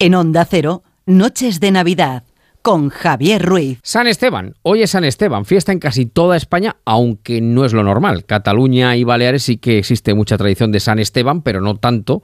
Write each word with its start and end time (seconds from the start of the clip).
En 0.00 0.14
Onda 0.14 0.44
Cero, 0.44 0.84
Noches 1.06 1.58
de 1.58 1.72
Navidad 1.72 2.22
con 2.62 2.88
Javier 2.88 3.42
Ruiz. 3.42 3.78
San 3.82 4.06
Esteban. 4.06 4.54
Hoy 4.62 4.82
es 4.82 4.90
San 4.90 5.04
Esteban, 5.04 5.44
fiesta 5.44 5.72
en 5.72 5.78
casi 5.78 6.06
toda 6.06 6.36
España, 6.36 6.76
aunque 6.84 7.40
no 7.40 7.64
es 7.64 7.72
lo 7.72 7.82
normal. 7.82 8.24
Cataluña 8.24 8.96
y 8.96 9.04
Baleares 9.04 9.44
sí 9.44 9.58
que 9.58 9.78
existe 9.78 10.14
mucha 10.14 10.36
tradición 10.36 10.72
de 10.72 10.80
San 10.80 10.98
Esteban, 10.98 11.42
pero 11.42 11.60
no 11.60 11.76
tanto 11.76 12.22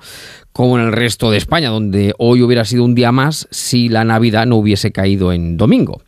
como 0.52 0.78
en 0.78 0.84
el 0.84 0.92
resto 0.92 1.30
de 1.30 1.38
España, 1.38 1.70
donde 1.70 2.14
hoy 2.18 2.42
hubiera 2.42 2.64
sido 2.64 2.84
un 2.84 2.94
día 2.94 3.12
más 3.12 3.48
si 3.50 3.88
la 3.88 4.04
Navidad 4.04 4.46
no 4.46 4.56
hubiese 4.56 4.92
caído 4.92 5.32
en 5.32 5.56
domingo. 5.56 6.00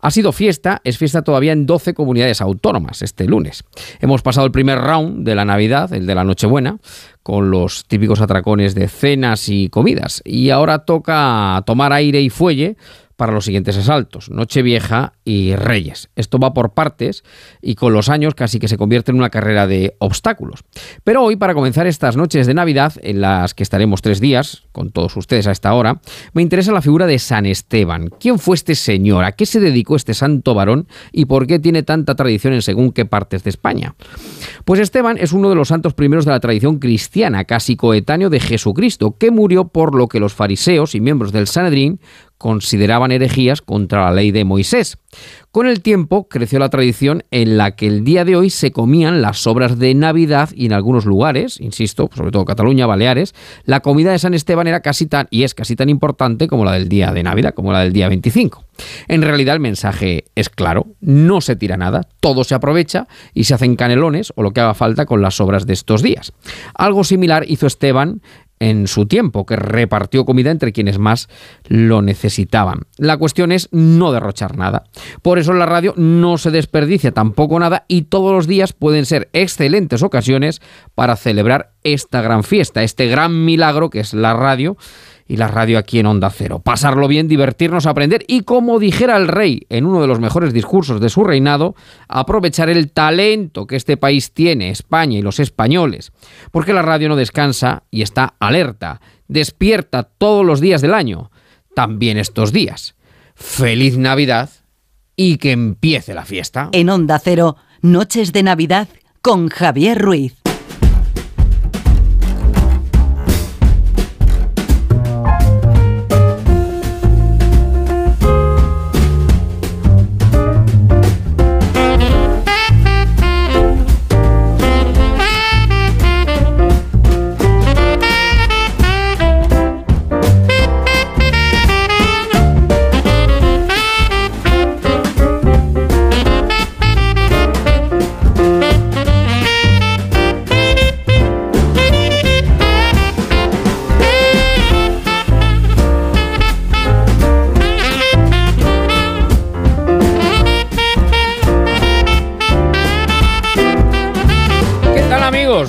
Ha 0.00 0.10
sido 0.10 0.32
fiesta, 0.32 0.80
es 0.84 0.96
fiesta 0.96 1.22
todavía 1.22 1.52
en 1.52 1.66
12 1.66 1.92
comunidades 1.92 2.40
autónomas 2.40 3.02
este 3.02 3.26
lunes. 3.26 3.64
Hemos 4.00 4.22
pasado 4.22 4.46
el 4.46 4.52
primer 4.52 4.78
round 4.78 5.26
de 5.26 5.34
la 5.34 5.44
Navidad, 5.44 5.92
el 5.92 6.06
de 6.06 6.14
la 6.14 6.24
Nochebuena, 6.24 6.78
con 7.22 7.50
los 7.50 7.84
típicos 7.84 8.20
atracones 8.20 8.74
de 8.74 8.88
cenas 8.88 9.48
y 9.50 9.68
comidas. 9.68 10.22
Y 10.24 10.50
ahora 10.50 10.80
toca 10.86 11.62
tomar 11.66 11.92
aire 11.92 12.22
y 12.22 12.30
fuelle 12.30 12.76
para 13.20 13.34
los 13.34 13.44
siguientes 13.44 13.76
asaltos, 13.76 14.30
Nochevieja 14.30 15.12
y 15.26 15.54
Reyes. 15.54 16.08
Esto 16.16 16.38
va 16.38 16.54
por 16.54 16.72
partes 16.72 17.22
y 17.60 17.74
con 17.74 17.92
los 17.92 18.08
años 18.08 18.34
casi 18.34 18.58
que 18.58 18.66
se 18.66 18.78
convierte 18.78 19.10
en 19.10 19.18
una 19.18 19.28
carrera 19.28 19.66
de 19.66 19.94
obstáculos. 19.98 20.60
Pero 21.04 21.22
hoy, 21.22 21.36
para 21.36 21.52
comenzar 21.52 21.86
estas 21.86 22.16
noches 22.16 22.46
de 22.46 22.54
Navidad, 22.54 22.94
en 23.02 23.20
las 23.20 23.52
que 23.52 23.62
estaremos 23.62 24.00
tres 24.00 24.20
días, 24.20 24.62
con 24.72 24.90
todos 24.90 25.18
ustedes 25.18 25.46
a 25.46 25.50
esta 25.50 25.74
hora, 25.74 26.00
me 26.32 26.40
interesa 26.40 26.72
la 26.72 26.80
figura 26.80 27.06
de 27.06 27.18
San 27.18 27.44
Esteban. 27.44 28.08
¿Quién 28.18 28.38
fue 28.38 28.56
este 28.56 28.74
señor? 28.74 29.24
¿A 29.24 29.32
qué 29.32 29.44
se 29.44 29.60
dedicó 29.60 29.96
este 29.96 30.14
santo 30.14 30.54
varón? 30.54 30.88
¿Y 31.12 31.26
por 31.26 31.46
qué 31.46 31.58
tiene 31.58 31.82
tanta 31.82 32.14
tradición 32.14 32.54
en 32.54 32.62
según 32.62 32.90
qué 32.90 33.04
partes 33.04 33.44
de 33.44 33.50
España? 33.50 33.96
Pues 34.64 34.80
Esteban 34.80 35.18
es 35.18 35.34
uno 35.34 35.50
de 35.50 35.56
los 35.56 35.68
santos 35.68 35.92
primeros 35.92 36.24
de 36.24 36.30
la 36.30 36.40
tradición 36.40 36.78
cristiana, 36.78 37.44
casi 37.44 37.76
coetáneo 37.76 38.30
de 38.30 38.40
Jesucristo, 38.40 39.18
que 39.18 39.30
murió 39.30 39.68
por 39.68 39.94
lo 39.94 40.08
que 40.08 40.20
los 40.20 40.32
fariseos 40.32 40.94
y 40.94 41.02
miembros 41.02 41.32
del 41.32 41.48
Sanedrín 41.48 42.00
consideraban 42.40 43.12
herejías 43.12 43.60
contra 43.60 44.06
la 44.06 44.12
ley 44.12 44.30
de 44.30 44.46
Moisés. 44.46 44.96
Con 45.52 45.66
el 45.66 45.82
tiempo 45.82 46.26
creció 46.26 46.58
la 46.58 46.70
tradición 46.70 47.22
en 47.30 47.58
la 47.58 47.76
que 47.76 47.86
el 47.86 48.02
día 48.02 48.24
de 48.24 48.34
hoy 48.34 48.48
se 48.48 48.72
comían 48.72 49.20
las 49.20 49.42
sobras 49.42 49.78
de 49.78 49.94
Navidad 49.94 50.48
y 50.54 50.64
en 50.64 50.72
algunos 50.72 51.04
lugares, 51.04 51.60
insisto, 51.60 52.08
sobre 52.14 52.30
todo 52.30 52.46
Cataluña, 52.46 52.86
Baleares, 52.86 53.34
la 53.64 53.80
comida 53.80 54.12
de 54.12 54.18
San 54.18 54.32
Esteban 54.32 54.68
era 54.68 54.80
casi 54.80 55.04
tan 55.04 55.26
y 55.28 55.42
es 55.42 55.54
casi 55.54 55.76
tan 55.76 55.90
importante 55.90 56.48
como 56.48 56.64
la 56.64 56.72
del 56.72 56.88
día 56.88 57.12
de 57.12 57.22
Navidad, 57.22 57.52
como 57.52 57.72
la 57.72 57.80
del 57.80 57.92
día 57.92 58.08
25. 58.08 58.64
En 59.08 59.20
realidad 59.20 59.56
el 59.56 59.60
mensaje 59.60 60.24
es 60.34 60.48
claro, 60.48 60.86
no 61.00 61.42
se 61.42 61.56
tira 61.56 61.76
nada, 61.76 62.08
todo 62.20 62.44
se 62.44 62.54
aprovecha 62.54 63.06
y 63.34 63.44
se 63.44 63.52
hacen 63.52 63.76
canelones 63.76 64.32
o 64.34 64.42
lo 64.42 64.52
que 64.52 64.60
haga 64.62 64.72
falta 64.72 65.04
con 65.04 65.20
las 65.20 65.34
sobras 65.34 65.66
de 65.66 65.74
estos 65.74 66.00
días. 66.02 66.32
Algo 66.74 67.04
similar 67.04 67.44
hizo 67.46 67.66
Esteban 67.66 68.22
en 68.60 68.86
su 68.86 69.06
tiempo, 69.06 69.46
que 69.46 69.56
repartió 69.56 70.24
comida 70.24 70.50
entre 70.50 70.72
quienes 70.72 70.98
más 70.98 71.28
lo 71.66 72.02
necesitaban. 72.02 72.82
La 72.98 73.16
cuestión 73.16 73.52
es 73.52 73.68
no 73.72 74.12
derrochar 74.12 74.56
nada. 74.56 74.84
Por 75.22 75.38
eso 75.38 75.52
la 75.54 75.66
radio 75.66 75.94
no 75.96 76.38
se 76.38 76.50
desperdicia 76.50 77.12
tampoco 77.12 77.58
nada 77.58 77.84
y 77.88 78.02
todos 78.02 78.32
los 78.32 78.46
días 78.46 78.72
pueden 78.72 79.06
ser 79.06 79.30
excelentes 79.32 80.02
ocasiones 80.02 80.60
para 80.94 81.16
celebrar 81.16 81.72
esta 81.82 82.20
gran 82.20 82.44
fiesta, 82.44 82.82
este 82.82 83.06
gran 83.06 83.44
milagro 83.44 83.90
que 83.90 84.00
es 84.00 84.12
la 84.14 84.34
radio 84.34 84.76
y 85.30 85.36
la 85.36 85.46
radio 85.46 85.78
aquí 85.78 86.00
en 86.00 86.06
Onda 86.06 86.28
Cero. 86.28 86.58
Pasarlo 86.58 87.06
bien, 87.06 87.28
divertirnos, 87.28 87.86
aprender 87.86 88.24
y, 88.26 88.40
como 88.40 88.80
dijera 88.80 89.16
el 89.16 89.28
rey 89.28 89.64
en 89.68 89.86
uno 89.86 90.00
de 90.00 90.08
los 90.08 90.18
mejores 90.18 90.52
discursos 90.52 91.00
de 91.00 91.08
su 91.08 91.22
reinado, 91.22 91.76
aprovechar 92.08 92.68
el 92.68 92.90
talento 92.90 93.68
que 93.68 93.76
este 93.76 93.96
país 93.96 94.34
tiene, 94.34 94.70
España 94.70 95.18
y 95.18 95.22
los 95.22 95.38
españoles. 95.38 96.10
Porque 96.50 96.72
la 96.72 96.82
radio 96.82 97.08
no 97.08 97.14
descansa 97.14 97.84
y 97.92 98.02
está 98.02 98.34
alerta, 98.40 99.00
despierta 99.28 100.02
todos 100.02 100.44
los 100.44 100.60
días 100.60 100.82
del 100.82 100.94
año, 100.94 101.30
también 101.76 102.18
estos 102.18 102.52
días. 102.52 102.96
Feliz 103.36 103.96
Navidad 103.98 104.50
y 105.14 105.36
que 105.36 105.52
empiece 105.52 106.12
la 106.12 106.24
fiesta. 106.24 106.70
En 106.72 106.90
Onda 106.90 107.20
Cero, 107.20 107.56
Noches 107.82 108.32
de 108.32 108.42
Navidad 108.42 108.88
con 109.22 109.48
Javier 109.48 109.96
Ruiz. 109.96 110.39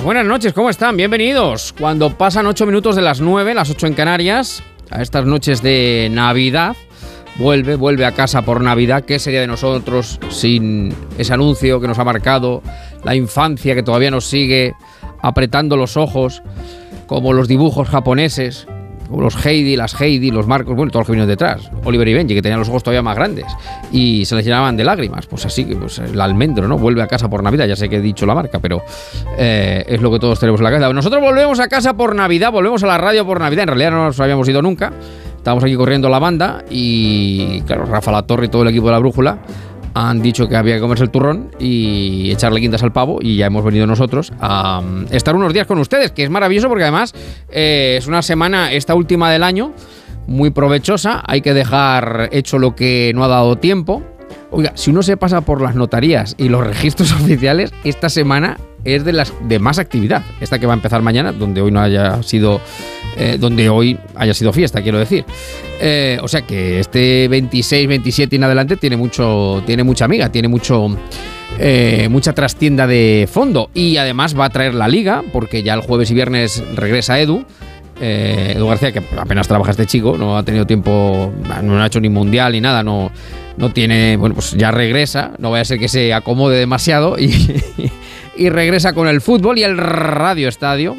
Buenas 0.04 0.26
noches, 0.26 0.52
¿cómo 0.52 0.68
están? 0.68 0.96
Bienvenidos. 0.96 1.72
Cuando 1.78 2.16
pasan 2.16 2.46
8 2.46 2.66
minutos 2.66 2.96
de 2.96 3.02
las 3.02 3.20
9, 3.20 3.54
las 3.54 3.70
8 3.70 3.86
en 3.86 3.94
Canarias, 3.94 4.62
a 4.90 5.00
estas 5.00 5.24
noches 5.26 5.62
de 5.62 6.08
Navidad, 6.10 6.76
vuelve, 7.36 7.76
vuelve 7.76 8.04
a 8.04 8.12
casa 8.12 8.42
por 8.42 8.60
Navidad. 8.60 9.04
¿Qué 9.04 9.18
sería 9.18 9.40
de 9.40 9.46
nosotros 9.46 10.18
sin 10.28 10.94
ese 11.18 11.32
anuncio 11.32 11.80
que 11.80 11.86
nos 11.86 11.98
ha 11.98 12.04
marcado 12.04 12.62
la 13.04 13.14
infancia 13.14 13.74
que 13.74 13.82
todavía 13.82 14.10
nos 14.10 14.24
sigue 14.24 14.74
apretando 15.20 15.76
los 15.76 15.96
ojos, 15.96 16.42
como 17.06 17.32
los 17.32 17.46
dibujos 17.46 17.88
japoneses, 17.88 18.66
los 19.20 19.44
Heidi, 19.44 19.76
las 19.76 20.00
Heidi, 20.00 20.30
los 20.30 20.46
Marcos, 20.46 20.74
bueno, 20.76 20.90
todos 20.90 21.02
los 21.02 21.06
que 21.06 21.12
vinieron 21.12 21.28
detrás. 21.28 21.70
Oliver 21.84 22.08
y 22.08 22.14
Benji, 22.14 22.34
que 22.34 22.42
tenían 22.42 22.58
los 22.58 22.68
ojos 22.68 22.82
todavía 22.82 23.02
más 23.02 23.16
grandes 23.16 23.46
y 23.90 24.24
se 24.24 24.34
les 24.36 24.44
llenaban 24.44 24.76
de 24.76 24.84
lágrimas. 24.84 25.26
Pues 25.26 25.44
así 25.46 25.64
pues, 25.64 25.98
el 25.98 26.20
almendro, 26.20 26.68
¿no? 26.68 26.78
Vuelve 26.78 27.02
a 27.02 27.06
casa 27.06 27.28
por 27.28 27.42
Navidad. 27.42 27.66
Ya 27.66 27.76
sé 27.76 27.88
que 27.88 27.96
he 27.96 28.00
dicho 28.00 28.26
la 28.26 28.34
marca, 28.34 28.58
pero 28.58 28.82
eh, 29.36 29.84
es 29.86 30.00
lo 30.00 30.10
que 30.10 30.18
todos 30.18 30.38
tenemos 30.40 30.60
en 30.60 30.64
la 30.64 30.70
casa. 30.70 30.92
Nosotros 30.92 31.22
volvemos 31.22 31.60
a 31.60 31.68
casa 31.68 31.94
por 31.94 32.14
Navidad, 32.14 32.52
volvemos 32.52 32.82
a 32.82 32.86
la 32.86 32.98
radio 32.98 33.26
por 33.26 33.40
Navidad. 33.40 33.64
En 33.64 33.68
realidad 33.68 33.90
no 33.90 34.04
nos 34.04 34.20
habíamos 34.20 34.48
ido 34.48 34.62
nunca. 34.62 34.92
Estábamos 35.36 35.64
aquí 35.64 35.74
corriendo 35.74 36.08
la 36.08 36.20
banda 36.20 36.64
y, 36.70 37.62
claro, 37.62 37.84
Rafa 37.84 38.12
La 38.12 38.22
Torre 38.22 38.46
y 38.46 38.48
todo 38.48 38.62
el 38.62 38.68
equipo 38.68 38.86
de 38.86 38.92
la 38.92 38.98
Brújula 39.00 39.38
han 39.94 40.22
dicho 40.22 40.48
que 40.48 40.56
había 40.56 40.76
que 40.76 40.80
comerse 40.80 41.04
el 41.04 41.10
turrón 41.10 41.50
y 41.58 42.30
echarle 42.30 42.60
quintas 42.60 42.82
al 42.82 42.92
pavo 42.92 43.18
y 43.20 43.36
ya 43.36 43.46
hemos 43.46 43.64
venido 43.64 43.86
nosotros 43.86 44.32
a 44.40 44.80
um, 44.80 45.06
estar 45.10 45.34
unos 45.34 45.52
días 45.52 45.66
con 45.66 45.78
ustedes, 45.78 46.12
que 46.12 46.24
es 46.24 46.30
maravilloso 46.30 46.68
porque 46.68 46.84
además 46.84 47.14
eh, 47.50 47.96
es 47.98 48.06
una 48.06 48.22
semana, 48.22 48.72
esta 48.72 48.94
última 48.94 49.30
del 49.30 49.42
año, 49.42 49.72
muy 50.26 50.50
provechosa, 50.50 51.22
hay 51.26 51.40
que 51.40 51.54
dejar 51.54 52.28
hecho 52.32 52.58
lo 52.58 52.74
que 52.74 53.12
no 53.14 53.24
ha 53.24 53.28
dado 53.28 53.56
tiempo. 53.56 54.02
Oiga, 54.50 54.72
si 54.74 54.90
uno 54.90 55.02
se 55.02 55.16
pasa 55.16 55.40
por 55.40 55.60
las 55.60 55.74
notarías 55.74 56.34
y 56.38 56.48
los 56.48 56.66
registros 56.66 57.12
oficiales, 57.20 57.72
esta 57.84 58.08
semana 58.08 58.58
es 58.84 59.04
de 59.04 59.12
las 59.12 59.32
de 59.48 59.58
más 59.58 59.78
actividad. 59.78 60.22
Esta 60.40 60.58
que 60.58 60.66
va 60.66 60.72
a 60.72 60.76
empezar 60.76 61.02
mañana, 61.02 61.32
donde 61.32 61.60
hoy 61.60 61.70
no 61.70 61.80
haya 61.80 62.22
sido 62.22 62.60
eh, 63.16 63.36
donde 63.38 63.68
hoy 63.68 63.98
haya 64.14 64.32
sido 64.32 64.52
fiesta, 64.52 64.82
quiero 64.82 64.98
decir. 64.98 65.24
Eh, 65.80 66.18
o 66.22 66.28
sea 66.28 66.42
que 66.42 66.80
este 66.80 67.28
26, 67.28 67.88
27 67.88 68.34
y 68.34 68.38
en 68.38 68.44
adelante 68.44 68.76
tiene 68.76 68.96
mucho, 68.96 69.62
tiene 69.66 69.84
mucha 69.84 70.06
amiga, 70.06 70.30
tiene 70.30 70.48
mucho, 70.48 70.96
eh, 71.58 72.08
mucha 72.10 72.32
trastienda 72.32 72.86
de 72.86 73.28
fondo 73.30 73.70
y 73.74 73.96
además 73.98 74.38
va 74.38 74.46
a 74.46 74.50
traer 74.50 74.74
la 74.74 74.88
liga 74.88 75.22
porque 75.32 75.62
ya 75.62 75.74
el 75.74 75.80
jueves 75.80 76.10
y 76.10 76.14
viernes 76.14 76.62
regresa 76.74 77.20
Edu. 77.20 77.44
Edu 78.00 78.66
García, 78.66 78.90
que 78.90 79.00
apenas 79.16 79.46
trabaja 79.46 79.70
este 79.70 79.86
chico, 79.86 80.16
no 80.18 80.36
ha 80.36 80.42
tenido 80.42 80.66
tiempo, 80.66 81.32
no 81.62 81.80
ha 81.80 81.86
hecho 81.86 82.00
ni 82.00 82.08
mundial 82.08 82.50
ni 82.50 82.60
nada, 82.60 82.82
no, 82.82 83.12
no 83.56 83.72
tiene, 83.72 84.16
bueno, 84.16 84.34
pues 84.34 84.52
ya 84.52 84.72
regresa, 84.72 85.32
no 85.38 85.52
vaya 85.52 85.62
a 85.62 85.64
ser 85.66 85.78
que 85.78 85.86
se 85.86 86.12
acomode 86.12 86.58
demasiado 86.58 87.16
y, 87.16 87.30
y 88.36 88.48
regresa 88.48 88.92
con 88.92 89.08
el 89.08 89.20
fútbol 89.20 89.58
y 89.58 89.64
el 89.64 89.76
radio 89.78 90.48
estadio 90.48 90.96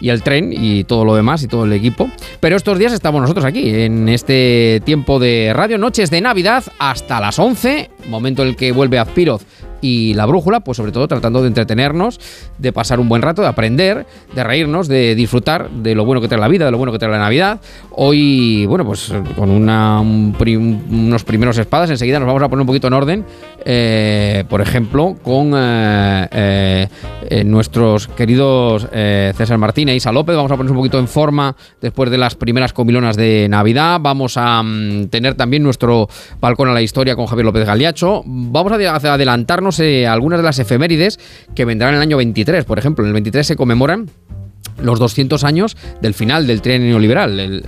y 0.00 0.08
el 0.08 0.22
tren 0.22 0.52
y 0.52 0.84
todo 0.84 1.04
lo 1.04 1.14
demás 1.14 1.42
y 1.42 1.48
todo 1.48 1.64
el 1.64 1.72
equipo. 1.72 2.10
Pero 2.40 2.56
estos 2.56 2.78
días 2.78 2.92
estamos 2.92 3.20
nosotros 3.20 3.44
aquí, 3.44 3.68
en 3.68 4.08
este 4.08 4.80
tiempo 4.84 5.18
de 5.18 5.52
radio, 5.54 5.78
noches 5.78 6.10
de 6.10 6.20
Navidad 6.20 6.64
hasta 6.78 7.20
las 7.20 7.38
11, 7.38 7.90
momento 8.08 8.42
en 8.42 8.48
el 8.48 8.56
que 8.56 8.72
vuelve 8.72 8.98
Azpiroz 8.98 9.44
y 9.80 10.14
la 10.14 10.26
brújula, 10.26 10.60
pues 10.60 10.76
sobre 10.76 10.92
todo 10.92 11.08
tratando 11.08 11.42
de 11.42 11.48
entretenernos, 11.48 12.20
de 12.58 12.72
pasar 12.72 13.00
un 13.00 13.08
buen 13.08 13.22
rato, 13.22 13.42
de 13.42 13.48
aprender, 13.48 14.06
de 14.34 14.44
reírnos, 14.44 14.88
de 14.88 15.14
disfrutar 15.14 15.70
de 15.70 15.94
lo 15.94 16.04
bueno 16.04 16.20
que 16.20 16.28
trae 16.28 16.40
la 16.40 16.48
vida, 16.48 16.64
de 16.64 16.70
lo 16.70 16.78
bueno 16.78 16.92
que 16.92 16.98
trae 16.98 17.10
la 17.10 17.18
Navidad. 17.18 17.60
Hoy, 17.90 18.66
bueno, 18.66 18.84
pues 18.84 19.12
con 19.36 19.50
una, 19.50 20.00
unos 20.00 21.24
primeros 21.24 21.58
espadas, 21.58 21.90
enseguida 21.90 22.18
nos 22.18 22.26
vamos 22.26 22.42
a 22.42 22.48
poner 22.48 22.62
un 22.62 22.66
poquito 22.66 22.88
en 22.88 22.92
orden, 22.92 23.24
eh, 23.64 24.44
por 24.48 24.60
ejemplo, 24.60 25.16
con 25.22 25.52
eh, 25.54 26.28
eh, 26.30 26.88
eh, 27.28 27.44
nuestros 27.44 28.08
queridos 28.08 28.88
eh, 28.92 29.32
César 29.36 29.58
Martínez 29.58 29.94
y 29.94 29.96
Isa 29.96 30.12
López. 30.12 30.36
Vamos 30.36 30.50
a 30.50 30.56
ponernos 30.56 30.72
un 30.72 30.78
poquito 30.78 30.98
en 30.98 31.08
forma 31.08 31.54
después 31.80 32.10
de 32.10 32.18
las 32.18 32.34
primeras 32.34 32.72
comilonas 32.72 33.16
de 33.16 33.46
Navidad. 33.48 33.98
Vamos 34.00 34.36
a 34.36 34.62
mm, 34.62 35.08
tener 35.08 35.34
también 35.34 35.62
nuestro 35.62 36.08
balcón 36.40 36.68
a 36.68 36.74
la 36.74 36.82
historia 36.82 37.16
con 37.16 37.26
Javier 37.26 37.46
López 37.46 37.66
Galiacho. 37.66 38.22
Vamos 38.26 38.72
a 38.72 38.96
adelantarnos 38.96 39.69
algunas 39.78 40.38
de 40.38 40.42
las 40.42 40.58
efemérides 40.58 41.18
que 41.54 41.64
vendrán 41.64 41.90
en 41.90 41.96
el 41.96 42.02
año 42.02 42.16
23. 42.16 42.64
Por 42.64 42.78
ejemplo, 42.78 43.04
en 43.04 43.08
el 43.08 43.14
23 43.14 43.46
se 43.46 43.56
conmemoran 43.56 44.10
los 44.82 44.98
200 44.98 45.44
años 45.44 45.76
del 46.00 46.14
final 46.14 46.46
del 46.46 46.62
tren 46.62 46.82
neoliberal, 46.82 47.62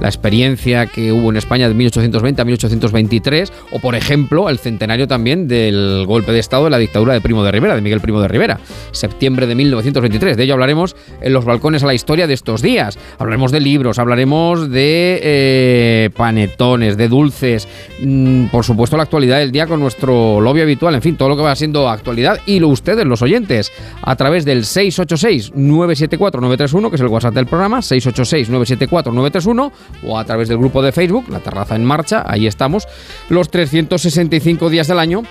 la 0.00 0.08
experiencia 0.08 0.86
que 0.86 1.12
hubo 1.12 1.30
en 1.30 1.36
España 1.36 1.68
de 1.68 1.74
1820 1.74 2.42
a 2.42 2.44
1823, 2.44 3.52
o 3.72 3.78
por 3.78 3.94
ejemplo 3.94 4.48
el 4.48 4.58
centenario 4.58 5.06
también 5.06 5.48
del 5.48 6.04
golpe 6.06 6.32
de 6.32 6.38
Estado 6.38 6.64
de 6.64 6.70
la 6.70 6.78
dictadura 6.78 7.14
de 7.14 7.20
Primo 7.20 7.44
de 7.44 7.52
Rivera, 7.52 7.74
de 7.74 7.80
Miguel 7.80 8.00
Primo 8.00 8.20
de 8.20 8.28
Rivera, 8.28 8.60
septiembre 8.92 9.46
de 9.46 9.54
1923. 9.54 10.36
De 10.36 10.44
ello 10.44 10.54
hablaremos 10.54 10.96
en 11.20 11.32
los 11.32 11.44
balcones 11.44 11.82
a 11.82 11.86
la 11.86 11.94
historia 11.94 12.26
de 12.26 12.34
estos 12.34 12.62
días. 12.62 12.98
Hablaremos 13.18 13.52
de 13.52 13.60
libros, 13.60 13.98
hablaremos 13.98 14.70
de 14.70 15.20
eh, 15.22 16.10
panetones, 16.16 16.96
de 16.96 17.08
dulces, 17.08 17.68
mm, 18.02 18.46
por 18.46 18.64
supuesto 18.64 18.96
la 18.96 19.04
actualidad 19.04 19.38
del 19.38 19.52
día 19.52 19.66
con 19.66 19.80
nuestro 19.80 20.40
lobby 20.40 20.60
habitual, 20.60 20.94
en 20.94 21.02
fin, 21.02 21.16
todo 21.16 21.28
lo 21.28 21.36
que 21.36 21.42
va 21.42 21.54
siendo 21.56 21.88
actualidad 21.88 22.40
y 22.46 22.60
lo 22.60 22.68
ustedes, 22.68 23.06
los 23.06 23.22
oyentes, 23.22 23.72
a 24.02 24.16
través 24.16 24.44
del 24.44 24.64
686 24.64 25.52
974-931, 25.94 26.88
que 26.90 26.96
es 26.96 27.00
el 27.00 27.08
WhatsApp 27.08 27.34
del 27.34 27.46
programa, 27.46 27.78
686-974-931, 27.80 29.72
o 30.06 30.18
a 30.18 30.24
través 30.24 30.48
del 30.48 30.58
grupo 30.58 30.82
de 30.82 30.92
Facebook, 30.92 31.28
La 31.28 31.40
Terraza 31.40 31.76
en 31.76 31.84
Marcha, 31.84 32.24
ahí 32.26 32.46
estamos, 32.46 32.86
los 33.28 33.50
365 33.50 34.70
días 34.70 34.88
del 34.88 34.98
año. 34.98 35.22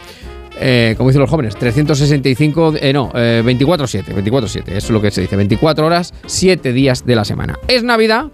Eh, 0.62 0.96
como 0.98 1.10
dicen 1.10 1.22
los 1.22 1.30
jóvenes, 1.30 1.56
365, 1.56 2.74
eh, 2.82 2.92
no, 2.92 3.12
24-7, 3.14 4.10
eh, 4.10 4.24
24-7, 4.24 4.64
eso 4.68 4.76
es 4.76 4.90
lo 4.90 5.02
que 5.02 5.10
se 5.10 5.22
dice, 5.22 5.38
24 5.38 5.86
horas, 5.86 6.14
7 6.26 6.74
días 6.74 7.06
de 7.06 7.16
la 7.16 7.24
semana. 7.24 7.58
Es 7.70 7.84
Navidad 7.84 8.26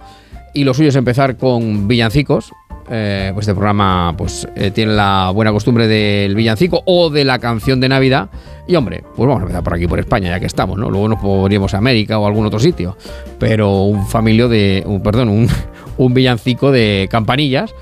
y 0.53 0.63
lo 0.63 0.73
suyo 0.73 0.89
es 0.89 0.95
empezar 0.95 1.37
con 1.37 1.87
villancicos, 1.87 2.51
eh, 2.89 3.31
pues 3.33 3.47
este 3.47 3.55
programa 3.55 4.13
pues 4.17 4.47
eh, 4.55 4.71
tiene 4.71 4.93
la 4.93 5.31
buena 5.33 5.51
costumbre 5.51 5.87
del 5.87 6.35
villancico 6.35 6.81
o 6.85 7.09
de 7.09 7.23
la 7.25 7.39
canción 7.39 7.79
de 7.79 7.89
Navidad. 7.89 8.29
Y 8.67 8.75
hombre, 8.75 9.03
pues 9.15 9.27
vamos 9.27 9.39
a 9.39 9.43
empezar 9.43 9.63
por 9.63 9.73
aquí, 9.73 9.87
por 9.87 9.99
España, 9.99 10.29
ya 10.29 10.39
que 10.39 10.45
estamos, 10.45 10.77
¿no? 10.77 10.89
Luego 10.89 11.07
nos 11.07 11.19
podríamos 11.19 11.73
a 11.73 11.77
América 11.77 12.19
o 12.19 12.27
algún 12.27 12.45
otro 12.45 12.59
sitio. 12.59 12.97
Pero 13.39 13.83
un 13.83 14.07
familio 14.07 14.49
de. 14.49 14.83
Un, 14.85 15.01
perdón, 15.01 15.29
un, 15.29 15.47
un 15.97 16.13
villancico 16.13 16.71
de 16.71 17.07
campanillas 17.09 17.73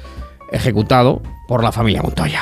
ejecutado 0.52 1.22
por 1.48 1.64
la 1.64 1.72
familia 1.72 2.02
Montoya. 2.02 2.42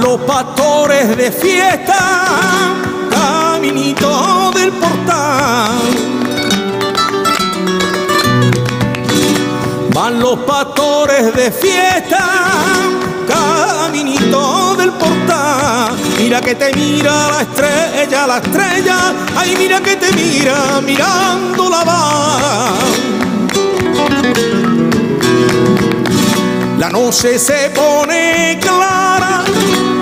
Los 0.00 0.18
pastores 0.20 1.16
de 1.16 1.30
fiesta, 1.30 2.74
caminito 3.10 4.50
del 4.52 4.72
portal. 4.72 5.70
Van 9.94 10.20
los 10.20 10.38
pastores 10.40 11.34
de 11.34 11.50
fiesta, 11.50 12.24
caminito 13.26 14.74
del 14.76 14.90
portal. 14.92 15.96
Mira 16.18 16.40
que 16.40 16.54
te 16.54 16.72
mira 16.74 17.28
la 17.30 17.42
estrella, 17.42 18.26
la 18.26 18.38
estrella. 18.38 18.96
Ay, 19.36 19.54
mira 19.56 19.80
que 19.80 19.96
te 19.96 20.12
mira 20.12 20.80
mirando 20.82 21.70
la 21.70 21.84
va. 21.84 22.72
La 26.78 26.90
noche 26.90 27.38
se 27.38 27.70
pone 27.70 28.58
clara 28.60 28.95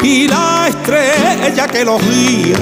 y 0.04 0.28
la 0.28 0.68
estrella 0.68 1.66
que 1.66 1.82
los 1.84 2.00
guía 2.02 2.58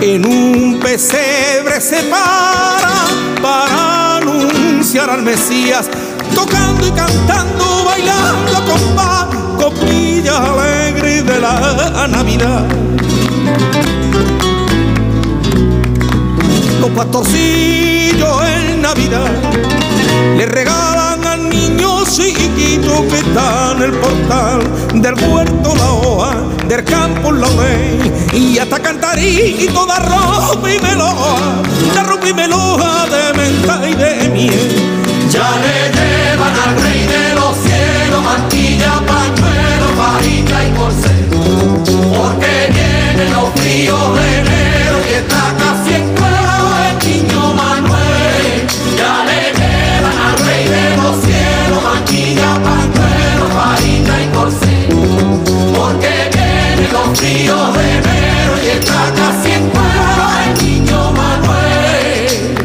en 0.00 0.24
un 0.24 0.78
pesebre 0.80 1.80
se 1.80 2.04
para 2.04 3.06
para 3.42 4.18
anunciar 4.18 5.10
al 5.10 5.22
Mesías, 5.22 5.90
tocando 6.34 6.86
y 6.86 6.92
cantando, 6.92 7.84
bailando 7.84 8.64
con 8.64 8.94
paz, 8.94 9.26
copilla 9.58 10.52
alegre 10.52 11.22
de 11.24 11.40
la 11.40 12.06
Navidad. 12.08 12.64
Los 16.80 16.90
pastorcillos 16.90 18.42
en 18.46 18.82
Navidad 18.82 19.30
le 20.36 20.46
regalan 20.46 21.11
al 21.11 21.11
niño 21.52 22.04
chiquito 22.04 23.06
que 23.08 23.18
está 23.18 23.72
en 23.72 23.82
el 23.82 23.92
portal 23.92 24.60
del 24.94 25.14
huerto 25.14 25.74
la 25.76 25.92
hoja, 25.92 26.34
del 26.68 26.84
campo 26.84 27.32
la 27.32 27.48
ley 27.48 28.12
y 28.32 28.58
hasta 28.58 28.78
cantarito 28.78 29.86
de 29.86 29.96
ropa 30.10 30.70
y 30.70 30.78
meloja, 30.80 31.34
de 31.94 32.02
ropa 32.02 32.28
y 32.28 32.34
meloja 32.34 33.06
de 33.06 33.38
menta 33.38 33.88
y 33.88 33.94
de 33.94 34.28
miel. 34.30 34.70
Ya 35.30 35.50
le 35.62 35.76
llevan 35.96 36.54
al 36.64 36.82
rey 36.82 37.06
de 37.06 37.34
los 37.34 37.56
cielos 37.56 38.22
mantilla, 38.22 38.92
pañuelo, 39.06 39.88
varita 39.98 40.64
y 40.66 40.70
corsé, 40.76 41.14
porque 42.16 42.70
vienen 42.70 43.32
los 43.32 43.48
fríos 43.54 44.14
de 44.16 44.38
enero 44.40 44.96
y 45.08 45.14
está 45.14 45.54
casi 45.58 45.94
en 45.94 46.14
los 57.12 57.20
fríos 57.20 57.74
de 57.74 57.98
enero 57.98 58.54
y 58.64 58.68
está 58.68 59.12
casi 59.14 59.50
en 59.52 59.70
el 60.44 60.64
niño 60.64 61.12
Manuel. 61.12 62.56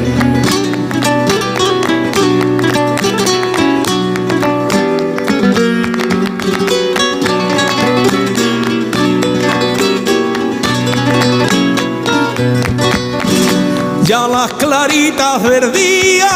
Ya 14.03 14.27
las 14.27 14.53
claritas 14.53 15.43
del 15.43 15.71
día 15.73 16.29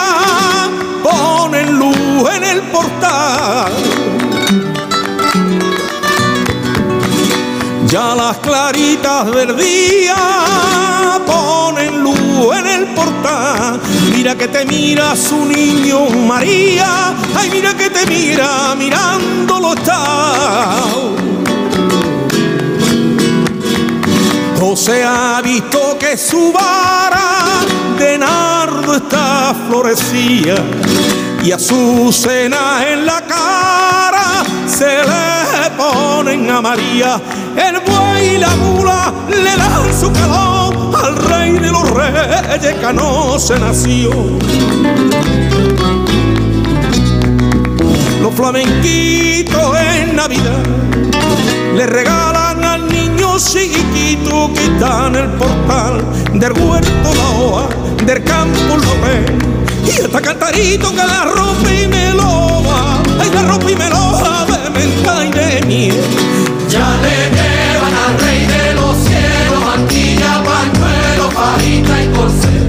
ponen 1.03 1.79
luz 1.79 2.29
en 2.35 2.43
el 2.43 2.61
portal. 2.63 4.00
Las 8.31 8.39
claritas 8.39 9.29
del 9.33 9.57
día 9.57 10.15
ponen 11.25 12.01
luz 12.01 12.55
en 12.57 12.65
el 12.65 12.85
portal. 12.93 13.77
Mira 14.15 14.35
que 14.35 14.47
te 14.47 14.63
mira 14.63 15.17
su 15.17 15.43
niño 15.45 16.09
María. 16.27 17.13
Ay, 17.35 17.49
mira 17.51 17.73
que 17.73 17.89
te 17.89 18.05
mira 18.05 18.73
mirándolo 18.77 19.73
está. 19.73 20.75
José 24.57 25.03
ha 25.03 25.41
visto 25.43 25.97
que 25.99 26.15
su 26.17 26.53
vara 26.53 27.65
de 27.99 28.17
nardo 28.17 28.95
está 28.95 29.53
florecida 29.67 30.55
y 31.43 31.51
a 31.51 31.59
su 31.59 32.09
cena 32.13 32.87
en 32.87 33.05
la 33.05 33.21
cara 33.27 34.45
se 34.65 35.03
le 35.03 35.71
ponen 35.75 36.49
a 36.49 36.61
María. 36.61 37.19
La 38.41 38.55
mula 38.55 39.13
le 39.29 39.55
dan 39.55 39.93
su 39.99 40.11
calor 40.11 40.73
al 41.05 41.15
rey 41.29 41.51
de 41.59 41.71
los 41.71 41.87
reyes 41.91 42.73
que 42.73 42.91
no 42.93 43.37
se 43.37 43.59
nació. 43.59 44.09
Los 48.19 48.33
flamenquitos 48.33 49.77
en 49.77 50.15
Navidad 50.15 50.63
le 51.75 51.85
regalan 51.85 52.63
al 52.63 52.91
niño 52.91 53.37
chiquito 53.37 54.51
que 54.55 54.65
está 54.65 55.05
en 55.05 55.15
el 55.17 55.29
portal 55.33 56.03
del 56.33 56.53
huerto 56.53 57.13
la 57.15 57.29
hoja, 57.39 57.67
del 58.07 58.23
campo 58.23 58.75
lo 58.75 58.91
ve. 59.05 59.23
Y 59.85 60.01
está 60.01 60.19
cantarito 60.19 60.89
que 60.89 61.05
la 61.13 61.25
rompe 61.25 61.83
y 61.83 61.87
me 61.87 62.11
loba, 62.15 63.03
ay 63.19 63.29
la 63.35 63.43
rompe 63.43 63.73
y 63.73 63.75
me 63.75 63.87
loba 63.87 64.47
de 64.47 64.69
menta 64.71 65.25
y 65.25 65.31
de 65.31 65.65
miel. 65.67 66.03
Ya 66.69 66.89
le 67.03 67.70
rey 68.19 68.45
de 68.45 68.73
los 68.73 68.97
cielos, 68.97 69.61
mantilla, 69.65 70.43
pañuelo, 70.43 71.31
fajita 71.31 72.03
y 72.03 72.07
corcel. 72.15 72.67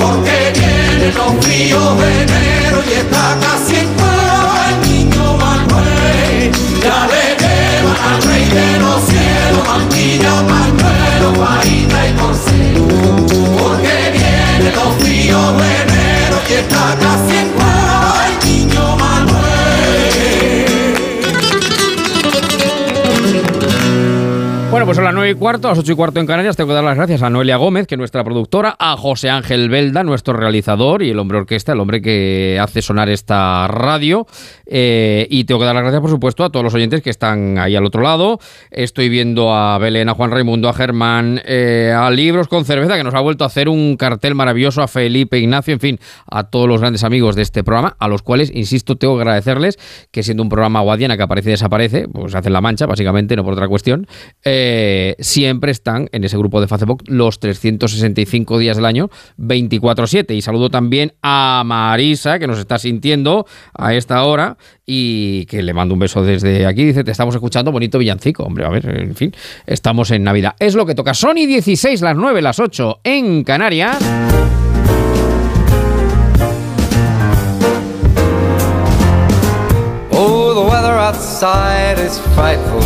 Porque 0.00 0.52
vienen 0.54 1.14
los 1.14 1.44
fríos 1.44 1.98
de 1.98 2.22
enero 2.22 2.82
y 2.88 2.92
está 2.94 3.36
casi 3.40 3.76
en 3.76 3.88
prueba 3.98 4.56
el 4.70 4.76
niño 4.88 5.36
Manuel. 5.36 6.52
Ya 6.82 6.98
le 7.12 7.24
llevan 7.40 7.98
al 8.08 8.22
rey 8.22 8.44
de 8.58 8.78
los 8.78 8.98
cielos, 9.04 9.62
mantilla, 9.66 10.34
pañuelo, 10.50 11.28
fajita 11.44 12.08
y 12.08 12.12
corcel. 12.14 12.74
Porque 13.58 13.96
vienen 14.12 14.74
los 14.74 14.94
fríos 15.02 15.58
de 15.58 15.68
enero 15.82 16.36
y 16.48 16.52
está 16.54 16.96
casi 17.00 17.36
en 17.36 17.45
pues 24.86 24.94
son 24.94 25.04
las 25.04 25.14
9 25.14 25.30
y 25.30 25.34
cuarto, 25.34 25.66
a 25.66 25.72
las 25.72 25.80
8 25.80 25.92
y 25.92 25.96
cuarto 25.96 26.20
en 26.20 26.26
Canarias. 26.26 26.56
Tengo 26.56 26.68
que 26.68 26.74
dar 26.74 26.84
las 26.84 26.96
gracias 26.96 27.20
a 27.22 27.28
Noelia 27.28 27.56
Gómez, 27.56 27.88
que 27.88 27.96
es 27.96 27.98
nuestra 27.98 28.22
productora, 28.22 28.76
a 28.78 28.96
José 28.96 29.30
Ángel 29.30 29.68
Belda, 29.68 30.04
nuestro 30.04 30.34
realizador 30.34 31.02
y 31.02 31.10
el 31.10 31.18
hombre 31.18 31.38
orquesta, 31.38 31.72
el 31.72 31.80
hombre 31.80 32.00
que 32.00 32.56
hace 32.62 32.82
sonar 32.82 33.08
esta 33.08 33.66
radio. 33.66 34.28
Eh, 34.64 35.26
y 35.28 35.42
tengo 35.42 35.58
que 35.58 35.66
dar 35.66 35.74
las 35.74 35.82
gracias, 35.82 36.00
por 36.00 36.10
supuesto, 36.10 36.44
a 36.44 36.50
todos 36.50 36.62
los 36.62 36.72
oyentes 36.72 37.02
que 37.02 37.10
están 37.10 37.58
ahí 37.58 37.74
al 37.74 37.84
otro 37.84 38.00
lado. 38.00 38.38
Estoy 38.70 39.08
viendo 39.08 39.52
a 39.52 39.76
Belén, 39.78 40.08
a 40.08 40.14
Juan 40.14 40.30
Raimundo, 40.30 40.68
a 40.68 40.72
Germán, 40.72 41.42
eh, 41.44 41.92
a 41.92 42.08
Libros 42.12 42.46
con 42.46 42.64
Cerveza, 42.64 42.96
que 42.96 43.02
nos 43.02 43.14
ha 43.14 43.20
vuelto 43.20 43.42
a 43.42 43.48
hacer 43.48 43.68
un 43.68 43.96
cartel 43.96 44.36
maravilloso, 44.36 44.82
a 44.82 44.88
Felipe, 44.88 45.36
Ignacio, 45.36 45.74
en 45.74 45.80
fin, 45.80 46.00
a 46.30 46.44
todos 46.44 46.68
los 46.68 46.80
grandes 46.80 47.02
amigos 47.02 47.34
de 47.34 47.42
este 47.42 47.64
programa, 47.64 47.96
a 47.98 48.06
los 48.06 48.22
cuales, 48.22 48.52
insisto, 48.54 48.94
tengo 48.94 49.16
que 49.16 49.22
agradecerles 49.22 49.80
que 50.12 50.22
siendo 50.22 50.44
un 50.44 50.48
programa 50.48 50.80
guadiana 50.80 51.16
que 51.16 51.24
aparece 51.24 51.50
y 51.50 51.52
desaparece, 51.52 52.06
pues 52.06 52.36
hacen 52.36 52.52
la 52.52 52.60
mancha, 52.60 52.86
básicamente, 52.86 53.34
no 53.34 53.42
por 53.42 53.54
otra 53.54 53.66
cuestión. 53.66 54.06
Eh, 54.44 54.75
siempre 55.18 55.70
están 55.70 56.08
en 56.12 56.24
ese 56.24 56.36
grupo 56.36 56.60
de 56.60 56.68
Facebook 56.68 57.02
los 57.06 57.38
365 57.40 58.58
días 58.58 58.76
del 58.76 58.84
año, 58.84 59.10
24-7. 59.38 60.34
Y 60.34 60.42
saludo 60.42 60.70
también 60.70 61.12
a 61.22 61.62
Marisa, 61.64 62.38
que 62.38 62.46
nos 62.46 62.58
está 62.58 62.78
sintiendo 62.78 63.46
a 63.74 63.94
esta 63.94 64.22
hora 64.24 64.56
y 64.84 65.46
que 65.46 65.62
le 65.62 65.74
mando 65.74 65.94
un 65.94 66.00
beso 66.00 66.22
desde 66.22 66.66
aquí. 66.66 66.84
Dice, 66.84 67.04
te 67.04 67.10
estamos 67.10 67.34
escuchando, 67.34 67.72
bonito 67.72 67.98
villancico. 67.98 68.44
Hombre, 68.44 68.64
a 68.64 68.68
ver, 68.68 68.88
en 68.88 69.14
fin, 69.14 69.32
estamos 69.66 70.10
en 70.10 70.24
Navidad. 70.24 70.54
Es 70.58 70.74
lo 70.74 70.86
que 70.86 70.94
toca. 70.94 71.14
Sony 71.14 71.46
16, 71.46 72.00
las 72.02 72.16
9, 72.16 72.42
las 72.42 72.58
8 72.58 73.00
en 73.04 73.44
Canarias. 73.44 74.65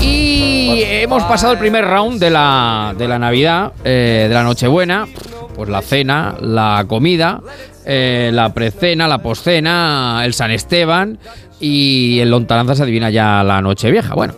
Y 0.01 0.83
hemos 0.85 1.23
pasado 1.25 1.53
el 1.53 1.59
primer 1.59 1.85
round 1.87 2.21
de 2.21 2.31
la, 2.31 2.95
de 2.97 3.09
la 3.09 3.19
Navidad, 3.19 3.73
eh, 3.85 4.27
de 4.29 4.35
la 4.35 4.43
Nochebuena, 4.43 5.07
pues 5.55 5.69
la 5.69 5.81
cena, 5.81 6.37
la 6.41 6.85
comida, 6.87 7.41
eh, 7.85 8.31
la 8.33 8.53
precena, 8.53 9.09
la 9.09 9.19
poscena, 9.19 10.23
el 10.25 10.35
San 10.35 10.51
Esteban 10.51 11.19
y 11.61 12.19
el 12.21 12.31
lontananza 12.31 12.75
se 12.75 12.83
adivina 12.83 13.11
ya 13.11 13.45
la 13.45 13.61
noche 13.61 13.91
vieja. 13.91 14.15
Bueno, 14.15 14.35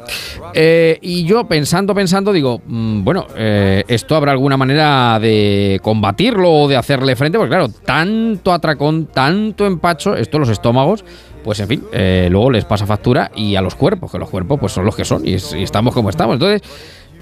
eh, 0.55 0.99
y 1.01 1.25
yo 1.25 1.45
pensando, 1.47 1.95
pensando, 1.95 2.33
digo, 2.33 2.61
mm, 2.67 3.05
bueno, 3.05 3.27
esto 3.37 4.17
habrá 4.17 4.33
alguna 4.33 4.57
manera 4.57 5.19
de 5.21 5.81
combatirlo 5.83 6.53
o 6.53 6.69
de 6.69 6.77
hacerle 6.77 7.17
frente, 7.17 7.39
porque 7.39 7.51
claro, 7.51 7.69
tanto 7.69 8.53
atracón, 8.53 9.07
tanto 9.07 9.67
empacho, 9.67 10.17
esto 10.17 10.39
los 10.39 10.49
estómagos 10.49 11.05
pues 11.43 11.61
en 11.61 11.69
fin, 11.69 11.85
eh, 11.93 12.29
luego 12.31 12.51
les 12.51 12.65
pasa 12.65 12.87
factura 12.87 13.31
y 13.35 13.57
a 13.57 13.61
los 13.61 13.75
cuerpos, 13.75 14.11
que 14.11 14.19
los 14.19 14.31
cuerpos 14.31 14.59
pues 14.61 14.73
son 14.73 14.85
los 14.85 14.97
que 14.97 15.05
son 15.05 15.27
y, 15.27 15.35
estamos 15.35 15.95
como 15.95 16.11
estamos. 16.11 16.35
Entonces, 16.35 16.63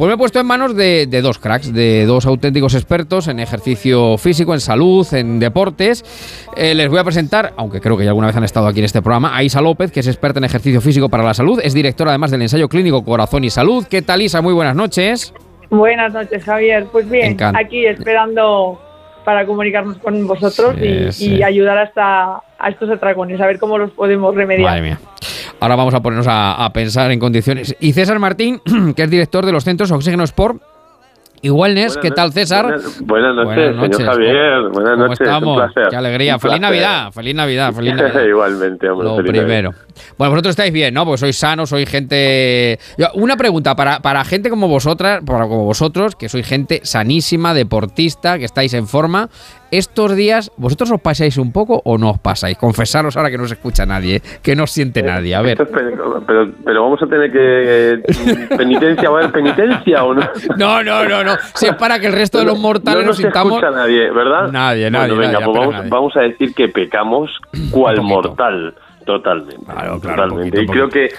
pues 0.00 0.08
me 0.08 0.14
he 0.14 0.16
puesto 0.16 0.40
en 0.40 0.46
manos 0.46 0.74
de, 0.74 1.06
dos 1.22 1.38
cracks, 1.38 1.74
de 1.74 2.06
dos 2.06 2.24
auténticos 2.24 2.74
expertos 2.74 3.28
en 3.28 3.38
ejercicio 3.38 4.16
físico, 4.16 4.54
en 4.54 4.60
salud, 4.60 5.06
en 5.12 5.38
deportes. 5.38 6.02
Eh, 6.56 6.74
les 6.74 6.88
voy 6.88 7.00
a 7.00 7.04
presentar, 7.04 7.52
aunque 7.58 7.82
creo 7.82 7.98
que 7.98 8.04
ya 8.04 8.10
alguna 8.12 8.28
vez 8.28 8.36
han 8.36 8.44
estado 8.44 8.66
aquí 8.66 8.78
en 8.78 8.86
este 8.86 9.02
programa, 9.02 9.36
a 9.36 9.42
Isa 9.42 9.60
López, 9.60 9.92
que 9.92 10.00
es 10.00 10.06
experta 10.06 10.38
en 10.38 10.44
ejercicio 10.44 10.80
físico 10.80 11.10
para 11.10 11.22
la 11.22 11.34
salud, 11.34 11.60
es 11.62 11.74
directora 11.74 12.12
además 12.12 12.30
del 12.30 12.40
ensayo 12.40 12.66
clínico 12.70 13.04
Corazón 13.04 13.44
y 13.44 13.50
Salud. 13.50 13.84
¿Qué 13.90 14.00
tal 14.00 14.22
Isa? 14.22 14.40
Muy 14.40 14.54
buenas 14.54 14.74
noches. 14.74 15.34
Buenas 15.68 16.14
noches, 16.14 16.44
Javier. 16.44 16.86
Pues 16.90 17.06
bien, 17.06 17.36
aquí 17.54 17.84
esperando 17.84 18.80
para 19.26 19.44
comunicarnos 19.44 19.98
con 19.98 20.26
vosotros 20.26 20.76
y, 20.80 21.42
ayudar 21.42 21.76
hasta 21.76 22.40
a 22.58 22.68
estos 22.70 22.88
atracones, 22.88 23.38
a 23.38 23.46
ver 23.46 23.58
cómo 23.58 23.76
los 23.76 23.90
podemos 23.90 24.34
remediar. 24.34 24.70
Madre 24.70 24.82
mía. 24.82 25.00
Ahora 25.60 25.76
vamos 25.76 25.94
a 25.94 26.00
ponernos 26.00 26.26
a, 26.26 26.64
a 26.64 26.72
pensar 26.72 27.10
en 27.10 27.18
condiciones. 27.18 27.76
Y 27.80 27.92
César 27.92 28.18
Martín, 28.18 28.60
que 28.96 29.02
es 29.02 29.10
director 29.10 29.44
de 29.44 29.52
los 29.52 29.64
Centros 29.64 29.90
Oxígeno 29.90 30.24
Sport 30.24 30.62
Igualnes, 31.42 31.96
¿qué 31.96 32.10
tal 32.10 32.32
César? 32.32 32.78
Buenas, 33.00 33.34
noches, 33.34 33.74
señor 33.96 34.12
Javier. 34.12 34.62
Buenas 34.72 34.92
¿Cómo 34.92 35.06
noches. 35.06 35.20
Estamos? 35.22 35.62
Qué 35.88 35.96
alegría. 35.96 36.38
feliz 36.38 36.60
Navidad, 36.60 37.12
feliz 37.12 37.34
Navidad, 37.34 37.72
feliz 37.72 37.94
Navidad. 37.96 38.24
Igualmente, 38.24 38.90
hombre. 38.90 39.08
Lo 39.08 39.16
primero. 39.16 39.74
Bueno, 40.18 40.32
vosotros 40.32 40.52
estáis 40.52 40.72
bien, 40.72 40.94
¿no? 40.94 41.04
Pues 41.04 41.20
sois 41.20 41.36
sanos, 41.36 41.70
sois 41.70 41.88
gente. 41.88 42.78
Una 43.14 43.36
pregunta 43.36 43.76
para, 43.76 44.00
para 44.00 44.24
gente 44.24 44.50
como 44.50 44.68
vosotras, 44.68 45.22
para 45.24 45.46
como 45.46 45.64
vosotros, 45.64 46.16
que 46.16 46.28
sois 46.28 46.46
gente 46.46 46.80
sanísima, 46.84 47.54
deportista, 47.54 48.38
que 48.38 48.44
estáis 48.44 48.74
en 48.74 48.86
forma. 48.86 49.28
Estos 49.70 50.16
días, 50.16 50.50
¿vosotros 50.56 50.90
os 50.90 51.00
pasáis 51.00 51.36
un 51.38 51.52
poco 51.52 51.80
o 51.84 51.96
no 51.96 52.10
os 52.10 52.18
pasáis? 52.18 52.58
Confesaros 52.58 53.16
ahora 53.16 53.30
que 53.30 53.38
no 53.38 53.44
os 53.44 53.52
escucha 53.52 53.86
nadie, 53.86 54.20
que 54.42 54.56
no 54.56 54.64
os 54.64 54.72
siente 54.72 55.00
nadie. 55.00 55.32
A 55.34 55.42
ver. 55.42 55.56
Pero, 56.26 56.52
pero 56.64 56.82
vamos 56.82 57.00
a 57.02 57.06
tener 57.06 57.30
que. 57.30 58.02
¿Penitencia? 58.56 59.10
¿Va 59.10 59.18
a 59.18 59.20
haber 59.20 59.32
penitencia 59.32 60.02
o 60.02 60.14
no? 60.14 60.22
No, 60.56 60.82
no, 60.82 61.08
no, 61.08 61.22
no. 61.22 61.36
Si 61.54 61.66
es 61.66 61.74
para 61.76 62.00
que 62.00 62.08
el 62.08 62.12
resto 62.12 62.38
de 62.38 62.46
los 62.46 62.58
mortales 62.58 63.02
no 63.02 63.08
nos 63.08 63.16
sintamos. 63.16 63.54
escucha 63.54 63.70
nadie, 63.70 64.10
¿verdad? 64.10 64.50
Nadie, 64.50 64.90
nadie. 64.90 65.14
Bueno, 65.14 65.32
venga, 65.32 65.44
pues 65.44 65.58
vamos, 65.58 65.88
vamos, 65.88 66.16
a 66.16 66.20
decir 66.22 66.52
que 66.54 66.68
pecamos 66.68 67.30
cual 67.70 68.02
mortal. 68.02 68.74
Totalmente. 69.04 69.64
Claro, 69.64 70.00
claro, 70.00 70.22
totalmente. 70.28 70.62
y 70.62 70.66
creo 70.66 70.88
que, 70.88 71.10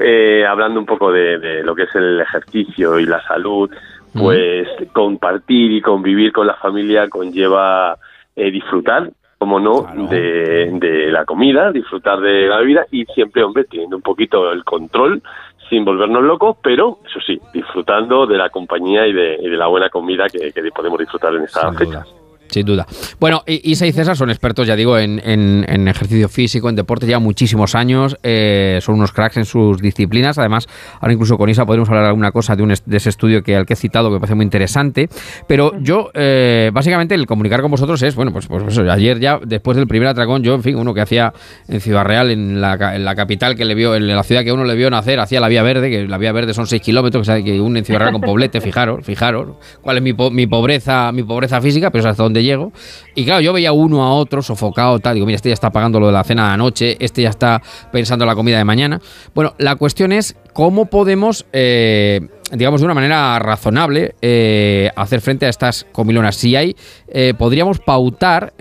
eh, 0.00 0.46
hablando 0.46 0.80
un 0.80 0.86
poco 0.86 1.12
de, 1.12 1.62
lo 1.62 1.74
que 1.74 1.84
es 1.84 1.94
el 1.94 2.20
ejercicio 2.20 2.98
y 2.98 3.06
la 3.06 3.22
salud, 3.26 3.70
pues 4.12 4.68
compartir 4.92 5.72
y 5.72 5.80
convivir 5.80 6.32
con 6.32 6.46
la 6.46 6.54
familia 6.54 7.08
conlleva 7.08 7.96
eh, 8.34 8.50
disfrutar, 8.50 9.10
como 9.38 9.60
no, 9.60 9.86
de, 10.08 10.70
de, 10.72 11.12
la 11.12 11.24
comida, 11.24 11.70
disfrutar 11.70 12.20
de 12.20 12.48
la 12.48 12.60
vida 12.60 12.86
y 12.90 13.04
siempre, 13.06 13.44
hombre, 13.44 13.64
teniendo 13.64 13.96
un 13.96 14.02
poquito 14.02 14.50
el 14.50 14.64
control 14.64 15.22
sin 15.68 15.84
volvernos 15.84 16.22
locos, 16.22 16.56
pero 16.62 16.98
eso 17.06 17.20
sí, 17.24 17.40
disfrutando 17.52 18.26
de 18.26 18.36
la 18.36 18.50
compañía 18.50 19.06
y 19.06 19.12
de, 19.12 19.38
la 19.56 19.66
buena 19.66 19.90
comida 19.90 20.26
que, 20.28 20.52
podemos 20.74 20.98
disfrutar 20.98 21.34
en 21.34 21.42
estas 21.42 21.76
fechas. 21.76 22.17
Sin 22.50 22.64
duda. 22.64 22.86
Bueno, 23.20 23.42
Isa 23.46 23.86
y 23.86 23.92
César 23.92 24.16
son 24.16 24.30
expertos, 24.30 24.66
ya 24.66 24.76
digo, 24.76 24.98
en, 24.98 25.20
en, 25.24 25.88
ejercicio 25.88 26.28
físico, 26.28 26.68
en 26.68 26.76
deporte, 26.76 27.06
ya 27.06 27.18
muchísimos 27.18 27.74
años. 27.74 28.16
Eh, 28.22 28.78
son 28.82 28.96
unos 28.96 29.12
cracks 29.12 29.36
en 29.36 29.44
sus 29.44 29.78
disciplinas. 29.80 30.38
Además, 30.38 30.66
ahora 31.00 31.12
incluso 31.12 31.36
con 31.36 31.48
Isa 31.48 31.66
podemos 31.66 31.88
hablar 31.88 32.04
alguna 32.04 32.32
cosa 32.32 32.56
de, 32.56 32.62
un, 32.62 32.74
de 32.84 32.96
ese 32.96 33.08
estudio 33.08 33.42
que 33.42 33.56
al 33.56 33.66
que 33.66 33.74
he 33.74 33.76
citado, 33.76 34.08
que 34.08 34.14
me 34.14 34.20
parece 34.20 34.34
muy 34.34 34.44
interesante. 34.44 35.08
Pero 35.46 35.72
yo, 35.80 36.10
eh, 36.14 36.70
básicamente, 36.72 37.14
el 37.14 37.26
comunicar 37.26 37.60
con 37.60 37.70
vosotros 37.70 38.02
es, 38.02 38.14
bueno, 38.14 38.32
pues, 38.32 38.46
pues 38.46 38.64
eso, 38.68 38.82
ayer 38.90 39.20
ya, 39.20 39.38
después 39.44 39.76
del 39.76 39.86
primer 39.86 40.08
atracón, 40.08 40.42
yo, 40.42 40.54
en 40.54 40.62
fin, 40.62 40.76
uno 40.76 40.94
que 40.94 41.00
hacía 41.00 41.32
en 41.68 41.80
Ciudad 41.80 42.04
Real, 42.04 42.30
en 42.30 42.60
la, 42.60 42.94
en 42.94 43.04
la 43.04 43.14
capital 43.14 43.56
que 43.56 43.64
le 43.64 43.74
vio, 43.74 43.94
en 43.94 44.06
la 44.06 44.22
ciudad 44.22 44.44
que 44.44 44.52
uno 44.52 44.64
le 44.64 44.74
vio 44.74 44.90
nacer, 44.90 45.20
hacía 45.20 45.40
la 45.40 45.48
Vía 45.48 45.62
Verde, 45.62 45.90
que 45.90 46.06
la 46.06 46.18
Vía 46.18 46.32
Verde 46.32 46.54
son 46.54 46.66
6 46.66 46.80
kilómetros, 46.80 47.28
que, 47.28 47.60
une 47.60 47.80
en 47.80 47.84
Ciudad 47.84 48.00
Real 48.00 48.12
con 48.12 48.22
Poblete, 48.22 48.60
fijaros, 48.68 49.04
fijaros, 49.04 49.56
cuál 49.82 49.98
es 49.98 50.02
mi, 50.02 50.14
mi 50.32 50.46
pobreza, 50.46 51.12
mi 51.12 51.22
pobreza 51.22 51.60
física, 51.60 51.90
pero 51.90 52.00
es 52.00 52.06
hasta 52.06 52.22
donde 52.22 52.37
llego. 52.42 52.72
Y 53.14 53.24
claro, 53.24 53.40
yo 53.40 53.52
veía 53.52 53.72
uno 53.72 54.02
a 54.02 54.12
otro 54.12 54.42
sofocado, 54.42 54.98
tal. 54.98 55.14
Digo, 55.14 55.26
mira, 55.26 55.36
este 55.36 55.48
ya 55.50 55.54
está 55.54 55.70
pagando 55.70 56.00
lo 56.00 56.06
de 56.06 56.12
la 56.12 56.24
cena 56.24 56.48
de 56.48 56.54
anoche, 56.54 56.96
este 57.00 57.22
ya 57.22 57.30
está 57.30 57.62
pensando 57.92 58.24
en 58.24 58.28
la 58.28 58.34
comida 58.34 58.58
de 58.58 58.64
mañana. 58.64 59.00
Bueno, 59.34 59.54
la 59.58 59.76
cuestión 59.76 60.12
es 60.12 60.36
cómo 60.52 60.86
podemos. 60.86 61.46
Eh, 61.52 62.20
digamos, 62.52 62.80
de 62.80 62.84
una 62.86 62.94
manera 62.94 63.38
razonable, 63.38 64.14
eh, 64.22 64.90
hacer 64.96 65.20
frente 65.20 65.46
a 65.46 65.48
estas 65.48 65.86
comilonas. 65.92 66.36
Si 66.36 66.56
hay, 66.56 66.76
eh, 67.08 67.34
podríamos 67.36 67.78
pautar 67.80 68.52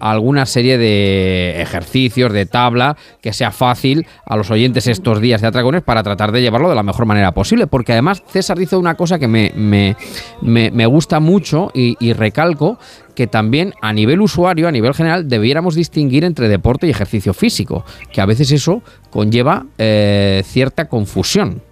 alguna 0.00 0.46
serie 0.46 0.78
de 0.78 1.60
ejercicios, 1.60 2.32
de 2.32 2.46
tabla, 2.46 2.96
que 3.20 3.32
sea 3.32 3.50
fácil 3.50 4.06
a 4.24 4.36
los 4.36 4.50
oyentes 4.50 4.86
estos 4.86 5.20
días 5.20 5.40
de 5.40 5.48
Atragones 5.48 5.82
para 5.82 6.02
tratar 6.02 6.32
de 6.32 6.40
llevarlo 6.40 6.68
de 6.68 6.74
la 6.74 6.82
mejor 6.82 7.06
manera 7.06 7.32
posible. 7.32 7.66
Porque 7.66 7.92
además 7.92 8.22
César 8.26 8.58
dice 8.58 8.76
una 8.76 8.94
cosa 8.94 9.18
que 9.18 9.28
me, 9.28 9.52
me, 9.54 9.96
me, 10.42 10.86
gusta 10.86 11.20
mucho 11.20 11.70
y, 11.74 11.96
y 12.00 12.12
recalco, 12.12 12.78
que 13.18 13.26
también 13.26 13.74
a 13.82 13.92
nivel 13.92 14.20
usuario, 14.20 14.68
a 14.68 14.70
nivel 14.70 14.94
general, 14.94 15.28
debiéramos 15.28 15.74
distinguir 15.74 16.24
entre 16.24 16.48
deporte 16.48 16.86
y 16.86 16.90
ejercicio 16.90 17.34
físico, 17.34 17.84
que 18.12 18.20
a 18.20 18.26
veces 18.26 18.52
eso 18.52 18.82
conlleva 19.10 19.66
eh, 19.76 20.42
cierta 20.44 20.88
confusión. 20.88 21.62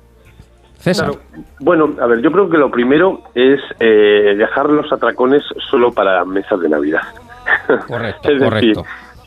César. 0.86 1.10
Bueno, 1.58 1.94
a 2.00 2.06
ver, 2.06 2.20
yo 2.20 2.30
creo 2.30 2.48
que 2.48 2.58
lo 2.58 2.70
primero 2.70 3.22
es 3.34 3.60
eh, 3.80 4.36
dejar 4.38 4.70
los 4.70 4.92
atracones 4.92 5.42
solo 5.68 5.90
para 5.90 6.24
mesas 6.24 6.60
de 6.60 6.68
Navidad. 6.68 7.02
Correcto, 7.88 8.30
es 8.30 8.40
decir, 8.40 8.76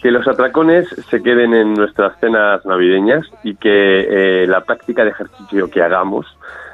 que 0.01 0.09
los 0.09 0.25
atracones 0.25 0.87
se 1.09 1.21
queden 1.21 1.53
en 1.53 1.73
nuestras 1.73 2.17
cenas 2.21 2.65
navideñas 2.65 3.25
y 3.43 3.55
que 3.55 4.43
eh, 4.43 4.47
la 4.47 4.61
práctica 4.61 5.03
de 5.03 5.09
ejercicio 5.09 5.69
que 5.69 5.81
hagamos 5.81 6.25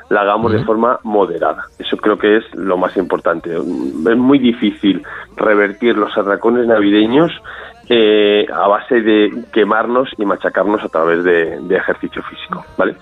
la 0.09 0.21
hagamos 0.21 0.51
de 0.51 0.63
forma 0.63 0.99
moderada. 1.01 1.63
Eso 1.79 1.97
creo 1.97 2.19
que 2.19 2.37
es 2.37 2.43
lo 2.53 2.77
más 2.77 2.95
importante. 2.95 3.55
Es 3.55 4.17
muy 4.17 4.37
difícil 4.37 5.03
revertir 5.35 5.97
los 5.97 6.15
atracones 6.15 6.67
navideños 6.67 7.31
eh, 7.89 8.45
a 8.53 8.67
base 8.67 9.01
de 9.01 9.45
quemarnos 9.51 10.09
y 10.15 10.25
machacarnos 10.25 10.83
a 10.83 10.89
través 10.89 11.23
de, 11.23 11.57
ejercicio 11.75 12.21
físico, 12.21 12.63
¿vale? 12.77 12.95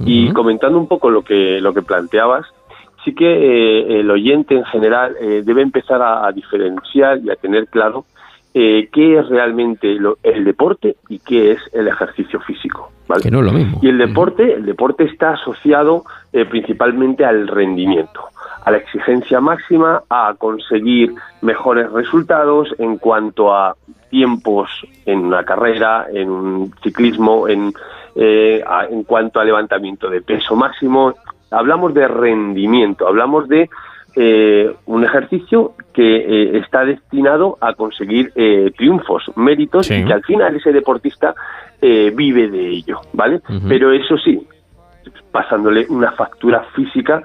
Y 0.00 0.32
comentando 0.32 0.78
un 0.78 0.88
poco 0.88 1.10
lo 1.10 1.22
que 1.22 1.60
lo 1.60 1.72
que 1.72 1.82
planteabas, 1.82 2.46
sí 3.04 3.14
que 3.14 3.26
eh, 3.26 4.00
el 4.00 4.10
oyente 4.10 4.56
en 4.56 4.64
general 4.64 5.14
eh, 5.20 5.42
debe 5.44 5.62
empezar 5.62 6.02
a, 6.02 6.30
diferenciar 6.32 7.18
y 7.18 7.30
a 7.30 7.36
tener 7.36 7.68
claro 7.68 8.04
qué 8.52 9.18
es 9.18 9.28
realmente 9.30 9.96
el 10.22 10.44
deporte 10.44 10.96
y 11.08 11.18
qué 11.20 11.52
es 11.52 11.58
el 11.72 11.88
ejercicio 11.88 12.38
físico, 12.40 12.92
¿vale? 13.08 13.22
Que 13.22 13.30
no 13.30 13.40
es 13.40 13.46
lo 13.46 13.52
mismo. 13.52 13.78
Y 13.80 13.88
el 13.88 13.96
deporte, 13.96 14.54
el 14.54 14.66
deporte 14.66 15.04
está 15.04 15.30
asociado 15.30 16.04
eh, 16.32 16.44
principalmente 16.44 17.24
al 17.24 17.48
rendimiento, 17.48 18.20
a 18.64 18.70
la 18.70 18.78
exigencia 18.78 19.40
máxima, 19.40 20.02
a 20.08 20.34
conseguir 20.36 21.14
mejores 21.40 21.90
resultados 21.92 22.74
en 22.78 22.98
cuanto 22.98 23.54
a 23.54 23.74
tiempos 24.10 24.68
en 25.06 25.20
una 25.20 25.44
carrera, 25.44 26.06
en 26.12 26.30
un 26.30 26.74
ciclismo, 26.82 27.48
en, 27.48 27.72
eh, 28.14 28.62
en 28.90 29.04
cuanto 29.04 29.40
a 29.40 29.44
levantamiento 29.44 30.08
de 30.10 30.22
peso 30.22 30.56
máximo. 30.56 31.14
Hablamos 31.50 31.92
de 31.94 32.08
rendimiento, 32.08 33.06
hablamos 33.06 33.48
de 33.48 33.68
eh, 34.14 34.70
un 34.84 35.04
ejercicio 35.04 35.72
que 35.94 36.16
eh, 36.16 36.58
está 36.58 36.84
destinado 36.84 37.56
a 37.62 37.72
conseguir 37.72 38.30
eh, 38.34 38.70
triunfos, 38.76 39.24
méritos 39.36 39.90
y 39.90 40.04
que 40.04 40.12
al 40.12 40.22
final 40.22 40.54
ese 40.56 40.72
deportista 40.72 41.34
vive 41.80 42.48
de 42.48 42.68
ello, 42.68 43.00
¿vale? 43.12 43.40
Pero 43.68 43.90
eso 43.90 44.16
sí, 44.16 44.46
pasándole 45.32 45.84
una 45.88 46.12
factura 46.12 46.64
física, 46.76 47.20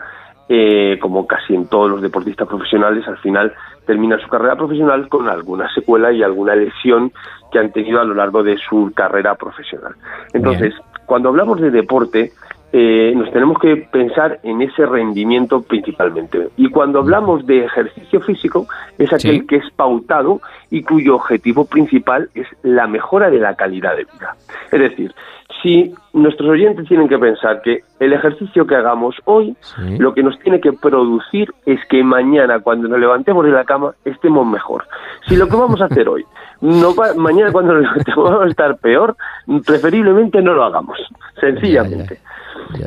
como 1.00 1.28
casi 1.28 1.54
en 1.54 1.68
todos 1.68 1.92
los 1.92 2.02
deportistas 2.02 2.48
profesionales, 2.48 3.08
al 3.08 3.20
final 3.20 3.54
termina 3.88 4.20
su 4.20 4.28
carrera 4.28 4.56
profesional 4.56 5.08
con 5.08 5.28
alguna 5.28 5.74
secuela 5.74 6.12
y 6.12 6.22
alguna 6.22 6.56
lesión 6.56 7.12
que 7.52 7.58
han 7.58 7.72
tenido 7.72 8.00
a 8.00 8.04
lo 8.04 8.14
largo 8.14 8.44
de 8.44 8.58
su 8.58 8.92
carrera 8.94 9.34
profesional. 9.36 9.96
Entonces, 10.34 10.76
cuando 11.08 11.30
hablamos 11.30 11.60
de 11.62 11.72
deporte, 11.72 12.34
eh, 12.74 13.14
nos 13.16 13.32
tenemos 13.32 13.60
que 13.60 13.78
pensar 13.78 14.40
en 14.44 14.62
ese 14.62 14.86
rendimiento 14.86 15.62
principalmente. 15.62 16.50
Y 16.58 16.70
cuando 16.70 17.00
hablamos 17.00 17.46
de 17.46 17.66
ejercicio 17.66 18.20
físico, 18.22 18.68
es 18.98 19.12
aquel 19.14 19.48
que 19.48 19.58
es 19.58 19.70
pautado 19.76 20.42
y 20.70 20.84
cuyo 20.84 21.16
objetivo 21.16 21.66
principal 21.66 22.30
es 22.36 22.48
la 22.64 22.88
mejora 22.88 23.30
de 23.30 23.40
la 23.40 23.56
calidad 23.56 23.96
de 23.96 24.04
vida. 24.04 24.36
Es 24.72 24.80
decir, 24.80 25.14
si 25.64 25.94
nuestros 26.14 26.50
oyentes 26.50 26.88
tienen 26.88 27.08
que 27.08 27.18
pensar 27.18 27.62
que 27.62 27.84
el 28.00 28.14
ejercicio 28.14 28.68
que 28.68 28.76
hagamos 28.76 29.16
hoy, 29.26 29.56
lo 29.98 30.14
que 30.14 30.24
nos 30.24 30.38
tiene 30.40 30.60
que 30.60 30.74
producir 30.74 31.54
es 31.66 31.80
que 31.90 32.04
mañana, 32.04 32.60
cuando 32.60 32.88
nos 32.88 33.00
levantemos 33.00 33.46
de 33.46 33.52
la 33.52 33.64
cama, 33.64 33.94
estemos 34.06 34.46
mejor. 34.46 34.84
Si 35.28 35.36
lo 35.36 35.48
que 35.48 35.56
vamos 35.56 35.82
a 35.82 35.86
hacer 35.86 36.08
hoy, 36.10 36.26
no 36.62 36.94
mañana 37.16 37.52
cuando 37.52 37.76
levantemos 37.76 38.24
vamos 38.32 38.46
a 38.46 38.50
estar 38.50 38.78
peor, 38.78 39.16
preferiblemente 39.66 40.42
no 40.42 40.54
lo 40.54 40.64
hagamos, 40.64 40.98
sencillamente. 41.40 42.20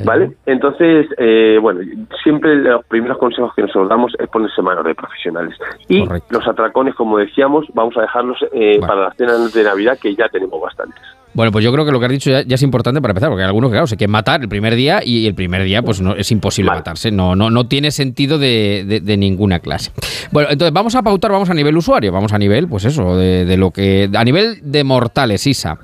¿Vale? 0.05 0.33
Entonces, 0.47 1.07
eh, 1.17 1.59
bueno, 1.61 1.81
siempre 2.23 2.57
los 2.57 2.85
primeros 2.85 3.19
consejos 3.19 3.55
que 3.55 3.63
nosotros 3.63 3.89
damos 3.89 4.13
es 4.19 4.29
ponerse 4.29 4.61
manos 4.61 4.85
de 4.85 4.95
profesionales. 4.95 5.57
Y 5.89 6.07
los 6.29 6.47
atracones, 6.47 6.95
como 6.95 7.19
decíamos, 7.19 7.67
vamos 7.73 7.97
a 7.97 8.03
dejarlos 8.03 8.39
eh, 8.53 8.79
para 8.81 9.03
las 9.03 9.17
cenas 9.17 9.53
de 9.53 9.65
Navidad, 9.65 9.99
que 9.99 10.15
ya 10.15 10.29
tenemos 10.29 10.61
bastantes. 10.61 11.03
Bueno, 11.33 11.53
pues 11.53 11.65
yo 11.65 11.73
creo 11.73 11.85
que 11.85 11.93
lo 11.93 12.01
que 12.01 12.07
has 12.07 12.13
dicho 12.13 12.31
ya, 12.31 12.55
es 12.55 12.63
importante 12.63 13.01
para 13.01 13.13
empezar, 13.13 13.29
porque 13.29 13.43
hay 13.43 13.47
algunos 13.47 13.71
que, 13.71 13.75
claro, 13.75 13.87
se 13.87 13.97
quieren 13.97 14.11
matar 14.11 14.41
el 14.41 14.49
primer 14.49 14.75
día 14.75 15.01
y 15.05 15.27
el 15.27 15.35
primer 15.35 15.63
día, 15.63 15.83
pues 15.83 16.01
no 16.01 16.15
es 16.15 16.31
imposible 16.33 16.73
matarse. 16.73 17.11
No, 17.11 17.37
no, 17.37 17.51
no 17.51 17.67
tiene 17.67 17.91
sentido 17.93 18.39
de, 18.39 19.01
de, 19.03 19.17
ninguna 19.17 19.61
clase. 19.61 19.93
Bueno, 20.33 20.51
entonces 20.51 20.73
vamos 20.73 20.95
a 20.95 21.03
pautar, 21.03 21.31
vamos 21.31 21.51
a 21.51 21.55
nivel 21.55 21.77
usuario, 21.77 22.11
vamos 22.11 22.33
a 22.33 22.39
nivel, 22.39 22.69
pues 22.69 22.85
eso, 22.85 23.17
de, 23.17 23.45
de 23.45 23.57
lo 23.57 23.71
que. 23.71 24.11
A 24.13 24.25
nivel 24.25 24.59
de 24.63 24.83
mortales, 24.83 25.47
Isa. 25.47 25.79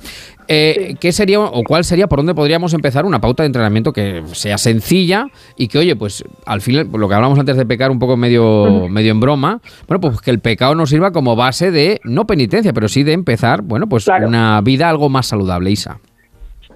Eh, 0.48 0.94
¿Qué 1.00 1.12
sería 1.12 1.40
o 1.40 1.62
cuál 1.64 1.84
sería, 1.84 2.06
por 2.06 2.18
dónde 2.18 2.34
podríamos 2.34 2.74
empezar 2.74 3.04
una 3.04 3.20
pauta 3.20 3.42
de 3.42 3.48
entrenamiento 3.48 3.92
que 3.92 4.22
sea 4.32 4.58
sencilla 4.58 5.26
y 5.56 5.68
que, 5.68 5.78
oye, 5.78 5.96
pues 5.96 6.24
al 6.44 6.60
final, 6.60 6.88
lo 6.92 7.08
que 7.08 7.14
hablamos 7.14 7.38
antes 7.38 7.56
de 7.56 7.66
pecar 7.66 7.90
un 7.90 7.98
poco 7.98 8.16
medio, 8.16 8.88
medio 8.88 9.10
en 9.12 9.20
broma, 9.20 9.60
bueno, 9.88 10.00
pues 10.00 10.20
que 10.20 10.30
el 10.30 10.40
pecado 10.40 10.74
nos 10.74 10.90
sirva 10.90 11.10
como 11.12 11.36
base 11.36 11.70
de, 11.70 12.00
no 12.04 12.26
penitencia, 12.26 12.72
pero 12.72 12.88
sí 12.88 13.02
de 13.02 13.12
empezar, 13.12 13.62
bueno, 13.62 13.88
pues 13.88 14.06
una 14.08 14.60
vida 14.60 14.88
algo 14.88 15.08
más 15.08 15.26
saludable, 15.26 15.70
Isa. 15.70 15.98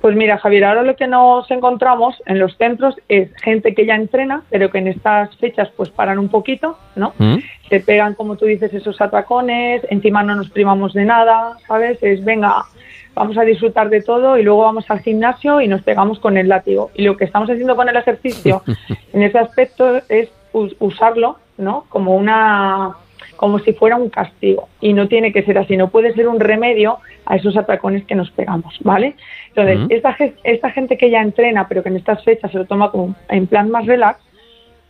Pues 0.00 0.16
mira, 0.16 0.38
Javier, 0.38 0.64
ahora 0.64 0.82
lo 0.82 0.96
que 0.96 1.06
nos 1.06 1.50
encontramos 1.50 2.16
en 2.24 2.38
los 2.38 2.56
centros 2.56 2.94
es 3.08 3.30
gente 3.42 3.74
que 3.74 3.84
ya 3.84 3.96
entrena, 3.96 4.42
pero 4.48 4.70
que 4.70 4.78
en 4.78 4.88
estas 4.88 5.36
fechas 5.36 5.68
pues 5.76 5.90
paran 5.90 6.18
un 6.18 6.30
poquito, 6.30 6.78
¿no? 6.96 7.12
Mm. 7.18 7.36
Se 7.68 7.80
pegan, 7.80 8.14
como 8.14 8.36
tú 8.36 8.46
dices, 8.46 8.72
esos 8.72 8.98
atracones, 9.00 9.82
encima 9.90 10.22
no 10.22 10.34
nos 10.34 10.48
primamos 10.48 10.94
de 10.94 11.04
nada, 11.04 11.56
¿sabes? 11.68 12.02
Es, 12.02 12.24
venga, 12.24 12.64
vamos 13.14 13.36
a 13.38 13.42
disfrutar 13.42 13.90
de 13.90 14.02
todo 14.02 14.38
y 14.38 14.42
luego 14.42 14.62
vamos 14.62 14.90
al 14.90 15.00
gimnasio 15.00 15.60
y 15.60 15.68
nos 15.68 15.82
pegamos 15.82 16.18
con 16.18 16.36
el 16.36 16.48
látigo. 16.48 16.90
Y 16.94 17.02
lo 17.02 17.16
que 17.16 17.24
estamos 17.24 17.48
haciendo 17.50 17.76
con 17.76 17.88
el 17.88 17.96
ejercicio 17.96 18.62
en 19.12 19.22
ese 19.22 19.38
aspecto 19.38 20.00
es 20.08 20.28
usarlo, 20.52 21.38
¿no? 21.58 21.84
Como 21.88 22.16
una 22.16 22.96
como 23.36 23.58
si 23.60 23.72
fuera 23.72 23.96
un 23.96 24.10
castigo 24.10 24.68
y 24.82 24.92
no 24.92 25.08
tiene 25.08 25.32
que 25.32 25.42
ser 25.42 25.56
así, 25.56 25.74
no 25.74 25.88
puede 25.88 26.12
ser 26.12 26.28
un 26.28 26.40
remedio 26.40 26.98
a 27.24 27.36
esos 27.36 27.56
atracones 27.56 28.04
que 28.04 28.14
nos 28.14 28.30
pegamos, 28.30 28.76
¿vale? 28.82 29.14
Entonces, 29.48 29.78
esta, 29.88 30.14
esta 30.44 30.70
gente 30.70 30.98
que 30.98 31.08
ya 31.08 31.22
entrena, 31.22 31.66
pero 31.66 31.82
que 31.82 31.88
en 31.88 31.96
estas 31.96 32.22
fechas 32.22 32.50
se 32.50 32.58
lo 32.58 32.66
toma 32.66 32.90
como 32.90 33.14
en 33.30 33.46
plan 33.46 33.70
más 33.70 33.86
relax, 33.86 34.20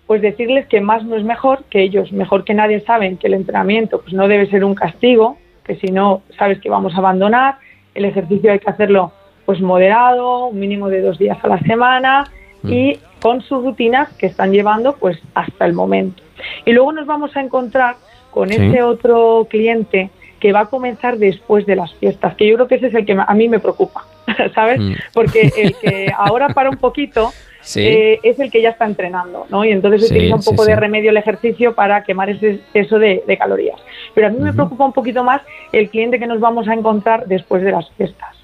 pues 0.09 0.21
decirles 0.21 0.67
que 0.67 0.81
más 0.81 1.05
no 1.05 1.15
es 1.15 1.23
mejor, 1.23 1.63
que 1.71 1.81
ellos 1.81 2.11
mejor 2.11 2.43
que 2.43 2.55
nadie 2.55 2.81
saben 2.81 3.19
que 3.19 3.29
el 3.29 3.35
entrenamiento 3.35 4.01
pues 4.01 4.13
no 4.15 4.27
debe 4.27 4.51
ser 4.51 4.65
un 4.65 4.75
castigo, 4.75 5.39
que 5.63 5.77
si 5.77 5.93
no 5.93 6.23
sabes 6.37 6.59
que 6.61 6.69
vamos 6.69 6.95
a 6.95 6.99
abandonar, 6.99 7.59
el 7.95 8.05
ejercicio 8.05 8.53
hay 8.53 8.59
que 8.59 8.71
hacerlo 8.71 9.13
pues 9.47 9.61
moderado, 9.61 10.47
un 10.47 10.61
mínimo 10.61 10.89
de 10.89 11.03
dos 11.03 11.19
días 11.19 11.39
a 11.43 11.49
la 11.49 11.59
semana 11.61 12.31
mm. 12.63 12.73
y 12.73 12.99
con 13.21 13.43
sus 13.43 13.65
rutinas 13.65 14.09
que 14.17 14.27
están 14.27 14.53
llevando 14.53 14.97
pues 14.97 15.19
hasta 15.35 15.67
el 15.67 15.73
momento. 15.73 16.23
Y 16.65 16.73
luego 16.73 16.93
nos 16.93 17.07
vamos 17.07 17.37
a 17.37 17.41
encontrar 17.41 17.97
con 18.31 18.51
ese 18.53 18.83
otro 18.83 19.47
cliente 19.51 20.11
que 20.39 20.53
va 20.53 20.61
a 20.61 20.67
comenzar 20.67 21.19
después 21.19 21.67
de 21.67 21.77
las 21.77 21.93
fiestas, 21.95 22.35
que 22.37 22.47
yo 22.47 22.55
creo 22.55 22.69
que 22.69 22.77
ese 22.77 22.87
es 22.87 22.95
el 22.95 23.05
que 23.05 23.17
a 23.19 23.35
mí 23.35 23.49
me 23.49 23.59
preocupa, 23.59 24.07
¿sabes? 24.55 24.81
Mm. 24.81 24.95
Porque 25.13 25.51
el 25.57 25.75
que 25.81 26.13
ahora 26.17 26.49
para 26.51 26.71
un 26.71 26.77
poquito 26.77 27.33
eh, 27.77 28.19
es 28.23 28.39
el 28.39 28.51
que 28.51 28.63
ya 28.63 28.71
está 28.71 28.87
entrenando, 28.87 29.47
¿no? 29.51 29.65
Y 29.65 29.71
entonces 29.71 30.11
utiliza 30.11 30.37
un 30.37 30.43
poco 30.43 30.65
de 30.65 30.77
remedio 30.77 31.11
el 31.11 31.17
ejercicio 31.17 31.75
para 31.75 32.03
quemar 32.05 32.31
ese 32.31 32.53
exceso 32.53 32.99
de, 32.99 33.23
calorías. 33.39 33.81
Pero 34.15 34.29
a 34.29 34.31
mí 34.31 34.39
me 34.39 34.53
preocupa 34.53 34.85
un 34.85 34.93
poquito 34.93 35.25
más 35.25 35.43
el 35.73 35.91
cliente 35.91 36.19
que 36.19 36.27
nos 36.27 36.41
vamos 36.41 36.69
a 36.69 36.75
encontrar 36.75 37.27
después 37.27 37.63
de 37.63 37.73
las 37.73 37.91
fiestas, 37.93 38.37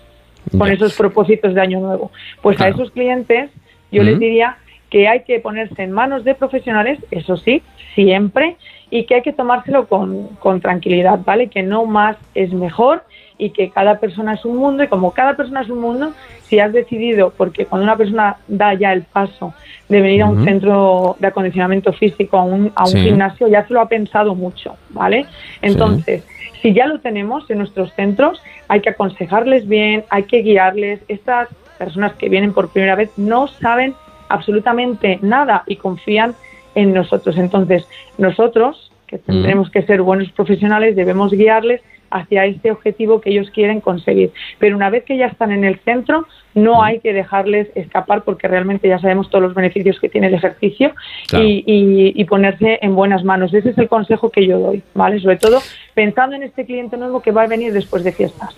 con 0.56 0.70
esos 0.70 0.94
propósitos 0.96 1.54
de 1.54 1.60
año 1.60 1.80
nuevo. 1.80 2.10
Pues 2.42 2.60
a 2.60 2.68
esos 2.68 2.90
clientes 2.90 3.50
yo 3.90 4.02
les 4.02 4.18
diría 4.18 4.58
que 4.90 5.08
hay 5.08 5.20
que 5.22 5.40
ponerse 5.40 5.82
en 5.82 5.92
manos 5.92 6.24
de 6.24 6.34
profesionales, 6.34 6.98
eso 7.10 7.36
sí, 7.36 7.62
siempre, 7.94 8.56
y 8.90 9.04
que 9.04 9.16
hay 9.16 9.22
que 9.22 9.32
tomárselo 9.32 9.88
con, 9.88 10.28
con 10.36 10.60
tranquilidad, 10.60 11.20
¿vale? 11.24 11.48
Que 11.48 11.62
no 11.62 11.86
más 11.86 12.16
es 12.34 12.52
mejor 12.52 13.02
y 13.38 13.50
que 13.50 13.70
cada 13.70 13.98
persona 13.98 14.34
es 14.34 14.44
un 14.44 14.56
mundo 14.56 14.82
y 14.82 14.88
como 14.88 15.12
cada 15.12 15.36
persona 15.36 15.60
es 15.62 15.68
un 15.68 15.80
mundo, 15.80 16.12
si 16.44 16.58
has 16.58 16.72
decidido, 16.72 17.32
porque 17.36 17.66
cuando 17.66 17.84
una 17.84 17.96
persona 17.96 18.36
da 18.48 18.74
ya 18.74 18.92
el 18.92 19.02
paso 19.02 19.52
de 19.88 20.00
venir 20.00 20.22
a 20.22 20.26
un 20.26 20.44
centro 20.44 21.16
de 21.18 21.26
acondicionamiento 21.26 21.92
físico, 21.92 22.38
a 22.38 22.44
un, 22.44 22.72
a 22.74 22.84
un 22.84 22.94
gimnasio, 22.94 23.48
ya 23.48 23.66
se 23.66 23.74
lo 23.74 23.80
ha 23.80 23.88
pensado 23.88 24.34
mucho, 24.34 24.76
¿vale? 24.90 25.26
Entonces, 25.62 26.24
si 26.62 26.72
ya 26.72 26.86
lo 26.86 27.00
tenemos 27.00 27.48
en 27.50 27.58
nuestros 27.58 27.92
centros, 27.94 28.40
hay 28.68 28.80
que 28.80 28.90
aconsejarles 28.90 29.68
bien, 29.68 30.04
hay 30.10 30.24
que 30.24 30.42
guiarles. 30.42 31.00
Estas 31.08 31.48
personas 31.78 32.14
que 32.14 32.28
vienen 32.28 32.52
por 32.52 32.68
primera 32.70 32.94
vez 32.94 33.10
no 33.16 33.46
saben 33.46 33.94
absolutamente 34.28 35.18
nada 35.22 35.62
y 35.66 35.76
confían 35.76 36.34
en 36.74 36.92
nosotros. 36.92 37.36
Entonces, 37.38 37.86
nosotros, 38.18 38.90
que 39.06 39.18
tendremos 39.18 39.70
que 39.70 39.82
ser 39.82 40.02
buenos 40.02 40.30
profesionales, 40.32 40.96
debemos 40.96 41.32
guiarles 41.32 41.82
hacia 42.10 42.46
este 42.46 42.70
objetivo 42.70 43.20
que 43.20 43.30
ellos 43.30 43.50
quieren 43.50 43.80
conseguir. 43.80 44.32
Pero 44.58 44.76
una 44.76 44.90
vez 44.90 45.04
que 45.04 45.16
ya 45.16 45.26
están 45.26 45.52
en 45.52 45.64
el 45.64 45.78
centro, 45.80 46.26
no 46.54 46.82
hay 46.82 47.00
que 47.00 47.12
dejarles 47.12 47.68
escapar 47.74 48.24
porque 48.24 48.48
realmente 48.48 48.88
ya 48.88 48.98
sabemos 48.98 49.28
todos 49.28 49.42
los 49.42 49.54
beneficios 49.54 50.00
que 50.00 50.08
tiene 50.08 50.28
el 50.28 50.34
ejercicio 50.34 50.92
y, 51.32 52.24
ponerse 52.24 52.80
en 52.82 52.96
buenas 52.96 53.22
manos. 53.22 53.54
Ese 53.54 53.70
es 53.70 53.78
el 53.78 53.88
consejo 53.88 54.30
que 54.30 54.46
yo 54.46 54.58
doy, 54.58 54.82
¿vale? 54.94 55.20
Sobre 55.20 55.36
todo 55.36 55.60
pensando 55.94 56.34
en 56.34 56.42
este 56.42 56.64
cliente 56.64 56.96
nuevo 56.96 57.22
que 57.22 57.30
va 57.30 57.42
a 57.42 57.46
venir 57.46 57.72
después 57.72 58.02
de 58.02 58.12
fiestas. 58.12 58.56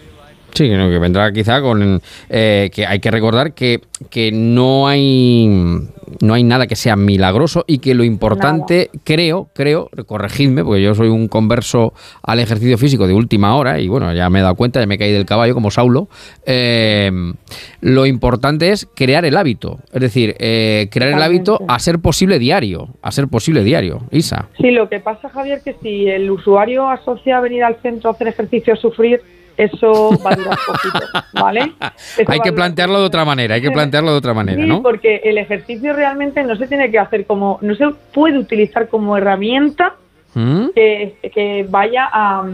Sí, 0.58 0.68
que 0.68 0.98
vendrá 0.98 1.30
quizá 1.30 1.60
con 1.60 2.02
eh, 2.28 2.68
que 2.74 2.84
hay 2.84 2.98
que 2.98 3.12
recordar 3.12 3.52
que, 3.52 3.80
que 4.10 4.32
no 4.32 4.88
hay 4.88 5.46
no 6.20 6.34
hay 6.34 6.42
nada 6.42 6.66
que 6.66 6.74
sea 6.74 6.96
milagroso 6.96 7.64
y 7.68 7.78
que 7.78 7.94
lo 7.94 8.02
importante, 8.02 8.90
creo, 9.04 9.48
creo, 9.54 9.88
corregidme, 10.06 10.64
porque 10.64 10.82
yo 10.82 10.96
soy 10.96 11.10
un 11.10 11.28
converso 11.28 11.92
al 12.24 12.40
ejercicio 12.40 12.76
físico 12.76 13.06
de 13.06 13.14
última 13.14 13.54
hora 13.54 13.78
y 13.78 13.86
bueno, 13.86 14.12
ya 14.12 14.28
me 14.30 14.40
he 14.40 14.42
dado 14.42 14.56
cuenta, 14.56 14.80
ya 14.80 14.86
me 14.86 14.98
caí 14.98 15.12
del 15.12 15.26
caballo 15.26 15.54
como 15.54 15.70
Saulo, 15.70 16.08
eh, 16.44 17.12
lo 17.80 18.06
importante 18.06 18.72
es 18.72 18.88
crear 18.96 19.24
el 19.26 19.36
hábito, 19.36 19.78
es 19.92 20.00
decir, 20.00 20.34
eh, 20.40 20.88
crear 20.90 21.12
el 21.12 21.22
hábito 21.22 21.60
a 21.68 21.78
ser 21.78 22.00
posible 22.00 22.40
diario, 22.40 22.88
a 23.00 23.12
ser 23.12 23.28
posible 23.28 23.62
diario, 23.62 24.00
Isa. 24.10 24.48
Sí, 24.60 24.72
lo 24.72 24.88
que 24.88 24.98
pasa, 24.98 25.28
Javier, 25.28 25.60
que 25.62 25.76
si 25.80 26.08
el 26.08 26.28
usuario 26.32 26.88
asocia 26.88 27.38
venir 27.38 27.62
al 27.62 27.76
centro 27.76 28.10
a 28.10 28.14
hacer 28.14 28.26
ejercicio 28.26 28.74
a 28.74 28.76
sufrir, 28.76 29.20
eso 29.58 30.10
va 30.24 30.30
a 30.30 30.36
durar 30.36 30.58
poquito, 30.66 31.06
¿vale? 31.34 31.72
hay 32.26 32.40
que 32.40 32.52
plantearlo 32.52 33.00
de 33.00 33.06
otra 33.06 33.24
manera, 33.24 33.56
hay 33.56 33.60
que 33.60 33.72
plantearlo 33.72 34.12
de 34.12 34.18
otra 34.18 34.32
manera, 34.32 34.62
sí, 34.62 34.80
porque 34.82 35.20
el 35.24 35.36
ejercicio 35.36 35.92
realmente 35.92 36.42
no 36.44 36.56
se 36.56 36.68
tiene 36.68 36.90
que 36.90 36.98
hacer 36.98 37.26
como, 37.26 37.58
no 37.60 37.74
se 37.74 37.88
puede 38.14 38.38
utilizar 38.38 38.88
como 38.88 39.16
herramienta 39.16 39.96
¿Mm? 40.34 40.68
que, 40.74 41.66
vaya 41.68 42.08
a 42.12 42.44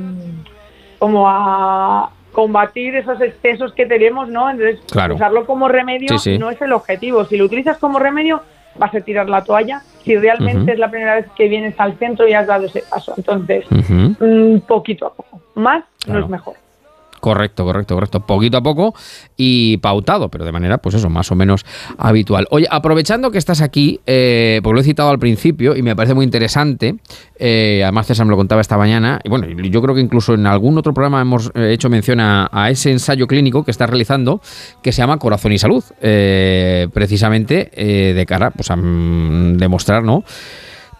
como 0.98 1.28
a 1.28 2.10
combatir 2.32 2.96
esos 2.96 3.20
excesos 3.20 3.74
que 3.74 3.84
tenemos, 3.84 4.28
¿no? 4.28 4.48
Entonces, 4.48 4.80
usarlo 5.12 5.44
como 5.44 5.68
remedio 5.68 6.16
no 6.38 6.50
es 6.50 6.60
el 6.62 6.72
objetivo. 6.72 7.26
Si 7.26 7.36
lo 7.36 7.44
utilizas 7.44 7.76
como 7.76 7.98
remedio, 7.98 8.40
vas 8.76 8.94
a 8.94 9.00
tirar 9.00 9.28
la 9.28 9.44
toalla. 9.44 9.82
Si 10.02 10.16
realmente 10.16 10.72
es 10.72 10.78
la 10.78 10.90
primera 10.90 11.16
vez 11.16 11.26
que 11.36 11.48
vienes 11.48 11.78
al 11.78 11.98
centro 11.98 12.26
y 12.26 12.32
has 12.32 12.46
dado 12.46 12.64
ese 12.66 12.82
paso. 12.88 13.12
Entonces, 13.16 13.66
un 14.20 14.62
poquito 14.66 15.06
a 15.06 15.14
poco. 15.14 15.40
Más 15.54 15.84
no 16.06 16.18
es 16.18 16.28
mejor. 16.28 16.63
Correcto, 17.24 17.64
correcto, 17.64 17.94
correcto. 17.94 18.20
Poquito 18.20 18.58
a 18.58 18.62
poco 18.62 18.94
y 19.34 19.78
pautado, 19.78 20.28
pero 20.28 20.44
de 20.44 20.52
manera, 20.52 20.76
pues 20.76 20.94
eso, 20.96 21.08
más 21.08 21.32
o 21.32 21.34
menos 21.34 21.64
habitual. 21.96 22.46
Oye, 22.50 22.66
aprovechando 22.70 23.30
que 23.30 23.38
estás 23.38 23.62
aquí, 23.62 23.98
eh, 24.06 24.60
porque 24.62 24.74
lo 24.74 24.80
he 24.82 24.84
citado 24.84 25.08
al 25.08 25.18
principio 25.18 25.74
y 25.74 25.80
me 25.80 25.96
parece 25.96 26.12
muy 26.12 26.26
interesante, 26.26 26.96
eh, 27.38 27.80
además 27.82 28.08
César 28.08 28.26
me 28.26 28.30
lo 28.32 28.36
contaba 28.36 28.60
esta 28.60 28.76
mañana, 28.76 29.20
y 29.24 29.30
bueno, 29.30 29.46
yo 29.46 29.80
creo 29.80 29.94
que 29.94 30.02
incluso 30.02 30.34
en 30.34 30.46
algún 30.46 30.76
otro 30.76 30.92
programa 30.92 31.22
hemos 31.22 31.50
eh, 31.54 31.72
hecho 31.72 31.88
mención 31.88 32.20
a, 32.20 32.68
ese 32.68 32.90
ensayo 32.90 33.26
clínico 33.26 33.64
que 33.64 33.70
estás 33.70 33.88
realizando, 33.88 34.42
que 34.82 34.92
se 34.92 34.98
llama 34.98 35.18
Corazón 35.18 35.52
y 35.52 35.58
Salud, 35.58 35.82
precisamente 36.92 37.70
de 37.74 38.26
cara 38.26 38.50
pues, 38.50 38.70
a 38.70 38.76
mm, 38.76 39.56
demostrar, 39.56 40.02
¿no? 40.02 40.24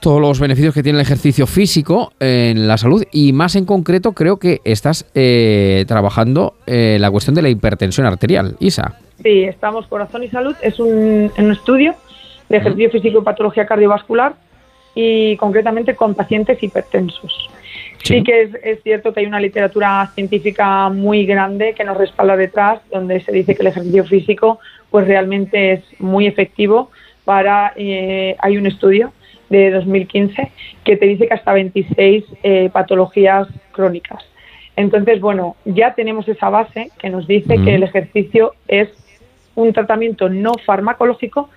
Todos 0.05 0.21
los 0.21 0.39
beneficios 0.39 0.75
que 0.75 0.83
tiene 0.83 0.99
el 0.99 1.03
ejercicio 1.03 1.47
físico 1.47 2.13
en 2.21 2.69
la 2.69 2.77
salud 2.77 3.03
y 3.11 3.33
más 3.33 3.57
en 3.57 3.65
concreto 3.65 4.13
creo 4.13 4.37
que 4.39 4.61
estás 4.63 5.11
eh, 5.15 5.87
trabajando 5.89 6.57
eh, 6.67 6.99
la 7.01 7.11
cuestión 7.11 7.35
de 7.35 7.41
la 7.41 7.49
hipertensión 7.49 8.07
arterial. 8.07 8.55
Isa. 8.61 8.99
Sí, 9.23 9.45
estamos 9.45 9.87
Corazón 9.87 10.23
y 10.23 10.29
Salud, 10.29 10.55
es 10.61 10.79
un, 10.79 11.33
un 11.39 11.53
estudio 11.53 11.95
de 12.51 12.59
ejercicio 12.59 12.91
físico 12.91 13.21
y 13.21 13.25
patología 13.25 13.65
cardiovascular 13.65 14.35
y 14.95 15.39
concretamente 15.39 15.97
con 15.97 16.15
pacientes 16.15 16.63
hipertensos. 16.63 17.49
Sí, 18.03 18.23
que 18.23 18.43
es, 18.43 18.51
es, 18.63 18.83
cierto 18.83 19.15
que 19.15 19.21
hay 19.21 19.27
una 19.27 19.41
literatura 19.41 20.11
científica 20.15 20.91
muy 20.91 21.25
grande 21.25 21.73
que 21.73 21.83
nos 21.83 21.97
respalda 21.97 22.37
detrás, 22.37 22.83
donde 22.93 23.21
se 23.21 23.33
dice 23.33 23.55
que 23.55 23.63
el 23.63 23.69
ejercicio 23.69 24.05
físico 24.05 24.59
pues 24.91 25.07
realmente 25.07 25.73
es 25.73 25.81
muy 25.99 26.27
efectivo 26.27 26.91
para... 27.25 27.73
Eh, 27.75 28.37
hay 28.41 28.59
un 28.59 28.67
estudio 28.67 29.15
de 29.49 29.71
2015 29.71 30.51
que 30.85 30.97
te 30.97 31.07
dice 31.07 31.29
que 31.29 31.35
hasta 31.35 31.53
26 31.53 32.25
eh, 32.43 32.71
patologías 32.73 33.49
crónicas. 33.73 34.25
Entonces, 34.77 35.21
bueno, 35.21 35.57
ya 35.65 35.95
tenemos 35.95 36.27
esa 36.29 36.51
base 36.51 36.91
que 36.99 37.11
nos 37.11 37.27
dice 37.27 37.57
que 37.63 37.77
el 37.77 37.85
ejercicio 37.85 38.55
es 38.67 38.89
un 39.55 39.73
tratamiento 39.73 40.29
no 40.29 40.55
farmacológico, 40.65 41.49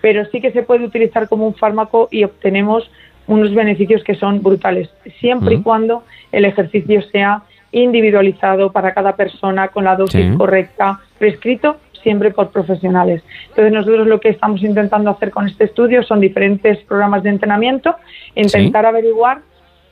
pero 0.00 0.24
sí 0.26 0.40
que 0.40 0.50
se 0.50 0.62
puede 0.62 0.84
utilizar 0.84 1.28
como 1.28 1.46
un 1.46 1.54
fármaco 1.54 2.08
y 2.10 2.24
obtenemos 2.24 2.90
unos 3.26 3.54
beneficios 3.54 4.02
que 4.04 4.16
son 4.16 4.42
brutales, 4.42 4.90
siempre 5.20 5.54
y 5.54 5.62
cuando 5.62 6.02
el 6.32 6.44
ejercicio 6.44 7.00
sea 7.02 7.42
individualizado 7.72 8.70
para 8.70 8.92
cada 8.92 9.16
persona 9.16 9.68
con 9.68 9.84
la 9.84 9.96
dosis 9.96 10.36
correcta, 10.36 11.00
prescrito 11.18 11.78
siempre 12.04 12.30
por 12.30 12.50
profesionales. 12.50 13.24
Entonces 13.48 13.72
nosotros 13.72 14.06
lo 14.06 14.20
que 14.20 14.28
estamos 14.28 14.62
intentando 14.62 15.10
hacer 15.10 15.32
con 15.32 15.48
este 15.48 15.64
estudio 15.64 16.04
son 16.04 16.20
diferentes 16.20 16.78
programas 16.84 17.24
de 17.24 17.30
entrenamiento, 17.30 17.96
intentar 18.36 18.86
averiguar 18.86 19.40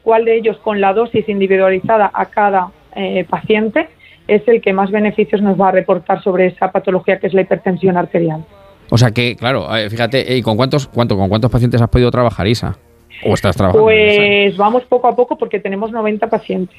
cuál 0.05 0.25
de 0.25 0.37
ellos 0.37 0.57
con 0.59 0.81
la 0.81 0.93
dosis 0.93 1.29
individualizada 1.29 2.09
a 2.15 2.27
cada 2.27 2.71
eh, 2.95 3.25
paciente 3.29 3.89
es 4.29 4.47
el 4.47 4.61
que 4.61 4.73
más 4.73 4.91
beneficios 4.91 5.43
nos 5.43 5.61
va 5.61 5.69
a 5.69 5.73
reportar 5.73 6.23
sobre 6.23 6.47
esa 6.47 6.71
patología 6.71 7.19
que 7.19 7.27
es 7.27 7.35
la 7.35 7.41
hipertensión 7.41 7.97
arterial. 7.97 8.45
O 8.91 8.99
sea 8.99 9.11
que, 9.11 9.35
claro, 9.37 9.67
fíjate, 9.91 10.37
¿y 10.37 10.43
con 10.43 10.57
cuántos, 10.57 10.87
cuánto, 10.87 11.17
con 11.17 11.29
cuántos 11.29 11.51
pacientes 11.51 11.81
has 11.81 11.89
podido 11.89 12.11
trabajar, 12.11 12.47
Isa? 12.47 12.79
¿O 13.25 13.35
estás 13.35 13.57
trabajando? 13.57 13.85
Pues 13.85 14.57
vamos 14.57 14.85
poco 14.85 15.09
a 15.09 15.17
poco 15.17 15.37
porque 15.37 15.59
tenemos 15.59 15.91
90 15.91 16.29
pacientes. 16.29 16.77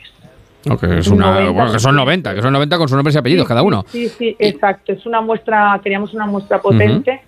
Okay, 0.69 0.99
es 0.99 1.07
una, 1.07 1.71
que 1.71 1.79
son 1.79 1.95
90, 1.95 2.35
que 2.35 2.41
son 2.41 2.53
90 2.53 2.77
con 2.77 2.87
sus 2.87 2.95
nombres 2.95 3.15
y 3.15 3.17
apellidos 3.17 3.47
cada 3.47 3.63
uno. 3.63 3.83
Sí, 3.87 4.07
sí, 4.07 4.35
exacto. 4.39 4.93
Es 4.93 5.05
una 5.05 5.19
muestra, 5.19 5.79
queríamos 5.83 6.13
una 6.13 6.25
muestra 6.25 6.61
potente. 6.61 7.21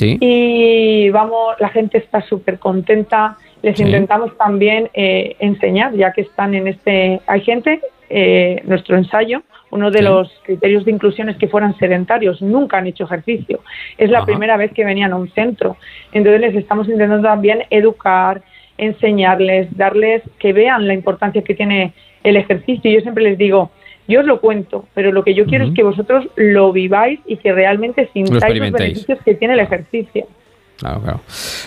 Y 0.00 1.10
vamos, 1.10 1.56
la 1.58 1.68
gente 1.68 1.98
está 1.98 2.22
súper 2.22 2.58
contenta. 2.58 3.36
Les 3.62 3.78
intentamos 3.80 4.36
también 4.38 4.88
eh, 4.94 5.36
enseñar, 5.40 5.94
ya 5.94 6.12
que 6.12 6.22
están 6.22 6.54
en 6.54 6.68
este. 6.68 7.20
Hay 7.26 7.40
gente, 7.40 7.80
eh, 8.08 8.62
nuestro 8.64 8.96
ensayo, 8.96 9.42
uno 9.70 9.90
de 9.90 10.02
los 10.02 10.30
criterios 10.44 10.84
de 10.84 10.92
inclusión 10.92 11.28
es 11.28 11.36
que 11.36 11.48
fueran 11.48 11.76
sedentarios, 11.78 12.40
nunca 12.40 12.78
han 12.78 12.86
hecho 12.86 13.04
ejercicio. 13.04 13.60
Es 13.98 14.10
la 14.10 14.24
primera 14.24 14.56
vez 14.56 14.72
que 14.72 14.84
venían 14.84 15.12
a 15.12 15.16
un 15.16 15.30
centro. 15.32 15.76
Entonces 16.12 16.40
les 16.40 16.54
estamos 16.54 16.88
intentando 16.88 17.28
también 17.28 17.64
educar, 17.70 18.42
enseñarles, 18.78 19.76
darles 19.76 20.22
que 20.38 20.52
vean 20.52 20.86
la 20.86 20.94
importancia 20.94 21.42
que 21.42 21.54
tiene 21.54 21.92
el 22.22 22.36
ejercicio. 22.36 22.90
Yo 22.90 23.00
siempre 23.00 23.24
les 23.24 23.38
digo, 23.38 23.70
yo 24.08 24.20
os 24.20 24.26
lo 24.26 24.40
cuento, 24.40 24.86
pero 24.94 25.12
lo 25.12 25.22
que 25.22 25.34
yo 25.34 25.44
quiero 25.46 25.66
es 25.66 25.74
que 25.74 25.82
vosotros 25.82 26.28
lo 26.36 26.72
viváis 26.72 27.20
y 27.26 27.36
que 27.36 27.52
realmente 27.52 28.08
sintáis 28.12 28.58
los 28.58 28.72
beneficios 28.72 29.18
que 29.24 29.34
tiene 29.34 29.54
el 29.54 29.60
ejercicio. 29.60 30.26
Claro, 30.78 31.00
claro. 31.02 31.20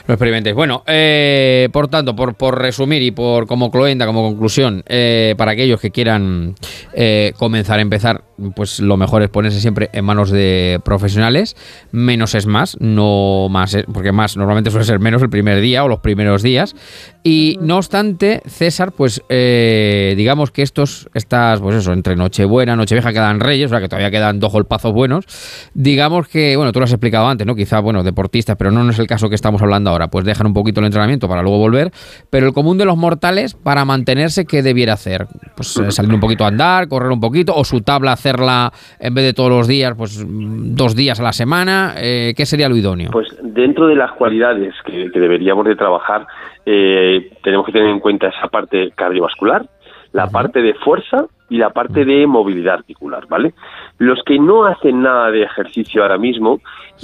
Lo 0.08 0.14
experimentéis. 0.14 0.56
Bueno, 0.56 0.84
eh, 0.88 1.68
por 1.74 1.90
tanto, 1.90 2.16
por, 2.16 2.36
por 2.36 2.58
resumir 2.58 3.02
y 3.02 3.12
por 3.12 3.46
como 3.46 3.70
cloenda, 3.70 4.06
como 4.06 4.24
conclusión, 4.24 4.84
eh, 4.88 5.36
para 5.38 5.52
aquellos 5.52 5.82
que 5.82 5.92
quieran 5.92 6.56
eh, 6.94 7.34
comenzar 7.38 7.80
a 7.80 7.82
empezar, 7.82 8.24
pues 8.56 8.80
lo 8.80 8.96
mejor 8.96 9.22
es 9.22 9.30
ponerse 9.30 9.60
siempre 9.60 9.90
en 9.92 10.06
manos 10.06 10.32
de 10.32 10.80
profesionales. 10.86 11.58
Menos 11.92 12.36
es 12.36 12.46
más, 12.46 12.78
no 12.80 13.50
más, 13.50 13.78
porque 13.94 14.14
más 14.14 14.38
normalmente 14.38 14.72
suele 14.72 14.86
ser 14.86 15.00
menos 15.00 15.22
el 15.22 15.30
primer 15.30 15.60
día 15.60 15.84
o 15.84 15.90
los 15.90 16.00
primeros 16.00 16.42
días. 16.42 16.74
Y 17.24 17.58
no 17.62 17.78
obstante, 17.78 18.42
César, 18.46 18.92
pues 18.96 19.22
digamos 19.30 20.52
que 20.52 20.62
estos, 20.62 21.10
estas, 21.14 21.60
pues 21.62 21.76
eso, 21.76 21.94
entre 21.94 22.16
Nochebuena, 22.16 22.76
Nochevieja 22.76 23.12
quedan 23.12 23.40
Reyes, 23.40 23.68
o 23.68 23.70
sea 23.70 23.80
que 23.80 23.88
todavía 23.88 24.12
quedan 24.12 24.40
dos 24.40 24.52
golpazos 24.52 24.94
buenos. 24.94 25.26
Digamos 25.74 26.28
que, 26.28 26.56
bueno, 26.56 26.72
tú 26.72 26.80
lo 26.80 26.86
has 26.86 26.92
explicado 26.92 27.28
antes, 27.28 27.46
¿no? 27.46 27.56
Quizá, 27.56 27.80
bueno, 27.80 28.04
deportistas, 28.04 28.56
pero 28.58 28.72
no 28.72 28.84
nos 28.84 29.00
el 29.02 29.08
caso 29.08 29.30
que 29.30 29.36
estamos 29.36 29.62
hablando 29.62 29.90
ahora, 29.90 30.08
pues 30.08 30.26
dejan 30.26 30.48
un 30.48 30.54
poquito 30.54 30.80
el 30.80 30.86
entrenamiento 30.86 31.28
para 31.28 31.42
luego 31.42 31.58
volver, 31.58 31.92
pero 32.30 32.48
el 32.48 32.54
común 32.54 32.78
de 32.78 32.86
los 32.86 32.98
mortales, 32.98 33.56
para 33.56 33.84
mantenerse, 33.86 34.46
¿qué 34.46 34.62
debiera 34.62 34.94
hacer? 34.94 35.28
Pues 35.56 35.78
eh, 35.78 35.92
salir 35.92 36.14
un 36.14 36.20
poquito 36.20 36.46
a 36.46 36.48
andar, 36.48 36.88
correr 36.88 37.12
un 37.12 37.20
poquito, 37.20 37.54
o 37.56 37.64
su 37.64 37.82
tabla 37.82 38.14
hacerla 38.14 38.72
en 39.00 39.14
vez 39.14 39.26
de 39.26 39.34
todos 39.34 39.50
los 39.50 39.68
días, 39.68 39.94
pues 39.98 40.24
dos 40.28 40.96
días 40.96 41.20
a 41.20 41.24
la 41.24 41.34
semana, 41.34 41.96
eh, 41.98 42.34
¿qué 42.36 42.46
sería 42.46 42.70
lo 42.70 42.76
idóneo? 42.76 43.12
Pues 43.12 43.28
dentro 43.42 43.88
de 43.88 43.96
las 43.96 44.12
cualidades 44.14 44.74
que, 44.86 45.10
deberíamos 45.20 45.66
de 45.66 45.76
trabajar, 45.76 46.26
eh, 46.66 47.32
tenemos 47.44 47.66
que 47.66 47.72
tener 47.72 47.90
en 47.90 48.00
cuenta 48.00 48.28
esa 48.28 48.48
parte 48.48 48.92
cardiovascular, 48.96 49.66
la 50.14 50.28
parte 50.28 50.62
de 50.62 50.74
fuerza 50.76 51.26
y 51.50 51.58
la 51.58 51.72
parte 51.72 52.06
de 52.06 52.28
movilidad 52.28 52.76
articular, 52.76 53.28
¿vale? 53.28 53.54
Los 53.98 54.24
que 54.24 54.40
no 54.40 54.66
hacen 54.66 55.02
nada 55.02 55.32
de 55.32 55.44
ejercicio 55.44 56.02
ahora 56.02 56.18
mismo, 56.18 56.60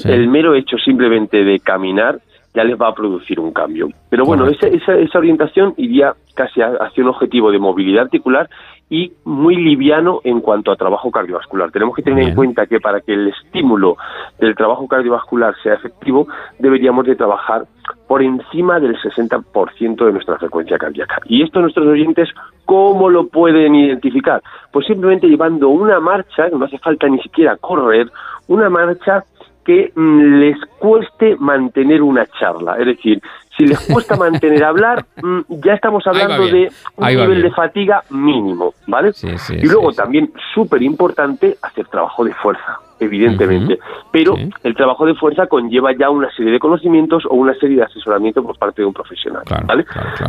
el 0.06 0.28
mero 0.28 0.56
hecho 0.56 0.78
simplemente 0.78 1.44
de 1.44 1.60
caminar 1.60 2.20
ya 2.54 2.64
les 2.64 2.80
va 2.80 2.88
a 2.88 2.94
producir 2.94 3.40
un 3.40 3.52
cambio. 3.52 3.90
Pero 4.10 4.26
bueno, 4.26 4.48
esa, 4.48 4.68
esa, 4.68 5.18
orientación 5.20 5.74
iría 5.78 6.14
casi 6.34 6.62
hacia 6.62 7.04
un 7.04 7.10
objetivo 7.10 7.52
de 7.52 7.60
movilidad 7.60 8.06
articular 8.06 8.50
y 8.90 9.12
muy 9.26 9.56
liviano 9.56 10.22
en 10.24 10.40
cuanto 10.40 10.72
a 10.72 10.76
trabajo 10.78 11.12
cardiovascular. 11.12 11.72
Tenemos 11.72 11.96
que 11.96 12.04
tener 12.04 12.30
en 12.30 12.36
cuenta 12.36 12.66
que 12.68 12.80
para 12.80 13.02
que 13.02 13.14
el 13.14 13.28
estímulo 13.28 13.98
del 14.40 14.56
trabajo 14.56 14.88
cardiovascular 14.88 15.56
sea 15.62 15.74
efectivo, 15.74 16.28
deberíamos 16.58 17.06
de 17.06 17.16
trabajar 17.16 17.66
por 18.08 18.22
encima 18.22 18.80
del 18.80 18.96
60% 18.98 20.06
de 20.06 20.14
nuestra 20.14 20.38
frecuencia 20.38 20.78
cardíaca. 20.78 21.20
Y 21.26 21.44
esto 21.44 21.60
nuestros 21.60 21.86
oyentes, 21.88 22.30
¿cómo 22.66 23.10
lo 23.10 23.28
pueden 23.28 23.76
identificar? 23.76 24.42
Pues 24.72 24.88
simplemente 24.88 25.28
llevando 25.28 25.68
una 25.68 26.00
marcha, 26.00 26.48
no 26.50 26.66
hace 26.66 26.80
falta 26.80 27.08
ni 27.10 27.20
siquiera 27.20 27.58
correr, 27.58 28.10
una 28.48 28.70
marcha 28.70 29.26
que 29.66 29.92
mm, 29.94 30.40
les 30.40 30.58
cueste 30.80 31.36
mantener 31.36 32.02
una 32.02 32.26
charla. 32.26 32.78
Es 32.78 32.86
decir, 32.86 33.22
si 33.58 33.66
les 33.66 33.80
cuesta 33.92 34.16
mantener 34.18 34.64
hablar, 34.64 35.06
mm, 35.22 35.40
ya 35.64 35.74
estamos 35.74 36.06
hablando 36.06 36.48
de 36.48 36.72
un 36.96 37.08
nivel 37.08 37.42
de 37.42 37.52
fatiga 37.52 38.04
mínimo, 38.10 38.74
¿vale? 38.86 39.12
y 39.50 39.68
luego 39.68 39.92
también, 39.92 40.32
súper 40.54 40.82
importante, 40.84 41.58
hacer 41.62 41.88
trabajo 41.88 42.24
de 42.24 42.34
fuerza, 42.36 42.80
evidentemente. 43.00 43.80
Pero 44.12 44.36
el 44.64 44.76
trabajo 44.76 45.06
de 45.06 45.16
fuerza 45.16 45.48
conlleva 45.48 45.92
ya 45.98 46.10
una 46.10 46.32
serie 46.32 46.52
de 46.52 46.60
conocimientos 46.60 47.26
o 47.26 47.36
una 47.36 47.54
serie 47.56 47.78
de 47.78 47.84
asesoramiento 47.84 48.44
por 48.44 48.58
parte 48.58 48.82
de 48.82 48.86
un 48.86 48.94
profesional, 48.94 49.44
¿vale? 49.66 49.86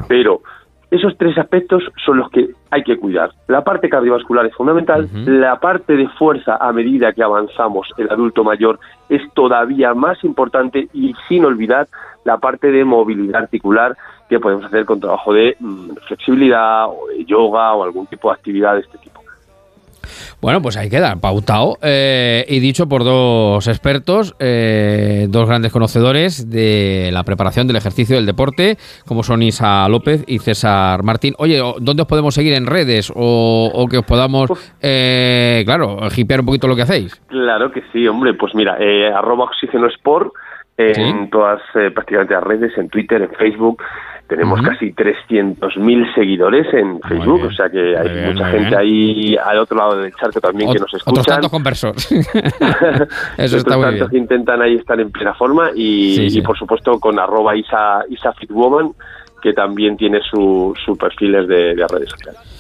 Pero 0.09 0.41
esos 0.91 1.17
tres 1.19 1.37
aspectos 1.37 1.83
son 2.05 2.17
los 2.19 2.31
que 2.31 2.49
hay 2.71 2.83
que 2.83 2.97
cuidar. 2.97 3.31
La 3.47 3.62
parte 3.62 3.91
cardiovascular 3.91 4.47
es 4.47 4.55
fundamental, 4.55 5.09
la 5.27 5.61
parte 5.61 5.97
de 5.97 6.09
fuerza 6.09 6.57
a 6.57 6.73
medida 6.73 7.12
que 7.12 7.23
avanzamos 7.23 7.88
el 7.99 8.11
adulto 8.11 8.43
mayor 8.43 8.79
es 9.11 9.21
todavía 9.35 9.93
más 9.93 10.23
importante 10.25 10.88
y 10.95 11.14
sin 11.29 11.45
olvidar 11.45 11.88
la 12.29 12.37
parte 12.37 12.71
de 12.71 12.85
movilidad 12.85 13.43
articular 13.43 13.97
que 14.29 14.38
podemos 14.38 14.67
hacer 14.67 14.85
con 14.85 15.01
trabajo 15.01 15.33
de 15.33 15.57
mm, 15.59 15.93
flexibilidad 16.07 16.87
o 16.87 17.09
de 17.09 17.25
yoga 17.25 17.73
o 17.73 17.83
algún 17.83 18.07
tipo 18.07 18.29
de 18.29 18.35
actividad 18.35 18.75
de 18.75 18.81
este 18.81 18.99
tipo. 18.99 19.23
Bueno, 20.41 20.62
pues 20.62 20.77
ahí 20.77 20.88
queda, 20.88 21.17
pautado 21.17 21.77
eh, 21.83 22.45
y 22.49 22.61
dicho 22.61 22.88
por 22.88 23.03
dos 23.05 23.67
expertos, 23.67 24.35
eh, 24.38 25.27
dos 25.29 25.49
grandes 25.49 25.73
conocedores 25.73 26.51
de 26.51 27.11
la 27.12 27.25
preparación 27.25 27.67
del 27.67 27.77
ejercicio 27.77 28.17
del 28.17 28.27
deporte, 28.27 28.77
como 29.07 29.23
son 29.23 29.43
Isa 29.43 29.88
López 29.88 30.25
y 30.27 30.38
César 30.38 31.03
Martín. 31.03 31.35
Oye, 31.38 31.61
¿dónde 31.81 32.03
os 32.03 32.09
podemos 32.09 32.35
seguir 32.35 32.55
en 32.55 32.67
redes 32.67 33.12
o, 33.14 33.87
que 33.91 33.99
os 33.99 34.05
podamos, 34.05 34.51
eh, 34.81 35.62
claro, 35.64 35.99
hipear 36.14 36.41
un 36.41 36.47
poquito 36.47 36.69
lo 36.69 36.77
que 36.77 36.83
hacéis? 36.83 37.14
Claro 37.27 37.71
que 37.73 37.83
sí, 37.93 38.07
hombre, 38.07 38.35
pues 38.35 38.55
mira, 38.55 38.77
eh, 38.79 39.11
arroba 39.12 39.45
oxígeno 39.45 39.88
en 40.79 41.29
todas 41.29 41.61
prácticamente 41.73 42.35
las 42.35 42.45
redes, 42.45 42.79
en 42.79 42.88
Twitter, 42.88 43.21
en 43.21 43.31
Facebook. 43.31 43.83
Tenemos 44.29 44.61
casi 44.61 44.93
300.000 44.93 46.14
seguidores 46.14 46.67
en 46.75 47.01
Facebook, 47.01 47.45
o 47.45 47.51
sea 47.51 47.71
que 47.71 47.97
hay 47.97 48.31
mucha 48.31 48.51
gente 48.51 48.77
ahí 48.77 49.37
al 49.43 49.59
otro 49.59 49.79
lado 49.79 49.97
del 49.97 50.14
charco 50.14 50.38
también 50.38 50.71
que 50.71 50.79
nos 50.79 50.93
escuchan. 50.93 51.12
Otros 51.12 51.27
tantos 51.27 51.51
conversos. 51.51 52.12
Eso 53.38 53.57
está 53.57 53.77
muy 53.77 53.87
tantos 53.87 54.11
que 54.11 54.19
intentan 54.19 54.61
ahí 54.61 54.75
estar 54.75 55.01
en 55.01 55.11
plena 55.11 55.33
forma 55.33 55.71
y, 55.75 56.41
por 56.43 56.59
supuesto 56.59 57.01
con 57.01 57.19
arroba 57.19 57.57
Isa, 57.57 58.05
Isa 58.11 58.35
Fitwoman, 58.35 58.93
que 59.43 59.55
también 59.55 59.97
tiene 59.97 60.21
sus 60.21 60.79
su 60.85 60.97
perfiles 60.99 61.49
de 61.49 61.87
redes 61.88 62.11
sociales. 62.11 62.58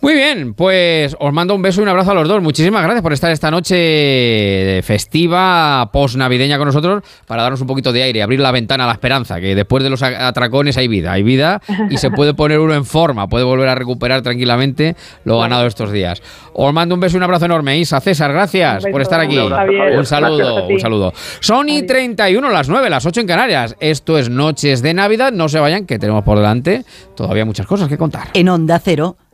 Muy 0.00 0.14
bien, 0.14 0.54
pues 0.54 1.16
os 1.20 1.32
mando 1.32 1.54
un 1.54 1.62
beso 1.62 1.80
y 1.80 1.84
un 1.84 1.88
abrazo 1.88 2.10
a 2.10 2.14
los 2.14 2.26
dos. 2.26 2.42
Muchísimas 2.42 2.82
gracias 2.82 3.02
por 3.02 3.12
estar 3.12 3.30
esta 3.30 3.50
noche 3.50 4.82
festiva, 4.82 5.90
post-navideña 5.92 6.58
con 6.58 6.66
nosotros, 6.66 7.04
para 7.26 7.42
darnos 7.42 7.60
un 7.60 7.68
poquito 7.68 7.92
de 7.92 8.02
aire, 8.02 8.22
abrir 8.22 8.40
la 8.40 8.50
ventana 8.50 8.84
a 8.84 8.86
la 8.88 8.94
esperanza, 8.94 9.40
que 9.40 9.54
después 9.54 9.84
de 9.84 9.90
los 9.90 10.02
atracones 10.02 10.76
hay 10.76 10.88
vida, 10.88 11.12
hay 11.12 11.22
vida 11.22 11.60
y 11.88 11.98
se 11.98 12.10
puede 12.10 12.34
poner 12.34 12.58
uno 12.58 12.74
en 12.74 12.84
forma, 12.84 13.28
puede 13.28 13.44
volver 13.44 13.68
a 13.68 13.74
recuperar 13.74 14.22
tranquilamente 14.22 14.96
lo 15.24 15.38
ganado 15.38 15.66
estos 15.66 15.92
días. 15.92 16.20
Os 16.54 16.72
mando 16.72 16.94
un 16.94 17.00
beso 17.00 17.16
y 17.16 17.18
un 17.18 17.22
abrazo 17.22 17.46
enorme, 17.46 17.78
Isa. 17.78 18.00
César, 18.00 18.32
gracias 18.32 18.84
por 18.90 19.00
estar 19.00 19.20
aquí. 19.20 19.38
Un, 19.38 20.04
saludo, 20.04 20.66
un 20.66 20.80
saludo. 20.80 21.12
Sony 21.40 21.86
31, 21.86 22.50
las 22.50 22.68
9, 22.68 22.90
las 22.90 23.06
8 23.06 23.20
en 23.20 23.26
Canarias. 23.26 23.76
Esto 23.80 24.18
es 24.18 24.28
Noches 24.28 24.82
de 24.82 24.94
Navidad. 24.94 25.32
No 25.32 25.48
se 25.48 25.58
vayan, 25.60 25.86
que 25.86 25.98
tenemos 25.98 26.24
por 26.24 26.38
delante 26.38 26.84
todavía 27.14 27.44
muchas 27.44 27.66
cosas 27.66 27.88
que 27.88 27.96
contar. 27.96 28.28
En 28.34 28.48
Onda 28.48 28.78
Cero. 28.78 29.16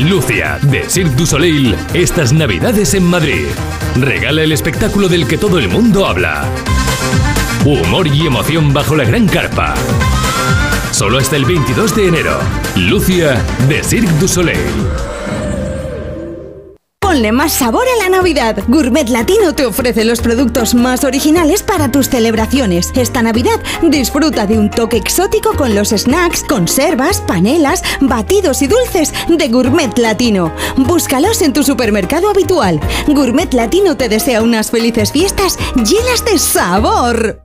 Lucia, 0.00 0.58
de 0.60 0.88
Cirque 0.90 1.14
du 1.14 1.24
Soleil, 1.24 1.76
estas 1.94 2.32
Navidades 2.32 2.94
en 2.94 3.04
Madrid. 3.04 3.46
Regala 3.96 4.42
el 4.42 4.50
espectáculo 4.50 5.08
del 5.08 5.28
que 5.28 5.38
todo 5.38 5.58
el 5.58 5.68
mundo 5.68 6.06
habla. 6.06 6.44
Humor 7.64 8.08
y 8.08 8.26
emoción 8.26 8.72
bajo 8.72 8.96
la 8.96 9.04
gran 9.04 9.28
carpa. 9.28 9.74
Solo 10.90 11.18
hasta 11.18 11.36
el 11.36 11.44
22 11.44 11.94
de 11.94 12.08
enero. 12.08 12.38
Lucia, 12.76 13.40
de 13.68 13.84
Cirque 13.84 14.12
du 14.18 14.26
Soleil. 14.26 14.58
Ponle 17.14 17.30
más 17.30 17.52
sabor 17.52 17.84
a 17.86 18.02
la 18.02 18.08
Navidad. 18.08 18.56
Gourmet 18.66 19.08
Latino 19.08 19.54
te 19.54 19.64
ofrece 19.64 20.02
los 20.02 20.20
productos 20.20 20.74
más 20.74 21.04
originales 21.04 21.62
para 21.62 21.92
tus 21.92 22.08
celebraciones. 22.08 22.90
Esta 22.96 23.22
Navidad 23.22 23.60
disfruta 23.82 24.48
de 24.48 24.58
un 24.58 24.68
toque 24.68 24.96
exótico 24.96 25.52
con 25.52 25.76
los 25.76 25.90
snacks, 25.90 26.42
conservas, 26.42 27.20
panelas, 27.20 27.84
batidos 28.00 28.62
y 28.62 28.66
dulces 28.66 29.14
de 29.28 29.46
Gourmet 29.46 29.96
Latino. 29.96 30.52
Búscalos 30.76 31.40
en 31.42 31.52
tu 31.52 31.62
supermercado 31.62 32.30
habitual. 32.30 32.80
Gourmet 33.06 33.54
Latino 33.54 33.96
te 33.96 34.08
desea 34.08 34.42
unas 34.42 34.72
felices 34.72 35.12
fiestas 35.12 35.56
llenas 35.76 36.24
de 36.24 36.36
sabor. 36.36 37.44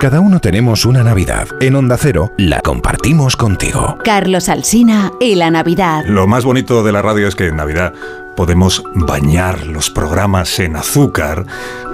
Cada 0.00 0.20
uno 0.20 0.40
tenemos 0.40 0.86
una 0.86 1.04
Navidad. 1.04 1.46
En 1.60 1.76
Onda 1.76 1.98
Cero 1.98 2.32
la 2.38 2.62
compartimos 2.62 3.36
contigo. 3.36 3.98
Carlos 4.02 4.48
Alsina 4.48 5.12
y 5.20 5.34
la 5.34 5.50
Navidad. 5.50 6.06
Lo 6.06 6.26
más 6.26 6.46
bonito 6.46 6.82
de 6.82 6.90
la 6.90 7.02
radio 7.02 7.28
es 7.28 7.34
que 7.34 7.48
en 7.48 7.56
Navidad 7.56 7.92
podemos 8.34 8.82
bañar 8.94 9.66
los 9.66 9.90
programas 9.90 10.58
en 10.58 10.76
azúcar 10.76 11.44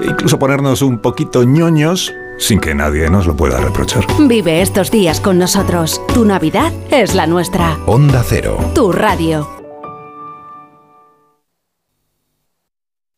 e 0.00 0.06
incluso 0.06 0.38
ponernos 0.38 0.82
un 0.82 0.98
poquito 0.98 1.42
ñoños 1.42 2.14
sin 2.38 2.60
que 2.60 2.76
nadie 2.76 3.10
nos 3.10 3.26
lo 3.26 3.34
pueda 3.34 3.58
reprochar. 3.58 4.06
Vive 4.20 4.62
estos 4.62 4.92
días 4.92 5.20
con 5.20 5.36
nosotros. 5.38 6.00
Tu 6.14 6.24
Navidad 6.24 6.72
es 6.92 7.12
la 7.16 7.26
nuestra. 7.26 7.76
Onda 7.86 8.22
Cero. 8.24 8.70
Tu 8.72 8.92
radio. 8.92 9.65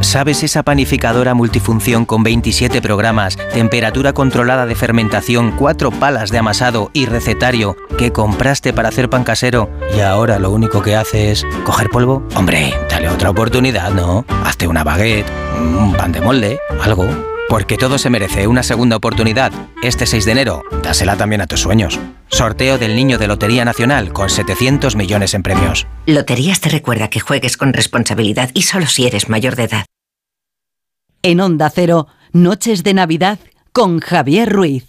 ¿Sabes 0.00 0.42
esa 0.42 0.62
panificadora 0.62 1.34
multifunción 1.34 2.06
con 2.06 2.22
27 2.22 2.80
programas, 2.80 3.36
temperatura 3.52 4.12
controlada 4.12 4.64
de 4.64 4.74
fermentación, 4.74 5.52
cuatro 5.52 5.90
palas 5.90 6.30
de 6.30 6.38
amasado 6.38 6.90
y 6.92 7.06
recetario 7.06 7.76
que 7.98 8.12
compraste 8.12 8.72
para 8.72 8.88
hacer 8.88 9.10
pan 9.10 9.24
casero 9.24 9.68
y 9.96 10.00
ahora 10.00 10.38
lo 10.38 10.50
único 10.50 10.82
que 10.82 10.96
hace 10.96 11.32
es 11.32 11.44
coger 11.64 11.90
polvo? 11.90 12.22
Hombre, 12.34 12.74
dale 12.88 13.08
otra 13.08 13.30
oportunidad, 13.30 13.92
¿no? 13.92 14.24
Hazte 14.44 14.66
una 14.66 14.84
baguette, 14.84 15.26
un 15.58 15.92
pan 15.94 16.12
de 16.12 16.20
molde, 16.20 16.58
algo. 16.80 17.06
Porque 17.48 17.78
todo 17.78 17.96
se 17.96 18.10
merece 18.10 18.46
una 18.46 18.62
segunda 18.62 18.96
oportunidad. 18.96 19.52
Este 19.82 20.06
6 20.06 20.26
de 20.26 20.32
enero, 20.32 20.62
dásela 20.82 21.16
también 21.16 21.40
a 21.40 21.46
tus 21.46 21.60
sueños. 21.60 21.98
Sorteo 22.28 22.76
del 22.76 22.94
Niño 22.94 23.16
de 23.18 23.26
Lotería 23.26 23.64
Nacional 23.64 24.12
con 24.12 24.28
700 24.28 24.96
millones 24.96 25.32
en 25.32 25.42
premios. 25.42 25.86
Loterías 26.06 26.60
te 26.60 26.68
recuerda 26.68 27.08
que 27.08 27.20
juegues 27.20 27.56
con 27.56 27.72
responsabilidad 27.72 28.50
y 28.52 28.62
solo 28.62 28.86
si 28.86 29.06
eres 29.06 29.28
mayor 29.30 29.56
de 29.56 29.64
edad. 29.64 29.86
En 31.22 31.40
Onda 31.40 31.70
Cero, 31.70 32.06
Noches 32.32 32.84
de 32.84 32.94
Navidad 32.94 33.38
con 33.72 34.00
Javier 34.00 34.50
Ruiz. 34.52 34.86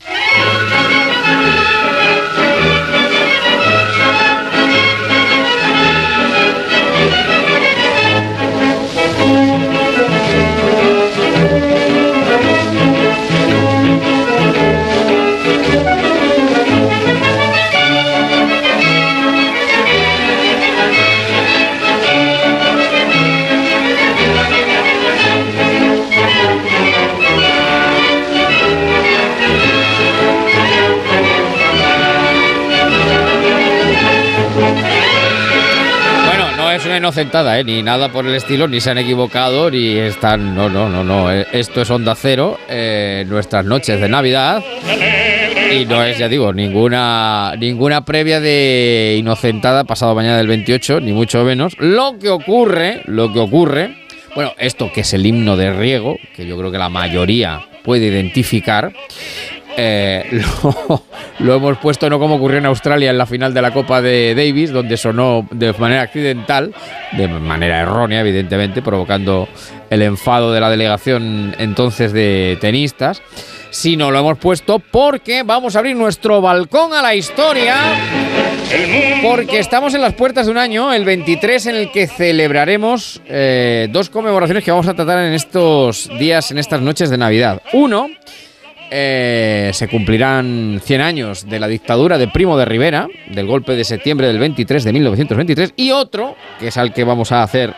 Inocentada, 36.99 37.59
¿eh? 37.59 37.63
ni 37.63 37.81
nada 37.81 38.09
por 38.09 38.25
el 38.27 38.35
estilo, 38.35 38.67
ni 38.67 38.79
se 38.79 38.91
han 38.91 38.97
equivocado, 38.99 39.71
ni 39.71 39.97
están. 39.97 40.55
No, 40.55 40.69
no, 40.69 40.87
no, 40.87 41.03
no. 41.03 41.31
eh, 41.33 41.47
Esto 41.51 41.81
es 41.81 41.89
Onda 41.89 42.13
Cero, 42.15 42.57
eh, 42.69 43.25
nuestras 43.27 43.65
noches 43.65 43.99
de 43.99 44.07
Navidad. 44.07 44.63
Y 45.71 45.85
no 45.85 46.03
es, 46.03 46.17
ya 46.17 46.27
digo, 46.27 46.51
ninguna, 46.53 47.53
ninguna 47.59 48.03
previa 48.05 48.39
de 48.39 49.15
inocentada 49.19 49.83
pasado 49.83 50.15
mañana 50.15 50.37
del 50.37 50.47
28, 50.47 50.99
ni 51.01 51.11
mucho 51.11 51.43
menos. 51.43 51.75
Lo 51.79 52.17
que 52.19 52.29
ocurre, 52.29 53.01
lo 53.05 53.31
que 53.33 53.39
ocurre. 53.39 53.95
Bueno, 54.35 54.53
esto 54.57 54.91
que 54.91 55.01
es 55.01 55.13
el 55.13 55.25
himno 55.25 55.57
de 55.57 55.73
riego, 55.73 56.17
que 56.35 56.45
yo 56.47 56.57
creo 56.57 56.71
que 56.71 56.77
la 56.77 56.89
mayoría 56.89 57.61
puede 57.83 58.07
identificar. 58.07 58.93
eh, 59.77 60.25
lo, 60.63 61.03
lo 61.39 61.55
hemos 61.55 61.77
puesto 61.77 62.09
no 62.09 62.19
como 62.19 62.35
ocurrió 62.35 62.57
en 62.57 62.65
Australia 62.65 63.09
en 63.09 63.17
la 63.17 63.25
final 63.25 63.53
de 63.53 63.61
la 63.61 63.71
Copa 63.71 64.01
de 64.01 64.35
Davis, 64.35 64.71
donde 64.71 64.97
sonó 64.97 65.47
de 65.51 65.73
manera 65.73 66.01
accidental, 66.01 66.73
de 67.13 67.27
manera 67.27 67.79
errónea, 67.79 68.21
evidentemente, 68.21 68.81
provocando 68.81 69.47
el 69.89 70.01
enfado 70.01 70.51
de 70.51 70.59
la 70.59 70.69
delegación 70.69 71.55
entonces 71.57 72.13
de 72.13 72.57
tenistas, 72.59 73.21
sino 73.69 74.11
lo 74.11 74.19
hemos 74.19 74.37
puesto 74.37 74.79
porque 74.79 75.43
vamos 75.43 75.75
a 75.75 75.79
abrir 75.79 75.95
nuestro 75.95 76.41
balcón 76.41 76.93
a 76.93 77.01
la 77.01 77.15
historia. 77.15 77.75
Porque 79.23 79.59
estamos 79.59 79.95
en 79.95 80.01
las 80.01 80.13
puertas 80.13 80.45
de 80.45 80.51
un 80.51 80.57
año, 80.59 80.93
el 80.93 81.03
23, 81.03 81.67
en 81.67 81.75
el 81.75 81.91
que 81.91 82.05
celebraremos 82.05 83.19
eh, 83.25 83.87
dos 83.91 84.09
conmemoraciones 84.09 84.63
que 84.63 84.69
vamos 84.69 84.87
a 84.87 84.93
tratar 84.93 85.25
en 85.25 85.33
estos 85.33 86.07
días, 86.19 86.51
en 86.51 86.59
estas 86.59 86.79
noches 86.81 87.09
de 87.09 87.17
Navidad. 87.17 87.63
Uno, 87.73 88.09
eh, 88.91 89.71
se 89.73 89.87
cumplirán 89.87 90.81
100 90.83 91.01
años 91.01 91.47
de 91.47 91.59
la 91.59 91.67
dictadura 91.67 92.17
de 92.17 92.27
Primo 92.27 92.57
de 92.57 92.65
Rivera, 92.65 93.07
del 93.29 93.47
golpe 93.47 93.75
de 93.75 93.83
septiembre 93.83 94.27
del 94.27 94.39
23 94.39 94.83
de 94.83 94.93
1923, 94.93 95.73
y 95.75 95.91
otro, 95.91 96.35
que 96.59 96.69
es 96.69 96.77
al 96.77 96.93
que 96.93 97.03
vamos 97.03 97.31
a 97.31 97.43
hacer 97.43 97.73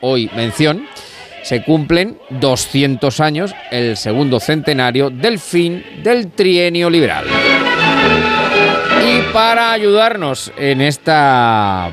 hoy 0.00 0.30
mención, 0.34 0.86
se 1.42 1.62
cumplen 1.62 2.18
200 2.30 3.20
años, 3.20 3.54
el 3.70 3.96
segundo 3.96 4.40
centenario 4.40 5.10
del 5.10 5.38
fin 5.38 5.84
del 6.02 6.30
trienio 6.30 6.88
liberal. 6.88 7.24
Y 9.04 9.32
para 9.32 9.72
ayudarnos 9.72 10.52
en 10.56 10.80
esta 10.80 11.90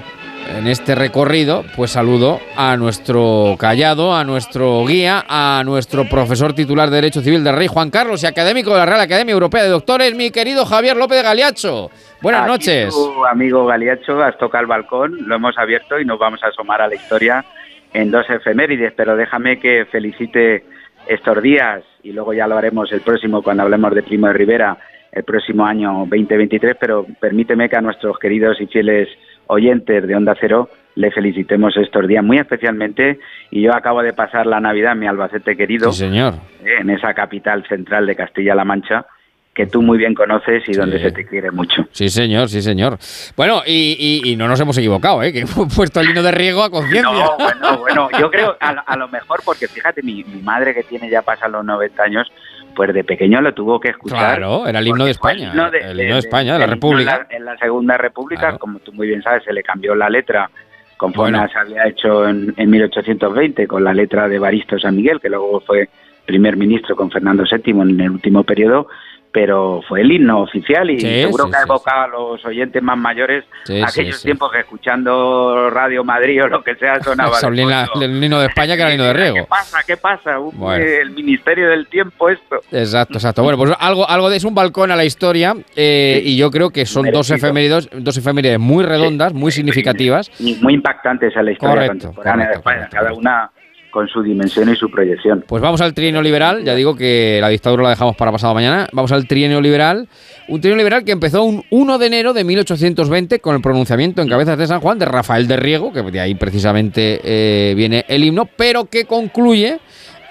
en 0.57 0.67
este 0.67 0.95
recorrido, 0.95 1.63
pues 1.75 1.91
saludo 1.91 2.39
a 2.55 2.75
nuestro 2.77 3.55
callado, 3.59 4.15
a 4.15 4.23
nuestro 4.23 4.85
guía, 4.85 5.23
a 5.27 5.61
nuestro 5.65 6.05
profesor 6.09 6.53
titular 6.53 6.89
de 6.89 6.95
Derecho 6.95 7.21
Civil 7.21 7.43
del 7.43 7.55
Rey 7.55 7.67
Juan 7.67 7.89
Carlos 7.89 8.23
y 8.23 8.27
académico 8.27 8.71
de 8.71 8.77
la 8.77 8.85
Real 8.85 9.01
Academia 9.01 9.33
Europea 9.33 9.63
de 9.63 9.69
Doctores, 9.69 10.15
mi 10.15 10.31
querido 10.31 10.65
Javier 10.65 10.97
López 10.97 11.17
de 11.17 11.23
Galiacho. 11.23 11.89
Buenas 12.21 12.41
Aquí 12.41 12.51
noches. 12.51 12.93
Tu 12.93 13.25
amigo 13.25 13.65
Galiacho, 13.65 14.21
has 14.21 14.37
tocado 14.37 14.63
el 14.63 14.67
balcón, 14.67 15.27
lo 15.27 15.35
hemos 15.35 15.57
abierto 15.57 15.99
y 15.99 16.05
nos 16.05 16.19
vamos 16.19 16.43
a 16.43 16.47
asomar 16.47 16.81
a 16.81 16.87
la 16.87 16.95
historia 16.95 17.45
en 17.93 18.11
dos 18.11 18.29
efemérides, 18.29 18.93
pero 18.95 19.15
déjame 19.15 19.59
que 19.59 19.85
felicite 19.91 20.65
estos 21.07 21.41
días 21.41 21.83
y 22.03 22.11
luego 22.11 22.33
ya 22.33 22.47
lo 22.47 22.57
haremos 22.57 22.91
el 22.91 23.01
próximo 23.01 23.41
cuando 23.41 23.63
hablemos 23.63 23.93
de 23.93 24.03
Primo 24.03 24.27
de 24.27 24.33
Rivera, 24.33 24.77
el 25.11 25.23
próximo 25.23 25.65
año 25.65 26.05
2023, 26.07 26.75
pero 26.79 27.05
permíteme 27.19 27.67
que 27.67 27.75
a 27.75 27.81
nuestros 27.81 28.19
queridos 28.19 28.59
y 28.61 28.67
fieles 28.67 29.07
oyentes 29.49 30.07
de 30.07 30.15
Onda 30.15 30.35
Cero 30.39 30.69
le 30.95 31.11
felicitemos 31.11 31.75
estos 31.77 32.07
días 32.07 32.23
muy 32.23 32.37
especialmente 32.37 33.19
y 33.51 33.61
yo 33.61 33.73
acabo 33.73 34.01
de 34.01 34.13
pasar 34.13 34.45
la 34.45 34.59
Navidad 34.59 34.93
en 34.93 34.99
mi 34.99 35.07
Albacete 35.07 35.55
querido, 35.55 35.91
Sí, 35.91 35.99
señor. 36.05 36.33
en 36.63 36.89
esa 36.89 37.13
capital 37.13 37.65
central 37.67 38.05
de 38.05 38.15
Castilla-La 38.15 38.65
Mancha 38.65 39.05
que 39.53 39.65
tú 39.65 39.81
muy 39.81 39.97
bien 39.97 40.13
conoces 40.13 40.63
y 40.67 40.73
donde 40.73 40.99
se 40.99 41.11
te 41.11 41.25
quiere 41.25 41.51
mucho. 41.51 41.85
Sí, 41.91 42.07
señor, 42.07 42.47
sí, 42.47 42.61
señor. 42.61 42.97
Bueno, 43.35 43.61
y, 43.65 44.21
y- 44.23 44.31
y 44.31 44.35
no 44.37 44.47
nos 44.47 44.59
hemos 44.61 44.77
equivocado, 44.77 45.21
¿eh? 45.23 45.33
que 45.33 45.39
hemos 45.41 45.73
puesto 45.75 45.99
el 45.99 46.09
hino 46.11 46.21
de 46.23 46.31
riego 46.31 46.63
a 46.63 46.69
conciencia. 46.69 47.11
No, 47.11 47.35
bueno, 47.37 47.77
bueno, 47.79 48.09
yo 48.19 48.29
creo 48.31 48.55
a, 48.59 48.73
lo- 48.73 48.83
a 48.85 48.95
lo 48.97 49.07
mejor 49.09 49.41
porque 49.43 49.67
fíjate, 49.67 50.01
mi, 50.01 50.23
mi 50.23 50.41
madre 50.41 50.73
que 50.73 50.83
tiene 50.83 51.09
ya 51.09 51.23
pasan 51.23 51.51
los 51.51 51.65
90 51.65 52.03
años, 52.03 52.31
pues 52.79 52.93
de 52.93 53.03
pequeño 53.03 53.41
lo 53.41 53.53
tuvo 53.53 53.77
que 53.77 53.89
escuchar. 53.89 54.37
Claro, 54.37 54.65
era 54.65 54.79
el 54.79 54.87
himno 54.87 55.03
de 55.03 55.11
España. 55.11 55.49
himno 55.51 55.69
de- 55.69 55.79
el 55.79 55.99
himno 55.99 56.13
de 56.13 56.19
España, 56.19 56.53
de 56.53 56.59
la 56.59 56.65
República. 56.67 57.27
En 57.29 57.29
la, 57.29 57.37
en 57.39 57.45
la 57.45 57.57
Segunda 57.57 57.97
República, 57.97 58.57
como 58.57 58.79
tú 58.79 58.93
muy 58.93 59.05
bien 59.09 59.21
sabes, 59.21 59.43
se 59.43 59.51
le 59.51 59.61
cambió 59.63 59.93
la 59.95 60.09
letra 60.09 60.49
conforme 60.95 61.37
Bueno. 61.39 61.51
se 61.51 61.59
había 61.59 61.85
hecho 61.87 62.25
en, 62.29 62.53
en 62.55 62.69
1820 62.69 63.67
con 63.67 63.83
la 63.83 63.93
letra 63.93 64.29
de 64.29 64.39
Baristo 64.39 64.79
San 64.79 64.95
Miguel, 64.95 65.19
que 65.19 65.27
luego 65.27 65.59
fue 65.59 65.89
primer 66.25 66.55
ministro 66.55 66.95
con 66.95 67.11
Fernando 67.11 67.43
VII 67.43 67.81
en 67.81 67.99
el 67.99 68.11
último 68.11 68.45
periodo, 68.45 68.87
pero 69.31 69.81
fue 69.87 70.01
el 70.01 70.11
himno 70.11 70.41
oficial 70.41 70.89
y 70.89 70.99
Sí, 70.99 71.21
seguro 71.23 71.45
sí, 71.45 71.51
que 71.51 71.57
ha 71.57 71.59
sí, 71.61 71.65
evocado 71.67 72.01
a 72.01 72.07
los 72.07 72.45
oyentes 72.45 72.81
más 72.81 72.97
mayores 72.97 73.43
Sí, 73.65 73.81
aquellos 73.81 74.15
sí, 74.15 74.21
sí. 74.21 74.25
tiempos 74.25 74.51
que 74.51 74.59
escuchando 74.59 75.69
Radio 75.69 76.03
Madrid 76.03 76.43
o 76.43 76.47
lo 76.47 76.63
que 76.63 76.75
sea 76.75 76.99
sonaba. 77.01 77.37
la- 77.41 77.87
el 78.01 78.23
himno 78.23 78.39
de 78.39 78.47
España 78.47 78.75
que 78.75 78.81
era 78.81 78.89
el 78.89 78.95
himno 78.95 79.05
de 79.07 79.13
¿Qué 79.13 79.19
riego. 79.19 79.47
pasa? 79.47 79.77
¿Qué 79.85 79.97
pasa? 79.97 80.37
Bueno. 80.37 80.83
El 80.83 81.11
Ministerio 81.11 81.69
del 81.69 81.87
Tiempo 81.87 82.29
esto. 82.29 82.57
Exacto, 82.71 83.13
exacto. 83.19 83.43
Bueno, 83.43 83.57
pues 83.57 83.71
algo, 83.79 84.09
algo 84.09 84.29
de 84.29 84.37
es 84.37 84.43
un 84.45 84.55
balcón 84.55 84.91
a 84.91 84.95
la 84.95 85.05
historia 85.05 85.55
eh, 85.75 86.21
y 86.23 86.37
yo 86.37 86.49
creo 86.49 86.69
que 86.71 86.85
son 86.85 87.05
dos 87.11 87.29
Merecido. 87.29 87.35
efemérides, 87.35 87.89
dos 87.93 88.17
efemérides 88.17 88.59
muy 88.59 88.83
redondas, 88.83 89.33
muy 89.33 89.51
significativas. 89.51 90.31
Y 90.39 90.55
muy 90.61 90.73
impactantes 90.73 91.35
a 91.37 91.43
la 91.43 91.51
historia 91.51 91.75
Correcto, 91.75 92.07
contemporánea 92.07 92.47
correcto, 92.47 92.69
de 92.69 92.75
España, 92.75 92.89
cada 92.89 93.13
una 93.13 93.51
con 93.91 94.07
su 94.07 94.21
dimensión 94.21 94.71
y 94.71 94.75
su 94.75 94.89
proyección. 94.89 95.43
Pues 95.47 95.61
vamos 95.61 95.81
al 95.81 95.93
trienio 95.93 96.21
liberal, 96.21 96.63
ya 96.63 96.75
digo 96.75 96.95
que 96.95 97.39
la 97.41 97.49
dictadura 97.49 97.83
la 97.83 97.89
dejamos 97.89 98.15
para 98.15 98.31
pasado 98.31 98.53
mañana. 98.53 98.87
Vamos 98.91 99.11
al 99.11 99.27
trienio 99.27 99.61
liberal, 99.61 100.07
un 100.47 100.61
trienio 100.61 100.77
liberal 100.77 101.03
que 101.03 101.11
empezó 101.11 101.43
un 101.43 101.63
1 101.69 101.97
de 101.97 102.05
enero 102.07 102.33
de 102.33 102.43
1820 102.43 103.39
con 103.39 103.55
el 103.55 103.61
pronunciamiento 103.61 104.21
en 104.21 104.29
cabezas 104.29 104.57
de 104.57 104.67
San 104.67 104.79
Juan 104.79 104.99
de 104.99 105.05
Rafael 105.05 105.47
de 105.47 105.57
Riego, 105.57 105.91
que 105.91 106.03
de 106.03 106.19
ahí 106.19 106.35
precisamente 106.35 107.19
eh, 107.23 107.73
viene 107.75 108.05
el 108.07 108.23
himno, 108.23 108.45
pero 108.45 108.85
que 108.85 109.05
concluye 109.05 109.79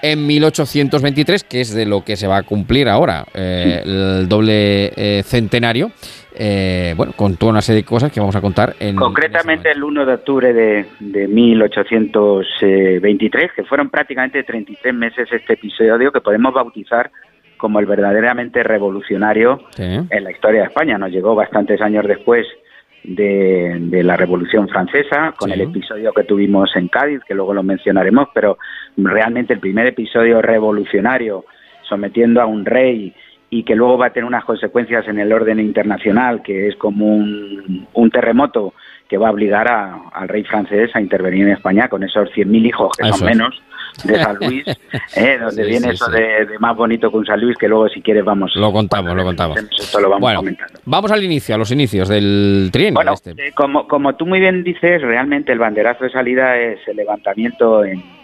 en 0.01 0.25
1823, 0.25 1.43
que 1.43 1.61
es 1.61 1.73
de 1.73 1.85
lo 1.85 2.03
que 2.03 2.15
se 2.15 2.27
va 2.27 2.37
a 2.37 2.43
cumplir 2.43 2.87
ahora, 2.87 3.25
eh, 3.33 3.81
el 3.83 4.29
doble 4.29 4.91
eh, 4.95 5.23
centenario. 5.25 5.91
Eh, 6.35 6.93
bueno, 6.95 7.13
con 7.15 7.37
toda 7.37 7.53
una 7.53 7.61
serie 7.61 7.81
de 7.81 7.87
cosas 7.87 8.11
que 8.11 8.19
vamos 8.19 8.35
a 8.35 8.41
contar 8.41 8.75
en, 8.79 8.95
Concretamente 8.95 9.71
el 9.71 9.83
1 9.83 10.05
de 10.05 10.13
octubre 10.13 10.53
de, 10.53 10.85
de 10.99 11.27
1823, 11.27 13.51
que 13.55 13.63
fueron 13.63 13.89
prácticamente 13.89 14.43
33 14.43 14.93
meses 14.93 15.27
este 15.31 15.53
episodio 15.53 16.11
que 16.11 16.21
podemos 16.21 16.53
bautizar 16.53 17.09
como 17.57 17.79
el 17.79 17.85
verdaderamente 17.85 18.63
revolucionario 18.63 19.61
Sí. 19.71 19.83
en 19.83 20.23
la 20.23 20.31
historia 20.31 20.61
de 20.61 20.67
España. 20.67 20.97
Nos 20.97 21.11
llegó 21.11 21.35
bastantes 21.35 21.81
años 21.81 22.05
después 22.07 22.47
de, 23.03 23.77
de 23.79 24.03
la 24.03 24.15
Revolución 24.15 24.67
Francesa, 24.69 25.33
con 25.37 25.49
Sí. 25.49 25.55
el 25.55 25.61
episodio 25.61 26.13
que 26.13 26.23
tuvimos 26.23 26.73
en 26.75 26.87
Cádiz, 26.87 27.21
que 27.27 27.33
luego 27.35 27.53
lo 27.53 27.63
mencionaremos, 27.63 28.29
pero 28.33 28.57
realmente 28.97 29.53
el 29.53 29.59
primer 29.59 29.87
episodio 29.87 30.41
revolucionario 30.41 31.45
sometiendo 31.87 32.41
a 32.41 32.45
un 32.45 32.65
rey 32.65 33.13
y 33.51 33.63
que 33.63 33.75
luego 33.75 33.97
va 33.97 34.07
a 34.07 34.13
tener 34.13 34.25
unas 34.27 34.45
consecuencias 34.45 35.07
en 35.07 35.19
el 35.19 35.31
orden 35.33 35.59
internacional, 35.59 36.41
que 36.43 36.67
es 36.67 36.75
como 36.75 37.05
un, 37.07 37.87
un 37.93 38.11
terremoto 38.11 38.73
que 39.07 39.17
va 39.17 39.29
a 39.29 39.31
obligar 39.31 39.67
a- 39.71 39.95
al 40.13 40.27
rey 40.27 40.43
francés 40.43 40.91
a 40.95 41.01
intervenir 41.01 41.47
en 41.47 41.53
España 41.53 41.87
con 41.87 42.03
esos 42.03 42.29
100.000 42.31 42.65
hijos, 42.67 42.91
que 42.95 43.07
Eso 43.07 43.17
son 43.17 43.29
es. 43.29 43.35
menos, 43.35 43.61
de 44.05 44.15
San 44.23 44.35
Luis, 44.41 44.63
eh, 45.15 45.37
donde 45.41 45.63
Sí, 45.63 45.69
viene 45.69 45.87
sí, 45.87 45.93
eso 45.95 46.05
sí. 46.05 46.11
De, 46.11 46.45
de 46.45 46.59
más 46.59 46.75
bonito 46.77 47.09
que 47.09 47.17
un 47.17 47.25
San 47.25 47.41
Luis, 47.41 47.57
que 47.57 47.67
luego 47.67 47.89
si 47.89 48.03
quieres 48.03 48.23
vamos... 48.23 48.55
Lo 48.55 48.71
contamos, 48.71 49.15
lo 49.15 49.23
contamos. 49.23 49.57
Esto 49.57 49.99
lo 49.99 50.09
vamos 50.09 50.21
Bueno, 50.21 50.39
comentando. 50.41 50.79
vamos 50.85 51.11
al 51.11 51.23
inicio, 51.23 51.55
a 51.55 51.57
los 51.57 51.71
inicios 51.71 52.07
del 52.07 52.69
trienio. 52.71 52.93
Bueno, 52.93 53.13
este. 53.13 53.31
eh, 53.31 53.51
como, 53.55 53.87
como 53.87 54.13
tú 54.15 54.27
muy 54.27 54.39
bien 54.39 54.63
dices, 54.63 55.01
realmente 55.01 55.51
el 55.51 55.57
banderazo 55.57 56.03
de 56.03 56.11
salida 56.11 56.55
es 56.57 56.79
el 56.87 56.97
levantamiento 56.97 57.83
en- 57.83 58.18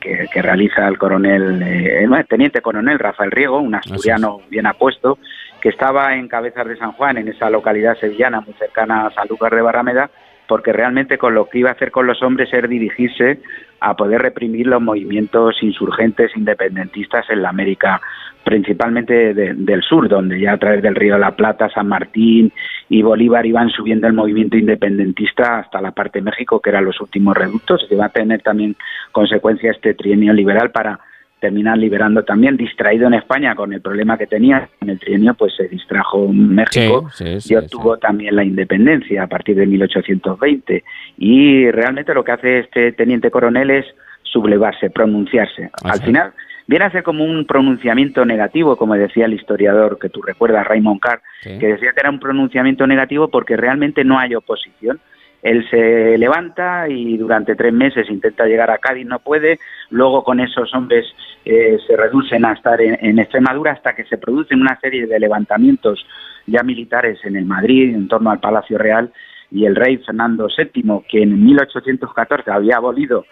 que, 0.00 0.26
que 0.32 0.42
realiza 0.42 0.86
el 0.86 0.98
coronel, 0.98 1.62
eh, 1.62 2.04
el 2.04 2.26
teniente 2.26 2.60
coronel 2.60 2.98
Rafael 2.98 3.30
Riego, 3.30 3.58
un 3.58 3.74
asturiano 3.74 4.42
bien 4.48 4.66
apuesto, 4.66 5.18
que 5.60 5.70
estaba 5.70 6.14
en 6.14 6.28
Cabezas 6.28 6.66
de 6.66 6.76
San 6.76 6.92
Juan, 6.92 7.18
en 7.18 7.28
esa 7.28 7.50
localidad 7.50 7.96
sevillana 7.98 8.40
muy 8.40 8.54
cercana 8.54 9.06
a 9.06 9.10
Sanlúcar 9.10 9.54
de 9.54 9.62
Barrameda, 9.62 10.10
porque 10.48 10.72
realmente 10.72 11.18
con 11.18 11.34
lo 11.34 11.48
que 11.48 11.58
iba 11.58 11.68
a 11.68 11.74
hacer 11.74 11.90
con 11.92 12.06
los 12.06 12.22
hombres 12.22 12.52
era 12.52 12.66
dirigirse 12.66 13.40
a 13.80 13.94
poder 13.94 14.22
reprimir 14.22 14.66
los 14.66 14.82
movimientos 14.82 15.62
insurgentes 15.62 16.36
independentistas 16.36 17.28
en 17.30 17.42
la 17.42 17.50
América, 17.50 18.00
principalmente 18.42 19.34
de- 19.34 19.54
del 19.54 19.82
sur, 19.82 20.08
donde 20.08 20.40
ya 20.40 20.54
a 20.54 20.58
través 20.58 20.82
del 20.82 20.94
río 20.96 21.14
de 21.14 21.20
la 21.20 21.36
Plata, 21.36 21.68
San 21.68 21.86
Martín 21.86 22.50
y 22.88 23.02
Bolívar 23.02 23.44
iban 23.44 23.68
subiendo 23.68 24.06
el 24.06 24.14
movimiento 24.14 24.56
independentista 24.56 25.58
hasta 25.58 25.82
la 25.82 25.92
parte 25.92 26.18
de 26.18 26.24
México, 26.24 26.60
que 26.60 26.70
eran 26.70 26.86
los 26.86 27.00
últimos 27.00 27.36
reductos, 27.36 27.86
que 27.88 27.94
va 27.96 28.06
a 28.06 28.08
tener 28.08 28.40
también 28.40 28.74
consecuencia 29.12 29.70
este 29.70 29.94
trienio 29.94 30.32
liberal 30.32 30.70
para 30.70 30.98
terminar 31.40 31.78
liberando 31.78 32.24
también, 32.24 32.56
distraído 32.56 33.06
en 33.06 33.14
España 33.14 33.54
con 33.54 33.72
el 33.72 33.80
problema 33.80 34.18
que 34.18 34.26
tenía 34.26 34.68
en 34.80 34.90
el 34.90 34.98
trienio, 34.98 35.34
pues 35.34 35.54
se 35.56 35.68
distrajo 35.68 36.24
en 36.26 36.54
México 36.54 37.08
Sí, 37.12 37.24
sí, 37.24 37.40
sí, 37.40 37.54
y 37.54 37.56
obtuvo 37.56 37.96
también 37.98 38.36
la 38.36 38.44
independencia 38.44 39.22
a 39.22 39.26
partir 39.26 39.56
de 39.56 39.66
1820. 39.66 40.84
Y 41.18 41.70
realmente 41.70 42.14
lo 42.14 42.24
que 42.24 42.32
hace 42.32 42.58
este 42.60 42.92
teniente 42.92 43.30
coronel 43.30 43.70
es 43.70 43.86
sublevarse, 44.22 44.90
pronunciarse. 44.90 45.70
Al 45.84 46.00
final 46.00 46.32
viene 46.66 46.84
a 46.84 46.90
ser 46.90 47.02
como 47.02 47.24
un 47.24 47.46
pronunciamiento 47.46 48.24
negativo, 48.24 48.76
como 48.76 48.94
decía 48.94 49.24
el 49.24 49.34
historiador 49.34 49.98
que 49.98 50.10
tú 50.10 50.20
recuerdas, 50.22 50.66
Raymond 50.66 51.00
Carr, 51.00 51.22
que 51.42 51.66
decía 51.66 51.92
que 51.92 52.00
era 52.00 52.10
un 52.10 52.20
pronunciamiento 52.20 52.86
negativo 52.86 53.28
porque 53.28 53.56
realmente 53.56 54.04
no 54.04 54.18
hay 54.18 54.34
oposición. 54.34 55.00
Él 55.42 55.64
se 55.70 56.18
levanta 56.18 56.88
y 56.88 57.16
durante 57.16 57.54
tres 57.54 57.72
meses 57.72 58.10
intenta 58.10 58.46
llegar 58.46 58.70
a 58.70 58.78
Cádiz, 58.78 59.06
no 59.06 59.20
puede. 59.20 59.58
Luego 59.90 60.24
con 60.24 60.40
esos 60.40 60.74
hombres 60.74 61.06
eh, 61.44 61.78
se 61.86 61.96
reducen 61.96 62.44
a 62.44 62.52
estar 62.52 62.80
en, 62.80 62.98
en 63.00 63.18
Extremadura 63.18 63.72
hasta 63.72 63.94
que 63.94 64.04
se 64.04 64.18
producen 64.18 64.60
una 64.60 64.78
serie 64.80 65.06
de 65.06 65.20
levantamientos 65.20 66.04
ya 66.46 66.62
militares 66.62 67.18
en 67.24 67.36
el 67.36 67.44
Madrid, 67.44 67.94
en 67.94 68.08
torno 68.08 68.30
al 68.30 68.40
Palacio 68.40 68.78
Real, 68.78 69.12
y 69.50 69.64
el 69.64 69.76
rey 69.76 69.98
Fernando 69.98 70.48
VII, 70.56 71.02
que 71.08 71.22
en 71.22 71.44
1814 71.44 72.50
había 72.50 72.76
abolido 72.76 73.24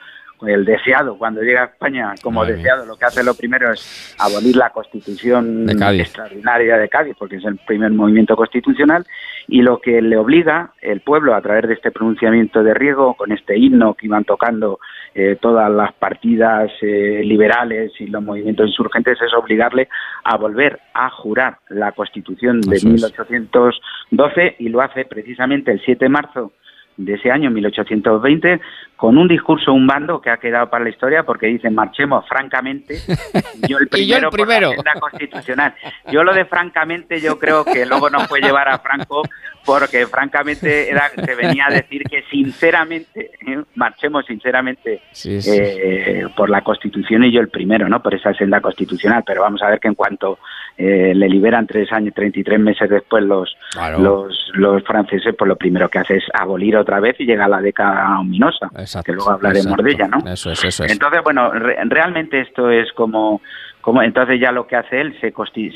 el 0.46 0.64
deseado, 0.64 1.16
cuando 1.16 1.42
llega 1.42 1.62
a 1.62 1.66
España 1.66 2.14
como 2.22 2.44
deseado, 2.44 2.84
lo 2.84 2.96
que 2.96 3.04
hace 3.04 3.24
lo 3.24 3.34
primero 3.34 3.72
es 3.72 4.14
abolir 4.18 4.56
la 4.56 4.70
constitución 4.70 5.66
De 5.66 5.72
extraordinaria 6.00 6.76
de 6.76 6.88
Cádiz, 6.88 7.16
porque 7.18 7.36
es 7.36 7.44
el 7.44 7.56
primer 7.58 7.90
movimiento 7.92 8.36
constitucional, 8.36 9.06
y 9.48 9.62
lo 9.62 9.80
que 9.80 10.02
le 10.02 10.16
obliga 10.16 10.72
el 10.82 11.00
pueblo 11.00 11.34
a 11.34 11.40
través 11.40 11.68
de 11.68 11.74
este 11.74 11.90
pronunciamiento 11.90 12.62
de 12.62 12.74
riego, 12.74 13.14
con 13.14 13.32
este 13.32 13.56
himno 13.56 13.94
que 13.94 14.06
iban 14.06 14.24
tocando 14.24 14.80
eh, 15.14 15.36
todas 15.40 15.70
las 15.70 15.92
partidas 15.94 16.70
eh, 16.82 17.22
liberales 17.24 17.92
y 17.98 18.06
los 18.06 18.22
movimientos 18.22 18.66
insurgentes, 18.66 19.18
es 19.22 19.32
obligarle 19.34 19.88
a 20.24 20.36
volver 20.36 20.80
a 20.94 21.08
jurar 21.10 21.58
la 21.68 21.92
constitución 21.92 22.60
de 22.60 22.76
Eso 22.76 22.88
es. 22.88 22.94
1812 22.94 24.56
y 24.58 24.68
lo 24.68 24.80
hace 24.80 25.04
precisamente 25.04 25.72
el 25.72 25.80
7 25.84 26.04
de 26.04 26.08
marzo 26.08 26.52
de 26.96 27.14
ese 27.14 27.30
año, 27.30 27.50
1820, 27.50 28.60
con 28.96 29.18
un 29.18 29.28
discurso, 29.28 29.72
un 29.72 29.86
bando 29.86 30.20
que 30.20 30.30
ha 30.30 30.38
quedado 30.38 30.70
para 30.70 30.84
la 30.84 30.90
historia 30.90 31.22
porque 31.24 31.46
dicen 31.46 31.74
marchemos 31.74 32.26
francamente. 32.28 32.96
Yo 33.68 33.78
el 33.78 33.88
Y 33.92 34.06
yo 34.06 34.16
el 34.16 34.28
primero, 34.28 34.72
por 34.74 34.84
la 34.84 34.98
constitucional. 34.98 35.74
Yo 36.10 36.24
lo 36.24 36.32
de 36.32 36.44
francamente 36.46 37.20
yo 37.20 37.38
creo 37.38 37.64
que 37.64 37.84
luego 37.86 38.08
nos 38.10 38.26
puede 38.28 38.46
llevar 38.46 38.68
a 38.68 38.78
Franco 38.78 39.22
porque 39.64 40.06
francamente 40.06 40.88
era, 40.90 41.10
se 41.10 41.34
venía 41.34 41.66
a 41.66 41.72
decir 41.74 42.02
que 42.04 42.22
sinceramente, 42.30 43.30
¿eh? 43.46 43.62
marchemos 43.74 44.24
sinceramente 44.26 45.02
Sí, 45.12 45.40
sí. 45.42 45.50
eh, 45.52 46.26
por 46.36 46.48
la 46.48 46.62
Constitución 46.62 47.24
y 47.24 47.32
yo 47.32 47.40
el 47.40 47.48
primero, 47.48 47.88
¿no? 47.88 48.02
Por 48.02 48.14
esa 48.14 48.32
senda 48.34 48.60
constitucional. 48.60 49.22
Pero 49.26 49.42
vamos 49.42 49.62
a 49.62 49.68
ver 49.70 49.80
que 49.80 49.88
en 49.88 49.94
cuanto 49.94 50.38
eh, 50.78 51.12
le 51.14 51.28
liberan 51.28 51.66
tres 51.66 51.90
años, 51.92 52.12
33 52.14 52.60
meses 52.60 52.88
después 52.90 53.24
los, 53.24 53.56
Claro. 53.72 53.98
los, 53.98 54.50
los 54.54 54.82
franceses, 54.84 55.34
pues 55.36 55.48
lo 55.48 55.56
primero 55.56 55.88
que 55.88 55.98
hace 55.98 56.16
es 56.16 56.24
abolir 56.38 56.76
otra 56.76 57.00
vez 57.00 57.16
y 57.18 57.24
llega 57.26 57.46
a 57.46 57.48
la 57.48 57.60
década 57.60 58.18
ominosa, 58.20 58.68
que 59.04 59.12
luego 59.12 59.30
hablaremos 59.30 59.66
exacto. 59.78 59.82
de 59.82 59.90
ella, 59.92 60.08
¿no? 60.08 60.18
Eso 60.30 60.50
es, 60.50 60.64
eso 60.64 60.84
es. 60.84 60.92
Entonces, 60.92 61.20
bueno, 61.24 61.50
re- 61.50 61.78
realmente 61.86 62.40
esto 62.40 62.68
es 62.70 62.92
como, 62.92 63.40
como 63.80 64.02
entonces 64.02 64.38
ya 64.40 64.52
lo 64.52 64.66
que 64.66 64.76
hace 64.76 65.00
él, 65.00 65.16
se, 65.20 65.32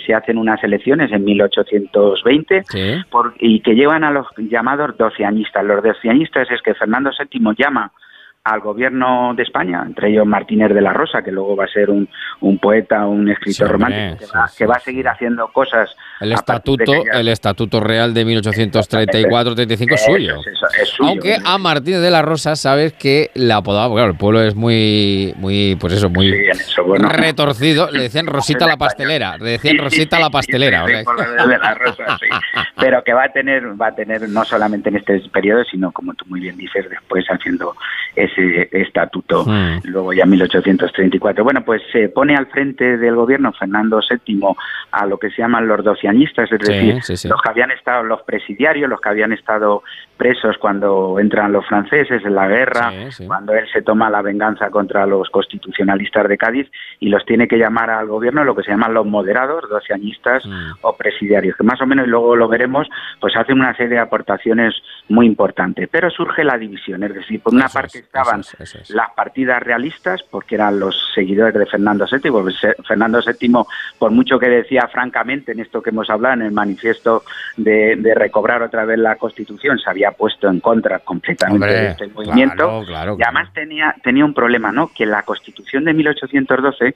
se 0.06 0.14
hacen 0.14 0.36
unas 0.36 0.62
elecciones 0.64 1.10
en 1.12 1.24
1820 1.24 2.62
Sí. 2.68 3.02
por- 3.10 3.34
y 3.38 3.60
que 3.60 3.74
llevan 3.74 4.04
a 4.04 4.10
los 4.10 4.26
llamados 4.36 4.96
doceañistas. 4.98 5.64
Los 5.64 5.82
doceañistas 5.82 6.50
es 6.50 6.60
que 6.62 6.74
Fernando 6.74 7.10
VII 7.18 7.54
llama 7.56 7.90
al 8.44 8.60
gobierno 8.60 9.34
de 9.34 9.42
España, 9.42 9.82
entre 9.86 10.10
ellos 10.10 10.26
Martínez 10.26 10.72
de 10.72 10.80
la 10.80 10.92
Rosa, 10.92 11.22
que 11.22 11.30
luego 11.30 11.56
va 11.56 11.64
a 11.64 11.68
ser 11.68 11.90
un, 11.90 12.08
un 12.40 12.58
poeta, 12.58 13.06
un 13.06 13.28
escritor 13.28 13.66
Sí, 13.66 13.72
romántico, 13.72 14.18
que, 14.18 14.38
va, 14.38 14.50
que 14.56 14.66
va 14.66 14.74
a 14.76 14.80
seguir 14.80 15.08
haciendo 15.08 15.48
cosas. 15.48 15.94
El 16.20 16.32
estatuto, 16.32 16.92
el 17.12 17.28
estatuto 17.28 17.80
real 17.80 18.12
de 18.14 18.26
1834-35 18.26 19.94
es 19.94 20.04
suyo. 20.04 20.36
es, 20.40 20.80
es 20.82 20.88
suyo. 20.88 21.08
Aunque 21.10 21.36
a 21.44 21.58
Martínez 21.58 22.00
de 22.00 22.10
la 22.10 22.22
Rosa 22.22 22.56
sabes 22.56 22.92
que 22.92 23.30
la 23.34 23.56
apodaba, 23.56 23.94
claro, 23.94 24.10
el 24.12 24.16
pueblo 24.16 24.42
es 24.42 24.54
muy, 24.54 25.32
muy, 25.36 25.76
pues 25.80 25.94
eso, 25.94 26.10
muy 26.10 26.32
bueno. 26.86 27.08
retorcido. 27.08 27.90
Le 27.90 28.02
decían 28.02 28.26
Rosita 28.26 28.66
la 28.66 28.76
pastelera, 28.76 29.38
le 29.38 29.50
decían 29.52 29.78
Rosita 29.78 30.18
la 30.18 30.30
pastelera. 30.30 30.84
o 30.84 30.88
sea, 30.88 31.46
de 31.46 31.58
la 31.58 31.74
Rosa, 31.74 32.18
sí. 32.18 32.26
Pero 32.78 33.02
que 33.04 33.12
va 33.12 33.24
a 33.24 33.32
tener, 33.32 33.80
va 33.80 33.88
a 33.88 33.94
tener 33.94 34.28
no 34.28 34.44
solamente 34.44 34.88
en 34.90 34.96
este 34.96 35.20
periodo, 35.32 35.64
sino 35.64 35.90
como 35.92 36.14
tú 36.14 36.24
muy 36.28 36.40
bien 36.40 36.56
dices, 36.56 36.88
después 36.88 37.24
haciendo 37.28 37.74
ese 38.14 38.68
estatuto, 38.72 39.44
Hmm. 39.46 39.78
luego 39.84 40.12
ya 40.12 40.24
en 40.24 40.30
1834. 40.30 41.44
Bueno, 41.44 41.64
pues 41.64 41.82
se 41.92 42.08
pone 42.08 42.34
al 42.36 42.46
frente 42.46 42.96
del 42.98 43.14
gobierno 43.14 43.52
Fernando 43.52 44.00
VII 44.08 44.40
a 44.92 45.06
lo 45.06 45.18
que 45.18 45.30
se 45.30 45.42
llaman 45.42 45.66
los 45.66 45.84
es 46.52 46.60
Sí, 46.62 46.72
decir, 46.72 47.02
sí, 47.02 47.16
sí. 47.16 47.28
los 47.28 47.40
que 47.42 47.50
habían 47.50 47.70
estado, 47.70 48.02
los 48.02 48.22
presidiarios, 48.22 48.88
los 48.88 49.00
que 49.00 49.08
habían 49.08 49.32
estado 49.32 49.82
presos 50.20 50.58
cuando 50.58 51.18
entran 51.18 51.50
los 51.50 51.66
franceses 51.66 52.22
en 52.26 52.34
la 52.34 52.46
guerra, 52.46 52.90
Sí, 52.90 53.12
sí. 53.12 53.26
cuando 53.26 53.54
él 53.54 53.66
se 53.72 53.80
toma 53.80 54.10
la 54.10 54.20
venganza 54.20 54.68
contra 54.68 55.06
los 55.06 55.30
constitucionalistas 55.30 56.28
de 56.28 56.36
Cádiz 56.36 56.70
y 56.98 57.08
los 57.08 57.24
tiene 57.24 57.48
que 57.48 57.56
llamar 57.56 57.88
al 57.88 58.06
gobierno 58.06 58.44
lo 58.44 58.54
que 58.54 58.62
se 58.62 58.70
llaman 58.70 58.92
los 58.92 59.06
moderados, 59.06 59.64
doceañistas 59.70 60.44
Mm. 60.44 60.72
o 60.82 60.94
presidiarios, 60.94 61.56
que 61.56 61.64
más 61.64 61.80
o 61.80 61.86
menos, 61.86 62.06
y 62.06 62.10
luego 62.10 62.36
lo 62.36 62.48
veremos, 62.48 62.86
pues 63.18 63.34
hacen 63.34 63.58
una 63.58 63.74
serie 63.74 63.94
de 63.94 63.98
aportaciones 64.00 64.74
muy 65.08 65.24
importantes. 65.24 65.88
Pero 65.90 66.10
surge 66.10 66.44
la 66.44 66.58
división, 66.58 67.02
es 67.02 67.14
decir, 67.14 67.40
por 67.40 67.54
una 67.54 67.64
Eso 67.64 67.74
parte 67.78 67.98
es, 67.98 68.04
estaban 68.04 68.40
eso 68.40 68.56
es, 68.60 68.74
eso 68.74 68.78
es. 68.82 68.90
las 68.90 69.10
partidas 69.14 69.62
realistas, 69.62 70.22
porque 70.30 70.56
eran 70.56 70.78
los 70.78 70.94
seguidores 71.14 71.54
de 71.54 71.64
Fernando 71.64 72.04
VII, 72.10 72.30
porque 72.30 72.52
se- 72.52 72.74
Fernando 72.86 73.20
VII, 73.26 73.64
por 73.98 74.10
mucho 74.10 74.38
que 74.38 74.48
decía 74.50 74.86
francamente 74.92 75.52
en 75.52 75.60
esto 75.60 75.80
que 75.80 75.88
hemos 75.90 76.10
hablado, 76.10 76.34
en 76.34 76.42
el 76.42 76.52
manifiesto 76.52 77.22
de, 77.56 77.96
de 77.96 78.14
recobrar 78.14 78.62
otra 78.62 78.84
vez 78.84 78.98
la 78.98 79.16
Constitución, 79.16 79.78
se 79.78 79.88
había 80.10 80.16
puesto 80.16 80.48
en 80.48 80.60
contra 80.60 80.98
completamente 81.00 81.64
Hombre, 81.64 81.80
de 81.80 81.88
este 81.88 82.06
movimiento. 82.08 82.54
claro, 82.54 82.84
claro, 82.86 83.16
y 83.18 83.22
además 83.22 83.52
tenía, 83.52 83.94
tenía 84.02 84.24
un 84.24 84.34
problema, 84.34 84.72
¿no? 84.72 84.90
Que 84.94 85.06
la 85.06 85.22
Constitución 85.22 85.84
de 85.84 85.94
1812 85.94 86.86
eh, 86.86 86.94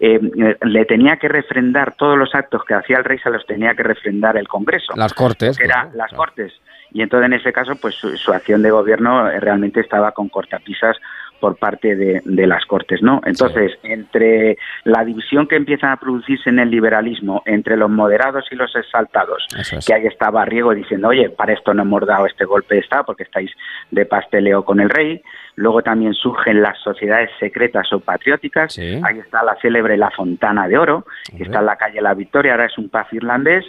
eh, 0.00 0.56
le 0.62 0.84
tenía 0.84 1.16
que 1.16 1.28
refrendar 1.28 1.94
todos 1.94 2.18
los 2.18 2.34
actos 2.34 2.64
que 2.64 2.74
hacía 2.74 2.98
el 2.98 3.04
rey, 3.04 3.18
se 3.18 3.30
los 3.30 3.46
tenía 3.46 3.74
que 3.74 3.82
refrendar 3.82 4.36
el 4.36 4.48
Congreso 4.48 4.92
Las 4.96 5.14
cortes. 5.14 5.56
que 5.56 5.64
era 5.64 5.88
las 5.94 6.12
Cortes. 6.12 6.52
Y 6.92 7.02
entonces, 7.02 7.26
en 7.26 7.32
ese 7.32 7.52
caso, 7.52 7.74
pues 7.74 7.96
su, 7.96 8.16
su 8.16 8.32
acción 8.32 8.62
de 8.62 8.70
gobierno 8.70 9.28
eh, 9.28 9.40
realmente 9.40 9.80
estaba 9.80 10.12
con 10.12 10.28
cortapisas 10.28 10.96
por 11.44 11.56
parte 11.56 11.94
de, 11.94 12.22
de 12.24 12.46
las 12.46 12.64
Cortes, 12.64 13.02
¿no? 13.02 13.20
Entonces, 13.26 13.72
entre 13.82 14.56
la 14.84 15.04
división 15.04 15.46
que 15.46 15.56
empieza 15.56 15.92
a 15.92 15.98
producirse 15.98 16.48
en 16.48 16.58
el 16.58 16.70
liberalismo 16.70 17.42
entre 17.44 17.76
los 17.76 17.90
moderados 17.90 18.46
y 18.50 18.54
los 18.54 18.74
exaltados, 18.74 19.46
es. 19.54 19.84
que 19.84 19.92
ahí 19.92 20.06
estaba 20.06 20.46
Riego 20.46 20.72
diciendo, 20.72 21.08
oye, 21.08 21.28
para 21.28 21.52
esto 21.52 21.74
no 21.74 21.82
hemos 21.82 22.06
dado 22.06 22.24
este 22.24 22.46
golpe 22.46 22.76
de 22.76 22.80
Estado 22.80 23.04
porque 23.04 23.24
estáis 23.24 23.50
de 23.90 24.06
pasteleo 24.06 24.64
con 24.64 24.80
el 24.80 24.88
rey. 24.88 25.20
Luego 25.56 25.82
también 25.82 26.14
surgen 26.14 26.62
las 26.62 26.78
sociedades 26.78 27.28
secretas 27.38 27.92
o 27.92 28.00
patrióticas. 28.00 28.78
Ahí 28.78 29.18
está 29.18 29.44
la 29.44 29.54
célebre 29.60 29.98
La 29.98 30.10
Fontana 30.12 30.66
de 30.66 30.78
Oro, 30.78 31.04
que 31.36 31.42
está 31.42 31.58
en 31.58 31.66
la 31.66 31.76
calle 31.76 32.00
La 32.00 32.14
Victoria, 32.14 32.52
ahora 32.52 32.64
es 32.64 32.78
un 32.78 32.88
pub 32.88 33.06
irlandés, 33.12 33.66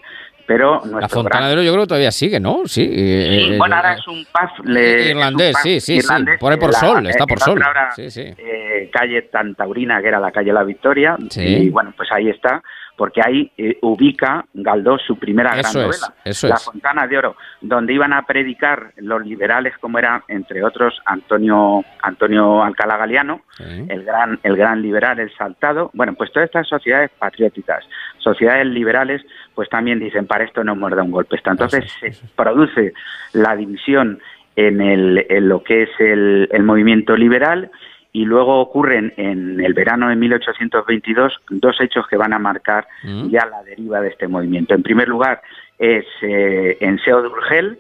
pero 0.48 0.82
La 1.00 1.08
Fontana 1.10 1.50
de 1.50 1.64
yo 1.66 1.72
creo 1.72 1.84
que 1.84 1.88
todavía 1.88 2.12
sigue, 2.12 2.40
¿no? 2.40 2.62
Sí. 2.66 2.84
eh, 2.84 3.54
eh, 3.54 3.58
bueno, 3.58 3.76
eh, 3.76 3.78
ahora 3.78 3.94
es 3.94 4.08
un 4.08 4.26
pub 4.26 4.66
le- 4.66 5.10
irlandés, 5.10 5.50
es 5.50 5.56
un 5.56 5.62
pub 5.62 5.62
sí, 5.64 5.80
sí, 5.80 5.82
sí. 5.82 5.94
irlandés 5.98 6.40
Pone 6.40 6.58
por 6.58 6.72
la- 6.72 6.80
sol, 6.80 7.08
está 7.08 7.26
por 7.26 7.40
sol. 7.40 7.62
ahora, 7.64 7.92
Sí, 7.96 8.10
sí. 8.12 8.22
eh, 8.38 8.90
calle 8.94 9.24
Tantaurina, 9.24 10.02
que 10.02 10.08
era 10.08 10.20
la 10.20 10.32
calle 10.32 10.54
La 10.54 10.64
Victoria. 10.64 11.18
Sí. 11.30 11.42
Y 11.42 11.70
bueno, 11.70 11.94
pues 11.98 12.10
ahí 12.12 12.30
está, 12.30 12.62
porque 12.96 13.22
ahí 13.24 13.52
eh, 13.58 13.78
ubica 13.82 14.46
Galdós 14.54 15.02
su 15.06 15.18
primera 15.18 15.56
gran 15.56 15.74
novela, 15.74 16.14
La 16.24 16.32
es. 16.32 16.64
Fontana 16.64 17.08
de 17.08 17.18
Oro, 17.18 17.36
donde 17.62 17.94
iban 17.94 18.14
a 18.14 18.24
predicar 18.24 18.92
los 18.98 19.26
liberales, 19.26 19.78
como 19.80 20.00
era, 20.00 20.24
entre 20.28 20.64
otros, 20.64 21.00
Antonio, 21.06 21.84
Antonio 22.02 22.64
Alcalá 22.64 22.98
Galiano, 22.98 23.42
el 23.60 24.04
gran, 24.04 24.40
el 24.44 24.56
gran 24.56 24.82
liberal, 24.82 25.20
el 25.20 25.34
saltado. 25.36 25.92
Bueno, 25.94 26.14
pues 26.14 26.32
todas 26.32 26.48
estas 26.48 26.68
sociedades 26.68 27.12
patrióticas, 27.18 27.84
sociedades 28.20 28.68
liberales, 28.68 29.22
pues 29.54 29.70
también 29.70 30.00
dicen, 30.00 30.28
para 30.28 30.44
esto 30.44 30.64
no 30.64 30.76
dado 30.90 31.04
un 31.04 31.12
golpe. 31.12 31.38
Entonces 31.44 31.92
se 32.00 32.14
produce 32.36 32.94
la 33.34 33.56
división 33.56 34.20
en, 34.56 34.82
el, 34.82 35.26
en 35.30 35.50
lo 35.50 35.64
que 35.64 35.84
es 35.84 35.90
el, 36.00 36.50
el 36.52 36.64
movimiento 36.64 37.16
liberal 37.16 37.72
y 38.16 38.24
luego 38.24 38.62
ocurren 38.62 39.14
en 39.18 39.60
el 39.60 39.74
verano 39.74 40.08
de 40.08 40.16
1822 40.16 41.34
dos 41.50 41.76
hechos 41.82 42.08
que 42.08 42.16
van 42.16 42.32
a 42.32 42.40
marcar 42.40 42.88
Mm. 43.04 43.28
ya 43.30 43.46
la 43.46 43.62
deriva 43.64 44.00
de 44.00 44.08
este 44.08 44.30
movimiento. 44.30 44.74
En 44.74 44.84
primer 44.84 45.10
lugar, 45.10 45.42
es 45.78 46.06
eh, 46.22 46.78
en 46.80 46.98
Seo 47.00 47.22
de 47.22 47.28
Urgel, 47.28 47.80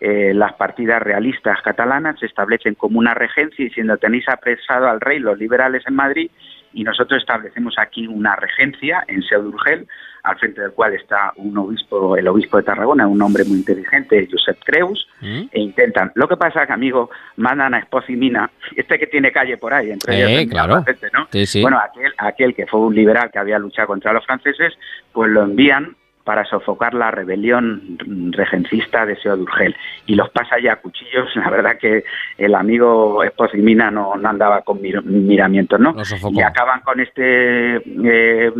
eh, 0.00 0.32
las 0.34 0.54
partidas 0.54 1.00
realistas 1.00 1.62
catalanas 1.62 2.18
se 2.18 2.26
establecen 2.26 2.74
como 2.74 2.98
una 2.98 3.14
regencia 3.14 3.64
diciendo 3.64 3.96
tenéis 3.98 4.28
apresado 4.28 4.88
al 4.88 5.00
rey 5.00 5.20
los 5.20 5.38
liberales 5.38 5.84
en 5.86 5.94
Madrid 5.94 6.28
y 6.72 6.84
nosotros 6.84 7.20
establecemos 7.20 7.74
aquí 7.78 8.06
una 8.06 8.36
regencia 8.36 9.04
en 9.08 9.22
Seu 9.22 9.42
de 9.42 9.48
Urgel, 9.48 9.86
al 10.22 10.38
frente 10.38 10.60
del 10.60 10.72
cual 10.72 10.94
está 10.94 11.32
un 11.36 11.56
obispo, 11.56 12.16
el 12.16 12.28
obispo 12.28 12.56
de 12.58 12.64
Tarragona, 12.64 13.06
un 13.06 13.20
hombre 13.22 13.44
muy 13.44 13.58
inteligente, 13.58 14.28
Josep 14.30 14.58
Creus, 14.64 15.08
e 15.22 15.60
intentan. 15.60 16.12
Lo 16.14 16.28
que 16.28 16.36
pasa 16.36 16.66
que, 16.66 16.72
amigo, 16.72 17.10
mandan 17.36 17.74
a 17.74 17.78
Espoz 17.78 18.04
y 18.08 18.16
Mina, 18.16 18.50
este 18.76 18.98
que 18.98 19.06
tiene 19.06 19.32
calle 19.32 19.56
por 19.56 19.72
ahí, 19.72 19.90
entre 19.90 20.14
Eh, 20.14 20.18
ellos 20.18 20.42
el 20.42 20.48
claro. 20.50 20.84
¿no? 21.14 21.28
Sí, 21.30 21.46
sí. 21.46 21.62
Bueno, 21.62 21.78
aquel, 21.78 22.12
aquel 22.18 22.54
que 22.54 22.66
fue 22.66 22.80
un 22.80 22.94
liberal 22.94 23.30
que 23.30 23.38
había 23.38 23.58
luchado 23.58 23.88
contra 23.88 24.12
los 24.12 24.24
franceses, 24.26 24.74
pues 25.12 25.30
lo 25.30 25.42
envían 25.44 25.96
para 26.28 26.44
sofocar 26.44 26.92
la 26.92 27.10
rebelión 27.10 27.96
regencista 28.32 29.06
de 29.06 29.16
Seo 29.16 29.34
de 29.34 29.44
Urgel 29.44 29.74
y 30.04 30.14
los 30.14 30.28
pasa 30.28 30.56
ya 30.62 30.74
a 30.74 30.76
cuchillos. 30.76 31.34
La 31.36 31.48
verdad 31.48 31.78
que 31.80 32.04
el 32.36 32.54
amigo 32.54 33.24
Espoz 33.24 33.54
y 33.54 33.62
Mina 33.62 33.90
no, 33.90 34.14
no 34.14 34.28
andaba 34.28 34.60
con 34.60 34.78
mir- 34.82 35.02
miramientos, 35.02 35.80
¿no? 35.80 35.94
Y 36.38 36.42
acaban 36.42 36.80
con 36.82 37.00
este 37.00 37.76
eh, 37.76 38.52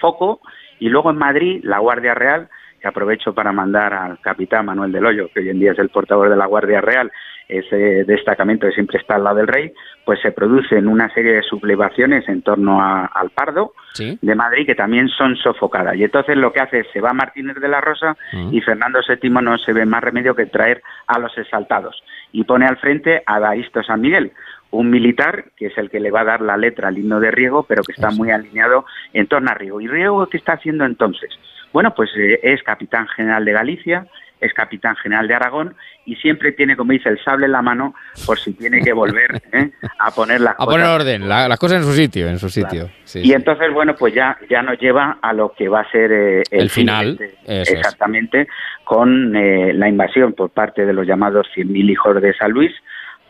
foco 0.00 0.40
y 0.78 0.88
luego 0.88 1.10
en 1.10 1.16
Madrid 1.18 1.60
la 1.64 1.80
Guardia 1.80 2.14
Real, 2.14 2.48
que 2.80 2.86
aprovecho 2.86 3.34
para 3.34 3.50
mandar 3.50 3.92
al 3.92 4.20
capitán 4.20 4.66
Manuel 4.66 4.92
del 4.92 5.06
Hoyo, 5.06 5.28
que 5.34 5.40
hoy 5.40 5.48
en 5.48 5.58
día 5.58 5.72
es 5.72 5.80
el 5.80 5.88
portador 5.88 6.30
de 6.30 6.36
la 6.36 6.46
Guardia 6.46 6.80
Real, 6.80 7.10
ese 7.48 8.04
destacamento 8.04 8.66
que 8.66 8.72
siempre 8.74 8.98
está 8.98 9.14
al 9.16 9.24
lado 9.24 9.36
del 9.36 9.46
rey, 9.46 9.72
pues 10.04 10.20
se 10.20 10.32
producen 10.32 10.88
una 10.88 11.12
serie 11.14 11.32
de 11.34 11.42
sublevaciones 11.42 12.28
en 12.28 12.42
torno 12.42 12.80
a- 12.82 13.06
al 13.06 13.30
Pardo 13.30 13.72
de 14.20 14.34
Madrid 14.34 14.66
que 14.66 14.74
también 14.74 15.08
son 15.08 15.36
sofocadas. 15.36 15.96
Y 15.96 16.04
entonces 16.04 16.36
lo 16.36 16.52
que 16.52 16.60
hace 16.60 16.80
es 16.80 16.86
se 16.92 17.00
va 17.00 17.12
Martínez 17.12 17.56
de 17.56 17.68
la 17.68 17.80
Rosa 17.80 18.16
y 18.52 18.60
Fernando 18.60 19.00
VII 19.06 19.30
no 19.42 19.58
se 19.58 19.72
ve 19.72 19.86
más 19.86 20.02
remedio 20.02 20.34
que 20.34 20.46
traer 20.46 20.82
a 21.06 21.18
los 21.18 21.36
exaltados 21.38 22.02
y 22.32 22.44
pone 22.44 22.66
al 22.66 22.76
frente 22.78 23.22
a 23.24 23.38
Daisto 23.40 23.82
San 23.82 24.00
Miguel, 24.00 24.32
un 24.70 24.90
militar 24.90 25.46
que 25.56 25.66
es 25.66 25.78
el 25.78 25.88
que 25.90 26.00
le 26.00 26.10
va 26.10 26.20
a 26.20 26.24
dar 26.24 26.40
la 26.42 26.56
letra 26.56 26.88
al 26.88 26.98
himno 26.98 27.20
de 27.20 27.30
Riego, 27.30 27.64
pero 27.68 27.82
que 27.82 27.92
está 27.92 28.10
muy 28.10 28.30
alineado 28.30 28.84
en 29.12 29.26
torno 29.28 29.50
a 29.50 29.54
Riego. 29.54 29.80
¿Y 29.80 29.86
Riego 29.86 30.26
qué 30.28 30.36
está 30.36 30.54
haciendo 30.54 30.84
entonces? 30.84 31.30
Bueno, 31.72 31.94
pues 31.94 32.10
eh, 32.16 32.40
es 32.42 32.62
capitán 32.62 33.06
general 33.08 33.44
de 33.44 33.52
Galicia, 33.52 34.06
es 34.40 34.52
capitán 34.52 34.94
general 34.96 35.26
de 35.28 35.34
Aragón 35.34 35.74
y 36.04 36.14
siempre 36.16 36.52
tiene, 36.52 36.76
como 36.76 36.92
dice, 36.92 37.08
el 37.08 37.18
sable 37.24 37.46
en 37.46 37.52
la 37.52 37.62
mano 37.62 37.94
por 38.26 38.38
si 38.38 38.52
tiene 38.52 38.80
que 38.82 38.92
volver 38.92 39.42
¿eh? 39.52 39.70
a 39.98 40.10
poner 40.10 40.40
las 40.42 40.54
A 40.58 40.64
poner 40.66 40.80
cosas. 40.86 41.00
orden, 41.00 41.28
la- 41.28 41.48
las 41.48 41.58
cosas 41.58 41.78
en 41.78 41.84
su 41.84 41.92
sitio, 41.92 42.28
en 42.28 42.38
su 42.38 42.48
sitio. 42.48 42.90
Sí, 43.04 43.20
y 43.24 43.32
entonces, 43.32 43.72
bueno, 43.72 43.94
pues 43.98 44.14
ya, 44.14 44.36
ya 44.50 44.62
nos 44.62 44.78
lleva 44.78 45.18
a 45.22 45.32
lo 45.32 45.52
que 45.56 45.68
va 45.68 45.80
a 45.80 45.90
ser 45.90 46.12
eh, 46.12 46.42
el, 46.50 46.60
El 46.62 46.70
fin 46.70 46.82
final, 46.82 47.18
es. 47.46 47.70
exactamente, 47.70 48.46
con 48.84 49.34
eh, 49.34 49.72
la 49.72 49.88
invasión 49.88 50.32
por 50.34 50.50
parte 50.50 50.84
de 50.84 50.92
los 50.92 51.06
llamados 51.06 51.46
100.000 51.56 51.90
hijos 51.90 52.20
de 52.20 52.34
San 52.34 52.50
Luis 52.52 52.72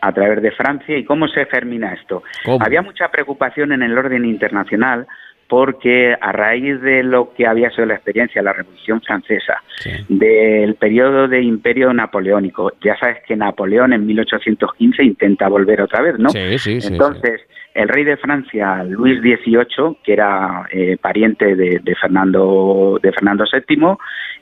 a 0.01 0.11
través 0.11 0.41
de 0.43 0.51
Francia. 0.51 0.95
¿Y 0.97 1.05
cómo 1.05 1.27
se 1.27 1.45
germina 1.45 1.93
esto? 1.93 2.21
¿Cómo? 2.45 2.59
Había 2.63 2.81
mucha 2.81 3.07
preocupación 3.09 3.71
en 3.71 3.81
el 3.81 3.97
orden 3.97 4.25
internacional 4.25 5.07
porque 5.47 6.15
a 6.19 6.31
raíz 6.31 6.81
de 6.81 7.03
lo 7.03 7.33
que 7.33 7.47
había 7.47 7.69
sido 7.71 7.85
la 7.85 7.95
experiencia 7.95 8.41
de 8.41 8.45
la 8.45 8.53
Revolución 8.53 9.01
Francesa, 9.01 9.61
del 10.09 10.75
periodo 10.75 11.27
de 11.27 11.41
imperio 11.41 11.93
napoleónico, 11.93 12.73
ya 12.83 12.97
sabes 12.97 13.17
que 13.25 13.35
Napoleón 13.35 13.93
en 13.93 14.05
1815 14.05 15.03
intenta 15.03 15.47
volver 15.47 15.81
otra 15.81 16.01
vez, 16.01 16.19
¿no? 16.19 16.29
Sí, 16.29 16.57
sí, 16.57 16.81
sí, 16.81 16.87
Entonces, 16.91 17.41
el 17.73 17.87
rey 17.87 18.03
de 18.03 18.17
Francia, 18.17 18.83
Luis 18.83 19.21
XVIII, 19.21 19.97
que 20.03 20.13
era 20.13 20.67
eh, 20.71 20.97
pariente 20.99 21.55
de, 21.55 21.79
de 21.81 21.95
Fernando 21.95 22.99
de 23.01 23.11
Fernando 23.11 23.45
VII, 23.51 23.97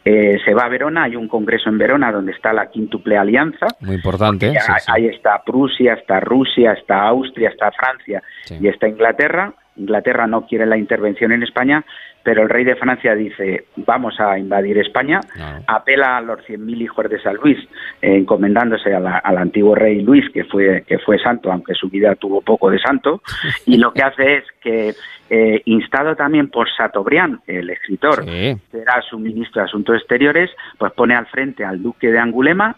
eh, 0.05 0.37
se 0.45 0.53
va 0.53 0.65
a 0.65 0.69
Verona, 0.69 1.03
hay 1.03 1.15
un 1.15 1.27
congreso 1.27 1.67
en 1.67 1.79
Verona 1.79 2.11
donde 2.11 2.31
está 2.31 2.53
la 2.53 2.69
quíntuple 2.69 3.17
alianza, 3.17 3.65
Muy 3.81 3.95
importante. 3.95 4.51
sí. 4.51 4.71
Ahí 4.87 5.07
está 5.07 5.41
Prusia, 5.43 5.93
está 5.93 6.19
Rusia, 6.19 6.73
está 6.73 7.07
Austria, 7.07 7.49
está 7.49 7.71
Francia 7.71 8.21
y 8.59 8.67
está 8.67 8.87
Inglaterra. 8.87 9.53
Inglaterra 9.77 10.27
no 10.27 10.45
quiere 10.45 10.65
la 10.65 10.77
intervención 10.77 11.31
en 11.31 11.43
España, 11.43 11.83
pero 12.23 12.41
el 12.41 12.49
rey 12.49 12.63
de 12.63 12.75
Francia 12.75 13.13
dice, 13.13 13.65
vamos 13.75 14.19
a 14.19 14.39
invadir 14.39 14.77
España, 14.79 15.19
apela 15.67 16.17
a 16.17 16.21
los 16.21 16.39
100.000 16.47 16.81
hijos 16.81 17.07
de 17.09 17.21
San 17.21 17.35
Luis, 17.35 17.57
eh, 18.01 18.15
encomendándose 18.17 18.93
a 18.95 18.99
la- 18.99 19.17
al 19.19 19.37
antiguo 19.37 19.75
rey 19.75 20.01
Luis, 20.01 20.27
que 20.33 20.43
fue, 20.45 20.83
que 20.87 20.97
fue 20.99 21.19
santo, 21.19 21.51
aunque 21.51 21.75
su 21.75 21.87
vida 21.89 22.15
tuvo 22.15 22.41
poco 22.41 22.71
de 22.71 22.79
santo, 22.79 23.21
y 23.67 23.77
lo 23.77 23.93
que 23.93 24.01
hace 24.01 24.37
es 24.37 24.43
que, 24.59 24.93
eh, 25.29 25.61
instado 25.65 26.15
también 26.15 26.49
por 26.49 26.67
Chateaubriand, 26.75 27.39
el 27.47 27.69
escritor, 27.69 28.25
que 28.25 28.57
era 28.73 29.01
su 29.01 29.19
ministro 29.19 29.61
de 29.61 29.65
Asuntos 29.67 29.95
Exteriores, 29.97 30.49
pues 30.79 30.93
pone 30.93 31.15
al 31.15 31.25
frente 31.27 31.63
al 31.65 31.81
duque 31.81 32.11
de 32.11 32.17
Angulema, 32.19 32.75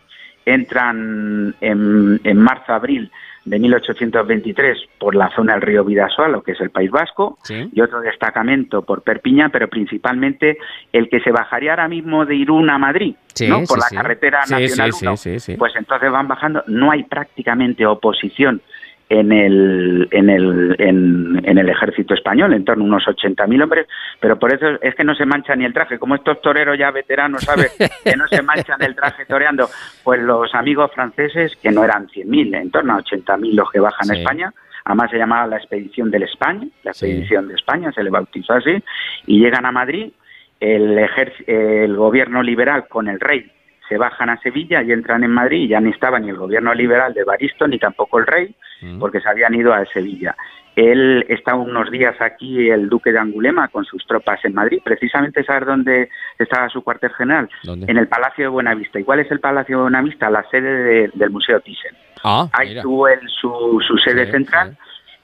entran 0.61 1.53
en, 1.61 2.19
en 2.23 2.37
marzo-abril 2.37 3.11
de 3.47 3.59
1823 3.59 4.77
por 4.99 5.15
la 5.15 5.29
zona 5.35 5.53
del 5.53 5.61
río 5.61 5.85
Vidasoa, 5.85 6.41
que 6.43 6.51
es 6.51 6.59
el 6.61 6.69
País 6.69 6.91
Vasco, 6.91 7.37
y 7.49 7.79
otro 7.81 8.01
destacamento 8.01 8.81
por 8.81 9.03
Perpiña, 9.03 9.49
pero 9.49 9.69
principalmente 9.69 10.57
el 10.91 11.09
que 11.09 11.21
se 11.21 11.31
bajaría 11.31 11.71
ahora 11.71 11.87
mismo 11.87 12.25
de 12.25 12.35
Irún 12.35 12.69
a 12.69 12.77
Madrid, 12.77 13.15
Sí, 13.33 13.47
¿no? 13.47 13.59
por 13.67 13.79
sí, 13.81 13.95
la 13.95 14.01
carretera 14.01 14.39
nacional 14.49 14.91
sí, 14.93 15.05
1. 15.05 15.17
sí, 15.17 15.31
sí, 15.31 15.39
sí. 15.39 15.55
Pues 15.57 15.73
entonces 15.77 16.11
van 16.11 16.27
bajando, 16.27 16.63
no 16.67 16.91
hay 16.91 17.03
prácticamente 17.03 17.85
oposición 17.85 18.61
en 19.09 19.31
el, 19.31 20.07
en 20.11 20.29
el, 20.29 20.75
en, 20.79 21.41
en 21.43 21.57
el 21.57 21.69
ejército 21.69 22.13
español, 22.13 22.53
en 22.53 22.65
torno 22.65 22.83
a 22.83 22.87
unos 22.87 23.03
80.000 23.05 23.63
hombres, 23.63 23.87
pero 24.19 24.37
por 24.37 24.53
eso 24.53 24.67
es 24.81 24.95
que 24.95 25.03
no 25.03 25.15
se 25.15 25.25
mancha 25.25 25.55
ni 25.55 25.65
el 25.65 25.73
traje. 25.73 25.97
Como 25.97 26.15
estos 26.15 26.41
toreros 26.41 26.77
ya 26.77 26.91
veteranos, 26.91 27.43
¿sabes? 27.43 27.75
que 28.03 28.17
no 28.17 28.27
se 28.27 28.41
manchan 28.41 28.81
el 28.81 28.95
traje 28.95 29.25
toreando, 29.25 29.69
pues 30.03 30.21
los 30.21 30.53
amigos 30.53 30.91
franceses, 30.93 31.55
que 31.61 31.71
no 31.71 31.83
eran 31.83 32.07
100.000, 32.07 32.61
en 32.61 32.71
torno 32.71 32.95
a 32.95 32.99
80.000 32.99 33.53
los 33.53 33.71
que 33.71 33.79
bajan 33.79 34.11
a. 34.11 34.17
España, 34.17 34.51
además 34.83 35.11
se 35.11 35.17
llamaba 35.17 35.47
la 35.47 35.57
expedición 35.57 36.11
del 36.11 36.23
España, 36.23 36.67
la 36.83 36.91
expedición 36.91 37.47
de 37.47 37.55
España, 37.55 37.91
se 37.91 38.03
le 38.03 38.09
bautizó 38.09 38.53
así, 38.53 38.83
y 39.25 39.39
llegan 39.39 39.65
a 39.65 39.71
Madrid, 39.71 40.11
el, 40.59 40.99
el 41.45 41.95
gobierno 41.95 42.41
liberal 42.41 42.87
con 42.87 43.07
el 43.07 43.19
rey 43.19 43.51
se 43.87 43.97
bajan 43.97 44.29
a 44.29 44.37
Sevilla 44.41 44.81
y 44.83 44.91
entran 44.91 45.23
en 45.23 45.31
Madrid 45.31 45.63
y 45.63 45.67
ya 45.69 45.79
ni 45.79 45.91
estaba 45.91 46.19
ni 46.19 46.29
el 46.29 46.35
gobierno 46.37 46.73
liberal 46.73 47.13
de 47.13 47.23
Baristo 47.23 47.67
ni 47.67 47.79
tampoco 47.79 48.19
el 48.19 48.27
rey, 48.27 48.55
porque 48.99 49.19
se 49.21 49.29
habían 49.29 49.55
ido 49.55 49.73
a 49.73 49.85
Sevilla. 49.85 50.35
Él 50.75 51.25
está 51.27 51.55
unos 51.55 51.89
días 51.89 52.15
aquí, 52.21 52.69
el 52.69 52.87
duque 52.87 53.11
de 53.11 53.17
Angulema, 53.17 53.67
con 53.69 53.83
sus 53.83 54.05
tropas 54.05 54.39
en 54.45 54.53
Madrid. 54.53 54.79
Precisamente, 54.83 55.43
¿sabes 55.43 55.65
dónde 55.67 56.09
estaba 56.37 56.69
su 56.69 56.83
cuartel 56.83 57.09
general? 57.13 57.49
¿Dónde? 57.63 57.91
En 57.91 57.97
el 57.97 58.07
Palacio 58.07 58.43
de 58.45 58.49
Buenavista. 58.49 58.99
¿Y 58.99 59.03
cuál 59.03 59.21
es 59.21 59.31
el 59.31 59.39
Palacio 59.39 59.77
de 59.77 59.81
Buenavista? 59.83 60.29
La 60.29 60.43
sede 60.51 60.69
de- 60.83 61.11
del 61.15 61.31
Museo 61.31 61.59
Thyssen. 61.61 61.95
Ah, 62.23 62.47
Ahí 62.53 62.69
mira. 62.69 62.83
tuvo 62.83 63.07
él 63.07 63.21
su, 63.27 63.81
su 63.87 63.97
sede 63.97 64.29
central 64.31 64.77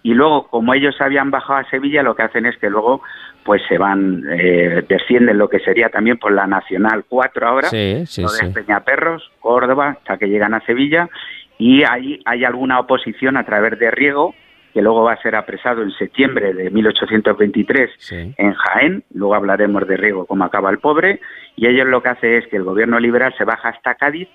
y 0.04 0.14
luego 0.14 0.47
como 0.47 0.74
ellos 0.74 0.95
habían 0.99 1.32
bajado 1.32 1.60
a 1.60 1.70
Sevilla 1.70 2.04
lo 2.04 2.16
que 2.16 2.24
hacen 2.24 2.45
es 2.45 2.58
que 2.58 2.70
luego 2.70 3.01
pues 3.43 3.62
se 3.68 3.78
van 3.78 4.24
eh, 4.30 4.86
descienden 4.88 5.38
lo 5.38 5.49
que 5.49 5.60
sería 5.60 5.89
también 5.89 6.18
por 6.18 6.34
la 6.34 6.45
Nacional 6.45 7.06
4 7.08 7.47
ahora 7.47 7.70
Sí, 7.70 8.06
sí, 8.06 8.26
sí. 8.28 8.47
Peñaperros 8.54 9.32
Córdoba 9.39 9.97
hasta 9.97 10.18
que 10.18 10.28
llegan 10.28 10.54
a 10.54 10.66
Sevilla 10.66 11.10
y 11.58 11.84
ahí 11.84 12.22
hay 12.26 12.43
alguna 12.43 12.80
oposición 12.80 13.38
a 13.38 13.45
través 13.45 13.80
de 13.80 13.89
Riego 13.89 14.36
que 14.74 14.82
luego 14.82 15.04
va 15.04 15.14
a 15.14 15.22
ser 15.22 15.36
apresado 15.36 15.84
en 15.84 15.91
septiembre 15.91 16.54
de 16.54 16.72
1823 16.72 17.91
en 18.38 18.54
Jaén, 18.54 19.04
luego 19.14 19.36
hablaremos 19.36 19.88
de 19.88 19.97
Riego 19.97 20.26
cómo 20.26 20.43
acaba 20.45 20.72
el 20.72 20.80
pobre, 20.80 21.22
y 21.56 21.68
ellos 21.68 21.88
lo 21.88 22.01
que 22.01 22.10
hace 22.10 22.38
es 22.38 22.47
que 22.47 22.58
el 22.58 22.64
gobierno 22.64 22.99
liberal 22.99 23.34
se 23.38 23.43
baja 23.43 23.70
hasta 23.70 23.93
Cádiz 23.95 24.28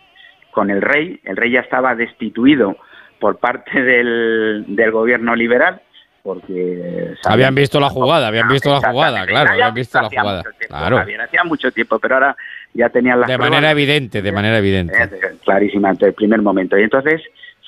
con 0.52 0.70
el 0.70 0.80
rey, 0.80 1.20
el 1.24 1.36
rey 1.36 1.50
ya 1.50 1.60
estaba 1.60 1.96
destituido 1.96 2.76
por 3.18 3.38
parte 3.38 3.82
del, 3.82 4.64
del 4.68 4.90
gobierno 4.90 5.34
liberal, 5.34 5.80
porque... 6.22 7.14
Habían 7.24 7.54
visto 7.54 7.80
la 7.80 7.88
jugada, 7.88 8.28
habían 8.28 8.48
visto 8.48 8.70
la 8.70 8.90
jugada, 8.90 9.26
claro, 9.26 9.50
habían 9.50 9.74
visto 9.74 10.00
la 10.00 10.08
jugada. 10.08 10.44
Claro. 10.66 10.98
Hacía 10.98 11.44
mucho 11.44 11.70
tiempo, 11.70 11.98
pero 11.98 12.14
ahora 12.16 12.36
ya 12.74 12.88
tenían 12.90 13.20
las 13.20 13.28
De 13.28 13.36
pruebas. 13.36 13.50
manera 13.50 13.70
evidente, 13.70 14.20
de 14.20 14.32
manera 14.32 14.58
evidente. 14.58 14.94
Clarísima, 15.44 15.92
desde 15.92 16.08
el 16.08 16.14
primer 16.14 16.42
momento. 16.42 16.78
Y 16.78 16.82
entonces 16.82 17.22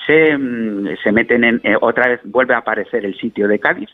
se, 0.07 0.37
mm, 0.37 0.97
se 1.03 1.13
meten 1.13 1.45
en, 1.45 1.61
eh, 1.65 1.77
otra 1.81 2.09
vez, 2.09 2.21
vuelve 2.25 2.55
a 2.55 2.59
aparecer 2.59 3.05
el 3.05 3.17
sitio 3.19 3.49
de 3.49 3.59
Cádiz, 3.59 3.89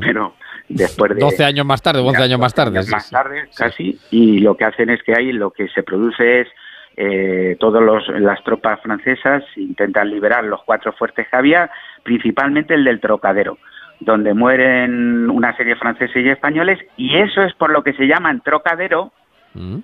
pero 0.00 0.34
después 0.68 1.14
de... 1.14 1.20
12 1.20 1.44
años 1.44 1.64
más 1.64 1.80
tarde, 1.80 2.00
11 2.00 2.22
años 2.22 2.40
más 2.40 2.54
tarde. 2.54 2.82
sí, 2.82 2.90
más 2.90 3.06
sí. 3.06 3.10
tarde, 3.12 3.48
casi, 3.56 3.98
y 4.10 4.40
lo 4.40 4.56
que 4.56 4.64
hacen 4.64 4.90
es 4.90 5.02
que 5.02 5.14
ahí 5.16 5.32
lo 5.32 5.50
que 5.50 5.68
se 5.68 5.82
produce 5.82 6.42
es 6.42 6.48
eh, 6.96 7.56
todas 7.58 8.08
las 8.08 8.42
tropas 8.44 8.80
francesas 8.80 9.44
intentan 9.56 10.10
liberar 10.10 10.44
los 10.44 10.62
cuatro 10.64 10.92
fuertes 10.92 11.26
que 11.28 11.36
había, 11.36 11.70
principalmente 12.02 12.74
el 12.74 12.84
del 12.84 13.00
Trocadero, 13.00 13.58
donde 14.00 14.34
mueren 14.34 15.30
una 15.30 15.56
serie 15.56 15.74
de 15.74 15.80
franceses 15.80 16.24
y 16.24 16.28
españoles, 16.28 16.78
y 16.96 17.16
eso 17.16 17.42
es 17.42 17.54
por 17.54 17.70
lo 17.70 17.82
que 17.82 17.92
se 17.94 18.06
llama 18.06 18.30
en 18.30 18.40
Trocadero 18.40 19.12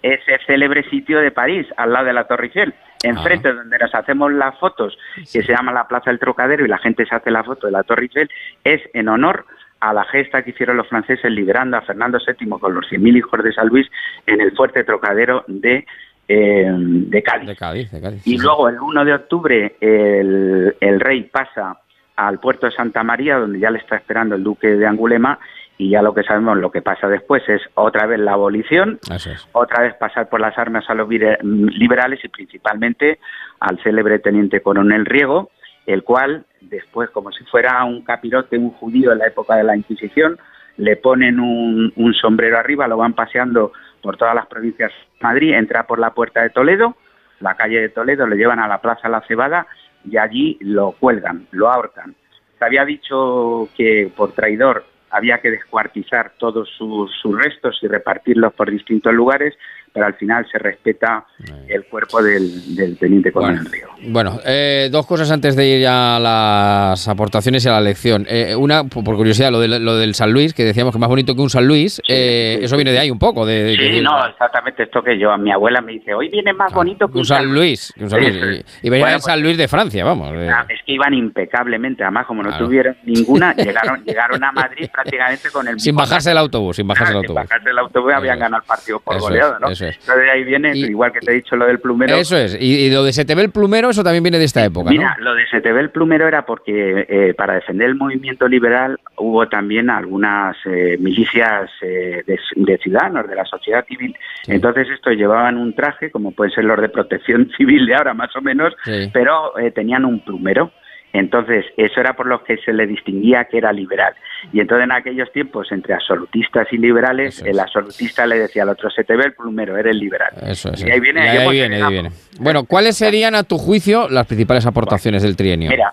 ese 0.03 0.39
célebre 0.47 0.89
sitio 0.89 1.19
de 1.19 1.33
París, 1.33 1.67
al 1.77 1.93
lado 1.93 2.07
de 2.07 2.13
la 2.13 2.29
Torre 2.29 2.47
Eiffel, 2.47 2.73
enfrente 3.03 3.53
donde 3.53 3.79
nos 3.79 3.93
hacemos 3.95 4.33
las 4.33 4.57
fotos, 4.59 4.97
que 5.17 5.43
se 5.43 5.53
llama 5.53 5.73
la 5.73 5.89
Plaza 5.89 6.11
del 6.11 6.21
Trocadero, 6.21 6.65
y 6.65 6.69
la 6.69 6.79
gente 6.79 7.05
se 7.05 7.15
hace 7.15 7.33
la 7.33 7.43
foto 7.43 7.67
de 7.67 7.73
la 7.73 7.83
Torre 7.83 8.03
Eiffel, 8.03 8.31
es 8.63 8.81
en 8.95 9.09
honor 9.09 9.45
a 9.81 9.93
la 9.93 10.05
gesta 10.05 10.43
que 10.43 10.51
hicieron 10.51 10.77
los 10.77 10.89
franceses 10.89 11.31
liberando 11.31 11.77
a 11.77 11.83
Fernando 11.83 12.19
VII 12.25 12.49
con 12.61 12.75
los 12.75 12.87
100.000 12.87 13.17
hijos 13.17 13.43
de 13.43 13.53
San 13.53 13.69
Luis 13.69 13.87
en 14.27 14.41
el 14.41 14.53
fuerte 14.53 14.85
Trocadero 14.85 15.45
de, 15.49 15.85
eh, 16.29 16.71
de 16.71 17.23
Cádiz. 17.23 17.49
De 17.49 17.57
Cádiz, 17.57 17.91
de 17.91 18.01
Cádiz. 18.01 18.27
Y 18.27 18.39
luego 18.39 18.69
el 18.69 18.81
1 18.81 19.05
de 19.05 19.15
octubre 19.15 19.77
el, 19.81 20.77
el 20.81 21.01
rey 21.01 21.23
pasa 21.23 21.79
al 22.17 22.41
puerto 22.41 22.67
de 22.67 22.73
Santa 22.73 23.03
María, 23.03 23.37
donde 23.37 23.59
ya 23.59 23.71
le 23.71 23.79
está 23.79 23.97
esperando 23.97 24.35
el 24.35 24.43
duque 24.43 24.69
de 24.69 24.87
Angulema, 24.87 25.39
y 25.79 25.91
ya 25.91 26.01
lo 26.01 26.15
que 26.15 26.23
sabemos, 26.23 26.57
lo 26.57 26.71
que 26.71 26.81
pasa 26.81 27.07
después 27.07 27.47
es 27.49 27.61
otra 27.75 28.07
vez 28.07 28.19
la 28.19 28.33
abolición, 28.33 28.99
es. 29.15 29.47
otra 29.53 29.83
vez 29.83 29.95
pasar 29.95 30.29
por 30.29 30.41
las 30.41 30.57
armas 30.57 30.89
a 30.89 30.95
los 30.95 31.09
liberales 31.09 32.25
y 32.25 32.29
principalmente 32.29 33.19
al 33.61 33.79
célebre 33.83 34.19
teniente 34.19 34.63
coronel 34.63 35.05
Riego, 35.05 35.51
el 35.85 36.03
cual 36.03 36.47
después, 36.63 37.11
como 37.11 37.31
si 37.31 37.45
fuera 37.45 37.85
un 37.85 38.03
capirote, 38.03 38.57
un 38.57 38.71
judío 38.71 39.13
en 39.13 39.19
la 39.19 39.27
época 39.27 39.57
de 39.57 39.65
la 39.65 39.77
Inquisición, 39.77 40.39
le 40.79 40.97
ponen 40.97 41.41
un, 41.41 41.93
un 41.97 42.15
sombrero 42.15 42.59
arriba, 42.59 42.89
lo 42.89 42.97
van 42.97 43.13
paseando 43.13 43.73
por 44.03 44.17
todas 44.17 44.35
las 44.35 44.47
provincias 44.47 44.91
de 44.91 45.19
Madrid, 45.21 45.55
entra 45.55 45.87
por 45.87 45.99
la 45.99 46.11
puerta 46.11 46.43
de 46.43 46.51
Toledo, 46.51 46.97
la 47.41 47.55
calle 47.55 47.81
de 47.81 47.89
Toledo, 47.89 48.27
le 48.27 48.37
llevan 48.37 48.61
a 48.61 48.69
la 48.69 48.81
Plaza 48.81 49.09
La 49.09 49.23
Cebada 49.23 49.67
y 50.05 50.17
allí 50.17 50.59
lo 50.61 50.93
cuelgan, 50.93 51.47
lo 51.51 51.71
ahorcan. 51.71 52.15
Se 52.59 52.65
había 52.65 52.85
dicho 52.85 53.69
que 53.77 54.11
por 54.17 54.33
traidor 54.33 54.85
había 55.11 55.39
que 55.39 55.51
descuartizar 55.51 56.33
todos 56.39 56.69
sus, 56.77 57.11
sus 57.21 57.37
restos 57.37 57.79
y 57.83 57.89
repartirlos 57.89 58.53
por 58.55 58.71
distintos 58.71 59.13
lugares, 59.13 59.55
pero 59.97 60.09
al 60.09 60.15
final 60.15 60.47
se 60.53 60.59
respeta 60.59 61.25
el 61.69 61.85
cuerpo 61.87 62.23
del, 62.23 62.77
del 62.77 62.99
teniente 62.99 63.33
coronel 63.33 63.65
Riego. 63.65 63.93
Bueno, 64.09 64.39
eh, 64.45 64.91
dos 64.93 65.07
cosas 65.07 65.31
antes 65.31 65.57
de 65.57 65.67
ir 65.67 65.87
a 65.89 66.19
las 66.21 67.09
aportaciones 67.09 67.65
y 67.65 67.69
a 67.71 67.73
la 67.73 67.81
lección. 67.81 68.27
Eh, 68.29 68.55
una, 68.55 68.85
por 68.85 69.17
curiosidad, 69.17 69.51
lo, 69.51 69.59
del- 69.59 69.83
lo 69.83 69.97
del 69.97 70.15
San 70.15 70.33
Luis, 70.33 70.53
que 70.53 70.65
decíamos 70.65 70.93
que 70.93 70.99
más 70.99 71.09
bonito 71.09 71.35
que 71.35 71.41
un 71.41 71.49
San 71.49 71.67
Luis, 71.67 72.03
eh, 72.07 72.59
eso 72.61 72.77
viene 72.77 72.93
de 72.93 72.99
ahí 72.99 73.11
un 73.11 73.19
poco. 73.19 73.47
De, 73.47 73.65
de- 73.65 73.71
Sí, 73.73 73.79
que- 73.79 74.03
no, 74.03 74.27
exactamente 74.27 74.83
esto 74.83 75.03
que 75.03 75.19
yo, 75.19 75.31
a 75.33 75.39
mi 75.39 75.51
abuela 75.51 75.81
me 75.81 75.93
dice, 75.93 76.13
hoy 76.13 76.29
viene 76.29 76.53
más 76.53 76.75
bonito 76.75 77.09
que 77.09 77.17
un 77.17 77.25
San 77.25 77.47
Luis. 77.55 77.91
que 77.97 78.05
un 78.05 78.11
San 78.11 78.21
Sí, 78.23 78.33
Luis. 78.33 78.57
sí. 78.67 78.75
Y, 78.83 78.87
y 78.89 78.91
venía 78.91 79.05
Bueno, 79.07 79.17
el 79.17 79.23
San 79.23 79.43
Luis 79.43 79.57
de 79.57 79.67
Francia, 79.67 80.05
vamos. 80.05 80.31
Ah, 80.37 80.67
Es 80.69 80.81
que 80.85 80.93
iban 80.93 81.15
impecablemente, 81.15 82.03
además 82.05 82.27
como 82.27 82.43
no 82.43 82.51
Claro. 82.51 82.67
tuvieron 82.67 82.97
ninguna, 83.05 83.55
llegaron, 83.57 84.05
llegaron 84.05 84.45
a 84.45 84.53
Madrid 84.53 84.89
prácticamente 84.93 85.49
con 85.51 85.67
el 85.69 85.81
sin 85.81 85.97
bajarse 85.97 86.29
del 86.31 86.39
autobús, 86.39 86.77
sin 86.77 86.87
bajarse 86.87 87.15
del 87.15 87.23
Sin 87.23 87.31
autobús. 87.31 87.49
bajarse 87.49 87.69
del 87.69 87.79
autobús 87.79 88.13
habían 88.13 88.39
ganado 88.39 88.63
el 88.63 88.67
partido 88.69 89.01
por 89.01 89.17
Eso 89.17 89.25
goleado, 89.27 89.59
¿no? 89.61 89.69
Eso 89.89 90.01
es. 90.01 90.09
Entonces 90.09 90.31
ahí 90.33 90.45
viene, 90.45 90.77
igual 90.77 91.13
que 91.13 91.21
te 91.21 91.31
he 91.33 91.35
dicho 91.35 91.57
lo 91.57 91.67
del 91.67 91.79
plumero. 91.81 92.15
Eso 92.17 92.37
es. 92.37 92.57
Y, 92.61 92.87
y 92.87 92.91
lo 92.91 93.05
de 93.05 93.13
se 93.13 93.25
te 93.25 93.35
ve 93.35 93.43
el 93.43 93.51
plumero, 93.51 93.91
eso 93.91 94.03
también 94.05 94.23
viene 94.23 94.39
de 94.39 94.45
esta 94.45 94.65
época, 94.65 94.91
Mira, 94.91 95.17
¿no? 95.19 95.25
lo 95.25 95.35
de 95.35 95.47
se 95.49 95.61
te 95.61 95.73
ve 95.73 95.81
el 95.81 95.91
plumero 95.91 96.27
era 96.29 96.45
porque 96.47 97.07
eh, 97.09 97.35
para 97.35 97.55
defender 97.55 97.89
el 97.89 97.95
movimiento 97.95 98.49
liberal 98.49 98.99
hubo 99.17 99.49
también 99.49 99.91
algunas 99.91 100.57
eh, 100.67 100.97
milicias 101.01 101.71
eh, 101.83 102.23
de, 102.27 102.39
de 102.57 102.79
ciudadanos, 102.79 103.29
de 103.29 103.35
la 103.35 103.45
sociedad 103.45 103.85
civil. 103.87 104.15
Entonces 104.47 104.89
estos 104.91 105.15
llevaban 105.15 105.57
un 105.57 105.75
traje, 105.75 106.11
como 106.11 106.33
pueden 106.33 106.53
ser 106.53 106.65
los 106.65 106.81
de 106.81 106.89
protección 106.89 107.51
civil 107.57 107.87
de 107.87 107.95
ahora 107.95 108.15
más 108.15 108.35
o 108.37 108.41
menos, 108.41 108.75
Sí. 108.85 109.11
pero 109.13 109.59
eh, 109.59 109.71
tenían 109.71 110.05
un 110.05 110.21
plumero. 110.21 110.71
Entonces, 111.13 111.65
eso 111.77 112.01
era 112.01 112.15
por 112.15 112.27
lo 112.27 112.45
que 112.45 112.59
se 112.59 112.73
le 112.73 112.87
distinguía 112.87 113.45
que 113.45 113.59
era 113.59 113.73
liberal. 113.73 114.15
Y 114.53 114.61
entonces, 114.61 114.85
en 114.85 114.93
aquellos 114.93 115.33
tiempos, 115.33 115.73
entre 115.73 115.95
absolutistas 115.95 116.67
y 116.73 116.79
liberales, 116.79 117.43
el 117.43 117.59
absolutista 117.59 118.27
le 118.27 118.39
decía 118.39 118.65
al 118.65 118.69
otro, 118.69 118.91
se 118.91 119.03
te 119.03 119.17
ve 119.17 119.25
el 119.25 119.33
plumero, 119.33 119.77
eres 119.77 119.97
liberal. 119.97 120.31
Eso 120.47 120.71
es. 120.73 120.85
Y 120.85 120.91
ahí 120.91 121.01
viene, 121.01 121.25
Y 121.25 121.29
ahí 121.39 121.51
viene, 121.51 121.83
ahí 121.83 121.93
viene. 121.93 122.11
Bueno, 122.39 122.65
¿cuáles 122.65 122.97
serían, 122.97 123.35
a 123.35 123.45
tu 123.45 123.57
juicio, 123.57 124.09
las 124.11 124.27
principales 124.27 124.67
aportaciones 124.67 125.23
del 125.23 125.37
trienio? 125.37 125.71
Mira, 125.71 125.93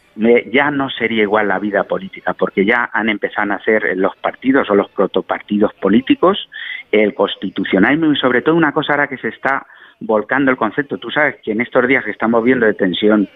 ya 0.52 0.72
no 0.72 0.90
sería 0.90 1.24
igual 1.24 1.48
la 1.48 1.60
vida 1.60 1.84
política, 1.86 2.34
porque 2.34 2.66
ya 2.66 2.90
han 2.92 3.08
empezado 3.08 3.44
a 3.44 3.58
nacer 3.58 3.96
los 3.96 4.16
partidos 4.18 4.70
o 4.70 4.76
los 4.76 4.90
protopartidos 4.90 5.74
políticos, 5.76 6.50
el 6.92 7.14
constitucionalismo 7.14 8.12
y 8.12 8.18
sobre 8.18 8.42
todo 8.42 8.56
una 8.56 8.74
cosa 8.74 8.94
ahora 8.94 9.08
que 9.08 9.18
se 9.18 9.30
está 9.30 9.66
volcando 10.00 10.52
el 10.52 10.58
concepto. 10.58 10.98
Tú 10.98 11.10
sabes 11.10 11.38
que 11.44 11.52
en 11.52 11.62
estos 11.62 11.88
días 11.88 12.04
que 12.04 12.12
estamos 12.12 12.44
viendo 12.44 12.66
de 12.66 12.74
tensión 12.74 13.30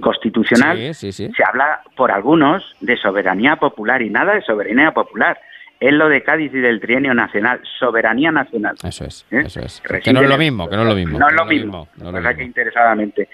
constitucional, 0.00 0.76
Sí, 0.76 0.94
sí, 0.94 1.12
sí. 1.12 1.30
se 1.36 1.44
habla 1.44 1.80
por 1.96 2.10
algunos 2.10 2.74
de 2.80 2.96
soberanía 2.96 3.56
popular 3.56 4.02
y 4.02 4.10
nada 4.10 4.34
de 4.34 4.42
soberanía 4.42 4.92
popular. 4.92 5.38
Es 5.78 5.92
lo 5.92 6.08
de 6.08 6.22
Cádiz 6.22 6.54
y 6.54 6.58
del 6.58 6.80
trienio 6.80 7.12
nacional, 7.12 7.60
soberanía 7.78 8.32
nacional. 8.32 8.76
Eso 8.82 9.04
es, 9.04 9.26
¿Eh? 9.30 9.42
eso 9.44 9.60
es. 9.60 9.82
Reside 9.84 10.02
Que 10.04 10.12
no 10.14 10.22
es 10.22 10.28
lo 10.30 10.38
mismo, 10.38 10.68
que 10.70 10.76
no 10.76 10.82
es 10.82 10.88
lo 10.88 10.94
mismo. 10.94 11.18
No 11.18 11.28
es 11.28 11.34
lo 11.34 11.44
mismo, 11.44 11.88
no 11.98 12.10
lo 12.10 12.18
mismo. 12.18 12.36
que 12.36 12.44
interesadamente. 12.44 13.28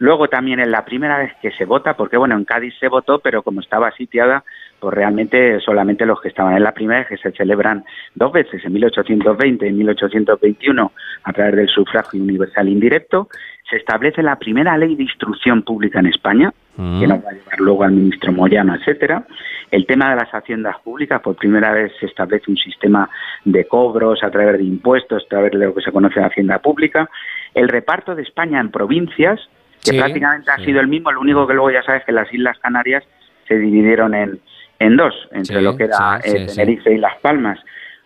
Luego 0.00 0.28
también 0.28 0.60
es 0.60 0.68
la 0.68 0.84
primera 0.84 1.18
vez 1.18 1.32
que 1.42 1.50
se 1.50 1.64
vota, 1.64 1.96
porque 1.96 2.16
bueno, 2.16 2.36
en 2.36 2.44
Cádiz 2.44 2.72
se 2.78 2.86
votó, 2.86 3.18
pero 3.18 3.42
como 3.42 3.60
estaba 3.60 3.90
sitiada, 3.90 4.44
pues 4.78 4.94
realmente 4.94 5.58
solamente 5.58 6.06
los 6.06 6.20
que 6.20 6.28
estaban 6.28 6.54
en 6.56 6.62
la 6.62 6.70
primera 6.72 7.00
vez, 7.00 7.08
que 7.08 7.16
se 7.16 7.32
celebran 7.36 7.84
dos 8.14 8.30
veces, 8.32 8.64
en 8.64 8.74
1820 8.74 9.66
y 9.66 9.68
en 9.68 9.76
1821, 9.78 10.92
a 11.24 11.32
través 11.32 11.56
del 11.56 11.68
sufragio 11.68 12.22
universal 12.22 12.68
indirecto, 12.68 13.28
se 13.68 13.76
establece 13.76 14.22
la 14.22 14.36
primera 14.36 14.76
ley 14.76 14.96
de 14.96 15.02
instrucción 15.02 15.62
pública 15.62 15.98
en 16.00 16.06
España, 16.06 16.52
Mm. 16.76 17.00
que 17.00 17.06
nos 17.08 17.24
va 17.24 17.30
a 17.30 17.32
llevar 17.32 17.58
luego 17.58 17.82
al 17.82 17.90
ministro 17.90 18.30
Moyano, 18.32 18.72
etcétera. 18.76 19.24
El 19.72 19.84
tema 19.84 20.10
de 20.10 20.16
las 20.16 20.30
haciendas 20.32 20.76
públicas, 20.84 21.20
por 21.20 21.34
primera 21.34 21.72
vez 21.72 21.92
se 21.98 22.06
establece 22.06 22.50
un 22.50 22.56
sistema 22.56 23.10
de 23.44 23.66
cobros 23.66 24.22
a 24.22 24.30
través 24.30 24.58
de 24.58 24.64
impuestos, 24.64 25.24
a 25.24 25.28
través 25.28 25.50
de 25.50 25.58
lo 25.58 25.74
que 25.74 25.80
se 25.82 25.90
conoce 25.90 26.20
de 26.20 26.26
hacienda 26.26 26.60
pública. 26.60 27.10
El 27.52 27.68
reparto 27.68 28.14
de 28.14 28.22
España 28.22 28.60
en 28.60 28.70
provincias, 28.70 29.40
que 29.84 29.90
Sí, 29.90 29.98
prácticamente 29.98 30.50
ha 30.52 30.56
sido 30.58 30.80
el 30.80 30.86
mismo, 30.86 31.10
lo 31.10 31.20
único 31.20 31.46
que 31.48 31.54
luego 31.54 31.72
ya 31.72 31.82
sabes 31.82 32.04
que 32.04 32.12
las 32.12 32.32
Islas 32.32 32.56
Canarias 32.60 33.02
se 33.48 33.58
dividieron 33.58 34.14
en, 34.14 34.38
en 34.78 34.96
dos, 34.96 35.14
entre 35.32 35.56
Sí, 35.58 35.62
lo 35.64 35.76
que 35.76 35.84
era 35.84 36.20
eh. 36.24 36.46
Tenerife 36.46 36.92
y 36.94 36.98
Las 36.98 37.16
Palmas. 37.18 37.58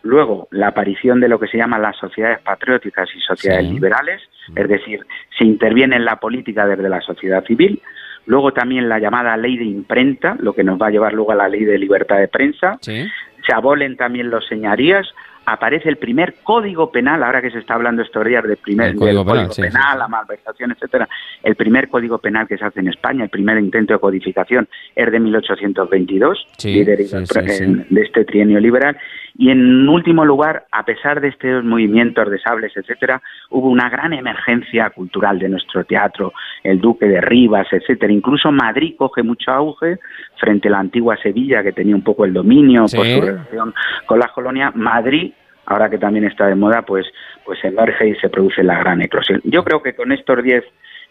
Luego, 0.02 0.48
la 0.50 0.68
aparición 0.68 1.20
de 1.20 1.28
lo 1.28 1.38
que 1.38 1.46
se 1.46 1.58
llaman 1.58 1.82
las 1.82 1.96
sociedades 1.96 2.40
patrióticas 2.40 3.08
y 3.14 3.20
sociedades 3.20 3.70
liberales, 3.70 4.22
es 4.54 4.68
decir, 4.68 5.00
se 5.38 5.44
interviene 5.44 5.96
en 5.96 6.04
la 6.04 6.16
política 6.16 6.66
desde 6.66 6.88
la 6.88 7.00
sociedad 7.00 7.44
civil. 7.44 7.80
Luego 8.26 8.52
también 8.52 8.88
la 8.88 8.98
llamada 9.00 9.36
ley 9.36 9.56
de 9.56 9.64
imprenta, 9.64 10.36
lo 10.38 10.52
que 10.52 10.62
nos 10.64 10.80
va 10.80 10.86
a 10.86 10.90
llevar 10.90 11.12
luego 11.12 11.32
a 11.32 11.36
la 11.36 11.48
ley 11.48 11.64
de 11.64 11.78
libertad 11.78 12.18
de 12.18 12.28
prensa. 12.28 12.78
Sí. 12.80 13.04
Se 13.46 13.52
abolen 13.54 13.96
también 13.96 14.30
los 14.30 14.46
señarías. 14.46 15.08
Aparece 15.44 15.88
el 15.88 15.96
primer 15.96 16.34
código 16.44 16.92
penal, 16.92 17.20
ahora 17.24 17.42
que 17.42 17.50
se 17.50 17.58
está 17.58 17.74
hablando 17.74 18.00
estos 18.02 18.24
días 18.24 18.44
del 18.44 18.58
primer 18.58 18.90
El 18.90 18.94
Código 18.96 19.24
del 19.24 19.26
Penal, 19.26 19.36
código 19.48 19.52
sí, 19.54 19.62
sí, 19.62 19.68
penal, 19.68 19.98
la 19.98 20.06
malversación, 20.06 20.70
etcétera. 20.70 21.08
El 21.42 21.56
primer 21.56 21.88
código 21.88 22.18
penal 22.18 22.46
que 22.46 22.56
se 22.56 22.64
hace 22.64 22.78
en 22.78 22.86
España, 22.86 23.24
el 23.24 23.30
primer 23.30 23.58
intento 23.58 23.92
de 23.92 23.98
codificación 23.98 24.68
es 24.94 25.10
de 25.10 25.18
1822, 25.18 26.46
Sí, 26.58 26.80
en- 26.80 27.86
de 27.88 28.00
este 28.02 28.24
trienio 28.24 28.60
liberal. 28.60 28.96
Y 29.36 29.50
en 29.50 29.88
último 29.88 30.24
lugar, 30.24 30.66
a 30.70 30.84
pesar 30.84 31.20
de 31.20 31.28
estos 31.28 31.64
movimientos 31.64 32.30
de 32.30 32.38
sables, 32.38 32.76
etcétera, 32.76 33.22
hubo 33.50 33.68
una 33.68 33.88
gran 33.88 34.12
emergencia 34.12 34.90
cultural 34.90 35.38
de 35.38 35.48
nuestro 35.48 35.84
teatro, 35.84 36.32
el 36.62 36.80
Duque 36.80 37.06
de 37.06 37.20
Rivas, 37.20 37.66
etcétera. 37.70 38.12
Incluso 38.12 38.52
Madrid 38.52 38.94
coge 38.96 39.22
mucho 39.22 39.50
auge 39.50 39.98
frente 40.36 40.68
a 40.68 40.72
la 40.72 40.80
antigua 40.80 41.16
Sevilla, 41.16 41.62
que 41.62 41.72
tenía 41.72 41.94
un 41.94 42.02
poco 42.02 42.24
el 42.24 42.32
dominio 42.32 42.82
por 42.82 43.06
su 43.06 43.20
relación 43.20 43.74
con 44.06 44.18
la 44.18 44.28
colonia. 44.28 44.72
Madrid, 44.74 45.32
ahora 45.66 45.88
que 45.88 45.98
también 45.98 46.26
está 46.26 46.46
de 46.46 46.54
moda, 46.54 46.82
pues, 46.82 47.06
pues 47.44 47.58
emerge 47.64 48.08
y 48.08 48.14
se 48.16 48.28
produce 48.28 48.62
la 48.62 48.78
gran 48.78 49.00
eclosión. 49.00 49.40
Yo 49.44 49.64
creo 49.64 49.82
que 49.82 49.94
con 49.94 50.12
estos 50.12 50.42
10 50.42 50.64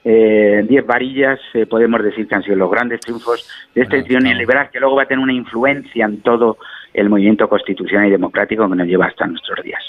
eh, 0.04 0.66
10 0.68 0.86
varillas 0.86 1.40
eh, 1.54 1.66
podemos 1.66 2.02
decir 2.04 2.28
que 2.28 2.36
han 2.36 2.44
sido 2.44 2.56
los 2.56 2.72
grandes 2.72 3.02
triunfos 3.02 3.48
de 3.76 3.84
este 3.84 4.02
trienio 4.04 4.34
liberal 4.34 4.70
que 4.72 4.80
luego 4.80 4.96
va 4.96 5.04
a 5.04 5.06
tener 5.06 5.24
una 5.24 5.34
influencia 5.34 6.06
en 6.06 6.22
todo 6.22 6.58
el 6.94 7.10
movimiento 7.10 7.48
constitucional 7.48 8.08
y 8.08 8.12
democrático 8.12 8.68
que 8.70 8.76
nos 8.76 8.88
lleva 8.88 9.06
hasta 9.06 9.28
nuestros 9.28 9.64
días. 9.64 9.84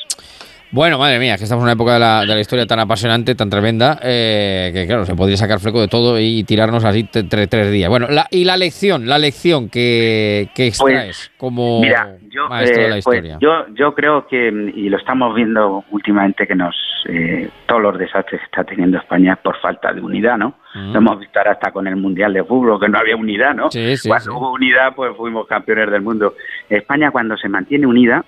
Bueno, 0.74 0.98
madre 0.98 1.18
mía, 1.18 1.36
que 1.36 1.44
estamos 1.44 1.60
en 1.60 1.64
una 1.64 1.72
época 1.72 1.92
de 1.94 1.98
la, 2.00 2.20
de 2.22 2.28
la 2.28 2.40
historia 2.40 2.64
tan 2.66 2.78
apasionante, 2.80 3.34
tan 3.34 3.50
tremenda, 3.50 3.98
eh, 4.02 4.70
que 4.72 4.86
claro, 4.86 5.04
se 5.04 5.14
podría 5.14 5.36
sacar 5.36 5.60
fleco 5.60 5.82
de 5.82 5.88
todo 5.88 6.18
y 6.18 6.44
tirarnos 6.44 6.82
así 6.86 7.04
tre- 7.04 7.28
tre- 7.28 7.46
tres 7.46 7.70
días. 7.70 7.90
Bueno, 7.90 8.06
la- 8.08 8.26
y 8.30 8.44
la 8.46 8.56
lección, 8.56 9.06
la 9.06 9.18
lección 9.18 9.68
que, 9.68 10.48
que 10.54 10.68
extraes 10.68 11.30
como 11.36 11.80
Pues, 11.80 11.90
Mira, 11.90 12.16
yo, 12.30 12.48
maestro 12.48 12.82
de 12.84 12.88
la 12.88 12.96
eh, 12.96 13.00
pues, 13.04 13.16
historia. 13.18 13.38
yo, 13.38 13.66
yo 13.74 13.94
creo 13.94 14.26
que, 14.26 14.48
y 14.74 14.88
lo 14.88 14.96
estamos 14.96 15.34
viendo 15.34 15.84
últimamente, 15.90 16.46
que 16.46 16.54
nos 16.54 16.74
eh, 17.06 17.50
todos 17.66 17.82
los 17.82 17.98
desastres 17.98 18.40
que 18.40 18.44
está 18.46 18.64
teniendo 18.64 18.96
España 18.96 19.34
es 19.34 19.40
por 19.40 19.58
falta 19.60 19.92
de 19.92 20.00
unidad, 20.00 20.38
¿no? 20.38 20.54
Mm. 20.74 20.92
Lo 20.92 20.98
hemos 21.00 21.20
visto 21.20 21.38
ahora 21.38 21.52
hasta 21.52 21.70
con 21.70 21.86
el 21.86 21.96
Mundial 21.96 22.32
de 22.32 22.44
Fútbol, 22.44 22.80
que 22.80 22.88
no 22.88 22.98
había 22.98 23.16
unidad, 23.16 23.54
¿no? 23.54 23.70
Sí, 23.70 23.94
sí, 23.98 24.08
cuando 24.08 24.24
sí. 24.24 24.30
hubo 24.30 24.52
unidad, 24.54 24.94
pues 24.96 25.14
fuimos 25.18 25.46
campeones 25.46 25.90
del 25.90 26.00
mundo. 26.00 26.34
España, 26.70 27.10
cuando 27.10 27.36
se 27.36 27.48
mantiene 27.50 27.86
unida, 27.86 28.24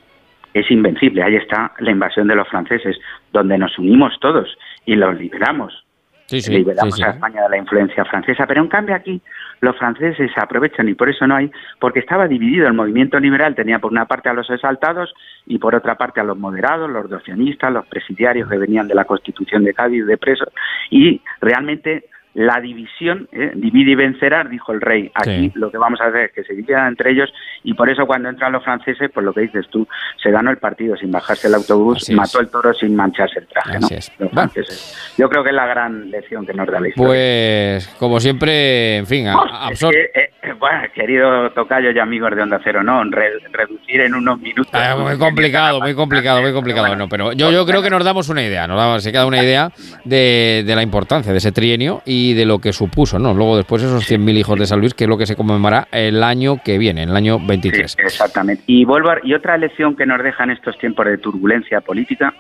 es 0.54 0.70
invencible. 0.70 1.22
Ahí 1.22 1.36
está 1.36 1.72
la 1.80 1.90
invasión 1.90 2.28
de 2.28 2.36
los 2.36 2.48
franceses, 2.48 2.96
donde 3.32 3.58
nos 3.58 3.78
unimos 3.78 4.18
todos 4.20 4.56
y 4.86 4.94
los 4.94 5.18
liberamos. 5.18 5.84
Sí, 6.26 6.40
sí, 6.40 6.52
liberamos 6.54 6.96
sí, 6.96 7.02
a 7.02 7.10
España 7.10 7.42
de 7.42 7.48
la 7.50 7.58
influencia 7.58 8.04
francesa. 8.06 8.46
Pero 8.46 8.62
en 8.62 8.68
cambio 8.68 8.94
aquí 8.94 9.20
los 9.60 9.76
franceses 9.76 10.30
se 10.32 10.40
aprovechan 10.40 10.88
y 10.88 10.94
por 10.94 11.10
eso 11.10 11.26
no 11.26 11.36
hay, 11.36 11.50
porque 11.78 11.98
estaba 11.98 12.26
dividido 12.26 12.66
el 12.66 12.72
movimiento 12.72 13.18
liberal, 13.18 13.54
tenía 13.54 13.78
por 13.78 13.92
una 13.92 14.06
parte 14.06 14.28
a 14.28 14.32
los 14.32 14.48
exaltados 14.48 15.12
y 15.46 15.58
por 15.58 15.74
otra 15.74 15.96
parte 15.96 16.20
a 16.20 16.24
los 16.24 16.38
moderados, 16.38 16.90
los 16.90 17.10
docionistas, 17.10 17.72
los 17.72 17.86
presidiarios 17.86 18.48
que 18.48 18.56
venían 18.56 18.88
de 18.88 18.94
la 18.94 19.04
Constitución 19.04 19.64
de 19.64 19.74
Cádiz 19.74 20.06
de 20.06 20.16
presos 20.16 20.48
y 20.90 21.20
realmente 21.40 22.06
la 22.34 22.60
división, 22.60 23.28
¿eh? 23.32 23.52
divide 23.54 23.92
y 23.92 23.94
vencerás, 23.94 24.50
dijo 24.50 24.72
el 24.72 24.80
rey. 24.80 25.10
Aquí 25.14 25.30
Sí. 25.30 25.52
lo 25.54 25.70
que 25.70 25.78
vamos 25.78 26.00
a 26.00 26.06
hacer 26.06 26.24
es 26.26 26.32
que 26.32 26.42
se 26.44 26.52
dividan 26.54 26.88
entre 26.88 27.12
ellos 27.12 27.32
y 27.62 27.74
por 27.74 27.88
eso 27.88 28.06
cuando 28.06 28.28
entran 28.28 28.50
los 28.52 28.64
franceses, 28.64 29.08
pues 29.14 29.24
lo 29.24 29.32
que 29.32 29.42
dices 29.42 29.66
tú, 29.70 29.86
se 30.22 30.30
ganó 30.30 30.50
el 30.50 30.58
partido 30.58 30.96
sin 30.96 31.12
bajarse 31.12 31.46
el 31.48 31.54
autobús, 31.54 31.98
Así 32.02 32.12
es. 32.12 32.18
mató 32.18 32.40
el 32.40 32.48
toro 32.48 32.74
sin 32.74 32.96
mancharse 32.96 33.38
el 33.38 33.46
traje. 33.46 33.78
¿no? 33.78 33.86
Es. 33.88 34.08
Los 34.18 34.30
Bueno. 34.32 34.50
franceses. 34.50 35.14
Yo 35.16 35.28
creo 35.28 35.44
que 35.44 35.50
es 35.50 35.54
la 35.56 35.66
gran 35.66 36.10
lección 36.10 36.44
que 36.44 36.54
nos 36.54 36.66
da 36.66 36.80
la 36.80 36.88
historia. 36.88 37.06
Pues, 37.08 37.86
como 37.98 38.18
siempre, 38.20 38.96
en 38.98 39.06
fin, 39.06 39.26
Es 39.70 39.80
que, 39.80 40.10
eh, 40.14 40.30
bueno, 40.58 40.78
querido 40.94 41.50
tocayo 41.52 41.90
y 41.92 41.98
amigos 41.98 42.34
de 42.34 42.42
Onda 42.42 42.60
Cero, 42.64 42.82
no, 42.82 43.04
Re- 43.04 43.38
reducir 43.52 44.00
en 44.00 44.14
unos 44.14 44.40
minutos. 44.40 44.72
Ah, 44.74 44.96
muy 44.98 45.16
complicado, 45.18 45.80
muy 45.80 45.94
complicado, 45.94 46.42
muy 46.42 46.52
complicado. 46.52 46.96
No, 46.96 47.08
pero 47.08 47.32
yo, 47.32 47.52
yo 47.52 47.64
creo 47.64 47.80
que 47.82 47.90
nos 47.90 48.04
damos 48.04 48.28
una 48.28 48.42
idea, 48.42 48.66
nos 48.66 48.76
damos- 48.76 49.02
se 49.02 49.12
queda 49.12 49.24
una 49.26 49.42
idea 49.42 49.70
de, 50.04 50.64
de 50.66 50.74
la 50.74 50.82
importancia 50.82 51.30
de 51.32 51.38
ese 51.38 51.52
trienio 51.52 52.02
y 52.04 52.23
de 52.32 52.46
lo 52.46 52.58
que 52.60 52.72
supuso, 52.72 53.18
¿no? 53.18 53.34
Luego 53.34 53.56
después 53.58 53.82
esos 53.82 54.08
100.000 54.10 54.38
hijos 54.38 54.58
de 54.58 54.66
San 54.66 54.80
Luis, 54.80 54.94
que 54.94 55.04
es 55.04 55.10
lo 55.10 55.18
que 55.18 55.26
se 55.26 55.36
conmemorará 55.36 55.88
el 55.92 56.22
año 56.22 56.56
que 56.64 56.78
viene, 56.78 57.02
el 57.02 57.14
año 57.14 57.38
23. 57.38 57.96
Exactamente. 57.98 58.62
Y 58.66 58.84
vuelvo 58.86 59.10
a- 59.10 59.18
y 59.22 59.34
otra 59.34 59.58
lección 59.58 59.94
que 59.96 60.06
nos 60.06 60.22
dejan 60.22 60.50
estos 60.50 60.78
tiempos 60.78 61.04
de 61.06 61.18
turbulencia 61.18 61.82
política 61.82 62.32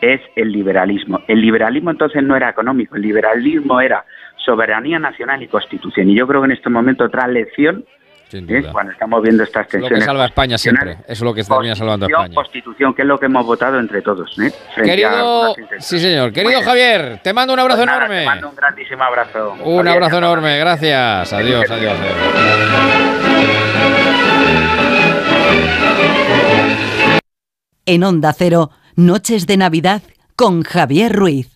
es 0.00 0.20
el 0.36 0.52
liberalismo. 0.52 1.20
El 1.28 1.40
liberalismo 1.40 1.90
entonces 1.90 2.22
no 2.22 2.36
era 2.36 2.48
económico, 2.50 2.96
el 2.96 3.02
liberalismo 3.02 3.80
era 3.80 4.04
soberanía 4.44 4.98
nacional 4.98 5.42
y 5.42 5.48
constitución. 5.48 6.08
Y 6.10 6.14
yo 6.16 6.26
creo 6.26 6.40
que 6.42 6.46
en 6.46 6.52
este 6.52 6.70
momento 6.70 7.04
otra 7.04 7.26
lección 7.26 7.84
Sin 8.28 8.50
¿eh? 8.50 8.64
cuando 8.72 8.90
estamos 8.92 9.22
viendo 9.22 9.44
estas 9.44 9.66
Es 9.68 9.74
lo 9.74 9.78
que 9.80 9.80
tensiones. 9.80 10.04
salva 10.04 10.22
a 10.24 10.26
España 10.26 10.58
siempre, 10.58 10.92
eso 10.92 11.04
es 11.06 11.20
lo 11.22 11.32
que 11.32 11.44
termina 11.44 11.76
salvando 11.76 12.06
a 12.06 12.08
Constitución, 12.08 12.24
España. 12.24 12.34
Constitución, 12.34 12.94
que 12.94 13.02
es 13.02 13.08
lo 13.08 13.18
que 13.18 13.26
hemos 13.26 13.46
votado 13.46 13.78
entre 13.78 14.02
todos. 14.02 14.36
¿eh? 14.40 14.52
Querido, 14.82 15.54
sí 15.78 15.98
señor, 16.00 16.32
querido. 16.32 16.60
Javier, 16.62 17.20
te 17.22 17.32
mando 17.32 17.54
un 17.54 17.60
abrazo 17.60 17.78
Pues 17.78 17.86
nada, 17.86 17.98
enorme. 18.06 18.20
Te 18.20 18.26
mando 18.26 18.48
un 18.50 18.56
grandísimo 18.56 19.04
abrazo. 19.04 19.52
Un 19.64 19.76
Javier. 19.76 19.88
abrazo 19.94 20.18
enorme, 20.18 20.58
gracias. 20.58 21.32
Adiós, 21.32 21.70
adiós. 21.70 21.94
adiós. 22.00 23.26
En 27.86 28.02
Onda 28.04 28.32
Cero, 28.32 28.70
Noches 28.96 29.46
de 29.46 29.56
Navidad 29.56 30.02
con 30.34 30.62
Javier 30.62 31.12
Ruiz. 31.14 31.55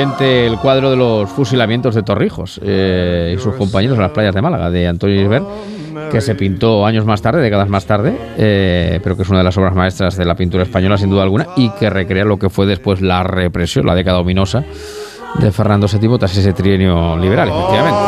El 0.00 0.58
cuadro 0.58 0.90
de 0.90 0.96
los 0.96 1.28
fusilamientos 1.30 1.94
de 1.94 2.02
Torrijos 2.02 2.58
eh, 2.64 3.34
y 3.36 3.40
sus 3.40 3.54
compañeros 3.54 3.96
en 3.96 4.02
las 4.02 4.12
playas 4.12 4.34
de 4.34 4.40
Málaga, 4.40 4.70
de 4.70 4.86
Antonio 4.86 5.20
Isbert, 5.20 5.44
que 6.10 6.20
se 6.22 6.34
pintó 6.34 6.86
años 6.86 7.04
más 7.04 7.20
tarde, 7.20 7.42
décadas 7.42 7.68
más 7.68 7.84
tarde, 7.84 8.16
eh, 8.38 9.00
pero 9.02 9.16
que 9.16 9.22
es 9.22 9.28
una 9.28 9.38
de 9.38 9.44
las 9.44 9.56
obras 9.58 9.74
maestras 9.74 10.16
de 10.16 10.24
la 10.24 10.34
pintura 10.34 10.62
española, 10.62 10.96
sin 10.96 11.10
duda 11.10 11.24
alguna, 11.24 11.46
y 11.56 11.70
que 11.70 11.90
recrea 11.90 12.24
lo 12.24 12.38
que 12.38 12.48
fue 12.48 12.66
después 12.66 13.02
la 13.02 13.22
represión, 13.22 13.84
la 13.84 13.94
década 13.94 14.20
ominosa 14.20 14.64
de 15.38 15.52
Fernando 15.52 15.86
VII 15.86 16.18
tras 16.18 16.36
ese 16.36 16.52
trienio 16.52 17.16
liberal, 17.16 17.48
efectivamente. 17.48 17.98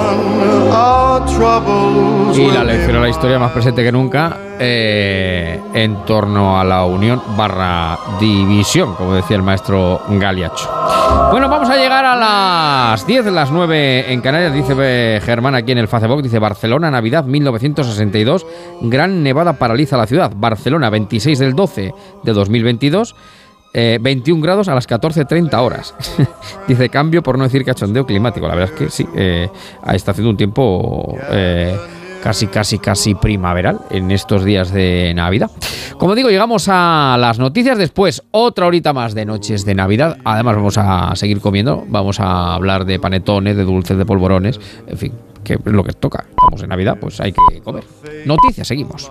Y 2.34 2.50
la 2.50 2.64
lección 2.64 2.96
a 2.96 3.00
la 3.00 3.08
historia 3.08 3.38
más 3.38 3.52
presente 3.52 3.82
que 3.82 3.92
nunca 3.92 4.36
eh, 4.58 5.60
en 5.72 6.04
torno 6.04 6.58
a 6.58 6.64
la 6.64 6.84
unión 6.84 7.22
barra 7.36 7.98
división, 8.20 8.94
como 8.94 9.14
decía 9.14 9.36
el 9.36 9.42
maestro 9.42 10.02
Galiacho. 10.08 10.68
Bueno, 11.30 11.48
vamos 11.48 11.70
a 11.70 11.76
llegar 11.76 12.04
a 12.04 12.16
las 12.16 13.06
10, 13.06 13.26
las 13.26 13.50
9 13.50 14.12
en 14.12 14.20
Canarias, 14.20 14.52
dice 14.52 15.20
Germán 15.24 15.54
aquí 15.54 15.72
en 15.72 15.78
el 15.78 15.88
Facebook, 15.88 16.22
dice 16.22 16.38
Barcelona, 16.38 16.90
Navidad 16.90 17.24
1962, 17.24 18.46
Gran 18.82 19.22
Nevada 19.22 19.54
paraliza 19.54 19.96
la 19.96 20.06
ciudad. 20.06 20.32
Barcelona, 20.34 20.90
26 20.90 21.38
del 21.38 21.54
12 21.54 21.94
de 22.22 22.32
2022. 22.32 23.14
21 23.74 24.38
eh, 24.38 24.42
grados 24.42 24.68
a 24.68 24.74
las 24.74 24.88
14.30 24.88 25.54
horas. 25.58 25.94
Dice 26.68 26.88
cambio 26.88 27.22
por 27.22 27.36
no 27.36 27.44
decir 27.44 27.64
cachondeo 27.64 28.06
climático. 28.06 28.46
La 28.46 28.54
verdad 28.54 28.74
es 28.74 28.78
que 28.78 28.90
sí, 28.90 29.06
eh, 29.16 29.48
está 29.92 30.12
haciendo 30.12 30.30
un 30.30 30.36
tiempo 30.36 31.16
eh, 31.30 31.76
casi, 32.22 32.46
casi, 32.46 32.78
casi 32.78 33.14
primaveral 33.14 33.80
en 33.90 34.10
estos 34.10 34.44
días 34.44 34.72
de 34.72 35.12
Navidad. 35.14 35.50
Como 35.98 36.14
digo, 36.14 36.30
llegamos 36.30 36.68
a 36.68 37.16
las 37.18 37.38
noticias. 37.38 37.76
Después, 37.76 38.22
otra 38.30 38.66
horita 38.66 38.92
más 38.92 39.14
de 39.14 39.24
noches 39.24 39.64
de 39.64 39.74
Navidad. 39.74 40.18
Además, 40.24 40.56
vamos 40.56 40.78
a 40.78 41.14
seguir 41.16 41.40
comiendo. 41.40 41.84
Vamos 41.88 42.20
a 42.20 42.54
hablar 42.54 42.84
de 42.84 43.00
panetones, 43.00 43.56
de 43.56 43.64
dulces, 43.64 43.98
de 43.98 44.06
polvorones. 44.06 44.60
En 44.86 44.98
fin, 44.98 45.12
que 45.42 45.54
es 45.54 45.60
lo 45.64 45.82
que 45.82 45.92
toca. 45.92 46.24
Estamos 46.30 46.62
en 46.62 46.68
Navidad, 46.68 46.96
pues 47.00 47.20
hay 47.20 47.32
que 47.32 47.60
comer. 47.60 47.84
Noticias, 48.24 48.68
seguimos. 48.68 49.10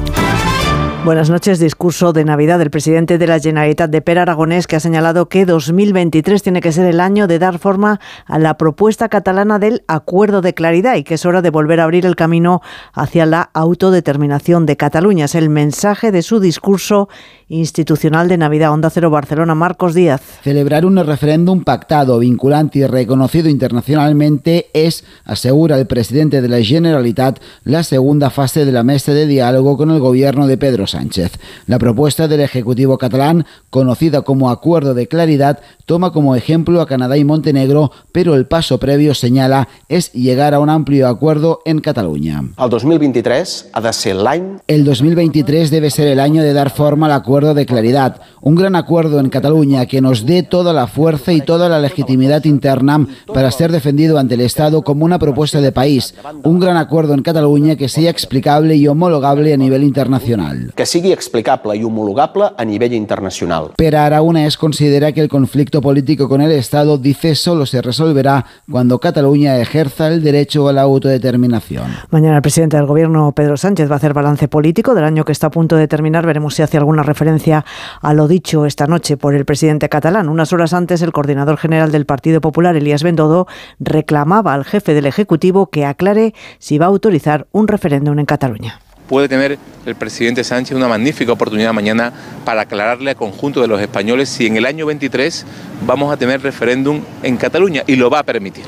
Buenas 1.03 1.31
noches. 1.31 1.57
Discurso 1.57 2.13
de 2.13 2.23
Navidad 2.23 2.59
del 2.59 2.69
presidente 2.69 3.17
de 3.17 3.25
la 3.25 3.39
Generalitat 3.39 3.89
de 3.89 4.03
Per 4.03 4.19
Aragonés 4.19 4.67
que 4.67 4.75
ha 4.75 4.79
señalado 4.79 5.29
que 5.29 5.47
2023 5.47 6.43
tiene 6.43 6.61
que 6.61 6.71
ser 6.71 6.85
el 6.85 6.99
año 6.99 7.25
de 7.25 7.39
dar 7.39 7.57
forma 7.57 7.99
a 8.27 8.37
la 8.37 8.55
propuesta 8.55 9.09
catalana 9.09 9.57
del 9.57 9.83
acuerdo 9.87 10.41
de 10.41 10.53
claridad 10.53 10.97
y 10.97 11.03
que 11.03 11.15
es 11.15 11.25
hora 11.25 11.41
de 11.41 11.49
volver 11.49 11.79
a 11.79 11.85
abrir 11.85 12.05
el 12.05 12.15
camino 12.15 12.61
hacia 12.93 13.25
la 13.25 13.49
autodeterminación 13.53 14.67
de 14.67 14.77
Cataluña. 14.77 15.25
Es 15.25 15.33
el 15.33 15.49
mensaje 15.49 16.11
de 16.11 16.21
su 16.21 16.39
discurso 16.39 17.09
institucional 17.47 18.29
de 18.29 18.37
Navidad. 18.37 18.71
Onda 18.71 18.91
Cero 18.91 19.09
Barcelona, 19.09 19.55
Marcos 19.55 19.95
Díaz. 19.95 20.21
Celebrar 20.43 20.85
un 20.85 21.03
referéndum 21.03 21.63
pactado, 21.63 22.19
vinculante 22.19 22.77
y 22.77 22.85
reconocido 22.85 23.49
internacionalmente 23.49 24.67
es, 24.73 25.03
asegura 25.25 25.79
el 25.79 25.87
presidente 25.87 26.43
de 26.43 26.47
la 26.47 26.61
Generalitat, 26.61 27.39
la 27.63 27.81
segunda 27.81 28.29
fase 28.29 28.65
de 28.65 28.71
la 28.71 28.83
mesa 28.83 29.13
de 29.13 29.25
diálogo 29.25 29.77
con 29.77 29.89
el 29.89 29.99
gobierno 29.99 30.45
de 30.45 30.57
Pedro 30.57 30.85
Sánchez. 30.91 31.39
La 31.67 31.79
propuesta 31.79 32.27
del 32.27 32.41
Ejecutivo 32.41 32.97
catalán, 32.97 33.45
conocida 33.69 34.21
como 34.21 34.49
Acuerdo 34.49 34.93
de 34.93 35.07
Claridad, 35.07 35.59
toma 35.91 36.13
como 36.13 36.37
ejemplo 36.37 36.79
a 36.79 36.85
Canadá 36.85 37.17
y 37.17 37.25
Montenegro, 37.25 37.91
pero 38.13 38.35
el 38.35 38.47
paso 38.47 38.77
previo, 38.77 39.13
señala, 39.13 39.67
es 39.89 40.13
llegar 40.13 40.53
a 40.53 40.61
un 40.61 40.69
amplio 40.69 41.09
acuerdo 41.09 41.59
en 41.65 41.81
Cataluña. 41.81 42.45
El 42.57 42.69
2023 42.69 43.71
ha 43.73 43.81
de 43.81 43.91
ser 43.91 44.15
l'any... 44.15 44.59
El 44.69 44.85
2023 44.85 45.69
debe 45.69 45.89
ser 45.89 46.07
el 46.07 46.21
año 46.21 46.43
de 46.43 46.53
dar 46.53 46.69
forma 46.69 47.07
al 47.07 47.11
acuerdo 47.11 47.53
de 47.53 47.65
claridad, 47.65 48.21
un 48.39 48.55
gran 48.55 48.77
acuerdo 48.77 49.19
en 49.19 49.27
Cataluña 49.27 49.85
que 49.85 49.99
nos 49.99 50.25
dé 50.25 50.43
toda 50.43 50.71
la 50.71 50.87
fuerza 50.87 51.33
y 51.33 51.41
toda 51.41 51.67
la 51.67 51.79
legitimidad 51.79 52.45
interna 52.45 53.05
para 53.33 53.51
ser 53.51 53.73
defendido 53.73 54.17
ante 54.17 54.35
el 54.35 54.41
Estado 54.41 54.83
como 54.83 55.03
una 55.03 55.19
propuesta 55.19 55.59
de 55.59 55.73
país, 55.73 56.15
un 56.45 56.61
gran 56.61 56.77
acuerdo 56.77 57.15
en 57.15 57.21
Cataluña 57.21 57.75
que 57.75 57.89
sea 57.89 58.09
explicable 58.09 58.77
y 58.77 58.87
homologable 58.87 59.53
a 59.53 59.57
nivel 59.57 59.83
internacional. 59.83 60.71
Que 60.73 60.85
sigui 60.85 61.11
explicable 61.11 61.75
y 61.75 61.83
homologable 61.83 62.45
a 62.57 62.63
nivel 62.63 62.93
internacional. 62.93 63.71
Pero 63.75 63.99
Aragonés 63.99 64.55
considera 64.55 65.11
que 65.11 65.19
el 65.19 65.27
conflicto 65.27 65.80
político 65.81 66.29
con 66.29 66.41
el 66.41 66.51
Estado, 66.51 66.97
dice, 66.97 67.35
solo 67.35 67.65
se 67.65 67.81
resolverá 67.81 68.45
cuando 68.69 68.99
Cataluña 68.99 69.57
ejerza 69.57 70.07
el 70.07 70.23
derecho 70.23 70.67
a 70.67 70.73
la 70.73 70.83
autodeterminación. 70.83 71.91
Mañana 72.09 72.37
el 72.37 72.41
presidente 72.41 72.77
del 72.77 72.85
Gobierno, 72.85 73.31
Pedro 73.33 73.57
Sánchez, 73.57 73.89
va 73.89 73.95
a 73.95 73.97
hacer 73.97 74.13
balance 74.13 74.47
político 74.47 74.95
del 74.95 75.03
año 75.03 75.25
que 75.25 75.31
está 75.31 75.47
a 75.47 75.51
punto 75.51 75.75
de 75.75 75.87
terminar. 75.87 76.25
Veremos 76.25 76.55
si 76.55 76.61
hace 76.61 76.77
alguna 76.77 77.03
referencia 77.03 77.65
a 78.01 78.13
lo 78.13 78.27
dicho 78.27 78.65
esta 78.65 78.87
noche 78.87 79.17
por 79.17 79.35
el 79.35 79.45
presidente 79.45 79.89
catalán. 79.89 80.29
Unas 80.29 80.53
horas 80.53 80.73
antes, 80.73 81.01
el 81.01 81.11
coordinador 81.11 81.57
general 81.57 81.91
del 81.91 82.05
Partido 82.05 82.41
Popular, 82.41 82.75
Elías 82.75 83.03
Bendodo, 83.03 83.47
reclamaba 83.79 84.53
al 84.53 84.65
jefe 84.65 84.93
del 84.93 85.05
Ejecutivo 85.05 85.67
que 85.67 85.85
aclare 85.85 86.33
si 86.59 86.77
va 86.77 86.85
a 86.85 86.89
autorizar 86.89 87.47
un 87.51 87.67
referéndum 87.67 88.19
en 88.19 88.25
Cataluña 88.25 88.79
puede 89.11 89.27
tener 89.27 89.59
el 89.85 89.95
presidente 89.95 90.41
Sánchez 90.41 90.77
una 90.77 90.87
magnífica 90.87 91.33
oportunidad 91.33 91.73
mañana 91.73 92.13
para 92.45 92.61
aclararle 92.61 93.09
al 93.09 93.17
conjunto 93.17 93.59
de 93.61 93.67
los 93.67 93.81
españoles 93.81 94.29
si 94.29 94.45
en 94.45 94.55
el 94.55 94.65
año 94.65 94.85
23 94.85 95.45
vamos 95.85 96.13
a 96.13 96.15
tener 96.15 96.41
referéndum 96.41 97.01
en 97.21 97.35
Cataluña 97.35 97.83
y 97.87 97.97
lo 97.97 98.09
va 98.09 98.19
a 98.19 98.23
permitir. 98.23 98.63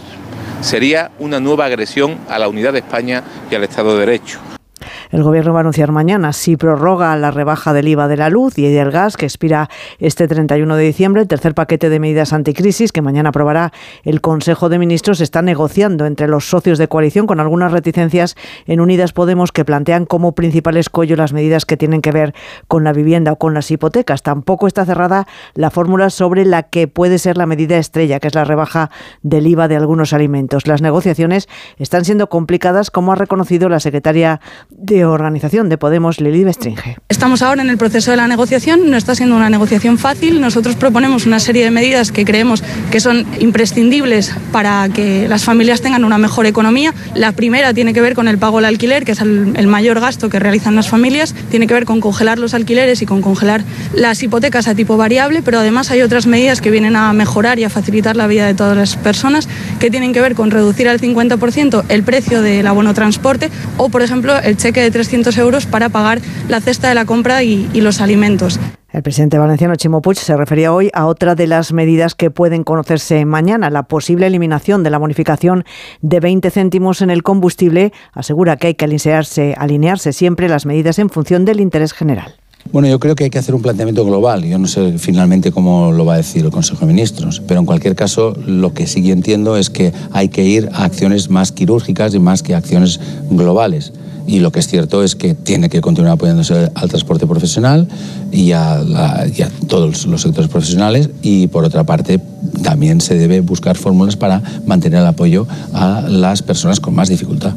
Sería 0.60 1.12
una 1.18 1.40
nueva 1.40 1.64
agresión 1.64 2.18
a 2.28 2.40
la 2.40 2.50
unidad 2.50 2.74
de 2.74 2.80
España 2.80 3.24
y 3.50 3.56
al 3.56 3.64
Estado 3.64 3.94
de 3.94 4.06
Derecho. 4.06 4.40
El 5.12 5.24
Gobierno 5.24 5.54
va 5.54 5.60
a 5.60 5.62
anunciar 5.62 5.92
mañana 5.92 6.34
si 6.34 6.58
prorroga 6.58 7.16
la 7.16 7.32
rebaja 7.32 7.74
del 7.74 7.88
IVA 7.88 8.08
de 8.08 8.18
la 8.18 8.30
luz 8.30 8.58
y 8.58 8.72
del 8.72 8.92
gas 8.92 9.18
que 9.18 9.26
expira 9.26 9.70
este 10.00 10.28
31 10.28 10.76
de 10.76 10.84
diciembre. 10.84 11.22
El 11.22 11.28
tercer 11.28 11.54
paquete 11.54 11.90
de 11.90 12.00
medidas 12.00 12.34
anticrisis 12.34 12.92
que 12.92 13.02
mañana 13.02 13.30
aprobará 13.30 13.72
el 14.04 14.22
Consejo 14.22 14.70
de 14.70 14.80
Ministros 14.80 15.22
está 15.22 15.42
negociando 15.42 16.06
entre 16.06 16.28
los 16.28 16.50
socios 16.50 16.78
de 16.78 16.88
coalición 16.88 17.28
con 17.28 17.40
algunas 17.40 17.72
reticencias 17.72 18.36
en 18.66 18.80
Unidas 18.80 19.14
Podemos 19.14 19.52
que 19.52 19.66
plantean 19.66 20.06
como 20.06 20.34
principal 20.34 20.78
escollo 20.78 21.16
las 21.16 21.34
medidas 21.34 21.66
que 21.66 21.78
tienen 21.78 22.02
que 22.02 22.12
ver 22.12 22.34
con 22.68 22.84
la 22.84 22.94
vivienda 22.94 23.32
o 23.34 23.38
con 23.38 23.54
las 23.54 23.70
hipotecas. 23.72 24.24
Tampoco 24.24 24.68
está 24.68 24.86
cerrada 24.86 25.28
la 25.54 25.70
fórmula 25.70 26.10
sobre 26.10 26.46
la 26.46 26.64
que 26.64 26.88
puede 26.88 27.20
ser 27.20 27.38
la 27.38 27.46
medida 27.46 27.78
estrella, 27.78 28.20
que 28.20 28.28
es 28.28 28.36
la 28.36 28.44
rebaja 28.44 28.90
del 29.22 29.48
IVA 29.48 29.68
de 29.68 29.76
algunos 29.76 30.14
alimentos. 30.14 30.68
Las 30.68 30.82
negociaciones 30.82 31.48
están 31.78 32.06
siendo 32.06 32.30
complicadas, 32.30 32.92
como 32.92 33.12
ha 33.12 33.16
reconocido 33.16 33.70
la 33.70 33.80
secretaria 33.80 34.42
de 34.78 35.06
organización 35.06 35.70
de 35.70 35.78
Podemos, 35.78 36.20
Lili 36.20 36.44
Bestringe. 36.44 36.98
Estamos 37.10 37.42
ahora 37.42 37.62
en 37.62 37.70
el 37.70 37.78
proceso 37.78 38.12
de 38.12 38.18
la 38.18 38.28
negociación, 38.28 38.90
no 38.90 38.98
está 38.98 39.16
siendo 39.16 39.36
una 39.36 39.50
negociación 39.50 39.98
fácil. 39.98 40.42
Nosotros 40.42 40.76
proponemos 40.76 41.26
una 41.26 41.40
serie 41.40 41.64
de 41.64 41.72
medidas 41.72 42.12
que 42.12 42.26
creemos 42.26 42.64
que 42.92 43.00
son 43.00 43.26
imprescindibles 43.40 44.34
para 44.52 44.90
que 44.90 45.28
las 45.28 45.44
familias 45.44 45.82
tengan 45.82 46.04
una 46.04 46.18
mejor 46.18 46.46
economía. 46.46 46.94
La 47.16 47.32
primera 47.32 47.74
tiene 47.74 47.94
que 47.94 48.02
ver 48.02 48.16
con 48.16 48.28
el 48.28 48.38
pago 48.38 48.58
del 48.58 48.66
alquiler, 48.66 49.06
que 49.06 49.14
es 49.14 49.22
el, 49.22 49.54
el 49.56 49.68
mayor 49.68 50.00
gasto 50.00 50.30
que 50.30 50.40
realizan 50.40 50.76
las 50.76 50.90
familias. 50.90 51.36
Tiene 51.50 51.68
que 51.68 51.74
ver 51.74 51.86
con 51.86 52.02
congelar 52.02 52.40
los 52.40 52.54
alquileres 52.54 53.02
y 53.02 53.06
con 53.06 53.22
congelar 53.22 53.64
las 53.94 54.22
hipotecas 54.24 54.68
a 54.68 54.76
tipo 54.76 54.98
variable, 54.98 55.42
pero 55.44 55.60
además 55.60 55.92
hay 55.92 56.02
otras 56.02 56.28
medidas 56.28 56.62
que 56.62 56.72
vienen 56.72 56.96
a 56.96 57.14
mejorar 57.14 57.60
y 57.60 57.64
a 57.64 57.70
facilitar 57.70 58.16
la 58.16 58.28
vida 58.28 58.46
de 58.48 58.54
todas 58.54 58.76
las 58.76 58.96
personas, 58.96 59.48
que 59.80 59.92
tienen 59.92 60.14
que 60.14 60.22
ver 60.22 60.36
con 60.36 60.52
reducir 60.52 60.90
al 60.90 61.00
50% 61.00 61.84
el 61.90 62.04
precio 62.04 62.42
del 62.42 62.66
abono 62.68 62.94
transporte 62.94 63.50
o, 63.78 63.90
por 63.90 64.02
ejemplo, 64.02 64.38
el 64.40 64.58
cheque 64.64 64.82
de 64.82 64.92
300 64.92 65.38
euros 65.40 65.66
para 65.66 65.90
pagar 65.90 66.22
la 66.48 66.62
cesta 66.62 66.88
de 66.88 66.96
la 66.96 67.04
compra 67.04 67.44
y, 67.44 67.70
y 67.74 67.82
los 67.82 68.00
alimentos. 68.00 68.62
El 68.94 69.04
presidente 69.04 69.38
valenciano 69.38 69.76
Chimo 69.76 70.02
Puig 70.02 70.18
se 70.18 70.38
refería 70.38 70.72
hoy 70.72 70.90
a 70.94 71.08
otra 71.08 71.36
de 71.36 71.48
las 71.48 71.74
medidas 71.74 72.16
que 72.16 72.32
pueden 72.32 72.64
conocerse 72.64 73.26
mañana, 73.26 73.70
la 73.70 73.84
posible 73.84 74.26
eliminación 74.26 74.82
de 74.82 74.90
la 74.90 75.00
bonificación 75.00 75.66
de 76.02 76.22
20 76.22 76.50
céntimos 76.50 77.02
en 77.02 77.10
el 77.10 77.24
combustible. 77.24 77.92
Asegura 78.14 78.56
que 78.56 78.68
hay 78.68 78.76
que 78.76 78.86
alinearse, 78.86 79.54
alinearse 79.58 80.14
siempre 80.14 80.48
las 80.48 80.66
medidas 80.66 80.98
en 80.98 81.10
función 81.10 81.44
del 81.44 81.60
interés 81.60 81.92
general. 81.92 82.36
Bueno, 82.72 82.88
yo 82.88 83.02
creo 83.02 83.16
que 83.16 83.26
hay 83.26 83.30
que 83.30 83.40
hacer 83.40 83.56
un 83.56 83.62
planteamiento 83.62 84.06
global. 84.06 84.46
Yo 84.46 84.58
no 84.60 84.68
sé 84.68 84.98
finalmente 84.98 85.52
cómo 85.52 85.92
lo 85.92 86.06
va 86.06 86.14
a 86.14 86.18
decir 86.18 86.46
el 86.46 86.52
Consejo 86.52 86.86
de 86.86 86.94
Ministros, 86.94 87.42
pero 87.46 87.60
en 87.60 87.66
cualquier 87.66 87.96
caso 87.96 88.34
lo 88.48 88.74
que 88.74 88.88
sí 88.88 89.12
entiendo 89.12 89.58
es 89.58 89.70
que 89.70 89.92
hay 90.12 90.30
que 90.30 90.46
ir 90.46 90.70
a 90.72 90.86
acciones 90.86 91.30
más 91.30 91.52
quirúrgicas 91.52 92.14
y 92.14 92.20
más 92.20 92.44
que 92.44 92.56
acciones 92.56 93.02
globales 93.30 93.92
y 94.28 94.40
lo 94.40 94.52
que 94.52 94.60
es 94.60 94.68
cierto 94.68 95.04
es 95.04 95.16
que 95.16 95.34
tiene 95.34 95.70
que 95.70 95.82
continuar 95.82 96.14
apoyándose 96.14 96.72
al 96.74 96.90
transporte 96.90 97.28
profesional 97.28 97.88
y 98.32 98.52
a, 98.52 98.82
todos 99.68 100.06
los 100.06 100.22
sectores 100.22 100.50
profesionales 100.50 101.10
y 101.22 101.48
por 101.48 101.64
otra 101.64 101.84
parte 101.84 102.20
también 102.64 103.02
se 103.02 103.16
debe 103.16 103.42
buscar 103.42 103.78
fórmulas 103.78 104.16
para 104.16 104.42
mantener 104.66 105.02
el 105.02 105.08
apoyo 105.08 105.48
a 105.74 106.02
las 106.08 106.42
personas 106.42 106.80
con 106.80 106.96
más 106.96 107.10
dificultad. 107.10 107.54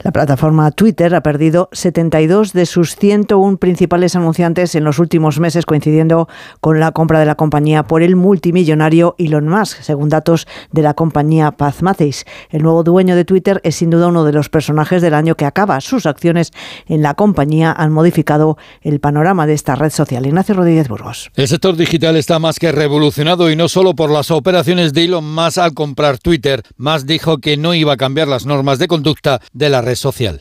La 0.00 0.12
plataforma 0.12 0.70
Twitter 0.70 1.14
ha 1.14 1.22
perdido 1.22 1.68
72 1.72 2.52
de 2.52 2.66
sus 2.66 2.94
101 2.96 3.56
principales 3.56 4.14
anunciantes 4.14 4.74
en 4.74 4.84
los 4.84 4.98
últimos 4.98 5.40
meses, 5.40 5.66
coincidiendo 5.66 6.28
con 6.60 6.78
la 6.78 6.92
compra 6.92 7.18
de 7.18 7.26
la 7.26 7.34
compañía 7.34 7.82
por 7.82 8.02
el 8.02 8.14
multimillonario 8.14 9.16
Elon 9.18 9.48
Musk, 9.48 9.82
según 9.82 10.08
datos 10.08 10.46
de 10.72 10.82
la 10.82 10.94
compañía 10.94 11.54
Mathis. 11.80 12.26
El 12.50 12.62
nuevo 12.62 12.84
dueño 12.84 13.16
de 13.16 13.24
Twitter 13.24 13.60
es 13.64 13.76
sin 13.76 13.90
duda 13.90 14.06
uno 14.06 14.24
de 14.24 14.32
los 14.32 14.48
personajes 14.48 15.02
del 15.02 15.14
año 15.14 15.36
que 15.36 15.44
acaba. 15.44 15.80
Acciones 16.04 16.52
en 16.86 17.00
la 17.00 17.14
compañía 17.14 17.72
han 17.72 17.92
modificado 17.92 18.58
el 18.82 19.00
panorama 19.00 19.46
de 19.46 19.54
esta 19.54 19.74
red 19.74 19.90
social. 19.90 20.26
Ignacio 20.26 20.54
Rodríguez 20.54 20.88
Burgos. 20.88 21.30
El 21.34 21.48
sector 21.48 21.76
digital 21.76 22.16
está 22.16 22.38
más 22.38 22.58
que 22.58 22.72
revolucionado 22.72 23.50
y 23.50 23.56
no 23.56 23.68
solo 23.68 23.94
por 23.94 24.10
la 24.10 24.18
las 24.18 24.32
operaciones 24.32 24.92
de 24.94 25.04
Elon 25.04 25.32
Musk 25.32 25.58
al 25.58 25.74
comprar 25.74 26.18
Twitter. 26.18 26.64
Musk 26.76 27.06
dijo 27.06 27.38
que 27.38 27.56
no 27.56 27.72
iba 27.72 27.92
a 27.92 27.96
cambiar 27.96 28.26
las 28.26 28.46
normas 28.46 28.80
de 28.80 28.88
conducta 28.88 29.40
de 29.52 29.68
la 29.68 29.80
red 29.80 29.94
social. 29.94 30.40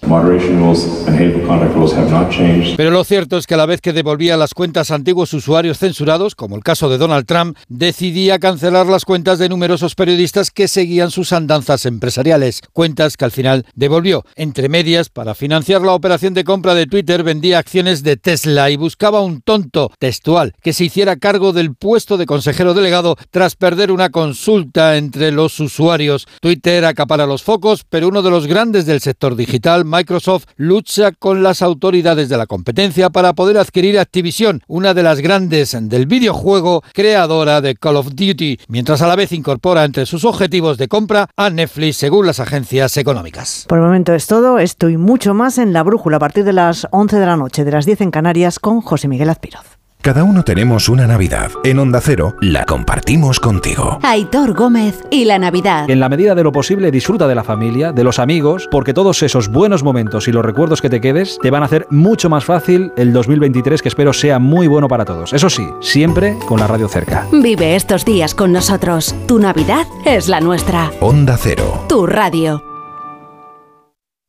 Pero 2.75 2.89
lo 2.89 3.03
cierto 3.03 3.37
es 3.37 3.45
que 3.45 3.53
a 3.53 3.57
la 3.57 3.67
vez 3.67 3.81
que 3.81 3.93
devolvía 3.93 4.35
las 4.35 4.55
cuentas 4.55 4.89
a 4.89 4.95
antiguos 4.95 5.31
usuarios 5.35 5.77
censurados, 5.77 6.33
como 6.33 6.55
el 6.55 6.63
caso 6.63 6.89
de 6.89 6.97
Donald 6.97 7.27
Trump, 7.27 7.55
decidía 7.69 8.39
cancelar 8.39 8.87
las 8.87 9.05
cuentas 9.05 9.37
de 9.37 9.47
numerosos 9.47 9.93
periodistas 9.93 10.49
que 10.49 10.67
seguían 10.67 11.11
sus 11.11 11.31
andanzas 11.31 11.85
empresariales, 11.85 12.63
cuentas 12.73 13.15
que 13.15 13.25
al 13.25 13.31
final 13.31 13.67
devolvió. 13.75 14.25
Entre 14.35 14.69
medias, 14.69 15.09
para 15.09 15.35
financiar 15.47 15.81
la 15.81 15.93
operación 15.93 16.33
de 16.33 16.43
compra 16.43 16.75
de 16.75 16.87
Twitter, 16.87 17.23
vendía 17.23 17.59
acciones 17.59 18.03
de 18.03 18.17
Tesla 18.17 18.69
y 18.69 18.75
buscaba 18.75 19.21
un 19.21 19.39
tonto 19.39 19.89
textual 19.97 20.53
que 20.61 20.73
se 20.73 20.83
hiciera 20.83 21.15
cargo 21.15 21.53
del 21.53 21.73
puesto 21.73 22.17
de 22.17 22.25
consejero 22.25 22.73
delegado 22.73 23.15
tras 23.31 23.55
perder 23.55 23.93
una 23.93 24.09
consulta 24.09 24.97
entre 24.97 25.31
los 25.31 25.57
usuarios. 25.61 26.27
Twitter 26.41 26.83
acapara 26.83 27.25
los 27.25 27.43
focos, 27.43 27.85
pero 27.89 28.09
uno 28.09 28.23
de 28.23 28.29
los 28.29 28.45
grandes 28.45 28.85
del 28.85 28.99
sector 28.99 29.37
digital, 29.37 29.85
Microsoft, 29.85 30.47
lucha 30.57 31.13
con 31.13 31.43
las 31.43 31.61
autoridades 31.61 32.27
de 32.27 32.35
la 32.35 32.45
competencia 32.45 33.09
para 33.09 33.31
poder 33.31 33.57
adquirir 33.57 33.99
Activision, 33.99 34.59
una 34.67 34.93
de 34.93 35.03
las 35.03 35.21
grandes 35.21 35.77
del 35.79 36.07
videojuego 36.07 36.83
creadora 36.91 37.61
de 37.61 37.75
Call 37.75 37.95
of 37.95 38.09
Duty, 38.15 38.59
mientras 38.67 39.01
a 39.01 39.07
la 39.07 39.15
vez 39.15 39.31
incorpora 39.31 39.85
entre 39.85 40.05
sus 40.07 40.25
objetivos 40.25 40.77
de 40.77 40.89
compra 40.89 41.29
a 41.37 41.49
Netflix 41.49 41.95
según 41.95 42.25
las 42.27 42.41
agencias 42.41 42.97
económicas. 42.97 43.63
Por 43.69 43.77
el 43.77 43.85
momento 43.85 44.13
es 44.13 44.27
todo, 44.27 44.59
esto 44.59 44.89
y 44.89 44.97
mucho 44.97 45.36
en 45.37 45.71
La 45.71 45.83
Brújula 45.83 46.17
a 46.17 46.19
partir 46.19 46.43
de 46.43 46.53
las 46.53 46.87
11 46.89 47.19
de 47.19 47.25
la 47.25 47.37
noche, 47.37 47.63
de 47.63 47.71
las 47.71 47.85
10 47.85 48.01
en 48.01 48.11
Canarias, 48.11 48.57
con 48.57 48.81
José 48.81 49.07
Miguel 49.07 49.29
Azpiroz. 49.29 49.77
Cada 50.01 50.23
uno 50.23 50.43
tenemos 50.43 50.89
una 50.89 51.05
Navidad. 51.05 51.51
En 51.63 51.77
Onda 51.77 52.01
Cero 52.01 52.35
la 52.41 52.65
compartimos 52.65 53.39
contigo. 53.39 53.99
Aitor 54.01 54.53
Gómez 54.53 55.03
y 55.11 55.25
la 55.25 55.37
Navidad. 55.37 55.89
En 55.89 55.99
la 55.99 56.09
medida 56.09 56.33
de 56.33 56.43
lo 56.43 56.51
posible 56.51 56.89
disfruta 56.89 57.27
de 57.27 57.35
la 57.35 57.43
familia, 57.43 57.91
de 57.91 58.03
los 58.03 58.17
amigos, 58.17 58.67
porque 58.71 58.93
todos 58.93 59.21
esos 59.21 59.49
buenos 59.49 59.83
momentos 59.83 60.27
y 60.27 60.31
los 60.31 60.43
recuerdos 60.43 60.81
que 60.81 60.89
te 60.89 61.01
quedes 61.01 61.37
te 61.41 61.51
van 61.51 61.61
a 61.61 61.67
hacer 61.67 61.85
mucho 61.91 62.29
más 62.29 62.43
fácil 62.43 62.91
el 62.97 63.13
2023 63.13 63.81
que 63.81 63.89
espero 63.89 64.11
sea 64.13 64.39
muy 64.39 64.65
bueno 64.65 64.87
para 64.87 65.05
todos. 65.05 65.33
Eso 65.33 65.51
sí, 65.51 65.67
siempre 65.81 66.35
con 66.47 66.59
la 66.59 66.67
radio 66.67 66.87
cerca. 66.87 67.27
Vive 67.31 67.75
estos 67.75 68.05
días 68.05 68.33
con 68.33 68.51
nosotros. 68.51 69.13
Tu 69.27 69.37
Navidad 69.37 69.85
es 70.03 70.29
la 70.29 70.39
nuestra. 70.39 70.89
Onda 70.99 71.37
Cero. 71.37 71.85
Tu 71.87 72.07
radio. 72.07 72.76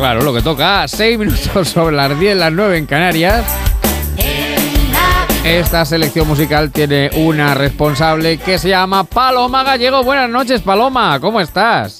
Claro, 0.00 0.22
lo 0.22 0.32
que 0.32 0.40
toca, 0.40 0.88
6 0.88 1.18
minutos 1.18 1.68
sobre 1.74 1.94
las 1.94 2.18
10, 2.18 2.36
las 2.38 2.52
9 2.52 2.78
en 2.78 2.86
Canarias. 2.86 3.44
Esta 5.44 5.84
selección 5.84 6.26
musical 6.26 6.70
tiene 6.70 7.10
una 7.16 7.54
responsable 7.54 8.38
que 8.38 8.58
se 8.58 8.70
llama 8.70 9.04
Paloma 9.04 9.62
Gallego. 9.62 10.02
Buenas 10.02 10.30
noches, 10.30 10.62
Paloma, 10.62 11.20
¿cómo 11.20 11.40
estás? 11.40 11.98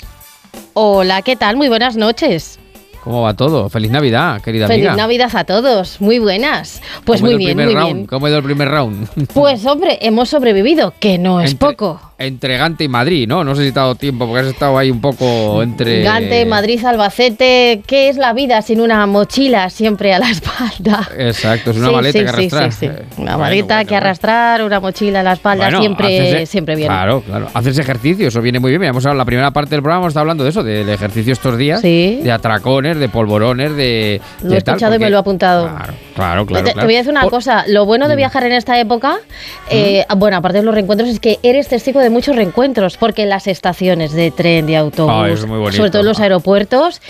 Hola, 0.72 1.20
¿qué 1.20 1.36
tal? 1.36 1.56
Muy 1.56 1.68
buenas 1.68 1.96
noches. 1.96 2.58
¿Cómo 3.04 3.22
va 3.22 3.34
todo? 3.34 3.68
Feliz 3.68 3.90
Navidad, 3.90 4.40
querida 4.40 4.66
Feliz 4.66 4.86
amiga. 4.86 5.02
Navidad 5.02 5.30
a 5.34 5.44
todos. 5.44 6.00
Muy 6.00 6.18
buenas. 6.18 6.82
Pues 7.04 7.20
¿Cómo 7.20 7.32
ha 7.32 7.34
muy 7.36 7.44
bien, 7.44 7.56
muy 7.56 7.74
round? 7.74 7.94
bien. 7.94 8.06
¿Cómo 8.06 8.26
ha 8.26 8.28
ido 8.28 8.38
el 8.38 8.44
primer 8.44 8.68
round? 8.68 9.08
Pues 9.32 9.64
hombre, 9.66 9.98
hemos 10.02 10.28
sobrevivido, 10.28 10.94
que 11.00 11.18
no 11.18 11.40
es 11.40 11.54
poco. 11.54 12.00
Entre 12.20 12.58
Gante 12.58 12.84
y 12.84 12.88
Madrid, 12.88 13.26
¿no? 13.26 13.42
No 13.44 13.56
sé 13.56 13.64
si 13.64 13.72
te 13.72 13.78
ha 13.78 13.82
dado 13.82 13.94
tiempo 13.94 14.26
porque 14.26 14.40
has 14.42 14.46
estado 14.52 14.76
ahí 14.76 14.90
un 14.90 15.00
poco 15.00 15.62
entre... 15.62 16.02
Gante, 16.02 16.44
Madrid, 16.44 16.84
Albacete, 16.84 17.80
¿qué 17.86 18.10
es 18.10 18.16
la 18.18 18.34
vida 18.34 18.60
sin 18.60 18.80
una 18.82 19.06
mochila 19.06 19.70
siempre 19.70 20.12
a 20.12 20.18
la 20.18 20.30
espalda? 20.30 21.08
Exacto, 21.16 21.70
es 21.70 21.78
una 21.78 21.88
Sí, 21.88 21.94
maleta 21.94 22.18
sí, 22.18 22.24
que 22.24 22.30
sí, 22.30 22.36
arrastrar. 22.56 22.72
sí, 22.72 22.78
sí. 22.80 22.86
Eh, 22.86 22.90
Una 23.16 23.36
bueno, 23.36 23.38
maleta 23.38 23.74
bueno, 23.76 23.88
que 23.88 23.96
arrastrar, 23.96 24.62
una 24.62 24.80
mochila 24.80 25.20
a 25.20 25.22
la 25.22 25.32
espalda, 25.32 25.70
siempre, 25.78 26.06
haces- 26.06 26.40
e- 26.42 26.46
siempre 26.46 26.76
bien. 26.76 26.88
Claro, 26.88 27.22
claro. 27.22 27.48
Haces 27.54 27.78
ejercicio, 27.78 28.28
eso 28.28 28.42
viene 28.42 28.60
muy 28.60 28.70
bien. 28.70 28.80
Mira, 28.80 28.90
hemos 28.90 29.04
hablado- 29.06 29.18
la 29.18 29.24
primera 29.24 29.50
parte 29.50 29.70
del 29.70 29.80
programa 29.82 30.02
hemos 30.04 30.10
estado 30.10 30.22
hablando 30.22 30.44
de 30.44 30.50
eso, 30.50 30.62
del 30.62 30.88
ejercicio 30.90 31.32
estos 31.32 31.56
días. 31.56 31.80
Sí. 31.80 32.20
De 32.22 32.30
atracones, 32.32 32.98
de 32.98 33.08
polvorones, 33.08 33.74
de. 33.76 34.20
Lo 34.42 34.50
de 34.50 34.58
he 34.58 34.60
tal, 34.60 34.74
escuchado 34.74 34.94
y 34.96 34.98
me 34.98 35.08
lo 35.08 35.16
he 35.16 35.20
apuntado. 35.20 35.70
Claro, 36.14 36.44
claro. 36.44 36.46
te, 36.46 36.70
te 36.70 36.72
claro. 36.74 36.86
voy 36.86 36.94
a 36.96 36.98
decir 36.98 37.10
una 37.12 37.22
Por- 37.22 37.30
cosa, 37.30 37.64
lo 37.66 37.86
bueno 37.86 38.08
de 38.08 38.16
viajar 38.16 38.44
en 38.44 38.52
esta 38.52 38.78
época, 38.78 39.16
eh, 39.70 40.04
bueno, 40.18 40.36
aparte 40.36 40.58
de 40.58 40.64
los 40.64 40.74
reencuentros, 40.74 41.08
es 41.08 41.18
que 41.18 41.38
eres 41.42 41.68
testigo 41.68 41.98
de 42.00 42.09
muchos 42.10 42.36
reencuentros, 42.36 42.96
porque 42.96 43.22
en 43.22 43.28
las 43.28 43.46
estaciones 43.46 44.12
de 44.12 44.30
tren, 44.30 44.66
de 44.66 44.76
autobús, 44.76 45.10
Ah, 45.10 45.72
sobre 45.72 45.90
todo 45.90 46.00
en 46.00 46.08
los 46.08 46.20
aeropuertos, 46.20 47.00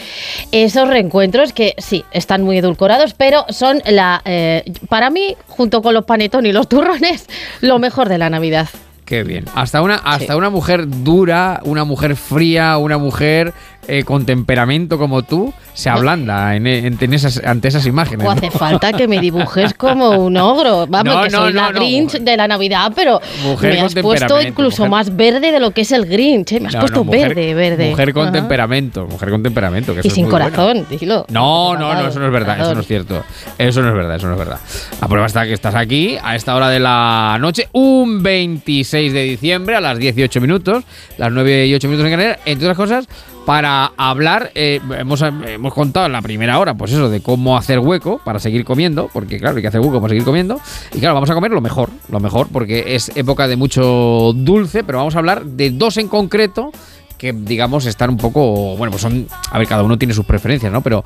esos 0.52 0.88
reencuentros 0.88 1.52
que 1.52 1.74
sí, 1.78 2.04
están 2.12 2.42
muy 2.42 2.58
edulcorados, 2.58 3.14
pero 3.14 3.44
son 3.48 3.82
la, 3.86 4.22
eh, 4.24 4.64
para 4.88 5.10
mí, 5.10 5.36
junto 5.48 5.82
con 5.82 5.94
los 5.94 6.04
panetón 6.04 6.46
y 6.46 6.52
los 6.52 6.68
turrones, 6.68 7.26
lo 7.60 7.78
mejor 7.78 8.08
de 8.08 8.18
la 8.18 8.30
Navidad. 8.30 8.68
Qué 9.04 9.24
bien. 9.24 9.46
Hasta 9.56 9.82
una, 9.82 9.96
hasta 9.96 10.36
una 10.36 10.50
mujer 10.50 10.84
dura, 10.86 11.60
una 11.64 11.82
mujer 11.82 12.14
fría, 12.14 12.76
una 12.78 12.96
mujer 12.96 13.52
eh, 13.88 14.04
con 14.04 14.24
temperamento 14.26 14.98
como 14.98 15.22
tú, 15.22 15.52
se 15.74 15.88
ablanda 15.88 16.54
en, 16.54 16.66
en- 16.66 16.98
en 17.00 17.14
esas, 17.14 17.38
ante 17.44 17.68
esas 17.68 17.86
imágenes. 17.86 18.26
O 18.26 18.30
¿no? 18.30 18.36
hace 18.36 18.50
falta 18.50 18.92
que 18.92 19.08
me 19.08 19.18
dibujes 19.20 19.74
como 19.78 20.10
un 20.10 20.36
ogro. 20.36 20.86
Vamos, 20.86 21.14
No, 21.14 21.22
que 21.22 21.30
no, 21.30 21.38
soy 21.38 21.52
la. 21.52 21.72
Grinch 21.72 22.12
de 22.20 22.36
la 22.36 22.46
Navidad, 22.46 22.92
pero 22.94 23.20
Mujer 23.42 23.74
me 23.74 23.80
has 23.80 23.94
puesto 23.94 24.40
incluso 24.42 24.82
mujer- 24.86 24.90
más 24.90 25.16
verde 25.16 25.50
de 25.52 25.60
lo 25.60 25.70
que 25.70 25.80
es 25.82 25.92
el 25.92 26.06
Grinch. 26.06 26.52
¿eh? 26.52 26.60
Me 26.60 26.68
has 26.68 26.76
puesto 26.76 27.04
mujer- 27.04 27.34
verde, 27.34 27.54
verde. 27.54 27.90
Mujer 27.90 28.12
con 28.12 28.24
Ajá. 28.24 28.32
temperamento, 28.32 29.06
mujer 29.06 29.30
con 29.30 29.42
temperamento. 29.42 29.94
Que 29.94 30.00
Y 30.06 30.10
sin 30.10 30.24
muy 30.24 30.30
bueno. 30.32 30.50
corazón, 30.50 30.86
dilo. 30.90 31.24
No, 31.30 31.74
no, 31.76 31.94
no, 31.94 32.08
eso 32.08 32.18
no 32.20 32.26
es 32.26 32.32
verdad, 32.32 32.60
eso 32.60 32.74
no 32.74 32.80
es 32.82 32.86
cierto. 32.86 33.24
Eso 33.58 33.82
no 33.82 33.88
es 33.88 33.94
verdad, 33.94 34.16
eso 34.16 34.26
no 34.26 34.32
es 34.34 34.38
verdad. 34.38 34.58
La 35.00 35.08
prueba 35.08 35.26
está 35.26 35.44
que 35.46 35.52
estás 35.54 35.74
aquí 35.74 36.16
a 36.22 36.36
esta 36.36 36.54
hora 36.54 36.68
de 36.68 36.80
la 36.80 37.38
noche, 37.40 37.68
un 37.72 38.22
26 38.22 39.12
de 39.12 39.22
diciembre 39.24 39.76
a 39.76 39.80
las 39.80 39.98
18 39.98 40.40
minutos, 40.40 40.84
las 41.18 41.32
9 41.32 41.66
y 41.66 41.74
8 41.74 41.88
minutos 41.88 42.04
en 42.06 42.10
Canarias, 42.12 42.38
entre 42.44 42.66
otras 42.66 42.76
cosas, 42.76 43.08
para 43.46 43.92
hablar, 43.96 44.50
eh, 44.54 44.80
hemos, 44.98 45.22
hemos 45.22 45.74
contado 45.74 46.06
en 46.06 46.12
la 46.12 46.22
primera 46.22 46.58
hora, 46.58 46.74
pues 46.74 46.92
eso, 46.92 47.08
de 47.08 47.20
cómo 47.20 47.56
hacer 47.56 47.78
hueco 47.78 48.20
para 48.24 48.38
seguir 48.38 48.64
comiendo, 48.64 49.10
porque 49.12 49.38
claro, 49.38 49.56
hay 49.56 49.62
que 49.62 49.68
hacer 49.68 49.80
hueco 49.80 50.00
para 50.00 50.10
seguir 50.10 50.24
comiendo. 50.24 50.60
Y 50.94 50.98
claro, 50.98 51.14
vamos 51.14 51.30
a 51.30 51.34
comer 51.34 51.50
lo 51.50 51.60
mejor, 51.60 51.90
lo 52.10 52.20
mejor, 52.20 52.48
porque 52.52 52.94
es 52.94 53.10
época 53.16 53.48
de 53.48 53.56
mucho 53.56 54.32
dulce, 54.34 54.84
pero 54.84 54.98
vamos 54.98 55.16
a 55.16 55.18
hablar 55.18 55.44
de 55.44 55.70
dos 55.70 55.96
en 55.96 56.08
concreto 56.08 56.72
que 57.20 57.34
digamos 57.34 57.84
están 57.84 58.08
un 58.08 58.16
poco, 58.16 58.76
bueno, 58.78 58.90
pues 58.90 59.02
son, 59.02 59.26
a 59.50 59.58
ver, 59.58 59.68
cada 59.68 59.82
uno 59.82 59.98
tiene 59.98 60.14
sus 60.14 60.24
preferencias, 60.24 60.72
¿no? 60.72 60.80
Pero 60.80 61.04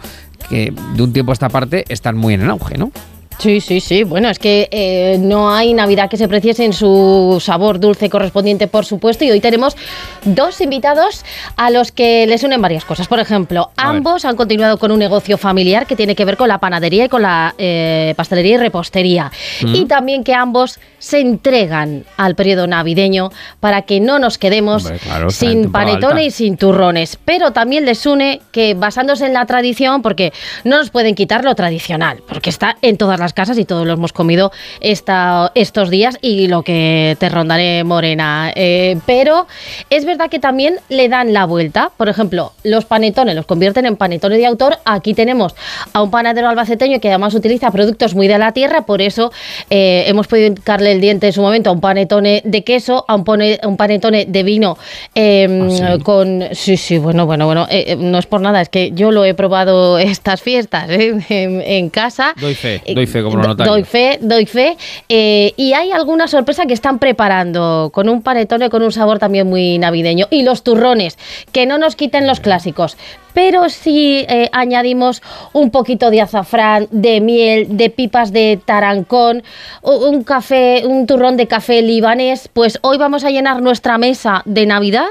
que 0.49 0.72
de 0.95 1.03
un 1.03 1.12
tiempo 1.12 1.32
a 1.32 1.35
esta 1.35 1.49
parte 1.49 1.85
están 1.89 2.16
muy 2.16 2.35
en 2.35 2.43
el 2.43 2.51
auge, 2.51 2.78
¿no? 2.78 2.93
Sí, 3.39 3.61
sí, 3.61 3.80
sí. 3.80 4.05
Bueno, 4.05 4.30
es 4.30 4.39
que 4.39 4.68
eh, 4.70 5.18
no 5.20 5.53
hay 5.53 5.74
Navidad 5.74 6.09
que 6.09 6.16
se 6.16 6.28
preciese 6.28 6.64
en 6.64 6.72
su 6.72 7.39
sabor 7.41 7.80
dulce 7.80 8.09
correspondiente, 8.09 8.68
por 8.68 8.85
supuesto. 8.85 9.24
Y 9.24 9.30
hoy 9.30 9.41
tenemos 9.41 9.76
dos 10.24 10.61
invitados 10.61 11.24
a 11.57 11.70
los 11.70 11.93
que 11.93 12.26
les 12.26 12.43
unen 12.43 12.62
varias 12.62 12.85
cosas. 12.85 13.09
Por 13.09 13.18
ejemplo, 13.18 13.70
ambos 13.76 14.24
han 14.24 14.37
continuado 14.37 14.78
con 14.78 14.93
un 14.93 14.99
negocio 14.99 15.39
familiar 15.39 15.87
que 15.87 15.97
tiene 15.97 16.14
que 16.14 16.24
ver 16.24 16.37
con 16.37 16.49
la 16.49 16.59
panadería 16.59 17.07
y 17.07 17.09
con 17.09 17.22
la 17.22 17.55
eh, 17.59 18.14
pastelería 18.16 18.55
y 18.55 18.59
repostería. 18.59 19.32
Mm. 19.62 19.74
Y 19.74 19.85
también 19.87 20.24
que 20.24 20.35
ambos 20.35 20.78
se 20.99 21.20
entregan 21.20 22.05
al 22.16 22.35
periodo 22.35 22.66
navideño 22.66 23.30
para 23.61 23.82
que 23.82 24.01
no 24.01 24.18
nos 24.18 24.39
quedemos 24.39 24.85
Hombre, 24.85 24.99
claro, 25.01 25.30
sin 25.30 25.70
panetones 25.70 26.26
y 26.26 26.30
sin 26.30 26.57
turrones. 26.57 27.18
Pero 27.24 27.53
también 27.53 27.85
les 27.85 28.07
une 28.07 28.41
que 28.53 28.74
basándose 28.74 29.26
en 29.26 29.35
la 29.35 29.45
tradición, 29.47 30.03
porque 30.03 30.32
no 30.64 30.78
nos 30.78 30.91
pueden 30.91 31.14
quitar 31.14 31.45
lo 31.45 31.55
tradicional, 31.55 32.22
porque 32.26 32.51
está 32.51 32.76
en 32.80 32.97
todas 32.97 33.20
las 33.20 33.24
casas 33.33 33.59
y 33.59 33.64
todos 33.64 33.87
lo 33.87 33.95
hemos 33.95 34.12
comido 34.12 34.53
esta- 34.81 35.51
estos 35.55 35.91
días 35.91 36.18
y 36.20 36.49
lo 36.49 36.62
que 36.62 37.16
te 37.18 37.29
rondaré 37.29 37.85
morena. 37.85 38.53
Eh, 38.55 38.99
pero 39.07 39.47
es 39.91 40.05
verdad 40.05 40.29
que 40.31 40.39
también 40.39 40.77
le 40.89 41.09
dan 41.09 41.33
la 41.33 41.47
vuelta. 41.47 41.91
Por 41.97 42.09
ejemplo, 42.09 42.53
los 42.62 42.85
panetones 42.85 43.35
los 43.35 43.47
convierten 43.47 43.87
en 43.87 43.97
panetones 43.97 44.39
de 44.39 44.47
autor. 44.47 44.77
Aquí 44.85 45.14
tenemos 45.14 45.55
a 45.93 46.03
un 46.03 46.11
panadero 46.11 46.49
albaceteño 46.49 47.01
que 47.01 47.09
además 47.09 47.35
utiliza 47.35 47.70
productos 47.70 48.14
muy 48.14 48.29
de 48.29 48.39
la 48.39 48.53
tierra, 48.53 48.83
por 48.87 49.01
eso 49.01 49.33
eh, 49.70 50.05
hemos 50.07 50.27
podido 50.27 50.49
hincarle 50.49 50.93
el 50.93 51.01
diente 51.01 51.29
en 51.29 51.33
su 51.33 51.41
momento 51.43 51.70
a 51.70 51.72
un 51.72 51.81
panetone 51.81 52.43
de 52.45 52.64
queso, 52.64 53.05
a 53.09 53.14
un, 53.14 53.25
pone- 53.25 53.59
a 53.62 53.68
un 53.68 53.77
panetone 53.77 54.27
de 54.27 54.43
vino 54.43 54.77
eh, 55.14 55.99
con... 56.03 56.45
Sí, 56.53 56.77
sí, 56.77 56.99
bueno, 56.99 57.27
bueno, 57.27 57.47
bueno, 57.47 57.66
eh, 57.70 57.97
no 57.99 58.18
es 58.18 58.27
por 58.27 58.41
nada, 58.41 58.61
es 58.61 58.68
que 58.68 58.91
yo 58.93 59.11
lo 59.11 59.25
he 59.25 59.35
probado 59.35 59.99
estas 59.99 60.43
fiestas 60.43 60.89
en, 60.91 61.25
en 61.31 61.91
casa. 61.91 62.35
Doy 62.41 62.55
fe, 62.55 62.83
doy 62.95 63.07
fe 63.07 63.14
como 63.23 63.37
notario. 63.39 63.73
Doy 63.73 63.85
fe, 63.85 64.19
doy 64.21 64.47
fe. 64.47 64.77
Eh, 65.09 65.53
y 65.57 65.73
hay 65.73 65.93
alguna 65.93 66.29
sorpresa 66.29 66.67
que 66.67 66.75
están 66.75 66.99
preparando 66.99 67.91
con 67.93 68.09
un 68.09 68.23
panetone 68.23 68.71
con 68.71 68.83
un 68.83 68.93
sabor 68.93 69.19
también 69.19 69.49
muy 69.49 69.79
navideño. 69.79 70.27
Y 70.31 70.43
los 70.43 70.62
turrones, 70.62 71.19
que 71.53 71.67
no 71.67 71.79
nos 71.79 71.97
quiten 71.97 72.27
los 72.27 72.41
clásicos. 72.41 72.97
Pero 73.35 73.68
si 73.68 74.24
eh, 74.28 74.49
añadimos 74.53 75.22
un 75.53 75.70
poquito 75.70 76.11
de 76.11 76.22
azafrán, 76.22 76.87
de 76.91 77.20
miel, 77.20 77.76
de 77.76 77.91
pipas 77.91 78.32
de 78.32 78.59
tarancón, 78.64 79.43
un 79.82 80.22
café, 80.24 80.85
un 80.87 81.07
turrón 81.07 81.37
de 81.37 81.47
café 81.47 81.82
libanés, 81.82 82.49
pues 82.53 82.78
hoy 82.82 82.97
vamos 82.97 83.24
a 83.24 83.30
llenar 83.30 83.61
nuestra 83.61 83.99
mesa 83.99 84.43
de 84.45 84.66
Navidad 84.66 85.11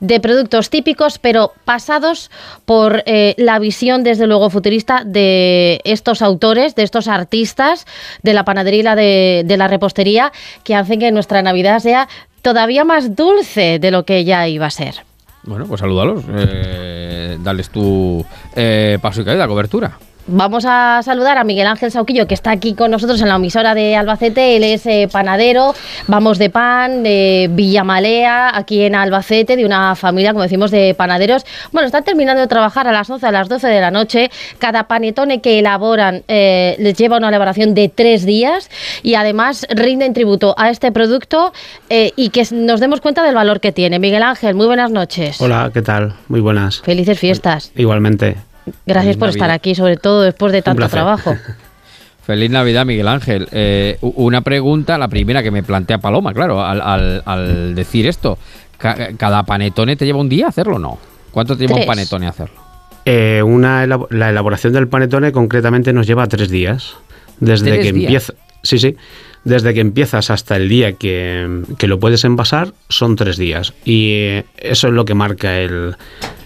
de 0.00 0.20
productos 0.20 0.68
típicos, 0.68 1.18
pero 1.18 1.52
pasados 1.64 2.30
por 2.64 3.02
eh, 3.06 3.34
la 3.38 3.58
visión, 3.58 4.02
desde 4.02 4.26
luego, 4.26 4.50
futurista 4.50 5.02
de 5.04 5.80
estos 5.84 6.22
autores, 6.22 6.74
de 6.74 6.82
estos 6.82 7.08
artistas 7.08 7.86
de 8.22 8.34
la 8.34 8.44
panadería 8.44 8.80
y 8.80 8.82
la 8.82 8.96
de, 8.96 9.42
de 9.46 9.56
la 9.56 9.68
repostería, 9.68 10.32
que 10.64 10.74
hacen 10.74 10.98
que 10.98 11.12
nuestra 11.12 11.42
Navidad 11.42 11.78
sea 11.78 12.08
todavía 12.42 12.84
más 12.84 13.14
dulce 13.14 13.78
de 13.78 13.90
lo 13.90 14.04
que 14.04 14.24
ya 14.24 14.48
iba 14.48 14.66
a 14.66 14.70
ser. 14.70 15.04
Bueno, 15.42 15.66
pues 15.66 15.80
salúdalos. 15.80 16.24
Eh, 16.28 16.99
dales 17.42 17.70
tu 17.70 18.24
eh, 18.54 18.98
paso 19.00 19.22
y 19.22 19.24
caída, 19.24 19.46
cobertura. 19.48 19.98
Vamos 20.32 20.64
a 20.64 21.00
saludar 21.02 21.38
a 21.38 21.44
Miguel 21.44 21.66
Ángel 21.66 21.90
Sauquillo, 21.90 22.28
que 22.28 22.34
está 22.34 22.52
aquí 22.52 22.74
con 22.74 22.92
nosotros 22.92 23.20
en 23.20 23.28
la 23.28 23.34
emisora 23.34 23.74
de 23.74 23.96
Albacete. 23.96 24.54
Él 24.56 24.62
es 24.62 24.86
eh, 24.86 25.08
panadero, 25.10 25.74
vamos 26.06 26.38
de 26.38 26.50
pan, 26.50 27.02
de 27.02 27.50
Villamalea, 27.50 28.56
aquí 28.56 28.82
en 28.82 28.94
Albacete, 28.94 29.56
de 29.56 29.64
una 29.66 29.96
familia, 29.96 30.30
como 30.30 30.44
decimos, 30.44 30.70
de 30.70 30.94
panaderos. 30.94 31.44
Bueno, 31.72 31.86
están 31.86 32.04
terminando 32.04 32.40
de 32.40 32.46
trabajar 32.46 32.86
a 32.86 32.92
las 32.92 33.10
11, 33.10 33.26
a 33.26 33.32
las 33.32 33.48
12 33.48 33.66
de 33.66 33.80
la 33.80 33.90
noche. 33.90 34.30
Cada 34.60 34.84
panetone 34.84 35.40
que 35.40 35.58
elaboran 35.58 36.22
eh, 36.28 36.76
les 36.78 36.96
lleva 36.96 37.16
una 37.16 37.28
elaboración 37.28 37.74
de 37.74 37.88
tres 37.88 38.24
días 38.24 38.70
y 39.02 39.16
además 39.16 39.66
rinden 39.68 40.14
tributo 40.14 40.54
a 40.56 40.70
este 40.70 40.92
producto 40.92 41.52
eh, 41.88 42.12
y 42.14 42.28
que 42.28 42.46
nos 42.52 42.78
demos 42.78 43.00
cuenta 43.00 43.24
del 43.24 43.34
valor 43.34 43.58
que 43.58 43.72
tiene. 43.72 43.98
Miguel 43.98 44.22
Ángel, 44.22 44.54
muy 44.54 44.66
buenas 44.66 44.92
noches. 44.92 45.40
Hola, 45.40 45.72
¿qué 45.74 45.82
tal? 45.82 46.14
Muy 46.28 46.38
buenas. 46.38 46.82
Felices 46.82 47.18
fiestas. 47.18 47.72
Igualmente. 47.74 48.49
Gracias 48.86 49.04
Feliz 49.04 49.16
por 49.18 49.28
estar 49.30 49.50
aquí, 49.50 49.74
sobre 49.74 49.96
todo 49.96 50.22
después 50.22 50.52
de 50.52 50.62
tanto 50.62 50.88
trabajo. 50.88 51.34
Feliz 52.22 52.50
Navidad, 52.50 52.84
Miguel 52.86 53.08
Ángel. 53.08 53.48
Eh, 53.50 53.98
una 54.02 54.42
pregunta, 54.42 54.98
la 54.98 55.08
primera 55.08 55.42
que 55.42 55.50
me 55.50 55.62
plantea 55.62 55.98
Paloma, 55.98 56.32
claro, 56.32 56.64
al, 56.64 56.80
al- 56.80 57.22
al 57.24 57.74
decir 57.74 58.06
esto. 58.06 58.38
Ca- 58.78 59.10
¿Cada 59.16 59.42
panetone 59.44 59.96
te 59.96 60.04
lleva 60.06 60.20
un 60.20 60.28
día 60.28 60.48
hacerlo 60.48 60.76
o 60.76 60.78
no? 60.78 60.98
¿Cuánto 61.32 61.56
te 61.56 61.62
lleva 61.62 61.74
Tres. 61.74 61.86
un 61.86 61.88
panetone 61.88 62.26
hacerlo? 62.28 62.60
Eh, 63.04 63.42
una 63.42 63.86
la 63.86 64.28
elaboración 64.30 64.72
del 64.72 64.86
panetone 64.88 65.32
concretamente 65.32 65.92
nos 65.92 66.06
lleva 66.06 66.26
tres 66.28 66.50
días. 66.50 66.94
Desde 67.40 67.70
¿Tres 67.72 67.86
que 67.86 67.92
días? 67.92 68.04
empieza. 68.04 68.34
Sí, 68.62 68.78
sí. 68.78 68.96
Desde 69.44 69.72
que 69.72 69.80
empiezas 69.80 70.30
hasta 70.30 70.56
el 70.56 70.68
día 70.68 70.92
que, 70.92 71.62
que 71.78 71.86
lo 71.86 71.98
puedes 71.98 72.24
envasar 72.24 72.74
son 72.88 73.16
tres 73.16 73.38
días. 73.38 73.72
Y 73.84 74.42
eso 74.58 74.88
es 74.88 74.92
lo 74.92 75.04
que 75.04 75.14
marca 75.14 75.58
el, 75.60 75.96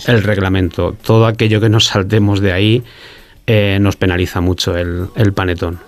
el 0.07 0.22
reglamento. 0.22 0.95
Todo 1.05 1.26
aquello 1.26 1.61
que 1.61 1.68
nos 1.68 1.86
saltemos 1.86 2.40
de 2.40 2.53
ahí 2.53 2.82
eh, 3.47 3.78
nos 3.80 3.97
penaliza 3.97 4.40
mucho 4.40 4.76
el, 4.76 5.07
el 5.16 5.32
panetón. 5.32 5.80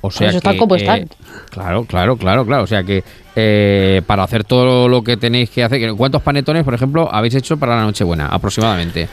O 0.00 0.10
sea 0.10 0.28
eso 0.28 0.38
está 0.38 0.56
como 0.56 0.76
eh, 0.76 0.78
están. 0.78 1.08
Claro, 1.50 1.84
claro, 1.84 2.16
claro, 2.16 2.46
claro. 2.46 2.64
O 2.64 2.66
sea 2.66 2.84
que 2.84 3.02
eh, 3.34 4.02
para 4.06 4.22
hacer 4.22 4.44
todo 4.44 4.88
lo 4.88 5.02
que 5.02 5.16
tenéis 5.16 5.50
que 5.50 5.64
hacer, 5.64 5.92
¿cuántos 5.94 6.22
panetones, 6.22 6.64
por 6.64 6.74
ejemplo, 6.74 7.08
habéis 7.12 7.34
hecho 7.34 7.56
para 7.56 7.76
la 7.76 7.82
Nochebuena 7.82 8.26
aproximadamente? 8.26 9.08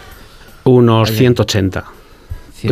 Unos 0.66 1.12
180. 1.12 1.84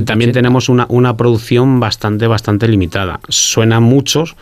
También 0.06 0.32
tenemos 0.32 0.70
una, 0.70 0.86
una 0.90 1.16
producción 1.18 1.80
bastante, 1.80 2.28
bastante 2.28 2.68
limitada. 2.68 3.20
Suenan 3.28 3.84
muchos, 3.84 4.36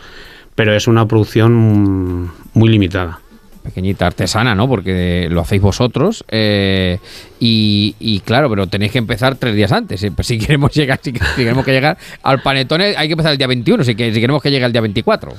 pero 0.55 0.73
es 0.75 0.87
una 0.87 1.07
producción 1.07 2.31
muy 2.53 2.69
limitada. 2.69 3.19
Pequeñita, 3.63 4.07
artesana, 4.07 4.55
¿no? 4.55 4.67
Porque 4.67 5.27
lo 5.29 5.41
hacéis 5.41 5.61
vosotros. 5.61 6.23
eh, 6.29 6.97
y, 7.39 7.95
y 7.99 8.19
claro, 8.21 8.49
pero 8.49 8.65
tenéis 8.67 8.91
que 8.91 8.97
empezar 8.97 9.35
tres 9.35 9.55
días 9.55 9.71
antes. 9.71 10.01
eh, 10.03 10.11
pues 10.11 10.27
si 10.27 10.37
queremos 10.39 10.71
llegar, 10.73 10.99
si, 11.01 11.13
queremos 11.13 11.63
que 11.65 11.71
llegar 11.71 11.97
al 12.23 12.41
panetone, 12.41 12.95
hay 12.97 13.07
que 13.07 13.13
empezar 13.13 13.31
el 13.33 13.37
día 13.37 13.47
21, 13.47 13.83
si, 13.83 13.95
que, 13.95 14.13
si 14.13 14.19
queremos 14.19 14.41
que 14.41 14.49
llegue 14.51 14.65
el 14.65 14.71
día 14.71 14.81
24. 14.81 15.31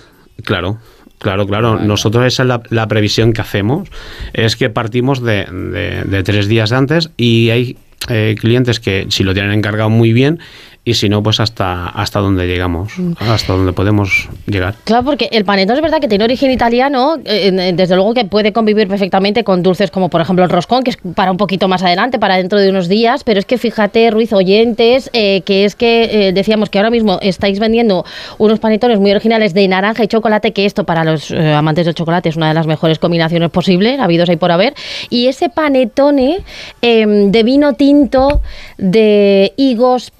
Claro, 0.44 0.78
claro, 1.18 1.46
claro. 1.46 1.78
Nosotros 1.80 2.24
esa 2.24 2.42
es 2.44 2.48
la, 2.48 2.62
la 2.70 2.86
previsión 2.86 3.32
que 3.32 3.40
hacemos. 3.40 3.88
Es 4.34 4.54
que 4.56 4.70
partimos 4.70 5.20
de, 5.22 5.44
de- 5.46 6.04
de 6.04 6.22
tres 6.22 6.46
días 6.48 6.70
antes 6.72 7.10
y 7.16 7.50
hay 7.50 7.76
eh, 8.08 8.34
clientes 8.38 8.80
que 8.80 9.06
si 9.08 9.22
lo 9.24 9.34
tienen 9.34 9.52
encargado 9.52 9.90
muy 9.90 10.12
bien 10.12 10.40
y 10.84 10.94
si 10.94 11.08
no, 11.08 11.22
pues 11.22 11.38
hasta, 11.38 11.88
hasta 11.88 12.18
donde 12.18 12.46
llegamos, 12.46 12.92
hasta 13.18 13.52
donde 13.52 13.72
podemos 13.72 14.28
llegar. 14.46 14.74
Claro, 14.84 15.04
porque 15.04 15.28
el 15.30 15.44
panetón 15.44 15.76
es 15.76 15.82
verdad 15.82 16.00
que 16.00 16.08
tiene 16.08 16.24
origen 16.24 16.50
italiano, 16.50 17.16
eh, 17.24 17.52
eh, 17.52 17.72
desde 17.74 17.94
luego 17.94 18.14
que 18.14 18.24
puede 18.24 18.52
convivir 18.52 18.88
perfectamente 18.88 19.44
con 19.44 19.62
dulces 19.62 19.90
como 19.90 20.08
por 20.08 20.20
ejemplo 20.20 20.44
el 20.44 20.50
roscón, 20.50 20.82
que 20.82 20.90
es 20.90 20.98
para 21.14 21.30
un 21.30 21.36
poquito 21.36 21.68
más 21.68 21.82
adelante, 21.82 22.18
para 22.18 22.36
dentro 22.36 22.58
de 22.58 22.68
unos 22.70 22.88
días, 22.88 23.22
pero 23.22 23.38
es 23.38 23.46
que 23.46 23.58
fíjate, 23.58 24.10
Ruiz, 24.10 24.32
oyentes, 24.32 25.08
eh, 25.12 25.42
que 25.42 25.64
es 25.64 25.76
que 25.76 26.28
eh, 26.28 26.32
decíamos 26.32 26.68
que 26.68 26.78
ahora 26.78 26.90
mismo 26.90 27.18
estáis 27.22 27.60
vendiendo 27.60 28.04
unos 28.38 28.58
panetones 28.58 28.98
muy 28.98 29.12
originales 29.12 29.54
de 29.54 29.68
naranja 29.68 30.02
y 30.02 30.08
chocolate, 30.08 30.52
que 30.52 30.64
esto 30.64 30.84
para 30.84 31.04
los 31.04 31.30
amantes 31.30 31.86
del 31.86 31.94
chocolate 31.94 32.28
es 32.28 32.36
una 32.36 32.48
de 32.48 32.54
las 32.54 32.66
mejores 32.66 32.98
combinaciones 32.98 33.50
posibles, 33.50 34.00
habidos 34.00 34.28
hay 34.28 34.36
por 34.36 34.50
haber, 34.50 34.74
y 35.10 35.28
ese 35.28 35.48
panetone 35.48 36.38
eh, 36.80 37.06
de 37.06 37.42
vino 37.42 37.74
tinto, 37.74 38.42
de 38.78 39.52
higos, 39.56 40.10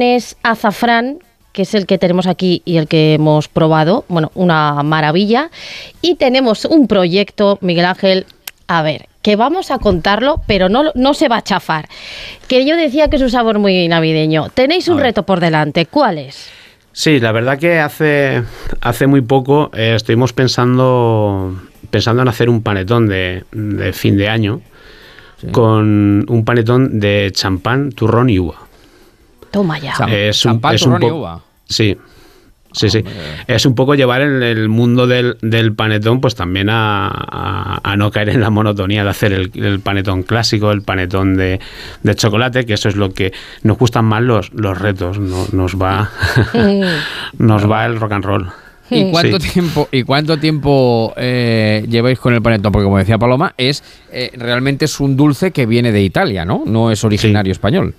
piñones, 0.00 0.36
azafrán, 0.42 1.18
que 1.52 1.62
es 1.62 1.74
el 1.74 1.86
que 1.86 1.98
tenemos 1.98 2.26
aquí 2.26 2.62
y 2.64 2.76
el 2.76 2.86
que 2.86 3.14
hemos 3.14 3.48
probado. 3.48 4.04
Bueno, 4.08 4.30
una 4.34 4.82
maravilla. 4.82 5.50
Y 6.00 6.14
tenemos 6.14 6.64
un 6.64 6.86
proyecto, 6.86 7.58
Miguel 7.60 7.84
Ángel, 7.84 8.26
a 8.66 8.82
ver, 8.82 9.06
que 9.22 9.36
vamos 9.36 9.70
a 9.70 9.78
contarlo, 9.78 10.42
pero 10.46 10.68
no, 10.68 10.84
no 10.94 11.14
se 11.14 11.28
va 11.28 11.38
a 11.38 11.42
chafar. 11.42 11.88
Que 12.48 12.64
yo 12.64 12.76
decía 12.76 13.08
que 13.08 13.16
es 13.16 13.22
un 13.22 13.30
sabor 13.30 13.58
muy 13.58 13.88
navideño. 13.88 14.48
Tenéis 14.50 14.88
un 14.88 14.98
reto 14.98 15.24
por 15.24 15.40
delante. 15.40 15.86
¿Cuál 15.86 16.18
es? 16.18 16.50
Sí, 16.92 17.20
la 17.20 17.32
verdad 17.32 17.58
que 17.58 17.78
hace, 17.78 18.42
hace 18.80 19.06
muy 19.06 19.20
poco 19.20 19.70
eh, 19.74 19.94
estuvimos 19.96 20.32
pensando, 20.32 21.60
pensando 21.90 22.22
en 22.22 22.28
hacer 22.28 22.48
un 22.48 22.62
panetón 22.62 23.06
de, 23.06 23.44
de 23.52 23.92
fin 23.92 24.16
de 24.16 24.28
año 24.28 24.60
con 25.52 26.26
un 26.28 26.44
panetón 26.44 27.00
de 27.00 27.30
champán, 27.32 27.92
turrón 27.92 28.28
y 28.28 28.38
uva. 28.38 28.69
Toma 29.50 29.78
ya. 29.78 29.94
es 30.08 30.44
un, 30.44 30.60
es 30.72 30.82
un. 30.86 30.98
Sí. 31.68 31.96
Sí, 32.72 32.88
sí. 32.88 33.02
Es 33.48 33.66
un 33.66 33.74
poco 33.74 33.96
llevar 33.96 34.20
el, 34.20 34.44
el 34.44 34.68
mundo 34.68 35.08
del, 35.08 35.36
del 35.42 35.74
panetón, 35.74 36.20
pues 36.20 36.36
también 36.36 36.68
a, 36.70 37.08
a- 37.08 37.80
a 37.82 37.96
no 37.96 38.12
caer 38.12 38.28
en 38.28 38.40
la 38.40 38.50
monotonía 38.50 39.02
de 39.02 39.10
hacer 39.10 39.32
el, 39.32 39.50
el 39.54 39.80
panetón 39.80 40.22
clásico, 40.22 40.70
el 40.70 40.82
panetón 40.82 41.36
de, 41.36 41.58
de 42.04 42.14
chocolate, 42.14 42.64
que 42.66 42.74
eso 42.74 42.88
es 42.88 42.94
lo 42.94 43.12
que 43.12 43.32
nos 43.64 43.76
gustan 43.76 44.04
más 44.04 44.22
los, 44.22 44.52
los 44.54 44.78
retos. 44.78 45.18
no- 45.18 45.46
nos 45.50 45.74
va 45.82 46.10
nos 47.38 47.68
va 47.68 47.86
el 47.86 47.98
rock 47.98 48.12
and 48.12 48.24
roll. 48.24 48.46
¿Y 48.88 49.10
cuánto 49.12 49.38
Sí. 49.40 49.50
tiempo, 49.50 49.88
y 49.90 50.02
cuánto 50.04 50.38
tiempo 50.38 51.12
eh, 51.16 51.84
lleváis 51.88 52.18
con 52.20 52.34
el 52.34 52.42
panetón? 52.42 52.70
Porque 52.72 52.84
como 52.84 52.98
decía 52.98 53.18
Paloma, 53.18 53.52
es 53.56 53.82
eh, 54.12 54.30
realmente 54.36 54.84
es 54.84 54.98
un 55.00 55.16
dulce 55.16 55.50
que 55.52 55.66
viene 55.66 55.90
de 55.92 56.02
Italia, 56.02 56.44
¿no? 56.44 56.62
No 56.66 56.90
es 56.92 57.02
originario 57.04 57.50
español. 57.52 57.94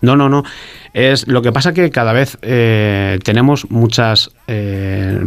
No, 0.00 0.16
no, 0.16 0.28
no. 0.28 0.42
Es 0.92 1.26
lo 1.26 1.42
que 1.42 1.50
pasa 1.50 1.72
que 1.72 1.90
cada 1.90 2.12
vez 2.12 2.38
eh, 2.42 3.18
tenemos 3.24 3.70
muchas, 3.70 4.30
eh, 4.46 5.18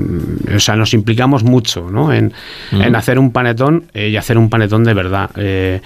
o 0.55 0.59
sea, 0.59 0.76
nos 0.76 0.93
implicamos 0.93 1.43
mucho, 1.43 1.89
¿no? 1.91 2.13
En, 2.13 2.34
en 2.72 2.95
hacer 2.95 3.20
un 3.20 3.32
panetón 3.32 3.86
eh, 3.93 4.09
y 4.09 4.18
hacer 4.18 4.38
un 4.38 4.49
panetón 4.49 4.84
de 4.84 4.93
verdad. 4.93 5.32
Eh, 5.36 5.82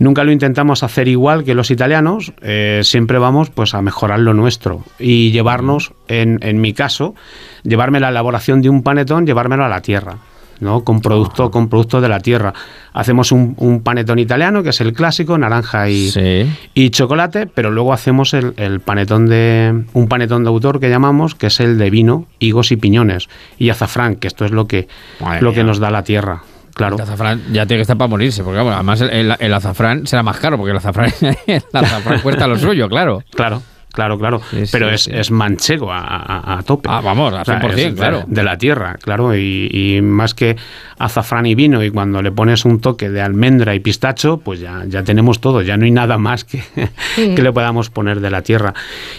Nunca 0.00 0.22
lo 0.22 0.30
intentamos 0.30 0.84
hacer 0.84 1.08
igual 1.08 1.42
que 1.42 1.56
los 1.56 1.72
italianos, 1.72 2.32
eh, 2.40 2.82
siempre 2.84 3.18
vamos 3.18 3.50
pues 3.50 3.74
a 3.74 3.82
mejorar 3.82 4.20
lo 4.20 4.32
nuestro 4.32 4.84
y 5.00 5.32
llevarnos, 5.32 5.92
en, 6.06 6.38
en 6.42 6.60
mi 6.60 6.72
caso, 6.72 7.16
llevarme 7.64 7.98
la 7.98 8.10
elaboración 8.10 8.62
de 8.62 8.68
un 8.68 8.84
panetón, 8.84 9.26
llevármelo 9.26 9.64
a 9.64 9.68
la 9.68 9.82
tierra. 9.82 10.18
¿No? 10.60 10.84
Con 10.84 11.00
producto, 11.00 11.50
con 11.50 11.68
producto 11.68 12.00
de 12.00 12.08
la 12.08 12.20
tierra. 12.20 12.52
Hacemos 12.92 13.32
un, 13.32 13.54
un 13.58 13.82
panetón 13.82 14.18
italiano, 14.18 14.62
que 14.62 14.70
es 14.70 14.80
el 14.80 14.92
clásico, 14.92 15.38
naranja 15.38 15.88
y, 15.88 16.08
y 16.74 16.90
chocolate, 16.90 17.46
pero 17.46 17.70
luego 17.70 17.92
hacemos 17.92 18.34
el, 18.34 18.54
el 18.56 18.80
panetón 18.80 19.26
de. 19.26 19.84
un 19.92 20.08
panetón 20.08 20.44
de 20.44 20.48
autor 20.50 20.80
que 20.80 20.90
llamamos, 20.90 21.34
que 21.34 21.46
es 21.48 21.60
el 21.60 21.78
de 21.78 21.90
vino, 21.90 22.26
higos 22.38 22.72
y 22.72 22.76
piñones. 22.76 23.28
Y 23.58 23.70
azafrán, 23.70 24.16
que 24.16 24.28
esto 24.28 24.44
es 24.44 24.50
lo 24.50 24.66
que, 24.66 24.88
Madre 25.20 25.42
lo 25.42 25.52
que 25.52 25.64
nos 25.64 25.78
da 25.78 25.90
la 25.90 26.02
tierra. 26.02 26.42
Claro. 26.74 26.94
El 26.96 27.02
azafrán 27.02 27.42
ya 27.52 27.66
tiene 27.66 27.78
que 27.78 27.82
estar 27.82 27.96
para 27.96 28.08
morirse, 28.08 28.44
porque 28.44 28.58
vamos, 28.58 28.72
además 28.74 29.00
el, 29.00 29.10
el- 29.10 29.36
el 29.40 29.52
azafrán 29.54 30.06
será 30.06 30.22
más 30.22 30.38
caro, 30.38 30.56
porque 30.56 30.70
el 30.70 30.76
azafrán, 30.76 31.10
el 31.46 31.62
azafrán 31.72 32.20
cuesta 32.20 32.46
lo 32.46 32.56
suyo, 32.56 32.88
claro. 32.88 33.22
Claro. 33.34 33.60
Claro, 33.92 34.18
claro. 34.18 34.40
Pero 34.70 34.90
es, 34.90 35.08
es 35.08 35.30
manchego 35.30 35.90
a, 35.92 35.98
a- 35.98 36.58
a 36.58 36.62
tope. 36.62 36.88
Ah, 36.92 37.00
vamos, 37.00 37.32
a 37.34 37.42
100%, 37.44 37.70
es 37.70 37.76
de- 37.76 37.94
claro. 37.94 38.22
De 38.26 38.42
la 38.44 38.56
tierra, 38.58 38.96
claro. 39.02 39.34
Y, 39.36 39.68
y 39.72 40.00
más 40.02 40.34
que 40.34 40.56
azafrán 40.98 41.46
y 41.46 41.54
vino, 41.54 41.82
y 41.82 41.90
cuando 41.90 42.22
le 42.22 42.30
pones 42.30 42.64
un 42.64 42.80
toque 42.80 43.08
de 43.10 43.20
almendra 43.20 43.74
y 43.74 43.80
pistacho, 43.80 44.36
pues 44.38 44.60
ya, 44.60 44.84
ya 44.86 45.02
tenemos 45.02 45.40
todo. 45.40 45.62
Ya 45.62 45.76
no 45.76 45.84
hay 45.84 45.90
nada 45.90 46.16
más 46.18 46.44
que, 46.44 46.62
que 47.16 47.42
le 47.42 47.52
podamos 47.52 47.90
poner 47.90 48.20
de 48.20 48.30
la 48.30 48.42
tierra. 48.42 48.74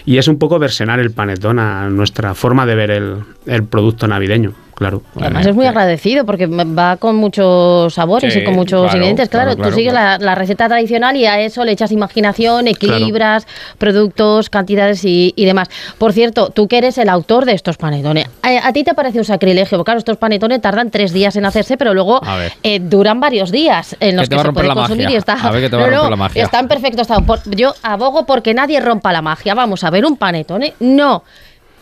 Y 0.06 0.18
es 0.18 0.28
un 0.28 0.38
poco 0.40 0.60
versionar 0.60 1.00
el 1.00 1.12
panetón 1.12 1.60
a 1.60 1.90
nuestra 1.90 2.34
forma 2.36 2.66
de 2.66 2.76
ver 2.76 2.92
el, 2.92 3.16
el 3.48 3.64
producto 3.64 4.08
navideño, 4.08 4.54
claro. 4.80 5.04
Además 5.20 5.46
es 5.46 5.54
muy 5.56 5.68
agradecido 5.68 6.26
porque 6.26 6.48
va 6.48 6.98
con 6.98 7.16
muchos 7.18 7.94
sabores 7.94 8.34
Sí, 8.34 8.40
y 8.40 8.44
con 8.44 8.56
muchos 8.56 8.80
claro, 8.82 8.96
ingredientes. 8.98 9.30
Claro, 9.30 9.56
claro, 9.56 9.70
tú 9.70 9.76
sigues. 9.76 9.94
La, 9.94 10.18
la 10.18 10.34
receta 10.34 10.68
tradicional 10.68 11.16
y 11.16 11.26
a 11.28 11.40
eso 11.42 11.64
le 11.64 11.72
echas 11.74 11.92
imaginación, 11.92 12.68
equilibras 12.68 13.46
productos, 13.78 14.50
cantidades 14.50 15.04
y, 15.06 15.34
y 15.36 15.46
demás. 15.46 15.70
Por 15.98 16.14
cierto, 16.14 16.50
tú 16.50 16.68
que 16.68 16.78
eres 16.78 16.98
el 16.98 17.10
autor 17.10 17.46
de 17.46 17.54
estos 17.54 17.78
panetones, 17.78 18.28
¿a, 18.42 18.68
a 18.68 18.74
ti 18.74 18.84
te 18.84 18.94
parece 18.94 19.20
un 19.20 19.26
sacrilegio? 19.26 19.78
Porque 19.78 19.90
claro, 19.90 20.00
estos 20.00 20.18
panetones 20.18 20.62
tardan 20.62 20.92
tres 20.92 21.12
días 21.14 21.36
en 21.36 21.46
hacerse, 21.46 21.78
pero 21.78 21.94
luego 21.94 22.22
A 22.24 22.40
eh, 22.64 22.80
duran 22.80 23.20
varios 23.20 23.52
días 23.52 23.96
en 24.00 24.16
los 24.16 24.28
que 24.30 24.36
a 24.36 24.44
se 24.44 24.52
puede 24.52 24.68
consumir 24.74 25.04
magia. 25.06 25.16
y 25.16 25.18
está, 25.18 25.34
A 25.34 25.52
ver 25.52 25.62
que 25.64 25.70
te 25.70 25.76
va 25.76 25.84
a 25.84 25.88
No, 25.88 25.92
romper 25.96 26.10
la 26.12 26.16
magia. 26.16 26.44
está 26.44 26.60
en 26.60 26.68
perfecto 26.68 27.02
estado. 27.02 27.22
Por- 27.26 27.42
yo 27.56 27.74
abogo 27.84 28.26
porque 28.26 28.54
nadie 28.54 28.80
rompa 28.80 29.12
la 29.12 29.22
magia. 29.22 29.54
Vamos 29.54 29.84
a 29.84 29.90
ver, 29.90 30.06
un 30.06 30.18
panetone, 30.18 30.74
no. 30.80 31.24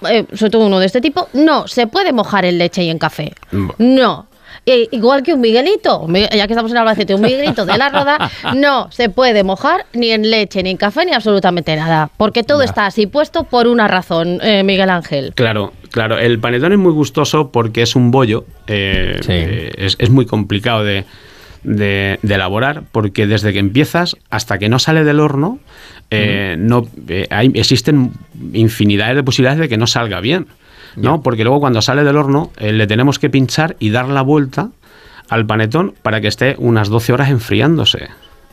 Eh, 0.10 0.26
sobre 0.34 0.50
todo 0.52 0.68
uno 0.68 0.80
de 0.80 0.86
este 0.86 1.02
tipo, 1.02 1.28
no, 1.34 1.68
se 1.68 1.88
puede 1.88 2.12
mojar 2.14 2.46
en 2.46 2.58
leche 2.58 2.84
y 2.84 2.90
en 2.90 3.00
café. 3.00 3.34
No. 3.78 4.28
Eh, 4.70 4.90
igual 4.92 5.24
que 5.24 5.34
un 5.34 5.40
Miguelito, 5.40 6.06
ya 6.10 6.46
que 6.46 6.52
estamos 6.54 6.70
en 6.72 6.78
Albacete, 6.78 7.16
un 7.16 7.22
Miguelito 7.22 7.66
de 7.66 7.78
la 7.78 7.88
Roda, 7.88 8.30
no 8.56 8.92
se 8.92 9.08
puede 9.10 9.44
mojar 9.44 9.86
ni 9.94 10.12
en 10.12 10.30
leche, 10.30 10.62
ni 10.62 10.72
en 10.72 10.78
café, 10.78 11.06
ni 11.06 11.14
absolutamente 11.14 11.74
nada. 11.78 12.10
Porque 12.18 12.44
todo 12.44 12.62
está 12.64 12.86
así 12.86 13.08
puesto 13.08 13.46
por 13.46 13.68
una 13.68 13.88
razón, 13.88 14.40
eh, 14.42 14.64
Miguel 14.64 14.90
Ángel. 14.90 15.32
Claro, 15.36 15.72
claro. 15.92 16.18
El 16.20 16.40
panetón 16.40 16.74
es 16.74 16.80
muy 16.80 16.92
gustoso 16.92 17.50
porque 17.50 17.82
es 17.84 17.96
un 17.96 18.12
bollo. 18.12 18.44
eh, 18.68 19.20
eh, 19.30 19.72
es, 19.78 19.96
es 20.00 20.10
muy 20.10 20.26
complicado 20.26 20.84
de, 20.84 21.06
de- 21.64 22.20
de 22.22 22.36
elaborar 22.36 22.84
porque 22.92 23.26
desde 23.26 23.54
que 23.54 23.60
empiezas 23.60 24.18
hasta 24.30 24.58
que 24.58 24.68
no 24.68 24.80
sale 24.80 25.06
del 25.06 25.22
horno, 25.22 25.60
eh, 26.12 26.56
no, 26.58 26.88
eh, 27.08 27.28
hay, 27.30 27.52
existen 27.56 28.12
infinidades 28.54 29.16
de 29.16 29.24
posibilidades 29.24 29.60
de 29.60 29.70
que 29.70 29.78
no 29.78 29.88
salga 29.88 30.22
bien. 30.22 30.48
¿no? 30.96 31.22
Porque 31.22 31.44
luego 31.44 31.60
cuando 31.60 31.82
sale 31.84 32.04
del 32.04 32.18
horno 32.18 32.52
eh, 32.58 32.72
le 32.74 32.88
tenemos 32.88 33.20
que 33.20 33.30
pinchar 33.30 33.76
y 33.78 33.92
dar 33.92 34.08
la 34.08 34.24
vuelta 34.24 34.70
al 35.30 35.46
panetón 35.46 35.94
para 36.02 36.22
que 36.22 36.28
esté 36.28 36.56
unas 36.58 36.90
12 36.90 37.14
horas 37.14 37.30
enfriándose. 37.30 38.08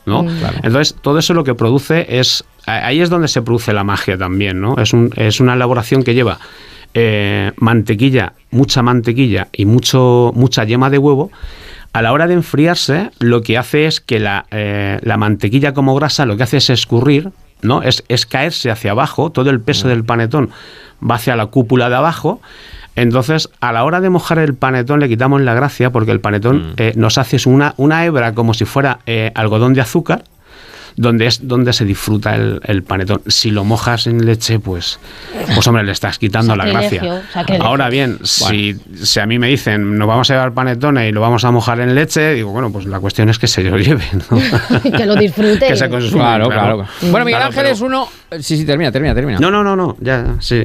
¿no? 0.05 0.24
Mm. 0.24 0.39
Claro. 0.40 0.56
Entonces, 0.62 0.94
todo 1.01 1.18
eso 1.20 1.32
lo 1.32 1.44
que 1.44 1.55
produce 1.55 2.18
es. 2.18 2.44
Ahí 2.66 3.01
es 3.01 3.09
donde 3.09 3.28
se 3.28 3.40
produce 3.40 3.72
la 3.72 3.82
magia 3.85 4.18
también, 4.18 4.60
¿no? 4.60 4.76
Es, 4.76 4.93
un- 4.93 5.10
es 5.16 5.40
una 5.40 5.55
elaboración 5.55 6.02
que 6.02 6.12
lleva 6.14 6.39
eh, 6.93 7.52
mantequilla, 7.56 8.35
mucha 8.51 8.82
mantequilla 8.82 9.48
y 9.52 9.64
mucho, 9.64 10.32
mucha 10.35 10.64
yema 10.64 10.90
de 10.90 10.98
huevo. 10.98 11.31
A 11.94 12.02
la 12.02 12.12
hora 12.12 12.26
de 12.26 12.35
enfriarse, 12.35 13.10
lo 13.20 13.40
que 13.43 13.56
hace 13.56 13.86
es 13.86 14.01
que 14.01 14.18
la, 14.18 14.44
eh, 14.51 14.98
la 15.02 15.16
mantequilla 15.16 15.72
como 15.72 15.94
grasa 15.94 16.26
lo 16.26 16.36
que 16.36 16.43
hace 16.43 16.59
es 16.59 16.68
escurrir, 16.68 17.31
¿no? 17.62 17.82
Es, 17.82 18.05
es 18.09 18.26
caerse 18.26 18.70
hacia 18.70 18.93
abajo, 18.93 19.31
todo 19.31 19.51
el 19.51 19.60
peso 19.60 19.89
del 19.89 20.05
panetón 20.05 20.51
va 21.09 21.16
hacia 21.16 21.36
la 21.36 21.47
cúpula 21.47 21.89
de 21.89 21.97
abajo. 21.97 22.40
Entonces, 22.97 23.51
a 23.60 23.72
la 23.72 23.85
hora 23.85 24.01
de 24.01 24.09
mojar 24.09 24.39
el 24.39 24.55
panetón 24.55 25.01
le 25.01 25.09
quitamos 25.09 25.40
la 25.40 25.55
gracia 25.55 25.90
porque 25.90 26.12
el 26.12 26.20
panetón 26.20 26.74
eh, 26.76 26.93
nos 26.97 27.18
hace 27.18 27.36
una, 27.48 27.74
una 27.76 28.05
hebra 28.05 28.35
como 28.35 28.55
si 28.55 28.64
fuera 28.64 29.01
eh, 29.06 29.32
algodón 29.35 29.74
de 29.74 29.81
azúcar, 29.81 30.24
donde 30.96 31.26
es 31.26 31.46
donde 31.46 31.72
se 31.72 31.84
disfruta 31.84 32.34
el, 32.34 32.60
el 32.64 32.82
panetón. 32.82 33.22
Si 33.26 33.50
lo 33.50 33.64
mojas 33.64 34.06
en 34.06 34.24
leche, 34.24 34.58
pues, 34.60 34.98
pues 35.54 35.66
hombre, 35.66 35.82
le 35.84 35.92
estás 35.92 36.18
quitando 36.18 36.54
la 36.56 36.66
gracia. 36.66 37.22
Ahora 37.60 37.88
bien, 37.88 38.18
si, 38.22 38.76
si 39.02 39.20
a 39.20 39.26
mí 39.26 39.38
me 39.38 39.48
dicen, 39.48 39.98
nos 39.98 40.06
vamos 40.06 40.30
a 40.30 40.34
llevar 40.34 40.52
panetones 40.52 41.08
y 41.08 41.12
lo 41.12 41.20
vamos 41.20 41.44
a 41.44 41.50
mojar 41.50 41.80
en 41.80 41.94
leche, 41.94 42.34
digo, 42.34 42.50
bueno, 42.52 42.70
pues 42.70 42.86
la 42.86 43.00
cuestión 43.00 43.28
es 43.28 43.38
que 43.38 43.46
se 43.46 43.62
lo 43.64 43.76
lleven. 43.78 44.22
¿no? 44.30 44.90
que 44.96 45.06
lo 45.06 45.16
disfruten. 45.16 45.58
que 45.68 45.76
se 45.76 45.88
consuma. 45.88 46.36
Claro, 46.36 46.48
claro. 46.48 46.76
Bueno, 47.10 47.24
Miguel 47.24 47.40
Claro, 47.40 47.46
Ángel 47.46 47.62
pero- 47.64 47.74
es 47.74 47.80
uno. 47.80 48.08
Sí, 48.40 48.56
sí, 48.56 48.64
termina, 48.64 48.90
termina, 48.92 49.14
termina. 49.14 49.38
No, 49.38 49.50
no, 49.50 49.62
no, 49.64 49.74
no, 49.76 49.96
ya, 50.00 50.36
sí. 50.40 50.64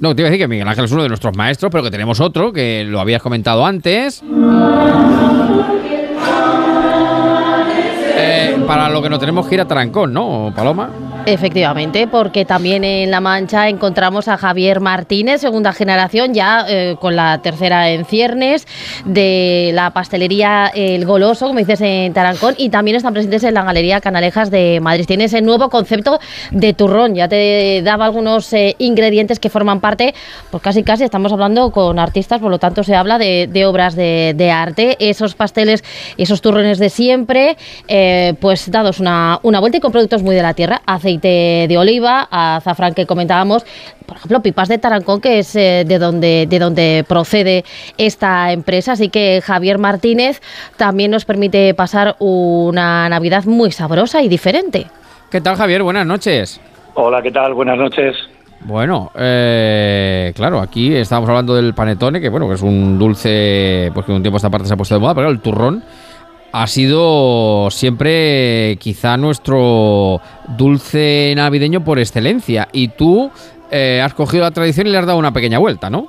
No, 0.00 0.14
te 0.16 0.22
iba 0.22 0.28
a 0.28 0.30
decir 0.30 0.42
que 0.44 0.48
Miguel 0.48 0.66
Ángel 0.66 0.86
es 0.86 0.92
uno 0.92 1.02
de 1.02 1.08
nuestros 1.10 1.36
maestros, 1.36 1.70
pero 1.70 1.84
que 1.84 1.90
tenemos 1.90 2.20
otro, 2.20 2.52
que 2.52 2.84
lo 2.88 3.00
habías 3.00 3.20
comentado 3.20 3.66
antes. 3.66 4.22
Para 8.66 8.88
lo 8.88 9.02
que 9.02 9.08
nos 9.08 9.18
tenemos 9.18 9.46
que 9.46 9.54
ir 9.54 9.60
a 9.60 9.64
Tarancón, 9.66 10.12
¿no, 10.12 10.52
Paloma? 10.54 10.90
Efectivamente, 11.26 12.06
porque 12.06 12.44
también 12.44 12.82
en 12.82 13.10
La 13.10 13.20
Mancha 13.20 13.68
encontramos 13.68 14.26
a 14.26 14.38
Javier 14.38 14.80
Martínez, 14.80 15.40
segunda 15.40 15.72
generación, 15.72 16.32
ya 16.32 16.64
eh, 16.68 16.96
con 16.98 17.14
la 17.14 17.38
tercera 17.42 17.90
en 17.90 18.04
ciernes, 18.04 18.66
de 19.04 19.70
la 19.74 19.90
pastelería 19.90 20.72
El 20.74 21.04
Goloso, 21.04 21.46
como 21.46 21.58
dices, 21.58 21.80
en 21.82 22.12
Tarancón, 22.14 22.54
y 22.56 22.70
también 22.70 22.96
están 22.96 23.12
presentes 23.12 23.44
en 23.44 23.54
la 23.54 23.62
Galería 23.62 24.00
Canalejas 24.00 24.50
de 24.50 24.80
Madrid. 24.80 25.04
Tienes 25.06 25.32
el 25.34 25.44
nuevo 25.44 25.68
concepto 25.68 26.20
de 26.50 26.72
turrón, 26.72 27.14
ya 27.14 27.28
te 27.28 27.82
daba 27.84 28.06
algunos 28.06 28.52
eh, 28.52 28.74
ingredientes 28.78 29.38
que 29.38 29.50
forman 29.50 29.80
parte, 29.80 30.14
pues 30.50 30.62
casi 30.62 30.82
casi 30.82 31.04
estamos 31.04 31.32
hablando 31.32 31.70
con 31.70 31.98
artistas, 31.98 32.40
por 32.40 32.50
lo 32.50 32.58
tanto 32.58 32.82
se 32.82 32.96
habla 32.96 33.18
de, 33.18 33.64
obras 33.66 33.94
de, 33.94 34.50
arte, 34.52 34.96
esos 34.98 35.34
pasteles, 35.34 35.84
esos 36.16 36.40
turrones 36.40 36.78
de 36.78 36.88
siempre, 36.88 37.56
eh, 37.88 38.34
pues 38.40 38.70
dados 38.70 39.00
una, 39.00 39.38
una 39.42 39.60
vuelta 39.60 39.78
y 39.78 39.80
con 39.80 39.92
productos 39.92 40.22
muy 40.22 40.34
de 40.34 40.42
la 40.42 40.54
tierra, 40.54 40.80
aceite 41.10 41.66
de 41.68 41.78
oliva, 41.78 42.28
azafrán 42.30 42.94
que 42.94 43.06
comentábamos, 43.06 43.64
por 44.06 44.16
ejemplo, 44.16 44.40
pipas 44.40 44.68
de 44.68 44.78
Tarancón, 44.78 45.20
que 45.20 45.40
es 45.40 45.54
eh, 45.56 45.84
de, 45.86 45.98
donde, 45.98 46.46
de 46.48 46.58
donde 46.58 47.04
procede 47.08 47.64
esta 47.98 48.52
empresa. 48.52 48.92
Así 48.92 49.08
que 49.08 49.40
Javier 49.42 49.78
Martínez 49.78 50.40
también 50.76 51.10
nos 51.10 51.24
permite 51.24 51.74
pasar 51.74 52.16
una 52.18 53.08
Navidad 53.08 53.44
muy 53.44 53.72
sabrosa 53.72 54.22
y 54.22 54.28
diferente. 54.28 54.86
¿Qué 55.30 55.40
tal, 55.40 55.56
Javier? 55.56 55.82
Buenas 55.82 56.06
noches. 56.06 56.60
Hola, 56.94 57.22
¿qué 57.22 57.30
tal? 57.30 57.54
Buenas 57.54 57.78
noches. 57.78 58.16
Bueno, 58.62 59.10
eh, 59.14 60.32
claro, 60.34 60.60
aquí 60.60 60.94
estábamos 60.94 61.30
hablando 61.30 61.54
del 61.54 61.72
panetone, 61.72 62.20
que 62.20 62.28
bueno, 62.28 62.46
que 62.46 62.54
es 62.54 62.62
un 62.62 62.98
dulce, 62.98 63.90
pues 63.94 64.04
que 64.04 64.12
un 64.12 64.22
tiempo 64.22 64.36
esta 64.36 64.50
parte 64.50 64.68
se 64.68 64.74
ha 64.74 64.76
puesto 64.76 64.94
de 64.94 65.00
moda, 65.00 65.14
pero 65.14 65.30
el 65.30 65.40
turrón 65.40 65.82
ha 66.52 66.66
sido 66.66 67.70
siempre 67.70 68.76
quizá 68.80 69.16
nuestro 69.16 70.20
dulce 70.56 71.32
navideño 71.36 71.84
por 71.84 71.98
excelencia. 71.98 72.68
Y 72.72 72.88
tú 72.88 73.30
eh, 73.70 74.00
has 74.02 74.14
cogido 74.14 74.44
la 74.44 74.50
tradición 74.50 74.86
y 74.86 74.90
le 74.90 74.98
has 74.98 75.06
dado 75.06 75.18
una 75.18 75.32
pequeña 75.32 75.58
vuelta, 75.58 75.90
¿no? 75.90 76.08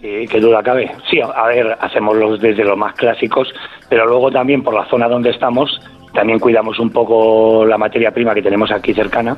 Sí, 0.00 0.26
que 0.28 0.40
duda 0.40 0.62
cabe. 0.62 0.90
Sí, 1.10 1.20
a 1.20 1.46
ver, 1.46 1.76
hacemos 1.80 2.16
los 2.16 2.40
desde 2.40 2.64
los 2.64 2.76
más 2.76 2.94
clásicos, 2.94 3.48
pero 3.88 4.06
luego 4.06 4.30
también 4.30 4.62
por 4.62 4.74
la 4.74 4.88
zona 4.88 5.08
donde 5.08 5.30
estamos, 5.30 5.80
también 6.12 6.38
cuidamos 6.38 6.78
un 6.78 6.90
poco 6.90 7.64
la 7.66 7.78
materia 7.78 8.12
prima 8.12 8.34
que 8.34 8.42
tenemos 8.42 8.70
aquí 8.70 8.94
cercana. 8.94 9.36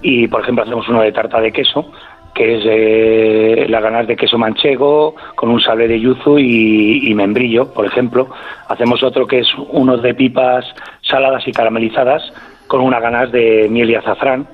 Y, 0.00 0.28
por 0.28 0.42
ejemplo, 0.42 0.62
hacemos 0.62 0.88
uno 0.88 1.02
de 1.02 1.12
tarta 1.12 1.40
de 1.40 1.52
queso, 1.52 1.90
que 2.38 2.56
es 2.56 2.62
eh, 2.66 3.66
las 3.68 3.82
ganas 3.82 4.06
de 4.06 4.14
queso 4.14 4.38
manchego 4.38 5.16
con 5.34 5.50
un 5.50 5.60
sable 5.60 5.88
de 5.88 5.98
yuzu 5.98 6.38
y, 6.38 7.10
y 7.10 7.12
membrillo, 7.12 7.74
por 7.74 7.84
ejemplo. 7.84 8.28
Hacemos 8.68 9.02
otro 9.02 9.26
que 9.26 9.40
es 9.40 9.48
uno 9.70 9.96
de 9.96 10.14
pipas 10.14 10.64
saladas 11.02 11.48
y 11.48 11.52
caramelizadas 11.52 12.22
con 12.68 12.82
unas 12.82 13.02
ganas 13.02 13.32
de 13.32 13.66
miel 13.68 13.90
y 13.90 13.96
azafrán. 13.96 14.46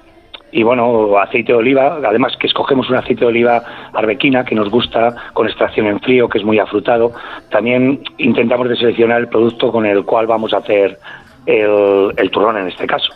y 0.50 0.62
bueno, 0.62 1.18
aceite 1.18 1.52
de 1.52 1.58
oliva, 1.58 1.98
además 2.02 2.32
que 2.38 2.46
escogemos 2.46 2.88
un 2.88 2.96
aceite 2.96 3.20
de 3.20 3.26
oliva 3.26 3.62
arbequina 3.92 4.46
que 4.46 4.54
nos 4.54 4.70
gusta, 4.70 5.14
con 5.34 5.46
extracción 5.46 5.86
en 5.86 6.00
frío, 6.00 6.26
que 6.26 6.38
es 6.38 6.44
muy 6.44 6.58
afrutado. 6.58 7.12
También 7.50 8.02
intentamos 8.16 8.66
de 8.70 8.76
seleccionar 8.76 9.20
el 9.20 9.28
producto 9.28 9.70
con 9.70 9.84
el 9.84 10.06
cual 10.06 10.26
vamos 10.26 10.54
a 10.54 10.58
hacer 10.58 10.96
el, 11.44 12.14
el 12.16 12.30
turrón 12.30 12.56
en 12.56 12.68
este 12.68 12.86
caso. 12.86 13.12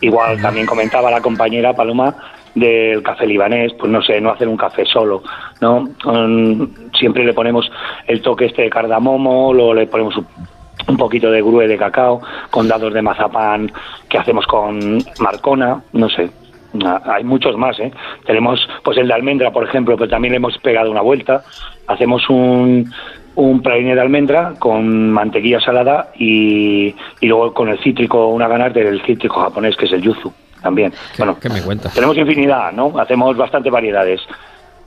Igual 0.00 0.40
también 0.40 0.66
comentaba 0.66 1.10
la 1.10 1.20
compañera 1.20 1.72
Paloma 1.72 2.14
del 2.54 3.02
café 3.02 3.26
libanés, 3.26 3.72
pues 3.74 3.90
no 3.90 4.02
sé, 4.02 4.20
no 4.20 4.30
hacer 4.30 4.48
un 4.48 4.56
café 4.56 4.84
solo, 4.84 5.22
¿no? 5.60 5.88
Mm, 6.04 6.92
siempre 6.98 7.24
le 7.24 7.32
ponemos 7.32 7.70
el 8.06 8.22
toque 8.22 8.46
este 8.46 8.62
de 8.62 8.70
cardamomo, 8.70 9.52
luego 9.52 9.74
le 9.74 9.86
ponemos 9.86 10.16
un, 10.16 10.26
un 10.88 10.96
poquito 10.96 11.30
de 11.30 11.42
grue 11.42 11.66
de 11.66 11.76
cacao, 11.76 12.20
con 12.50 12.68
dados 12.68 12.92
de 12.92 13.02
mazapán 13.02 13.70
que 14.08 14.18
hacemos 14.18 14.46
con 14.46 14.98
marcona, 15.20 15.82
no 15.92 16.08
sé. 16.08 16.30
Hay 17.04 17.22
muchos 17.22 17.56
más, 17.56 17.78
¿eh? 17.78 17.92
Tenemos, 18.26 18.68
pues 18.82 18.98
el 18.98 19.06
de 19.06 19.14
almendra, 19.14 19.52
por 19.52 19.62
ejemplo, 19.62 19.96
pero 19.96 20.10
también 20.10 20.32
le 20.32 20.38
hemos 20.38 20.58
pegado 20.58 20.90
una 20.90 21.02
vuelta. 21.02 21.44
Hacemos 21.86 22.28
un, 22.28 22.90
un 23.36 23.62
praline 23.62 23.94
de 23.94 24.00
almendra 24.00 24.54
con 24.58 25.10
mantequilla 25.10 25.60
salada 25.60 26.10
y, 26.18 26.94
luego 27.22 27.52
con 27.52 27.68
el 27.68 27.78
cítrico, 27.78 28.28
una 28.28 28.48
ganas 28.48 28.74
del 28.74 29.02
cítrico 29.02 29.40
japonés, 29.40 29.76
que 29.76 29.86
es 29.86 29.92
el 29.92 30.02
yuzu, 30.02 30.32
también. 30.64 30.92
Bueno, 31.16 31.38
¿Qué 31.38 31.48
me 31.48 31.62
cuentas? 31.62 31.94
tenemos 31.94 32.16
infinidad, 32.16 32.72
¿no? 32.72 32.98
Hacemos 32.98 33.36
bastantes 33.36 33.70
variedades. 33.72 34.20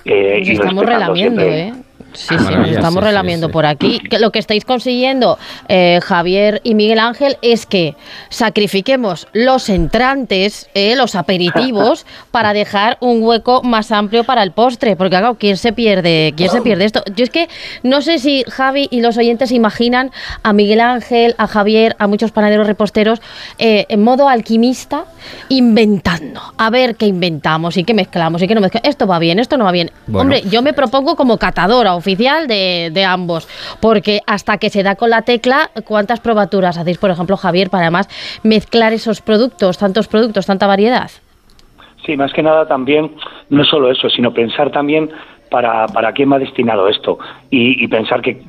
Eh, 0.03 0.39
Nos 0.39 0.47
y 0.49 0.51
estamos 0.53 0.85
relamiendo, 0.85 1.41
siempre- 1.41 1.67
¿eh? 1.69 1.73
Sí, 2.17 2.35
sí, 2.39 2.55
nos 2.55 2.69
estamos 2.69 3.03
sí, 3.03 3.07
relamiendo 3.07 3.47
sí. 3.47 3.53
por 3.53 3.65
aquí. 3.67 3.99
Que 3.99 4.17
lo 4.17 4.31
que 4.31 4.39
estáis 4.39 4.65
consiguiendo, 4.65 5.37
eh, 5.69 5.99
Javier 6.03 6.61
y 6.63 6.73
Miguel 6.73 6.97
Ángel, 6.97 7.37
es 7.43 7.67
que 7.67 7.95
sacrifiquemos 8.29 9.27
los 9.33 9.69
entrantes, 9.69 10.67
eh, 10.73 10.95
los 10.95 11.13
aperitivos, 11.13 12.07
para 12.31 12.53
dejar 12.53 12.97
un 13.01 13.21
hueco 13.21 13.61
más 13.61 13.91
amplio 13.91 14.23
para 14.23 14.41
el 14.41 14.51
postre. 14.51 14.95
Porque, 14.95 15.11
claro, 15.11 15.35
¿quién 15.35 15.57
se 15.57 15.73
pierde, 15.73 16.33
quién 16.35 16.49
se 16.49 16.61
pierde 16.61 16.85
esto? 16.85 17.03
Yo 17.15 17.23
es 17.23 17.29
que 17.29 17.49
no 17.83 18.01
sé 18.01 18.17
si 18.17 18.43
Javi 18.49 18.87
y 18.89 19.01
los 19.01 19.17
oyentes 19.17 19.51
imaginan 19.51 20.11
a 20.41 20.53
Miguel 20.53 20.79
Ángel, 20.79 21.35
a 21.37 21.45
Javier, 21.45 21.95
a 21.99 22.07
muchos 22.07 22.31
panaderos 22.31 22.65
reposteros 22.65 23.21
eh, 23.59 23.85
en 23.89 24.03
modo 24.03 24.27
alquimista, 24.27 25.05
inventando. 25.49 26.41
A 26.57 26.71
ver 26.71 26.95
qué 26.95 27.05
inventamos 27.05 27.77
y 27.77 27.83
qué 27.83 27.93
mezclamos 27.93 28.41
y 28.41 28.47
qué 28.47 28.55
no 28.55 28.61
mezclamos. 28.61 28.89
Esto 28.89 29.05
va 29.05 29.19
bien, 29.19 29.37
esto 29.37 29.57
no 29.57 29.65
va 29.65 29.71
bien. 29.71 29.91
Bueno. 30.07 30.21
Hombre, 30.21 30.49
yo 30.49 30.63
me 30.63 30.73
propongo 30.73 31.15
como 31.15 31.37
catadora 31.37 31.93
oficial 32.07 32.47
de, 32.47 33.05
ambos, 33.05 33.47
porque 33.81 34.21
hasta 34.25 34.57
que 34.57 34.69
se 34.69 34.81
da 34.81 34.95
con 34.95 35.09
la 35.09 35.23
tecla, 35.23 35.71
¿cuántas 35.85 36.21
probaturas 36.21 36.77
hacéis, 36.77 36.97
por 36.97 37.09
ejemplo, 37.09 37.35
Javier, 37.35 37.69
para 37.69 37.83
además 37.83 38.07
mezclar 38.43 38.93
esos 38.93 39.21
productos, 39.21 39.77
tantos 39.77 40.07
productos, 40.07 40.45
tanta 40.45 40.67
variedad? 40.67 41.11
Sí, 42.05 42.15
más 42.15 42.31
que 42.31 42.41
nada 42.41 42.65
también, 42.65 43.11
no 43.49 43.65
solo 43.65 43.91
eso, 43.91 44.09
sino 44.09 44.33
pensar 44.33 44.71
también 44.71 45.09
para, 45.51 45.87
para 45.87 46.13
quién 46.13 46.31
va 46.31 46.39
destinado 46.39 46.87
esto 46.87 47.19
y, 47.49 47.85
pensar 47.89 48.21
que, 48.21 48.41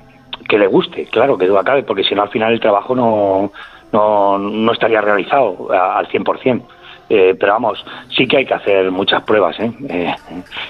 que 0.48 0.59
le 0.59 0.68
guste, 0.68 1.06
claro, 1.06 1.36
que 1.36 1.47
duda 1.47 1.64
cabe, 1.64 1.82
porque 1.82 2.05
si 2.05 2.14
no 2.14 2.22
al 2.22 2.30
final 2.30 2.52
el 2.52 2.60
trabajo 2.60 2.94
no, 2.94 3.51
no, 3.93 4.39
no 4.39 4.72
estaría 4.72 5.01
realizado 5.01 5.68
al 5.72 6.06
100%. 6.06 6.62
Eh, 7.10 7.35
pero 7.40 7.52
vamos, 7.55 7.82
sí 8.14 8.26
que 8.26 8.39
hay 8.39 8.47
que 8.47 8.55
hacer 8.55 8.90
muchas 8.90 9.22
pruebas. 9.22 9.59
¿eh? 9.59 9.72
Eh, 9.89 10.14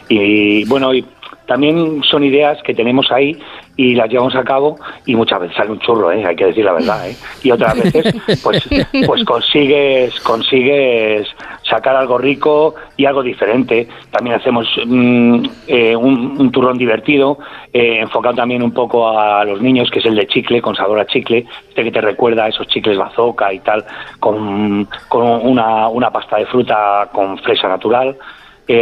y 0.08 0.64
bueno, 0.68 0.94
y 0.94 1.04
también 1.48 2.02
son 2.02 2.22
ideas 2.24 2.62
que 2.62 2.74
tenemos 2.74 3.10
ahí 3.10 3.34
y 3.74 3.94
las 3.94 4.10
llevamos 4.10 4.36
a 4.36 4.44
cabo 4.44 4.76
y 5.06 5.16
muchas 5.16 5.40
veces 5.40 5.56
sale 5.56 5.70
un 5.70 5.78
churro, 5.78 6.12
¿eh? 6.12 6.22
hay 6.22 6.36
que 6.36 6.44
decir 6.44 6.62
la 6.62 6.74
verdad. 6.74 7.08
¿eh? 7.08 7.16
Y 7.42 7.50
otras 7.50 7.74
veces 7.82 8.14
pues, 8.42 8.68
pues 9.06 9.24
consigues, 9.24 10.20
consigues 10.20 11.26
sacar 11.62 11.96
algo 11.96 12.18
rico 12.18 12.74
y 12.98 13.06
algo 13.06 13.22
diferente. 13.22 13.88
También 14.10 14.36
hacemos 14.36 14.66
mm, 14.84 15.44
eh, 15.68 15.96
un, 15.96 16.50
turrón 16.52 16.76
divertido, 16.76 17.38
eh, 17.72 18.00
enfocado 18.00 18.34
también 18.34 18.62
un 18.62 18.72
poco 18.72 19.08
a 19.08 19.42
los 19.46 19.62
niños, 19.62 19.90
que 19.90 20.00
es 20.00 20.04
el 20.04 20.16
de 20.16 20.26
chicle, 20.26 20.60
con 20.60 20.76
sabor 20.76 21.00
a 21.00 21.06
chicle, 21.06 21.46
este 21.70 21.82
que 21.82 21.90
te 21.90 22.02
recuerda 22.02 22.44
a 22.44 22.48
esos 22.48 22.66
chicles 22.68 22.98
bazooka 22.98 23.54
y 23.54 23.60
tal, 23.60 23.86
con, 24.20 24.86
con 25.08 25.24
una, 25.46 25.88
una 25.88 26.10
pasta 26.10 26.36
de 26.36 26.44
fruta 26.44 27.08
con 27.10 27.38
fresa 27.38 27.68
natural. 27.68 28.18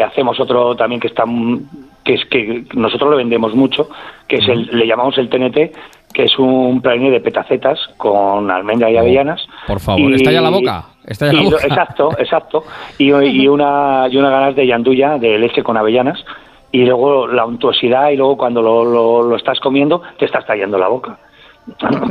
Hacemos 0.04 0.40
otro 0.40 0.74
también 0.74 1.00
que 1.00 1.06
está 1.06 1.24
mm, 1.24 1.85
que 2.06 2.14
es 2.14 2.24
que 2.26 2.64
nosotros 2.74 3.10
lo 3.10 3.16
vendemos 3.16 3.54
mucho, 3.54 3.88
que 4.28 4.36
es 4.36 4.48
el, 4.48 4.70
le 4.72 4.86
llamamos 4.86 5.18
el 5.18 5.28
TNT, 5.28 5.74
que 6.14 6.22
es 6.22 6.38
un 6.38 6.80
praline 6.80 7.10
de 7.10 7.20
petacetas 7.20 7.78
con 7.96 8.48
almendra 8.50 8.88
y 8.90 8.96
avellanas. 8.96 9.44
Por 9.66 9.80
favor, 9.80 10.14
está 10.14 10.30
ya 10.30 10.40
la 10.40 10.50
boca. 10.50 10.84
Está 11.04 11.26
ya 11.26 11.32
la 11.32 11.42
y 11.42 11.44
boca. 11.44 11.56
exacto, 11.66 12.10
exacto. 12.18 12.64
Y, 12.96 13.12
y 13.12 13.48
una 13.48 14.06
y 14.08 14.16
una 14.16 14.30
ganas 14.30 14.54
de 14.54 14.66
yanduya 14.66 15.18
de 15.18 15.36
leche 15.36 15.64
con 15.64 15.76
avellanas 15.76 16.24
y 16.70 16.84
luego 16.84 17.26
la 17.26 17.44
untuosidad 17.44 18.10
y 18.10 18.16
luego 18.16 18.36
cuando 18.36 18.62
lo, 18.62 18.84
lo, 18.84 19.22
lo 19.22 19.36
estás 19.36 19.58
comiendo 19.58 20.00
te 20.18 20.26
estás 20.26 20.46
tallando 20.46 20.78
la 20.78 20.88
boca. 20.88 21.18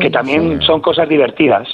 Que 0.02 0.10
también 0.10 0.62
son 0.62 0.82
cosas 0.82 1.08
divertidas. 1.08 1.66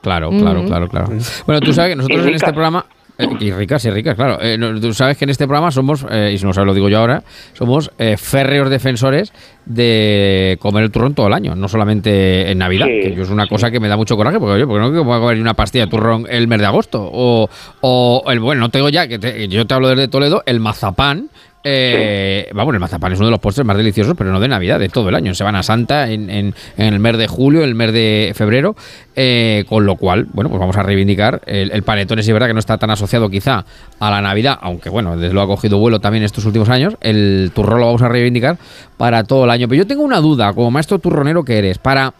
Claro, 0.00 0.30
claro, 0.30 0.64
claro, 0.64 0.88
claro. 0.88 1.08
Bueno, 1.44 1.60
tú 1.60 1.74
sabes 1.74 1.90
que 1.90 1.96
nosotros 1.96 2.24
Y 2.24 2.28
en 2.28 2.34
este 2.36 2.52
programa. 2.52 2.86
Eh, 3.18 3.28
y 3.40 3.50
ricas, 3.52 3.84
y 3.84 3.90
ricas, 3.90 4.14
claro. 4.14 4.38
Eh, 4.42 4.56
no, 4.58 4.78
tú 4.80 4.92
sabes 4.92 5.16
que 5.16 5.24
en 5.24 5.30
este 5.30 5.46
programa 5.46 5.70
somos, 5.70 6.04
eh, 6.10 6.32
y 6.34 6.38
si 6.38 6.44
no 6.44 6.52
sabes 6.52 6.66
lo 6.66 6.74
digo 6.74 6.88
yo 6.88 6.98
ahora, 6.98 7.22
somos 7.54 7.90
férreos 8.18 8.68
defensores 8.70 9.32
de 9.64 10.56
comer 10.60 10.84
el 10.84 10.90
turrón 10.90 11.14
todo 11.14 11.26
el 11.26 11.32
año, 11.32 11.54
no 11.54 11.68
solamente 11.68 12.50
en 12.50 12.58
Navidad, 12.58 12.86
Sí, 12.86 13.00
que 13.10 13.14
yo 13.16 13.22
es 13.22 13.30
una 13.30 13.46
cosa 13.46 13.70
que 13.70 13.80
me 13.80 13.88
da 13.88 13.96
mucho 13.96 14.16
coraje, 14.16 14.38
porque 14.38 14.54
oye, 14.54 14.66
porque 14.66 14.80
no 14.80 14.92
que 14.92 14.98
voy 14.98 15.16
a 15.16 15.20
comer 15.20 15.40
una 15.40 15.54
pastilla 15.54 15.84
de 15.86 15.90
turrón 15.90 16.26
el 16.30 16.46
mes 16.48 16.60
de 16.60 16.66
agosto, 16.66 17.08
o, 17.12 17.48
o 17.80 18.24
el, 18.28 18.38
bueno, 18.40 18.60
no 18.60 18.68
tengo 18.70 18.88
ya, 18.88 19.08
que 19.08 19.18
te- 19.18 19.48
yo 19.48 19.66
te 19.66 19.74
hablo 19.74 19.88
desde 19.88 20.08
Toledo, 20.08 20.42
el 20.46 20.60
mazapán, 20.60 21.28
eh, 21.68 22.48
Vamos, 22.54 22.72
el 22.74 22.78
mazapán 22.80 23.12
es 23.12 23.18
uno 23.18 23.26
de 23.26 23.30
los 23.32 23.40
postres 23.40 23.66
más 23.66 23.76
deliciosos, 23.76 24.14
pero 24.16 24.30
no 24.30 24.38
de 24.38 24.46
Navidad, 24.46 24.78
de 24.78 24.88
todo 24.88 25.08
el 25.08 25.16
año. 25.16 25.30
En 25.30 25.34
Semana 25.34 25.64
Santa, 25.64 26.08
en, 26.10 26.30
en- 26.30 26.54
en 26.76 26.94
el 26.94 27.00
mes 27.00 27.18
de 27.18 27.26
julio, 27.26 27.62
en 27.62 27.68
el 27.70 27.74
mes 27.74 27.92
de 27.92 28.32
febrero. 28.36 28.76
eh, 29.16 29.64
con 29.68 29.84
lo 29.86 29.96
cual, 29.96 30.26
bueno, 30.32 30.48
pues 30.50 30.60
vamos 30.60 30.76
a 30.76 30.82
reivindicar 30.82 31.40
el, 31.46 31.72
el 31.72 31.82
panetone. 31.82 32.22
Sí, 32.22 32.30
es 32.30 32.34
verdad 32.34 32.46
que 32.48 32.52
no 32.54 32.60
está 32.60 32.78
tan 32.78 32.90
asociado 32.90 33.28
quizá 33.30 33.64
a 33.98 34.10
la 34.10 34.20
Navidad, 34.20 34.58
aunque 34.60 34.90
bueno, 34.90 35.16
desde 35.16 35.32
luego 35.34 35.52
ha 35.52 35.56
cogido 35.56 35.78
vuelo 35.78 35.98
también 36.00 36.22
estos 36.22 36.44
últimos 36.44 36.68
años. 36.68 36.94
El 37.00 37.50
turrón 37.54 37.80
lo 37.80 37.86
vamos 37.86 38.02
a 38.02 38.08
reivindicar 38.08 38.58
para 38.96 39.24
todo 39.24 39.44
el 39.44 39.50
año. 39.50 39.66
Pero 39.68 39.82
yo 39.82 39.86
tengo 39.88 40.02
una 40.02 40.20
duda, 40.20 40.52
como 40.52 40.70
maestro 40.70 40.98
turronero 40.98 41.42
que 41.44 41.58
eres, 41.58 41.78
para 41.78 42.14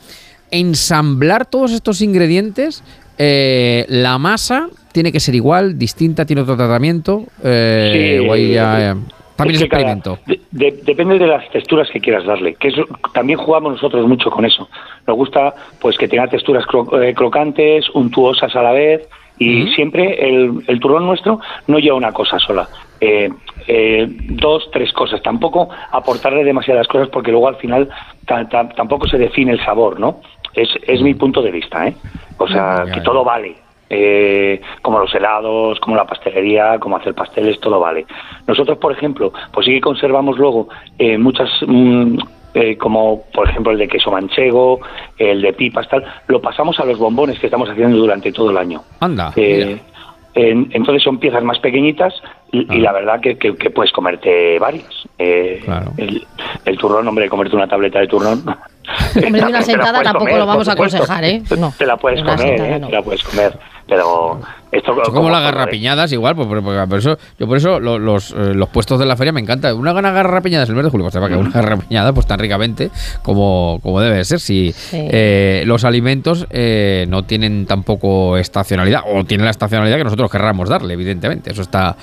ensamblar 0.51 1.47
todos 1.47 1.73
estos 1.73 2.01
ingredientes. 2.03 2.83
eh, 3.19 3.87
la 3.89 4.19
masa 4.19 4.69
tiene 4.93 5.11
que 5.13 5.21
ser 5.21 5.35
igual, 5.35 5.79
distinta, 5.79 6.25
tiene 6.25 6.43
otro 6.43 6.57
tratamiento. 6.57 7.25
eh, 7.43 8.19
Sí, 8.23 8.29
o 8.29 8.33
ahí 8.33 8.53
ya, 8.53 8.91
eh, 8.93 8.95
también 9.37 9.57
es 9.57 9.63
que 9.63 9.69
cada- 9.69 9.93
experimento. 9.93 10.19
de- 10.27 10.41
de- 10.51 10.83
depende 10.83 11.19
de 11.19 11.27
las 11.27 11.49
texturas 11.51 11.89
que 11.91 12.01
quieras 12.01 12.25
darle, 12.25 12.55
que 12.55 12.69
eso, 12.69 12.85
también 13.13 13.39
jugamos 13.39 13.73
nosotros 13.73 14.07
mucho 14.07 14.31
con 14.31 14.45
eso. 14.45 14.69
Nos 15.07 15.17
gusta 15.17 15.55
pues 15.81 15.97
que 15.99 16.09
tenga 16.09 16.27
texturas 16.29 16.65
cro- 16.65 17.03
eh, 17.03 17.15
crocantes, 17.15 17.89
untuosas 17.95 18.55
a 18.57 18.63
la 18.63 18.73
vez 18.73 19.09
y 19.39 19.67
siempre 19.75 20.27
el, 20.29 20.65
el 20.67 20.81
turrón 20.81 21.05
nuestro 21.07 21.41
no 21.67 21.79
lleva 21.79 21.97
una 21.97 22.13
cosa 22.13 22.39
sola. 22.39 22.67
Eh, 23.01 23.29
eh, 23.69 24.07
dos, 24.09 24.71
tres 24.73 24.91
cosas. 24.95 25.21
Tampoco 25.23 25.69
aportarle 25.93 26.43
demasiadas 26.45 26.89
cosas 26.89 27.09
porque 27.11 27.31
luego 27.31 27.49
al 27.49 27.57
final 27.57 27.89
ta- 28.25 28.49
ta- 28.49 28.69
tampoco 28.71 29.07
se 29.07 29.19
define 29.19 29.53
el 29.53 29.63
sabor, 29.65 30.01
¿no? 30.01 30.21
Es, 30.55 30.71
es 30.87 31.03
mi 31.03 31.13
punto 31.13 31.43
de 31.43 31.51
vista, 31.51 31.87
¿eh? 31.87 31.95
O 32.39 32.49
sea, 32.49 32.85
Ya, 32.87 32.93
que 32.93 32.99
ya. 33.01 33.03
todo 33.03 33.23
vale. 33.25 33.57
Eh, 33.89 34.61
como 34.83 34.99
los 34.99 35.15
helados, 35.15 35.79
como 35.81 35.95
la 35.97 36.05
pastelería, 36.07 36.79
como 36.81 36.97
hacer 36.97 37.15
pasteles, 37.15 37.61
todo 37.61 37.79
vale. 37.79 38.05
Nosotros, 38.47 38.79
por 38.79 38.93
ejemplo, 38.93 39.33
pues 39.53 39.65
sí 39.67 39.73
que 39.75 39.81
conservamos 39.81 40.37
luego 40.39 40.69
eh, 40.99 41.17
muchas, 41.17 41.49
mm, 41.67 42.19
eh, 42.55 42.77
como 42.77 43.23
por 43.33 43.49
ejemplo 43.49 43.71
el 43.73 43.79
de 43.79 43.87
queso 43.87 44.11
manchego, 44.11 44.81
el 45.19 45.41
de 45.41 45.53
pipas, 45.53 45.89
tal, 45.89 46.05
lo 46.27 46.41
pasamos 46.41 46.81
a 46.81 46.85
los 46.85 46.99
bombones 46.99 47.39
que 47.39 47.47
estamos 47.47 47.69
haciendo 47.71 47.97
durante 47.97 48.33
todo 48.33 48.51
el 48.51 48.57
año. 48.59 48.83
Anda, 49.01 49.33
Eh, 49.37 49.79
en- 50.35 50.69
entonces 50.73 51.03
son 51.03 51.19
piezas 51.19 51.43
más 51.45 51.59
pequeñitas 51.61 52.13
y, 52.53 52.71
y 52.75 52.81
la 52.81 52.93
verdad 52.93 53.21
que, 53.21 53.39
que- 53.39 53.55
que 53.57 53.71
puedes 53.71 53.91
comerte 53.93 54.59
varias. 54.59 54.87
Eh, 55.19 55.63
el, 55.97 56.27
el 56.65 56.77
turrón, 56.79 57.07
hombre, 57.09 57.29
comerte 57.29 57.57
una 57.57 57.67
tableta 57.69 58.01
de 58.01 58.07
turrón. 58.09 58.43
Hombre, 59.17 59.41
de 59.41 59.47
una 59.47 59.63
sentada 59.63 60.01
tampoco 60.03 60.27
comer, 60.27 60.39
lo 60.39 60.47
vamos 60.47 60.69
a 60.69 60.73
aconsejar, 60.73 61.25
¿eh? 61.25 61.43
No. 61.59 61.73
Te 61.77 61.87
la 61.87 61.97
puedes 61.97 62.21
comer, 62.21 62.39
sentada 62.39 62.77
¿eh? 62.77 62.79
no. 62.79 62.87
Te 62.87 62.93
la 62.93 63.03
puedes 63.03 63.25
comer. 63.25 63.59
Pero 63.87 64.41
esto 64.73 64.95
como 65.13 65.31
las 65.31 65.43
garrapiñadas 65.43 66.13
igual, 66.13 66.35
pues, 66.35 66.49
por, 66.49 66.63
por- 66.63 66.89
por 66.89 66.99
eso, 66.99 67.17
yo 67.39 67.47
por 67.47 67.57
eso 67.57 67.81
lo- 67.81 67.99
los, 67.99 68.33
eh, 68.33 68.53
los 68.55 68.69
puestos 68.69 68.99
de 68.99 69.07
la 69.07 69.17
feria 69.17 69.33
me 69.33 69.41
encanta. 69.41 69.73
Una 69.75 69.93
gana 69.93 70.11
garrapiñadas 70.11 70.69
el 70.69 70.75
mes 70.75 70.85
de 70.85 70.91
julio, 70.91 71.05
pues 71.05 71.15
se 71.15 71.21
va 71.21 71.29
que 71.29 71.37
una 71.37 71.51
garrapiñada 71.55 72.13
pues 72.13 72.27
tan 72.27 72.39
ricamente 72.39 72.91
como, 73.23 73.79
como 73.83 74.01
debe 74.01 74.25
ser. 74.25 74.41
Si 74.41 74.75
eh, 74.93 75.63
los 75.67 75.85
alimentos 75.85 76.47
eh, 76.51 77.07
no 77.09 77.23
tienen 77.25 77.65
tampoco 77.67 78.37
estacionalidad, 78.37 79.03
o 79.07 79.25
tienen 79.25 79.45
la 79.45 79.51
estacionalidad 79.53 79.97
que 79.99 80.05
nosotros 80.05 80.31
querramos 80.31 80.69
darle, 80.69 80.95
evidentemente. 80.95 81.53
Eso 81.53 81.63
está, 81.63 81.97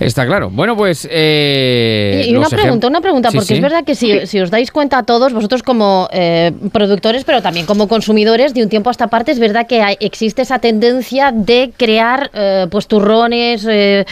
está 0.00 0.26
claro. 0.26 0.50
Bueno, 0.50 0.76
pues. 0.76 1.08
eh, 1.10 2.24
Y 2.28 2.34
una 2.36 2.48
pregunta, 2.48 2.88
una 2.88 3.00
pregunta, 3.00 3.30
porque 3.30 3.46
sí. 3.46 3.54
es 3.54 3.60
verdad 3.60 3.84
que 3.84 3.94
si, 3.94 4.26
si 4.26 4.40
os 4.40 4.50
dais 4.50 4.70
cuenta 4.72 5.02
todos, 5.04 5.32
vosotros 5.32 5.62
como 5.62 6.08
eh, 6.12 6.52
productores, 6.72 7.24
pero 7.24 7.42
también 7.42 7.64
como 7.64 7.86
consumidores, 7.88 8.54
de 8.54 8.62
un 8.64 8.68
tiempo 8.68 8.90
a 8.90 8.92
esta 8.92 9.06
parte, 9.06 9.30
es 9.32 9.38
verdad 9.38 9.66
que 9.66 9.82
hay- 9.82 9.96
existe 10.00 10.42
esa 10.42 10.58
tendencia 10.58 11.32
de 11.32 11.70
crear 11.76 12.07
eh, 12.32 12.66
pues 12.70 12.86
turrones, 12.86 13.66
eh, 13.68 14.04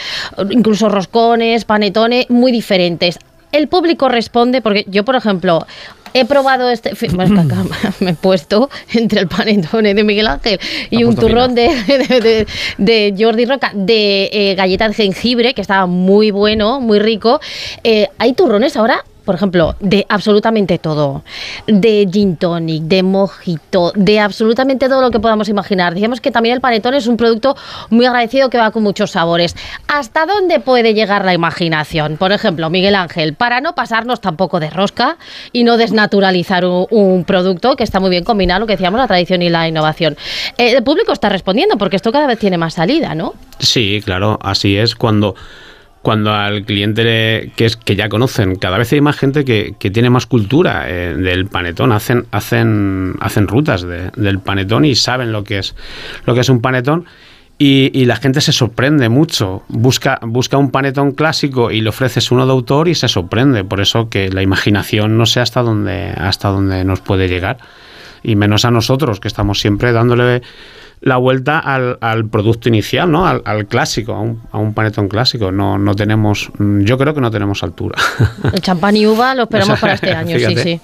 incluso 0.51 0.89
roscones, 0.89 1.65
panetones, 1.65 2.29
muy 2.31 2.53
diferentes. 2.53 3.19
El 3.53 3.69
público 3.69 4.09
responde, 4.09 4.61
porque 4.61 4.85
yo, 4.89 5.05
por 5.05 5.17
ejemplo, 5.17 5.67
He 6.15 6.25
probado 6.25 6.71
este. 6.71 6.95
me 8.01 8.11
he 8.13 8.15
puesto 8.15 8.71
entre 8.95 9.21
el 9.21 9.29
panetone 9.29 9.93
de 9.93 10.03
Miguel 10.03 10.29
Ángel 10.29 10.59
y 10.89 11.05
un 11.05 11.15
turrón 11.15 11.55
de, 11.55 11.69
de, 12.09 12.21
de- 12.21 12.47
de 12.79 13.15
Jordi 13.19 13.45
Roca 13.45 13.71
de 13.75 14.31
eh, 14.33 14.55
galleta 14.55 14.89
de 14.89 14.95
jengibre, 14.95 15.53
que 15.53 15.61
estaba 15.61 15.85
muy 15.87 16.31
bueno, 16.31 16.81
muy 16.81 17.01
rico. 17.01 17.39
Eh, 17.85 18.09
Hay 18.19 18.33
turrones 18.33 18.77
ahora. 18.79 19.05
Por 19.27 19.35
ejemplo, 19.35 19.77
de 19.81 20.07
absolutamente 20.09 20.79
todo. 20.79 21.23
De 21.67 22.09
gin 22.11 22.37
tonic, 22.37 22.85
de 22.85 23.03
mojito, 23.03 23.93
de 23.95 24.21
absolutamente 24.21 24.89
todo 24.89 25.03
lo 25.03 25.11
que 25.11 25.21
podamos 25.21 25.51
imaginar. 25.51 25.93
Decíamos 25.93 26.23
que 26.23 26.31
también 26.31 26.55
el 26.55 26.63
panetone 26.63 26.97
es 26.97 27.07
un 27.07 27.19
producto 27.19 27.57
muy 27.91 28.07
agradecido 28.07 28.49
que 28.49 28.57
va 28.57 28.71
con 28.71 28.83
muchos 28.83 29.11
sabores. 29.11 29.55
¿Hasta 29.89 30.25
dónde 30.25 30.61
puede 30.61 30.95
llegar 30.95 31.27
la 31.27 31.35
imaginación? 31.35 32.17
Por 32.17 32.33
ejemplo, 32.33 32.71
Miguel 32.71 32.95
Ángel, 32.95 33.35
para 33.35 33.61
no 33.61 33.75
pasarnos 33.75 34.23
tampoco 34.23 34.61
de 34.61 34.71
rosca 34.71 35.19
y 35.53 35.65
no 35.65 35.77
desnaturalizar 35.77 36.65
un, 36.65 36.87
un 36.91 37.25
producto 37.25 37.77
que 37.77 37.85
está 37.85 38.01
muy 38.01 38.11
bien 38.11 38.25
combinado, 38.25 38.61
lo 38.61 38.67
que 38.67 38.75
decíamos, 38.75 38.99
la 38.99 39.07
tradición 39.07 39.43
y 39.43 39.49
la 39.49 39.69
innovación. 39.69 40.17
Eh, 40.57 40.73
el 40.77 40.83
público 40.85 41.13
está 41.13 41.29
respondiendo 41.29 41.77
porque 41.77 41.97
esto 41.97 42.13
cada 42.13 42.27
vez 42.27 42.39
tiene 42.39 42.59
más 42.59 42.75
salida, 42.75 43.15
¿no? 43.15 43.35
Sí, 43.59 44.01
claro, 44.05 44.39
así 44.43 44.77
es. 44.77 44.95
Cuando, 44.95 45.35
cuando 46.07 46.33
al 46.33 46.65
cliente 46.65 47.51
que 47.57 47.65
es 47.65 47.77
que 47.77 47.97
ya 47.97 48.09
conocen, 48.09 48.55
cada 48.55 48.79
vez 48.79 48.93
hay 48.93 49.01
más 49.01 49.17
gente 49.17 49.45
que, 49.45 49.75
que 49.77 49.91
tiene 49.91 50.09
más 50.09 50.25
cultura 50.27 50.85
eh, 50.89 51.17
del 51.17 51.47
panetón, 51.47 51.91
hacen, 51.91 52.27
hacen, 52.31 53.17
hacen 53.19 53.49
rutas 53.49 53.83
de- 53.83 54.13
del 54.15 54.39
panetón 54.39 54.85
y 54.85 54.95
saben 54.95 55.33
lo 55.33 55.43
que 55.43 55.59
es, 55.59 55.75
lo 56.25 56.33
que 56.35 56.43
es 56.43 56.49
un 56.49 56.61
panetón. 56.61 57.07
Y, 57.59 57.91
y 57.93 58.05
la 58.05 58.15
gente 58.15 58.41
se 58.41 58.53
sorprende 58.53 59.09
mucho. 59.09 59.65
Busca, 59.67 60.21
busca 60.23 60.57
un 60.59 60.71
panetón 60.71 61.11
clásico 61.11 61.73
y 61.73 61.81
le 61.81 61.89
ofreces 61.89 62.31
uno 62.31 62.47
de 62.47 62.53
autor 62.53 62.87
y 62.87 62.95
se 62.95 63.09
sorprende. 63.09 63.65
Por 63.65 63.81
eso 63.81 64.09
que 64.09 64.29
la 64.29 64.43
imaginación 64.43 65.19
no 65.19 65.27
sé 65.27 65.41
hasta 65.41 65.63
dónde, 65.63 66.13
hasta 66.17 66.51
dónde 66.51 66.85
nos 66.85 67.01
puede 67.01 67.27
llegar. 67.29 67.59
Y 68.23 68.37
menos 68.37 68.65
a 68.65 68.71
nosotros, 68.71 69.19
que 69.19 69.27
estamos 69.27 69.59
siempre 69.59 69.91
dándole 69.91 70.43
la 71.07 71.19
vuelta 71.19 71.61
al, 71.61 71.99
al 72.01 72.29
producto 72.29 72.69
inicial, 72.69 73.09
¿no? 73.09 73.29
Al, 73.29 73.41
al 73.45 73.67
clásico, 73.67 74.13
a 74.13 74.21
un, 74.21 74.43
a 74.51 74.59
un 74.59 74.75
panetón 74.75 75.07
clásico. 75.07 75.53
No, 75.53 75.79
no 75.79 75.95
tenemos, 75.95 76.51
yo 76.59 76.99
creo 76.99 77.15
que 77.15 77.21
no 77.21 77.31
tenemos 77.31 77.63
altura. 77.63 77.97
El 78.53 78.61
champán 78.61 78.97
y 78.97 79.07
uva 79.07 79.33
lo 79.37 79.45
esperamos 79.45 79.75
O 79.75 79.77
sea, 79.77 79.81
para 79.81 79.95
este 79.95 80.13
año, 80.13 80.37
sí, 80.37 80.45
fíjate. 80.47 80.63
sí. 80.63 80.81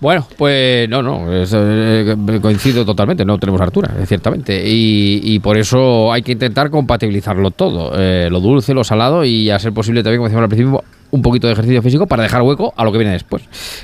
Bueno, 0.00 0.26
pues 0.38 0.88
no, 0.88 1.02
no, 1.02 1.30
es, 1.32 1.52
eh, 1.54 2.16
coincido 2.40 2.84
totalmente, 2.86 3.26
no 3.26 3.38
tenemos 3.38 3.60
altura, 3.60 3.94
eh, 3.98 4.06
ciertamente. 4.06 4.62
Y, 4.66 5.20
y 5.22 5.38
por 5.40 5.58
eso 5.58 6.10
hay 6.12 6.22
que 6.22 6.32
intentar 6.32 6.70
compatibilizarlo 6.70 7.50
todo, 7.50 7.92
eh, 7.94 8.28
lo 8.30 8.40
dulce, 8.40 8.72
lo 8.72 8.84
salado 8.84 9.22
y 9.22 9.50
a 9.50 9.58
ser 9.58 9.72
posible 9.74 10.02
también, 10.02 10.20
como 10.20 10.28
decíamos 10.28 10.44
al 10.44 10.48
principio, 10.48 10.84
un 11.10 11.22
poquito 11.22 11.46
de 11.46 11.52
ejercicio 11.52 11.82
físico 11.82 12.06
para 12.06 12.22
dejar 12.22 12.42
hueco 12.42 12.72
a 12.76 12.84
lo 12.84 12.92
que 12.92 12.98
viene 12.98 13.12
después, 13.12 13.42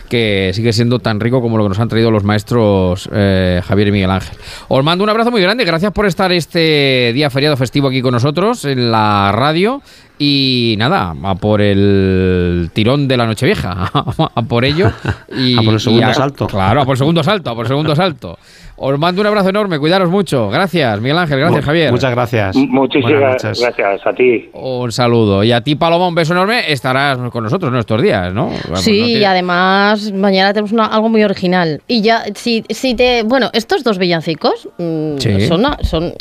que 0.08 0.50
sigue 0.54 0.72
siendo 0.72 0.98
tan 0.98 1.20
rico 1.20 1.40
como 1.40 1.56
lo 1.56 1.64
que 1.64 1.70
nos 1.70 1.78
han 1.78 1.88
traído 1.88 2.10
los 2.10 2.24
maestros 2.24 3.08
eh, 3.12 3.60
Javier 3.64 3.88
y 3.88 3.92
Miguel 3.92 4.10
Ángel. 4.10 4.36
Os 4.68 4.84
mando 4.84 5.04
un 5.04 5.10
abrazo 5.10 5.30
muy 5.30 5.40
grande, 5.40 5.64
gracias 5.64 5.92
por 5.92 6.06
estar 6.06 6.32
este 6.32 7.12
día 7.14 7.30
feriado 7.30 7.56
festivo 7.56 7.88
aquí 7.88 8.02
con 8.02 8.12
nosotros 8.12 8.64
en 8.64 8.90
la 8.90 9.32
radio. 9.32 9.82
Y 10.24 10.76
nada, 10.78 11.16
a 11.24 11.34
por 11.34 11.60
el 11.60 12.70
tirón 12.72 13.08
de 13.08 13.16
la 13.16 13.26
Nochevieja, 13.26 13.90
a 14.34 14.42
por 14.42 14.64
ello. 14.64 14.88
Y, 15.36 15.56
A 15.58 15.62
por 15.62 15.74
el 15.74 15.80
segundo 15.80 16.06
y 16.06 16.10
a- 16.10 16.14
salto. 16.14 16.46
Claro, 16.46 16.82
a 16.82 16.84
por 16.84 16.92
el 16.92 16.98
segundo 16.98 17.24
salto, 17.24 17.50
a 17.50 17.54
por 17.56 17.64
el 17.64 17.68
segundo 17.68 17.96
salto. 17.96 18.38
Os 18.84 18.98
mando 18.98 19.20
un 19.20 19.26
abrazo 19.28 19.48
enorme, 19.50 19.78
cuidaros 19.78 20.10
mucho. 20.10 20.48
Gracias, 20.48 21.00
Miguel 21.00 21.18
Ángel, 21.18 21.38
gracias, 21.38 21.64
Javier. 21.64 21.92
Muchas 21.92 22.10
gracias. 22.12 22.56
Muchísimas 22.56 23.40
gracias 23.42 24.06
a 24.06 24.12
ti. 24.12 24.48
Un 24.54 24.90
saludo. 24.90 25.44
Y 25.44 25.52
a 25.52 25.60
ti, 25.60 25.76
Paloma, 25.76 26.08
un 26.08 26.14
beso 26.16 26.32
enorme. 26.32 26.70
Estarás 26.72 27.18
con 27.30 27.44
nosotros 27.44 27.72
en 27.72 27.78
estos 27.78 28.02
días, 28.02 28.32
¿no? 28.32 28.46
Vamos, 28.64 28.80
Sí, 28.80 29.00
no 29.00 29.06
y 29.18 29.24
además 29.24 30.10
mañana 30.12 30.52
tenemos 30.52 30.72
una- 30.72 30.86
algo 30.86 31.08
muy 31.08 31.22
original. 31.22 31.80
Y 31.86 32.00
ya, 32.02 32.24
si, 32.34 32.64
si 32.70 32.94
te. 32.94 33.22
Bueno, 33.24 33.50
estos 33.52 33.84
dos 33.84 33.98
villancicos 33.98 34.68
mm, 34.78 35.18
Sí. 35.18 35.46
son, 35.46 35.62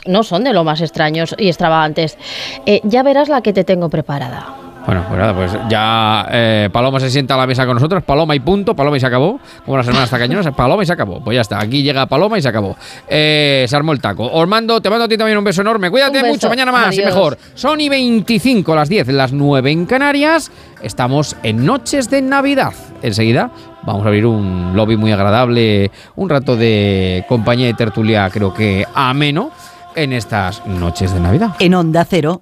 no 0.07 0.23
son 0.23 0.43
de 0.43 0.53
lo 0.53 0.63
más 0.63 0.81
extraños 0.81 1.33
y 1.39 1.47
extravagantes. 1.47 2.17
Eh, 2.67 2.81
ya 2.83 3.01
verás 3.01 3.27
la 3.29 3.41
que 3.41 3.53
te 3.53 3.63
tengo 3.63 3.89
preparada. 3.91 4.55
Bueno, 4.85 5.05
pues 5.07 5.19
nada, 5.19 5.35
pues 5.35 5.51
ya 5.69 6.27
eh, 6.31 6.69
Paloma 6.71 6.99
se 6.99 7.11
sienta 7.11 7.35
a 7.35 7.37
la 7.37 7.45
mesa 7.45 7.65
con 7.67 7.75
nosotros. 7.75 8.01
Paloma 8.03 8.35
y 8.35 8.39
punto. 8.39 8.75
Paloma 8.75 8.97
y 8.97 8.99
se 8.99 9.05
acabó. 9.05 9.39
Como 9.63 9.77
las 9.77 9.87
hermanas 9.87 10.09
tacañonas. 10.09 10.47
Paloma 10.55 10.81
y 10.81 10.85
se 10.87 10.93
acabó. 10.93 11.23
Pues 11.23 11.35
ya 11.35 11.41
está. 11.41 11.59
Aquí 11.59 11.83
llega 11.83 12.07
Paloma 12.07 12.39
y 12.39 12.41
se 12.41 12.49
acabó. 12.49 12.75
Eh, 13.07 13.65
se 13.67 13.75
armó 13.75 13.91
el 13.91 14.01
taco. 14.01 14.25
Os 14.25 14.47
mando, 14.47 14.81
te 14.81 14.89
mando 14.89 15.05
a 15.05 15.07
ti 15.07 15.17
también 15.17 15.37
un 15.37 15.43
beso 15.43 15.61
enorme. 15.61 15.91
Cuídate 15.91 16.23
beso. 16.23 16.27
mucho. 16.27 16.49
Mañana 16.49 16.71
más 16.71 16.97
y 16.97 17.03
mejor. 17.03 17.37
Son 17.53 17.79
y 17.79 17.89
25, 17.89 18.75
las 18.75 18.89
10, 18.89 19.09
las 19.09 19.33
9 19.33 19.71
en 19.71 19.85
Canarias. 19.85 20.51
Estamos 20.81 21.35
en 21.43 21.63
Noches 21.63 22.09
de 22.09 22.23
Navidad. 22.23 22.73
Enseguida 23.03 23.51
vamos 23.83 24.03
a 24.03 24.07
abrir 24.07 24.25
un 24.25 24.75
lobby 24.75 24.97
muy 24.97 25.11
agradable. 25.11 25.91
Un 26.15 26.29
rato 26.29 26.55
de 26.55 27.23
compañía 27.27 27.69
y 27.69 27.73
tertulia, 27.73 28.29
creo 28.31 28.53
que 28.53 28.85
ameno, 28.95 29.51
en 29.95 30.13
estas 30.13 30.65
Noches 30.65 31.13
de 31.13 31.19
Navidad. 31.19 31.51
En 31.59 31.75
Onda 31.75 32.05
Cero, 32.05 32.41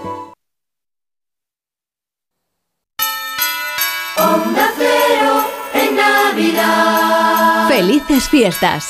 Felices 8.11 8.29
fiestas. 8.29 8.89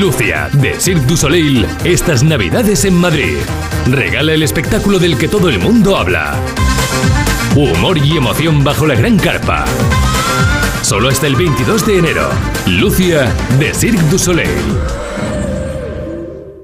Lucia, 0.00 0.48
de 0.54 0.80
Cirque 0.80 1.04
du 1.04 1.14
Soleil, 1.14 1.66
estas 1.84 2.22
navidades 2.22 2.86
en 2.86 2.94
Madrid. 2.94 3.36
Regala 3.86 4.32
el 4.32 4.42
espectáculo 4.42 4.98
del 4.98 5.18
que 5.18 5.28
todo 5.28 5.50
el 5.50 5.58
mundo 5.58 5.94
habla. 5.94 6.40
Humor 7.54 7.98
y 7.98 8.16
emoción 8.16 8.64
bajo 8.64 8.86
la 8.86 8.94
gran 8.94 9.18
carpa. 9.18 9.66
Solo 10.80 11.10
hasta 11.10 11.26
el 11.26 11.36
22 11.36 11.86
de 11.86 11.98
enero. 11.98 12.30
Lucia, 12.66 13.30
de 13.58 13.74
Cirque 13.74 14.02
du 14.10 14.18
Soleil. 14.18 14.48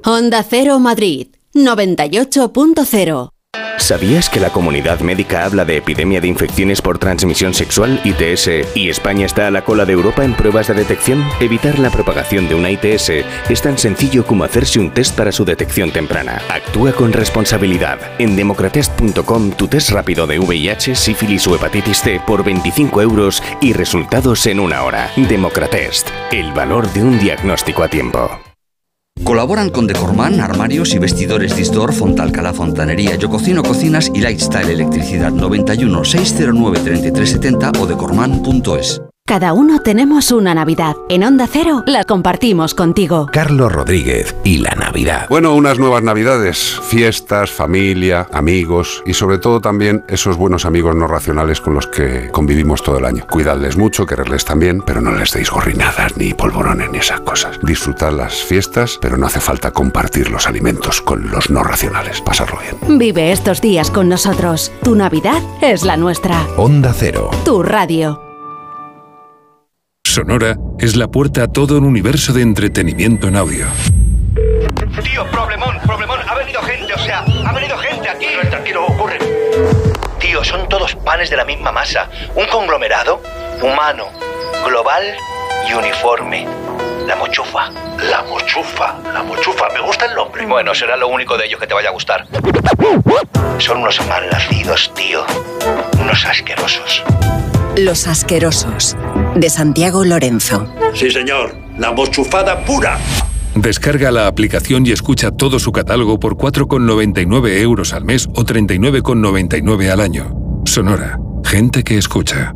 Onda 0.03 0.43
Cero 0.43 0.79
Madrid 0.79 1.27
98.0 1.53 3.36
¿Sabías 3.79 4.31
que 4.31 4.41
la 4.41 4.51
comunidad 4.51 5.01
médica 5.01 5.45
habla 5.45 5.65
de 5.65 5.77
epidemia 5.77 6.21
de 6.21 6.29
infecciones 6.29 6.83
por 6.83 6.99
transmisión 6.99 7.55
sexual, 7.55 8.01
ITS, 8.05 8.75
y 8.75 8.89
España 8.89 9.27
está 9.27 9.47
a 9.47 9.51
la 9.51 9.63
cola 9.63 9.85
de 9.85 9.93
Europa 9.93 10.25
en 10.25 10.35
pruebas 10.35 10.69
de 10.69 10.75
detección? 10.75 11.25
Evitar 11.41 11.79
la 11.79 11.91
propagación 11.91 12.49
de 12.49 12.55
una 12.55 12.71
ITS 12.71 13.11
es 13.49 13.63
tan 13.63 13.79
sencillo 13.79 14.27
como 14.27 14.45
hacerse 14.45 14.81
un 14.81 14.91
test 14.91 15.17
para 15.17 15.31
su 15.31 15.45
detección 15.45 15.93
temprana. 15.93 16.41
Actúa 16.49 16.93
con 16.93 17.13
responsabilidad. 17.13 17.99
En 18.19 18.35
democratest.com 18.35 19.53
tu 19.53 19.69
test 19.69 19.91
rápido 19.91 20.27
de 20.27 20.39
VIH, 20.39 20.95
sífilis 20.95 21.47
o 21.47 21.55
hepatitis 21.55 22.01
C 22.01 22.21
por 22.27 22.45
25 22.45 23.03
euros 23.03 23.43
y 23.61 23.73
resultados 23.73 24.47
en 24.47 24.61
una 24.61 24.83
hora. 24.83 25.11
Democratest. 25.17 26.09
El 26.33 26.53
valor 26.53 26.91
de 26.93 27.05
un 27.05 27.19
diagnóstico 27.19 27.83
a 27.83 27.89
tiempo. 27.89 28.46
Colaboran 29.27 29.71
con 29.71 29.89
Decorman, 29.89 30.41
armarios 30.41 30.95
y 30.95 30.99
vestidores 30.99 31.57
Disdor, 31.57 31.93
Fontalcala 31.93 32.53
Fontanería, 32.53 33.17
Yo 33.17 33.29
Cocino 33.29 33.65
Cocinas 33.65 34.09
y 34.15 34.21
Lifestyle 34.21 34.71
Electricidad 34.71 35.33
91 35.33 36.05
609 36.05 36.79
3370 36.79 37.73
o 37.81 37.87
decorman.es. 37.87 39.03
Cada 39.27 39.55
uno 39.55 39.81
tenemos 39.81 40.31
una 40.31 40.55
Navidad. 40.55 40.95
En 41.09 41.25
Onda 41.25 41.49
Cero 41.51 41.83
la 41.85 42.05
compartimos 42.05 42.75
contigo. 42.75 43.27
Carlos 43.33 43.73
Rodríguez 43.73 44.37
y 44.45 44.59
la 44.59 44.71
Navidad. 44.77 45.27
Bueno, 45.29 45.53
unas 45.53 45.81
nuevas 45.81 46.05
Navidades, 46.05 46.81
fiestas, 46.85 47.51
familia, 47.51 48.29
amigos 48.33 49.03
y 49.05 49.15
sobre 49.15 49.39
todo 49.39 49.61
también 49.61 50.05
esos 50.07 50.37
buenos 50.37 50.65
amigos 50.65 50.95
no 50.95 51.09
racionales 51.09 51.61
con 51.61 51.75
los 51.75 51.89
que 51.89 52.29
convivimos 52.31 52.85
todo 52.85 52.99
el 52.99 53.05
año. 53.05 53.27
Cuidadles 53.29 53.77
mucho, 53.77 54.07
quererles 54.07 54.45
también, 54.45 54.81
pero 54.81 55.01
no 55.01 55.11
les 55.11 55.33
deis 55.33 55.51
gorrinadas 55.51 56.17
ni 56.17 56.33
polvorones 56.33 56.93
ni 56.93 56.99
esas 56.99 57.19
cosas. 57.23 57.59
Disfrutad 57.65 58.13
las 58.13 58.45
fiestas, 58.45 58.97
pero 59.03 59.17
no 59.17 59.27
hace 59.27 59.41
falta 59.41 59.73
compartir 59.73 60.31
los 60.31 60.47
alimentos 60.47 61.03
con 61.03 61.33
los 61.33 61.51
no 61.51 61.65
racionales. 61.65 62.21
Pasarlo 62.21 62.61
bien. 62.61 62.97
Vive 62.97 63.33
estos 63.33 63.61
días 63.61 63.91
con 63.91 64.09
nosotros. 64.09 64.71
Tu 64.85 64.95
Navidad 64.95 65.43
es 65.63 65.85
la 65.85 65.97
nuestra. 65.97 66.47
Onda 66.57 66.95
Cero. 66.97 67.31
Tu 67.45 67.65
radio. 67.65 68.26
Sonora 70.17 70.57
es 70.79 70.97
la 70.97 71.09
puerta 71.09 71.43
a 71.43 71.47
todo 71.47 71.77
un 71.77 71.85
universo 71.85 72.33
de 72.33 72.41
entretenimiento 72.41 73.29
en 73.29 73.37
audio. 73.37 73.67
Tío, 75.05 75.27
problemón, 75.31 75.79
problemón. 75.85 76.19
Ha 76.27 76.35
venido 76.37 76.63
gente, 76.63 76.95
o 76.95 76.99
sea, 76.99 77.23
ha 77.45 77.53
venido 77.53 77.77
gente 77.77 78.09
aquí. 78.09 78.25
Tranquilo, 78.49 78.87
ocurre. 78.87 79.19
Tío, 80.19 80.43
son 80.43 80.71
todos 80.71 80.95
panes 80.95 81.29
de 81.29 81.37
la 81.37 81.45
misma 81.45 81.71
masa. 81.71 82.09
Un 82.35 82.47
conglomerado 82.47 83.21
humano, 83.61 84.07
global 84.65 85.05
y 85.69 85.75
uniforme. 85.75 86.47
La 87.07 87.15
mochufa. 87.17 87.71
La 88.01 88.23
mochufa, 88.23 88.95
la 89.13 89.23
mochufa. 89.23 89.69
Me 89.75 89.81
gusta 89.83 90.07
el 90.07 90.15
nombre. 90.15 90.47
Bueno, 90.47 90.75
será 90.75 90.97
lo 90.97 91.09
único 91.09 91.37
de 91.37 91.45
ellos 91.45 91.61
que 91.61 91.67
te 91.67 91.75
vaya 91.75 91.91
a 91.91 91.93
gustar. 91.93 92.27
Son 93.59 93.77
unos 93.77 94.07
mal 94.07 94.27
nacidos, 94.31 94.91
tío. 94.95 95.27
Unos 96.01 96.25
asquerosos. 96.25 97.05
Los 97.77 98.07
asquerosos. 98.07 98.97
De 99.35 99.51
Santiago 99.51 100.05
Lorenzo. 100.05 100.67
Sí, 100.95 101.11
señor. 101.11 101.55
La 101.79 101.93
mochufada 101.93 102.65
pura. 102.65 102.99
Descarga 103.55 104.11
la 104.11 104.29
aplicación 104.29 104.87
y 104.87 104.93
escucha 104.93 105.31
todo 105.31 105.59
su 105.59 105.73
catálogo 105.73 106.19
por 106.19 106.37
4,99 106.37 107.61
euros 107.61 107.93
al 107.93 108.05
mes 108.05 108.29
o 108.35 108.45
39,99 108.45 109.91
al 109.91 110.01
año. 110.01 110.35
Sonora. 110.65 111.19
Gente 111.45 111.85
que 111.85 111.99
escucha. 111.99 112.55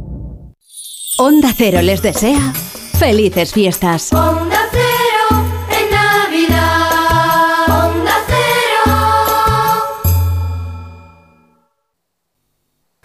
Onda 1.19 1.53
Cero 1.55 1.83
les 1.83 2.01
desea 2.01 2.55
felices 2.99 3.53
fiestas. 3.53 4.13
Onda 4.15 4.70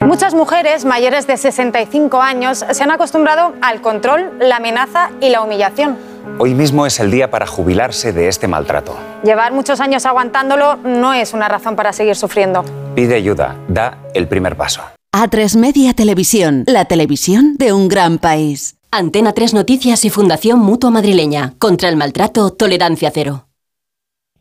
Muchas 0.06 0.36
mujeres 0.36 0.86
mayores 0.86 1.26
de 1.26 1.36
65 1.36 2.22
años 2.22 2.64
se 2.70 2.84
han 2.84 2.92
acostumbrado 2.92 3.56
al 3.64 3.82
control, 3.82 4.34
la 4.40 4.58
amenaza 4.58 5.10
y 5.20 5.30
la 5.30 5.42
humillación. 5.42 5.98
Hoy 6.38 6.54
mismo 6.54 6.86
es 6.86 7.00
el 7.00 7.10
día 7.10 7.32
para 7.32 7.48
jubilarse 7.48 8.14
de 8.14 8.28
este 8.28 8.48
maltrato. 8.48 8.96
Llevar 9.24 9.52
muchos 9.52 9.80
años 9.80 10.06
aguantándolo 10.06 10.76
no 10.76 11.14
es 11.14 11.34
una 11.34 11.48
razón 11.48 11.76
para 11.76 11.92
seguir 11.92 12.16
sufriendo. 12.16 12.64
Pide 12.94 13.16
ayuda, 13.16 13.56
da 13.68 13.98
el 14.14 14.28
primer 14.28 14.56
paso. 14.56 14.82
A3 15.12 15.58
Media 15.58 15.96
Televisión, 15.96 16.66
la 16.68 16.86
televisión 16.86 17.56
de 17.58 17.74
un 17.74 17.88
gran 17.88 18.20
país. 18.20 18.76
Antena 18.92 19.34
3 19.34 19.56
Noticias 19.56 20.06
y 20.06 20.12
Fundación 20.12 20.60
Mutua 20.60 20.92
Madrileña. 20.92 21.56
Contra 21.58 21.90
el 21.90 21.98
maltrato, 21.98 22.52
tolerancia 22.52 23.10
cero. 23.12 23.48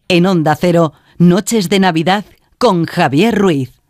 En 0.09 0.27
Onda 0.27 0.57
Cero, 0.57 0.93
Noches 1.17 1.71
de 1.71 1.79
Navidad 1.79 2.27
con 2.59 2.85
Javier 2.85 3.35
Ruiz. 3.35 3.84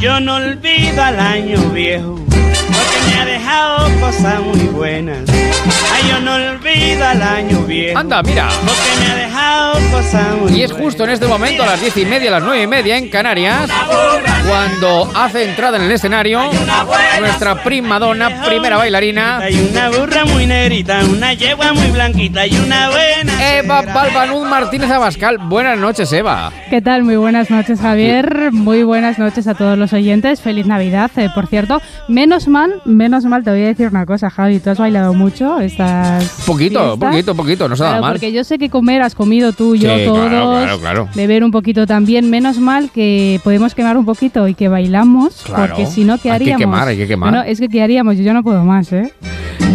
Yo 0.00 0.20
no 0.20 0.36
olvido 0.36 1.02
al 1.02 1.18
año 1.18 1.58
viejo, 1.70 2.14
porque 2.28 2.98
me 3.08 3.20
ha 3.20 3.24
dejado 3.24 4.00
cosas 4.00 4.40
muy 4.40 4.66
buenas. 4.68 5.28
Ay, 5.92 6.08
yo 6.08 6.20
no 6.20 6.34
olvido 6.36 7.04
al 7.04 7.20
año 7.20 7.62
viejo. 7.62 7.98
Anda, 7.98 8.22
mira. 8.22 8.48
Porque 8.60 9.00
me 9.00 9.06
ha 9.10 9.16
dejado 9.16 9.72
cosas 9.90 10.36
muy 10.36 10.52
Y 10.52 10.62
es 10.62 10.70
justo 10.70 11.02
en 11.02 11.10
este 11.10 11.26
momento, 11.26 11.64
a 11.64 11.66
las 11.66 11.80
diez 11.80 11.96
y 11.96 12.04
media, 12.06 12.28
a 12.28 12.34
las 12.34 12.42
nueve 12.44 12.62
y 12.62 12.66
media 12.68 12.96
en 12.96 13.08
Canarias, 13.08 13.68
cuando 14.48 15.10
hace 15.14 15.44
entrada 15.44 15.76
en 15.76 15.84
el 15.84 15.92
escenario 15.92 16.40
nuestra 17.20 17.62
prima 17.62 17.98
donna, 17.98 18.42
primera 18.46 18.76
bailarina, 18.78 19.38
Hay 19.38 19.68
una 19.70 19.90
burra 19.90 20.24
muy 20.24 20.46
negrita, 20.46 21.00
una 21.04 21.34
yegua 21.34 21.72
muy 21.72 21.90
blanquita 21.90 22.46
y 22.46 22.56
una 22.56 22.88
buena. 22.88 23.58
Eva 23.58 23.82
Balbanud 23.82 24.46
Martínez 24.46 24.90
Abascal. 24.90 25.38
Buenas 25.38 25.78
noches, 25.78 26.12
Eva. 26.12 26.50
¿Qué 26.70 26.80
tal? 26.80 27.02
Muy 27.04 27.16
buenas 27.16 27.50
noches, 27.50 27.80
Javier. 27.80 28.50
Muy 28.52 28.82
buenas 28.84 29.18
noches 29.18 29.46
a 29.46 29.54
todos 29.54 29.76
los 29.76 29.92
oyentes. 29.92 30.40
Feliz 30.40 30.66
Navidad, 30.66 31.10
eh, 31.16 31.28
por 31.34 31.46
cierto. 31.46 31.80
Menos 32.08 32.48
mal, 32.48 32.80
menos 32.84 33.24
mal, 33.24 33.44
te 33.44 33.50
voy 33.50 33.62
a 33.62 33.66
decir 33.66 33.88
una 33.88 34.06
cosa, 34.06 34.30
Javi. 34.30 34.60
Tú 34.60 34.70
has 34.70 34.78
bailado 34.78 35.12
mucho 35.14 35.60
estas 35.60 36.24
Poquito, 36.46 36.80
fiestas. 36.96 36.98
poquito, 37.10 37.34
poquito, 37.34 37.68
no 37.68 37.76
se 37.76 37.82
da 37.82 37.88
Claro, 37.90 38.02
mal. 38.02 38.12
Porque 38.12 38.32
yo 38.32 38.44
sé 38.44 38.58
que 38.58 38.70
comer 38.70 39.02
has 39.02 39.14
comido 39.14 39.52
tú, 39.52 39.74
yo, 39.76 39.94
Sí, 39.96 40.04
todos. 40.06 40.28
claro, 40.28 40.50
claro, 40.62 40.78
claro. 40.80 41.08
Beber 41.14 41.44
un 41.44 41.50
poquito 41.50 41.86
también. 41.86 42.30
Menos 42.30 42.58
mal 42.58 42.90
que 42.90 43.40
podemos 43.44 43.74
quemar 43.74 43.96
un 43.96 44.04
poquito 44.04 44.37
y 44.46 44.54
que 44.54 44.68
bailamos. 44.68 45.42
Claro. 45.44 45.74
Porque 45.74 45.86
si 45.90 46.04
no, 46.04 46.18
¿qué 46.18 46.30
Hay 46.30 46.38
que 46.38 46.44
haríamos? 46.52 46.60
quemar, 46.60 46.88
hay 46.88 46.96
que 46.96 47.08
quemar. 47.08 47.30
Bueno, 47.30 47.44
es 47.44 47.58
que 47.58 47.68
¿qué 47.68 47.82
haríamos? 47.82 48.16
Yo 48.16 48.22
ya 48.22 48.34
no 48.34 48.42
puedo 48.44 48.64
más, 48.64 48.92
¿eh? 48.92 49.12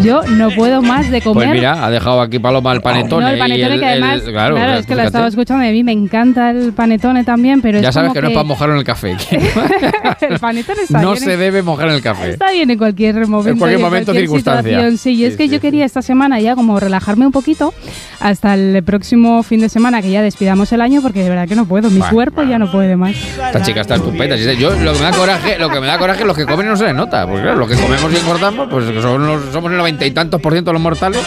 Yo 0.04 0.22
no 0.24 0.50
puedo 0.52 0.82
más 0.82 1.10
de 1.10 1.22
comer. 1.22 1.48
Pues 1.48 1.56
mira, 1.58 1.86
ha 1.86 1.90
dejado 1.90 2.22
aquí 2.22 2.40
Paloma 2.40 2.74
el 2.74 2.82
panetone. 2.82 3.24
No, 3.26 3.30
el 3.32 3.40
panetone 3.40 3.70
y 3.70 3.74
el- 3.74 3.80
que 3.80 3.86
además, 3.86 4.22
el- 4.26 4.32
claro, 4.32 4.56
claro, 4.56 4.74
es 4.80 4.86
que 4.86 4.96
lo 4.96 5.02
estaba 5.04 5.28
escuchando 5.28 5.64
y 5.64 5.68
a 5.70 5.72
mí 5.72 5.84
me 5.84 5.92
encanta 5.94 6.52
el 6.52 6.74
panetone 6.74 7.24
también, 7.24 7.62
pero 7.62 7.80
Ya 7.80 7.90
es 7.90 7.94
sabes 7.96 8.10
como 8.10 8.14
que, 8.16 8.22
no 8.22 8.28
es 8.30 8.34
para 8.34 8.44
mojarlo 8.48 8.74
en 8.76 8.80
el 8.80 8.86
café. 8.86 9.12
el 10.30 10.40
panetone 10.40 10.82
está 10.84 11.02
no 11.02 11.12
bien 11.12 11.24
se 11.24 11.34
en- 11.34 11.40
debe 11.40 11.62
mojar 11.64 11.88
en 11.90 11.96
el 11.96 12.02
café. 12.02 12.32
Está 12.32 12.52
bien 12.52 12.70
en 12.70 12.78
cualquier 12.78 13.16
momento. 13.28 13.50
En 13.52 13.58
cualquier 13.58 13.82
momento, 13.82 14.06
cualquier 14.08 14.26
circunstancia. 14.28 14.62
situación, 14.72 14.98
Sí, 14.98 15.12
y 15.12 15.16
Sí, 15.18 15.26
es 15.26 15.38
que 15.38 15.48
sí, 15.48 15.54
yo 15.54 15.60
quería 15.62 15.86
esta 15.86 16.02
semana 16.02 16.40
ya 16.40 16.56
como 16.56 16.80
relajarme 16.80 17.26
un 17.26 17.32
poquito 17.32 17.74
hasta 18.20 18.54
el 18.56 18.84
próximo 18.84 19.44
fin 19.44 19.60
de 19.62 19.70
semana 19.70 20.02
que 20.02 20.10
ya 20.12 20.22
despidamos 20.22 20.72
el 20.74 20.82
año 20.82 21.02
porque 21.02 21.24
de 21.24 21.30
verdad 21.30 21.48
que 21.48 21.56
no 21.56 21.66
puedo. 21.66 21.90
Mi 21.90 22.00
Bueno, 22.00 22.14
cuerpo 22.14 22.44
ya 22.44 22.60
no 22.60 22.72
puede 22.72 22.96
más. 22.96 23.16
Esta 23.16 23.62
chica 23.62 23.82
está 23.82 23.96
estupenda. 23.96 24.36
Yo 24.36 24.72
lo 24.72 24.94
que 24.94 25.00
me 25.00 25.06
da 25.06 25.12
coraje, 25.12 25.58
lo 25.60 25.70
que 25.70 25.80
me 25.80 25.88
da 25.88 25.98
coraje 25.98 26.26
los 26.26 26.36
que 26.38 26.46
comen 26.46 26.68
no 26.68 26.76
se 26.76 26.86
les 26.86 26.94
nota. 26.96 27.26
Porque 27.26 27.42
claro, 27.44 27.58
los 27.58 27.70
que 27.70 27.76
comemos 27.76 28.12
y 28.14 28.18
engordamos, 28.18 28.68
pues 28.70 28.86
son 29.02 29.26
los- 29.28 29.52
somos 29.52 29.72
el 29.72 29.78
noventa 29.94 30.06
y 30.06 30.12
tantos 30.12 30.42
por 30.42 30.54
ciento 30.54 30.72
de 30.72 30.74
los 30.74 30.82
mortales. 30.82 31.22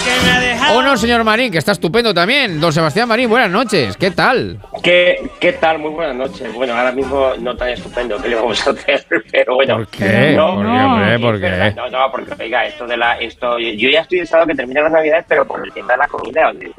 O 0.75 0.83
no, 0.83 0.97
señor 0.97 1.23
Marín, 1.23 1.53
que 1.53 1.59
está 1.59 1.73
estupendo 1.73 2.13
también. 2.13 2.61
Don 2.61 2.73
Sebastián 2.73 3.09
Marín, 3.09 3.29
buenas 3.29 3.51
noches. 3.51 3.97
¿Qué 3.97 4.11
tal? 4.11 4.59
¿Qué, 4.83 5.31
¿Qué 5.39 5.53
tal? 5.53 5.79
Muy 5.79 5.91
buenas 5.91 6.17
noches. 6.17 6.53
Bueno, 6.53 6.75
ahora 6.75 6.91
mismo 6.91 7.33
no 7.39 7.57
tan 7.57 7.69
estupendo, 7.69 8.21
¿qué 8.21 8.29
le 8.29 8.35
vamos 8.35 8.67
a 8.67 8.71
hacer? 8.71 9.07
Pero 9.31 9.55
bueno. 9.55 9.77
¿Por 9.77 9.87
qué? 9.89 10.35
No, 10.37 10.55
¿Por 10.55 10.65
qué, 10.65 10.73
no, 10.73 10.95
hombre? 10.95 11.19
¿Por 11.21 11.41
qué? 11.41 11.75
No, 11.77 11.89
no, 11.89 12.11
porque 12.11 12.43
oiga, 12.43 12.67
esto 12.67 12.87
de 12.87 12.97
la. 12.97 13.19
esto 13.19 13.59
Yo 13.59 13.89
ya 13.89 14.01
estoy 14.01 14.21
deseando 14.21 14.47
que 14.47 14.55
terminen 14.55 14.85
las 14.85 14.93
navidades, 14.93 15.25
pero 15.29 15.47
por 15.47 15.65
el 15.65 15.73
tema 15.73 15.93
de 15.93 15.99
la 15.99 16.09
comida. 16.09 16.51
oye, 16.51 16.73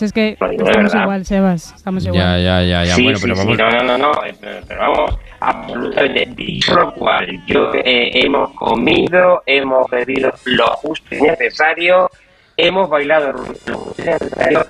es 0.00 0.12
que 0.12 0.36
estamos 0.38 0.94
igual, 0.94 1.24
Sebas. 1.24 1.72
Estamos 1.74 2.04
igual. 2.04 2.20
Ya, 2.20 2.38
ya, 2.38 2.62
ya, 2.62 2.84
ya. 2.84 2.94
Sí, 2.94 3.04
bueno, 3.04 3.18
sí, 3.18 3.22
pero 3.24 3.36
sí, 3.36 3.42
vamos. 3.42 3.58
no, 3.58 3.70
no, 3.70 3.98
no, 3.98 3.98
no, 3.98 4.24
eh, 4.24 4.34
pero, 4.40 4.60
pero 4.68 4.80
vamos, 4.80 5.14
absolutamente. 5.48 6.42
Dicho 6.44 6.74
lo 6.74 6.92
cual, 6.94 7.44
yo 7.46 7.72
eh, 7.74 8.10
hemos 8.14 8.50
comido, 8.52 9.42
hemos 9.46 9.90
bebido 9.90 10.32
lo 10.44 10.66
justo 10.68 11.14
y 11.14 11.22
necesario, 11.22 12.10
hemos 12.56 12.88
bailado. 12.88 13.32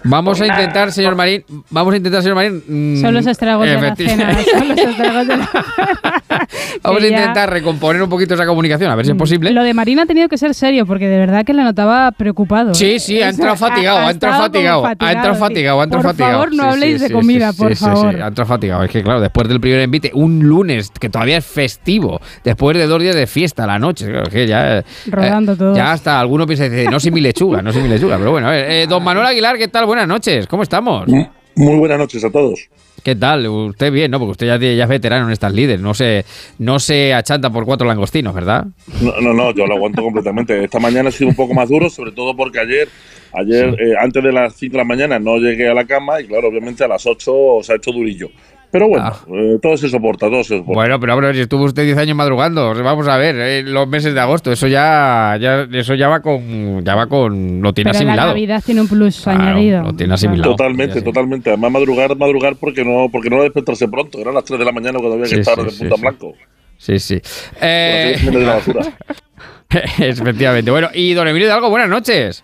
Vamos 0.05 0.41
a 0.41 0.47
intentar, 0.47 0.93
señor 0.93 1.15
Marín. 1.17 1.45
Vamos 1.71 1.95
a 1.95 1.97
intentar, 1.97 2.23
señor 2.23 2.37
Marín. 2.37 2.63
mm, 2.67 3.01
Son 3.01 3.15
los 3.15 3.27
estragos 3.27 3.67
de 3.67 3.81
la 3.81 3.97
cena. 3.97 4.39
Son 4.45 4.69
los 4.69 4.79
estragos 4.79 5.27
de 5.29 5.37
la 5.37 5.51
Vamos 6.83 7.03
a 7.03 7.07
intentar 7.07 7.51
recomponer 7.51 8.03
un 8.03 8.09
poquito 8.09 8.35
esa 8.35 8.47
comunicación, 8.47 8.91
a 8.91 8.95
ver 8.97 9.05
si 9.07 9.13
es 9.13 9.17
posible. 9.19 9.51
Lo 9.51 9.63
de 9.63 9.75
Marina 9.75 10.03
ha 10.03 10.07
tenido 10.07 10.29
que 10.29 10.37
ser 10.39 10.55
serio 10.55 10.87
porque 10.87 11.09
de 11.09 11.19
verdad 11.19 11.45
que 11.45 11.53
le 11.55 11.63
notaba 11.63 12.11
preocupado. 12.13 12.75
Sí, 12.75 12.93
¿eh? 12.95 12.99
sí, 13.01 13.23
ha 13.23 13.29
entrado 13.29 13.57
fatigado, 13.57 13.99
ha 13.99 14.11
entrado 14.11 14.43
fatigado, 14.43 14.87
ha 14.87 14.93
entrado 15.13 15.35
sí. 15.35 15.41
fatigado, 15.41 15.81
ha 15.81 15.85
entrado 15.85 16.03
Por 16.03 16.11
fatigado. 16.13 16.33
favor, 16.41 16.55
no 16.55 16.63
Sí, 16.65 16.69
habléis 16.71 17.01
sí, 17.03 17.09
de 17.09 17.15
comida, 17.15 17.53
sí, 17.53 17.59
por 17.63 17.77
favor. 17.77 18.15
sí, 18.15 18.21
ha 18.21 18.27
entrado 18.29 18.47
fatigado. 18.49 18.83
Es 18.85 18.91
que, 18.91 19.03
claro, 19.03 19.21
después 19.21 19.49
del 19.49 19.61
primer 19.61 19.81
envite, 19.81 20.11
un 20.15 20.41
lunes, 20.41 20.91
que 20.99 21.09
todavía 21.09 21.39
es 21.39 21.47
festivo, 21.47 22.21
después 22.43 22.77
de 22.77 22.87
dos 22.87 23.01
días 23.01 23.15
de 23.15 23.27
fiesta 23.27 23.65
a 23.65 23.67
la 23.67 23.79
noche, 23.79 24.07
que 24.31 24.47
ya. 24.47 24.79
eh, 24.79 24.85
Rodando 25.11 25.57
todos. 25.57 25.77
Ya 25.77 25.93
hasta 25.93 26.19
alguno 26.21 26.47
piensa, 26.47 26.65
dice, 26.69 26.87
no 26.91 26.99
sin 27.01 27.15
mi 27.15 27.21
lechuga, 27.21 27.63
no 27.63 27.73
sin 27.75 27.83
mi 27.83 27.89
lechuga. 27.89 28.17
Pero 28.19 28.31
bueno, 28.31 28.49
a 28.49 28.53
ver, 28.53 28.71
eh, 28.71 28.87
don 28.87 29.03
Manuel 29.03 29.27
Aguilar, 29.27 29.59
¿qué 29.59 29.69
tal? 29.69 29.85
Buenas 29.85 30.07
noches, 30.07 30.47
¿cómo 30.47 30.63
estamos? 30.63 31.09
Muy 31.57 31.77
buenas 31.77 31.99
noches 31.99 32.25
a 32.25 32.31
todos. 32.31 32.69
¿Qué 33.03 33.17
tal? 33.17 33.47
Usted 33.47 33.93
bien, 33.93 34.11
¿no? 34.11 34.19
Porque 34.19 34.31
usted 34.31 34.47
ya, 34.47 34.57
ya 34.57 34.85
es 34.85 34.89
veterano 34.89 35.27
en 35.27 35.33
estas 35.33 35.53
líderes. 35.53 35.81
No 35.81 35.93
se, 35.93 36.25
no 36.59 36.79
se 36.79 37.13
achanta 37.13 37.51
por 37.51 37.67
cuatro 37.67 37.87
langostinos, 37.87 38.35
¿verdad? 38.35 38.65
No, 39.03 39.21
no, 39.21 39.35
no, 39.35 39.53
yo 39.53 39.67
lo 39.67 39.75
aguanto 39.75 40.03
completamente. 40.03 40.65
Esta 40.65 40.79
mañana 40.79 41.11
ha 41.11 41.13
sido 41.13 41.29
un 41.29 41.37
poco 41.37 41.53
más 41.53 41.69
duro, 41.69 41.91
sobre 41.91 42.13
todo 42.13 42.35
porque 42.35 42.61
ayer, 42.61 42.89
ayer 43.35 43.77
eh, 43.79 43.95
antes 44.01 44.23
de 44.23 44.33
las 44.33 44.55
5 44.55 44.73
de 44.73 44.79
la 44.79 44.85
mañana 44.85 45.19
no 45.19 45.37
llegué 45.37 45.69
a 45.69 45.75
la 45.75 45.85
cama 45.85 46.21
y 46.21 46.27
claro, 46.27 46.49
obviamente 46.49 46.83
a 46.83 46.89
las 46.89 47.05
8 47.05 47.33
se 47.63 47.73
ha 47.73 47.77
hecho 47.77 47.93
durillo. 47.93 48.31
Pero 48.75 48.89
bueno, 48.89 49.13
eh, 49.33 49.57
todo 49.63 49.77
se 49.77 49.89
soporta, 49.89 50.27
todo 50.29 50.43
se 50.43 50.59
soporta. 50.59 50.73
Bueno, 50.75 50.99
pero 50.99 51.15
hombre, 51.15 51.33
si 51.33 51.43
estuvo 51.43 51.63
usted 51.63 51.85
10 51.85 51.97
años 51.97 52.17
madrugando, 52.17 52.75
vamos 52.83 53.07
a 53.07 53.17
ver, 53.17 53.37
eh, 53.39 53.63
los 53.63 53.87
meses 53.87 54.15
de 54.15 54.19
agosto, 54.21 54.51
eso 54.51 54.67
ya, 54.67 55.39
ya, 55.41 55.69
eso 55.73 55.95
ya 55.95 56.09
va 56.09 56.21
con, 56.21 56.85
ya 56.85 56.97
va 56.97 57.07
con, 57.07 57.63
lo 57.63 57.73
tiene 57.73 57.93
Pero 57.93 58.01
la 58.05 58.11
asimilado. 58.11 58.29
Navidad 58.31 58.63
tiene 58.67 58.81
un 58.81 58.89
plus 58.89 59.21
Claro, 59.23 59.43
añadido. 59.45 59.83
lo 59.85 59.93
tiene 59.93 60.15
asimilado. 60.15 60.51
Totalmente, 60.57 61.03
totalmente. 61.03 61.51
Además, 61.51 61.71
madrugar, 61.71 62.17
madrugar 62.17 62.57
porque 62.57 62.85
no, 62.85 63.09
porque 63.13 63.31
no 63.31 63.45
despertarse 63.45 63.87
pronto. 63.87 64.19
Eran 64.19 64.35
las 64.35 64.43
3 64.45 64.59
de 64.59 64.65
la 64.65 64.73
mañana 64.73 64.99
cuando 64.99 65.13
había 65.15 65.27
que 65.27 65.35
Sí, 65.37 65.41
estar 65.41 65.55
sí, 65.55 65.65
de 65.65 65.71
punta 65.79 65.95
sí. 65.95 66.01
blanco. 66.03 66.33
Sí, 66.77 66.99
sí. 66.99 67.21
Eh, 67.61 68.19
de 68.25 68.41
la 68.41 68.59
efectivamente. 70.01 70.73
Bueno, 70.73 70.89
y 70.93 71.15
don 71.15 71.29
Emilio 71.29 71.47
Hidalgo, 71.47 71.71
buenas 71.71 71.89
noches. 71.89 72.43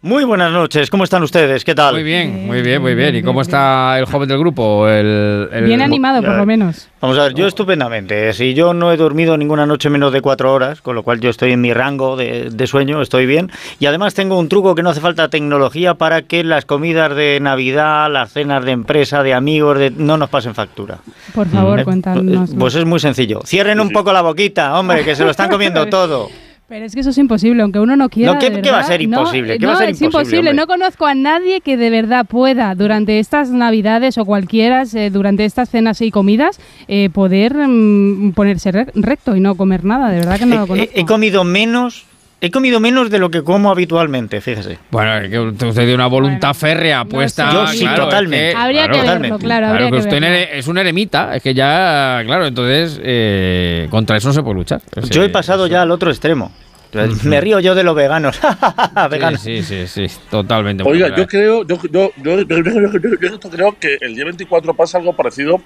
Muy 0.00 0.22
buenas 0.22 0.52
noches, 0.52 0.90
¿cómo 0.90 1.02
están 1.02 1.24
ustedes? 1.24 1.64
¿Qué 1.64 1.74
tal? 1.74 1.92
Muy 1.94 2.04
bien, 2.04 2.46
muy 2.46 2.62
bien, 2.62 2.80
muy 2.80 2.94
bien. 2.94 3.16
¿Y 3.16 3.22
cómo 3.24 3.40
está 3.42 3.98
el 3.98 4.04
joven 4.04 4.28
del 4.28 4.38
grupo? 4.38 4.88
El, 4.88 5.48
el- 5.52 5.64
Bien 5.64 5.80
animado, 5.82 6.22
por 6.22 6.36
lo 6.36 6.46
menos. 6.46 6.88
Vamos 7.00 7.18
a 7.18 7.24
ver, 7.24 7.34
yo 7.34 7.48
estupendamente. 7.48 8.32
Si 8.32 8.54
yo 8.54 8.72
no 8.74 8.92
he 8.92 8.96
dormido 8.96 9.36
ninguna 9.36 9.66
noche 9.66 9.90
menos 9.90 10.12
de 10.12 10.20
cuatro 10.20 10.52
horas, 10.54 10.82
con 10.82 10.94
lo 10.94 11.02
cual 11.02 11.18
yo 11.18 11.30
estoy 11.30 11.50
en 11.50 11.60
mi 11.60 11.74
rango 11.74 12.14
de, 12.16 12.48
de 12.48 12.66
sueño, 12.68 13.02
estoy 13.02 13.26
bien. 13.26 13.50
Y 13.80 13.86
además 13.86 14.14
tengo 14.14 14.38
un 14.38 14.48
truco 14.48 14.76
que 14.76 14.84
no 14.84 14.90
hace 14.90 15.00
falta 15.00 15.30
tecnología 15.30 15.94
para 15.94 16.22
que 16.22 16.44
las 16.44 16.64
comidas 16.64 17.16
de 17.16 17.40
Navidad, 17.40 18.08
las 18.08 18.30
cenas 18.32 18.64
de 18.64 18.70
empresa, 18.70 19.24
de 19.24 19.34
amigos, 19.34 19.80
de, 19.80 19.90
no 19.90 20.16
nos 20.16 20.28
pasen 20.30 20.54
factura. 20.54 20.98
Por 21.34 21.48
favor, 21.48 21.80
Eh, 21.80 21.84
cuéntanos. 21.84 22.50
Pues 22.56 22.76
es 22.76 22.84
muy 22.84 23.00
sencillo. 23.00 23.40
Cierren 23.44 23.80
un 23.80 23.90
poco 23.90 24.12
la 24.12 24.22
boquita, 24.22 24.78
hombre, 24.78 25.04
que 25.04 25.16
se 25.16 25.24
lo 25.24 25.32
están 25.32 25.50
comiendo 25.50 25.86
todo. 25.90 26.28
Pero 26.68 26.84
es 26.84 26.92
que 26.94 27.00
eso 27.00 27.08
es 27.10 27.16
imposible, 27.18 27.62
aunque 27.62 27.80
uno 27.80 27.96
no 27.96 28.10
quiera. 28.10 28.34
No, 28.34 28.38
¿qué- 28.38 28.50
va 28.70 28.80
a 28.80 28.82
ser 28.82 29.00
imposible? 29.00 29.54
No, 29.54 29.58
¿Qué 29.58 29.64
va 29.66 29.72
a 29.72 29.74
no, 29.76 29.80
ser 29.80 29.88
es 29.88 30.02
imposible? 30.02 30.52
No 30.52 30.66
conozco 30.66 31.06
a 31.06 31.14
nadie 31.14 31.62
que 31.62 31.78
de 31.78 31.88
verdad 31.88 32.26
pueda, 32.26 32.74
durante 32.74 33.18
estas 33.20 33.48
Navidades 33.50 34.18
o 34.18 34.26
cualquiera, 34.26 34.82
eh, 34.92 35.08
durante 35.10 35.46
estas 35.46 35.70
cenas 35.70 36.02
y 36.02 36.10
comidas, 36.10 36.60
eh, 36.86 37.08
poder 37.10 37.54
mm, 37.56 38.32
ponerse 38.32 38.70
re- 38.70 38.86
recto 38.94 39.34
y 39.34 39.40
no 39.40 39.54
comer 39.54 39.82
nada. 39.84 40.10
De 40.10 40.18
verdad 40.18 40.38
que 40.38 40.44
no 40.44 40.56
lo 40.56 40.64
He, 40.64 40.66
conozco. 40.68 40.92
he 40.94 41.06
comido 41.06 41.42
menos, 41.42 42.04
he 42.40 42.50
comido 42.50 42.78
menos 42.80 43.10
de 43.10 43.18
lo 43.18 43.30
que 43.30 43.42
como 43.42 43.70
habitualmente, 43.70 44.40
fíjese. 44.40 44.78
Bueno, 44.90 45.16
es 45.18 45.30
que 45.30 45.38
usted 45.40 45.72
tiene 45.74 45.94
una 45.94 46.06
voluntad 46.06 46.54
férrea 46.54 47.04
puesta. 47.04 47.50
Yo 47.52 47.66
sí, 47.66 47.80
claro, 47.80 47.94
es 48.04 48.08
totalmente. 48.08 48.50
que- 48.52 48.56
Habría 48.56 48.82
que 48.82 48.88
verlo, 48.90 49.02
totalmente. 49.04 49.44
claro, 49.44 49.66
habría 49.66 49.86
que 49.86 49.92
que 49.92 49.98
usted 49.98 50.20
verlo. 50.20 50.54
es 50.54 50.66
un 50.68 50.78
eremita, 50.78 51.34
es 51.36 51.42
que 51.42 51.54
ya, 51.54 52.22
claro, 52.24 52.46
entonces 52.46 53.00
eh, 53.02 53.86
contra 53.90 54.16
eso 54.16 54.28
no 54.28 54.34
se 54.34 54.42
puede 54.42 54.54
luchar. 54.56 54.80
Yo 55.10 55.24
he 55.24 55.28
pasado 55.30 55.66
ya 55.66 55.82
al 55.82 55.90
otro 55.90 56.10
extremo. 56.10 56.52
Me 57.24 57.38
río 57.40 57.60
yo 57.60 57.74
de 57.74 57.82
los 57.84 57.94
veganos. 57.94 58.40
veganos. 59.10 59.42
Sí, 59.42 59.62
sí, 59.62 59.86
sí, 59.86 60.08
sí, 60.08 60.18
totalmente. 60.30 60.84
Oiga, 60.84 61.08
Bueno, 61.08 61.22
yo 61.22 61.26
creo, 61.26 61.66
yo, 61.66 61.76
yo, 61.92 62.10
yo, 62.16 62.42
yo- 62.42 62.42
yo- 62.42 62.62
yo- 62.62 62.92
yo- 62.98 63.18
yo 63.20 63.34
esto 63.34 63.50
creo 63.50 63.76
que 63.78 63.98
el 64.00 64.14
día 64.14 64.24
24 64.24 64.72
pasa 64.74 64.96
algo 64.98 65.12
parecido 65.14 65.60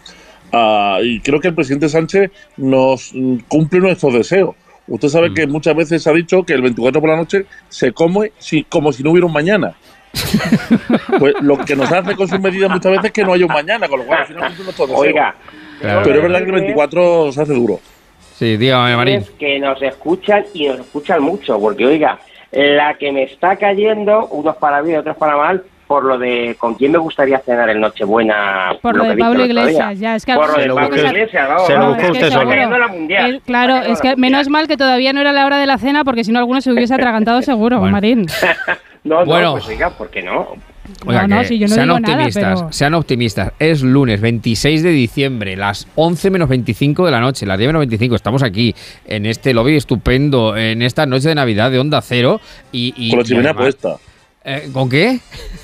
a- 0.53 0.99
y 1.03 1.21
creo 1.21 1.39
que 1.41 1.49
el 1.49 1.55
presidente 1.55 1.89
Sánchez 1.89 2.31
nos 2.57 3.13
mm, 3.15 3.37
cumple 3.47 3.79
nuestros 3.81 4.15
deseos. 4.15 4.57
Usted 4.89 5.09
sabe 5.09 5.31
Mm. 5.31 5.35
que 5.35 5.47
muchas 5.47 5.77
veces 5.77 6.07
ha 6.07 6.13
dicho 6.13 6.43
que 6.45 6.53
el 6.55 6.63
24 6.63 7.01
por 7.01 7.11
la 7.11 7.17
noche 7.17 7.47
se 7.69 7.93
come 7.93 8.33
si, 8.39 8.65
como 8.65 8.93
si 8.93 9.03
no 9.03 9.11
hubiera 9.13 9.27
un 9.27 9.33
mañana. 9.33 9.75
pues 11.19 11.35
lo 11.41 11.57
que 11.59 11.75
nos 11.77 11.91
hace 11.91 12.15
con 12.17 12.29
sus 12.29 12.39
medidas 12.41 12.71
muchas 12.71 12.93
veces 12.93 13.07
es 13.07 13.13
que 13.13 13.25
no 13.25 13.33
haya 13.33 13.47
un 13.47 13.53
mañana, 13.53 13.89
con 13.89 14.01
lo 14.01 14.07
cual 14.07 14.21
al 14.21 14.27
final 14.27 14.57
deseos. 14.57 14.91
Oiga, 14.95 15.35
Claro. 15.81 16.03
pero 16.05 16.17
es 16.17 16.23
verdad 16.23 16.39
que 16.41 16.45
el 16.47 16.53
24 16.53 17.33
se 17.33 17.43
hace 17.43 17.55
duro. 17.55 17.81
Sí, 18.35 18.57
dígame, 18.57 18.97
Marín. 18.97 19.17
es 19.21 19.31
que 19.31 19.59
nos 19.59 19.81
escuchan 19.83 20.45
y 20.55 20.67
nos 20.69 20.81
escuchan 20.81 21.23
mucho, 21.23 21.59
porque 21.59 21.87
oiga, 21.87 22.19
la 22.51 22.95
que 22.95 23.11
me 23.13 23.23
está 23.25 23.57
cayendo, 23.57 24.27
unos 24.27 24.57
para 24.57 24.83
bien, 24.83 24.99
otros 24.99 25.17
para 25.17 25.37
mal, 25.37 25.63
por 25.93 26.05
lo 26.05 26.17
de 26.17 26.57
con 26.59 26.73
quién 26.75 26.91
me 26.91 26.97
gustaría 26.97 27.39
cenar 27.41 27.69
el 27.69 27.79
Nochebuena. 27.79 28.73
Por 28.81 28.97
lo 28.97 29.05
de 29.05 29.15
Pablo. 29.15 29.45
Iglesias, 29.45 29.99
ya, 29.99 30.17
es 30.17 30.25
que 30.25 30.33
Por 30.33 30.49
lo 30.49 30.59
de 30.59 30.69
Pablo 30.69 30.97
Iglesias, 30.97 31.49
vamos, 31.51 31.67
se 31.67 31.77
lo 31.77 31.97
que 31.99 32.11
usted 32.13 32.31
solo. 32.31 32.51
claro, 33.45 33.77
es 33.77 34.01
que 34.01 34.17
menos 34.17 34.49
mal 34.49 34.69
que 34.69 34.79
todavía 34.79 35.13
no 35.13 35.21
era 35.21 35.33
la 35.33 35.45
hora 35.45 35.59
de 35.59 35.67
la 35.67 35.77
cena, 35.77 36.03
porque 36.03 36.25
si 36.25 36.33
no 36.33 36.39
alguno 36.39 36.63
se 36.63 36.73
hubiese 36.73 36.95
atragantado 36.95 37.43
seguro, 37.53 37.79
Marín. 37.83 38.25
No, 39.05 39.25
Bueno. 39.27 39.47
no, 39.47 39.53
pues 39.55 39.67
oiga, 39.67 39.91
¿por 39.91 40.11
qué 40.11 40.23
no? 40.23 40.55
Oiga, 41.07 41.27
No, 41.27 41.35
no, 41.35 41.43
que 41.43 41.49
si 41.49 41.59
yo 41.59 41.67
no 41.67 41.75
sean 41.75 41.89
digo 41.89 41.99
nada, 41.99 42.15
optimistas, 42.15 42.61
pero- 42.61 42.73
sean 42.73 42.95
optimistas. 42.95 43.53
Es 43.59 43.83
lunes 43.83 44.21
26 44.21 44.81
de 44.85 44.91
diciembre, 44.91 45.57
las 45.57 45.89
11 45.97 46.31
menos 46.31 46.49
25 46.49 47.05
de 47.07 47.11
la 47.11 47.19
noche, 47.19 47.45
las 47.45 47.59
10 47.59 47.69
menos 47.71 47.81
25. 47.81 48.15
Estamos 48.15 48.45
aquí 48.45 48.77
en 49.05 49.27
este 49.27 49.55
lobby 49.55 49.75
estupendo, 49.77 50.57
en 50.57 50.83
esta 50.83 51.05
noche 51.05 51.29
de 51.31 51.35
Navidad 51.35 51.73
de 51.73 51.81
Onda 51.81 52.01
Cero. 52.01 52.41
Y, 52.71 52.95
y- 52.97 53.11
Con 53.11 53.19
la 53.19 53.25
chimenea 53.25 53.55
puesta. 53.55 53.97
Eh, 54.45 54.71
¿Con 54.73 54.89
qué? 54.89 55.21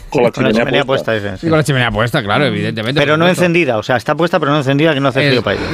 Con 0.09 0.23
la 0.23 0.31
Con 0.31 0.45
la 0.45 0.53
chimenea 0.53 0.85
puesta, 0.85 1.13
dice, 1.13 1.37
Sí, 1.37 1.49
con 1.49 1.59
la 1.59 1.65
chimenea 1.65 1.91
puesta, 1.91 2.23
claro, 2.23 2.45
evidentemente. 2.47 3.01
Pero 3.01 3.17
no 3.17 3.25
supuesto. 3.25 3.43
encendida, 3.43 3.77
o 3.77 3.83
sea, 3.83 3.97
está 3.97 4.15
puesta 4.15 4.39
pero 4.39 4.53
no 4.53 4.59
encendida, 4.59 4.95
que 4.95 5.01
no 5.01 5.09
hace 5.09 5.21
Es- 5.23 5.29
frío 5.31 5.43
para 5.43 5.57
ella. 5.57 5.67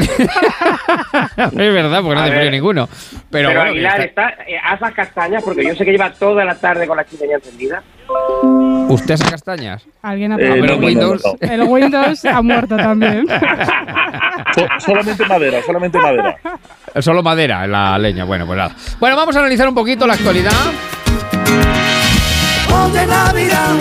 es 1.37 1.53
verdad, 1.75 2.01
porque 2.03 2.15
no 2.15 2.21
A 2.21 2.25
hace 2.25 2.35
frío 2.37 2.51
ninguno. 2.51 2.89
Pero, 3.31 3.49
Pero, 3.51 3.61
bueno, 3.61 3.71
Aguilar, 3.73 4.01
está- 4.01 4.29
está, 4.31 4.43
eh, 4.45 4.57
haz 4.65 4.81
las 4.81 4.93
castañas, 4.95 5.43
porque 5.45 5.65
yo 5.65 5.75
sé 5.77 5.85
que 5.85 5.93
lleva 5.93 6.11
toda 6.15 6.45
la 6.45 6.55
tarde 6.55 6.87
con 6.87 6.97
la 6.97 7.05
chimenea 7.05 7.37
encendida. 7.37 7.83
¿Usted 8.89 9.15
hace 9.15 9.31
castañas? 9.31 9.83
Alguien 10.03 10.33
ha 10.33 10.37
Eh, 10.37 10.39
pero 10.39 10.57
no, 10.67 10.77
no, 10.81 10.87
Windows. 10.87 11.23
no, 11.25 11.33
no. 11.47 11.53
El 11.53 11.63
Windows 11.63 12.25
ha 12.25 12.43
muerto 12.43 12.77
también. 12.77 13.27
So- 14.55 14.67
solamente 14.79 15.25
madera, 15.27 15.63
solamente 15.65 15.99
madera. 15.99 16.37
Solo 17.01 17.23
madera, 17.23 17.67
la 17.67 17.99
leña. 17.99 18.25
Bueno, 18.25 18.47
pues 18.47 18.57
nada. 18.57 18.75
Bueno, 19.01 19.17
vamos 19.17 19.35
a 19.37 19.41
analizar 19.41 19.69
un 19.69 19.75
poquito 19.75 20.07
la 20.07 20.15
actualidad. 20.15 20.53
De 22.93 23.07
Navidad 23.07 23.75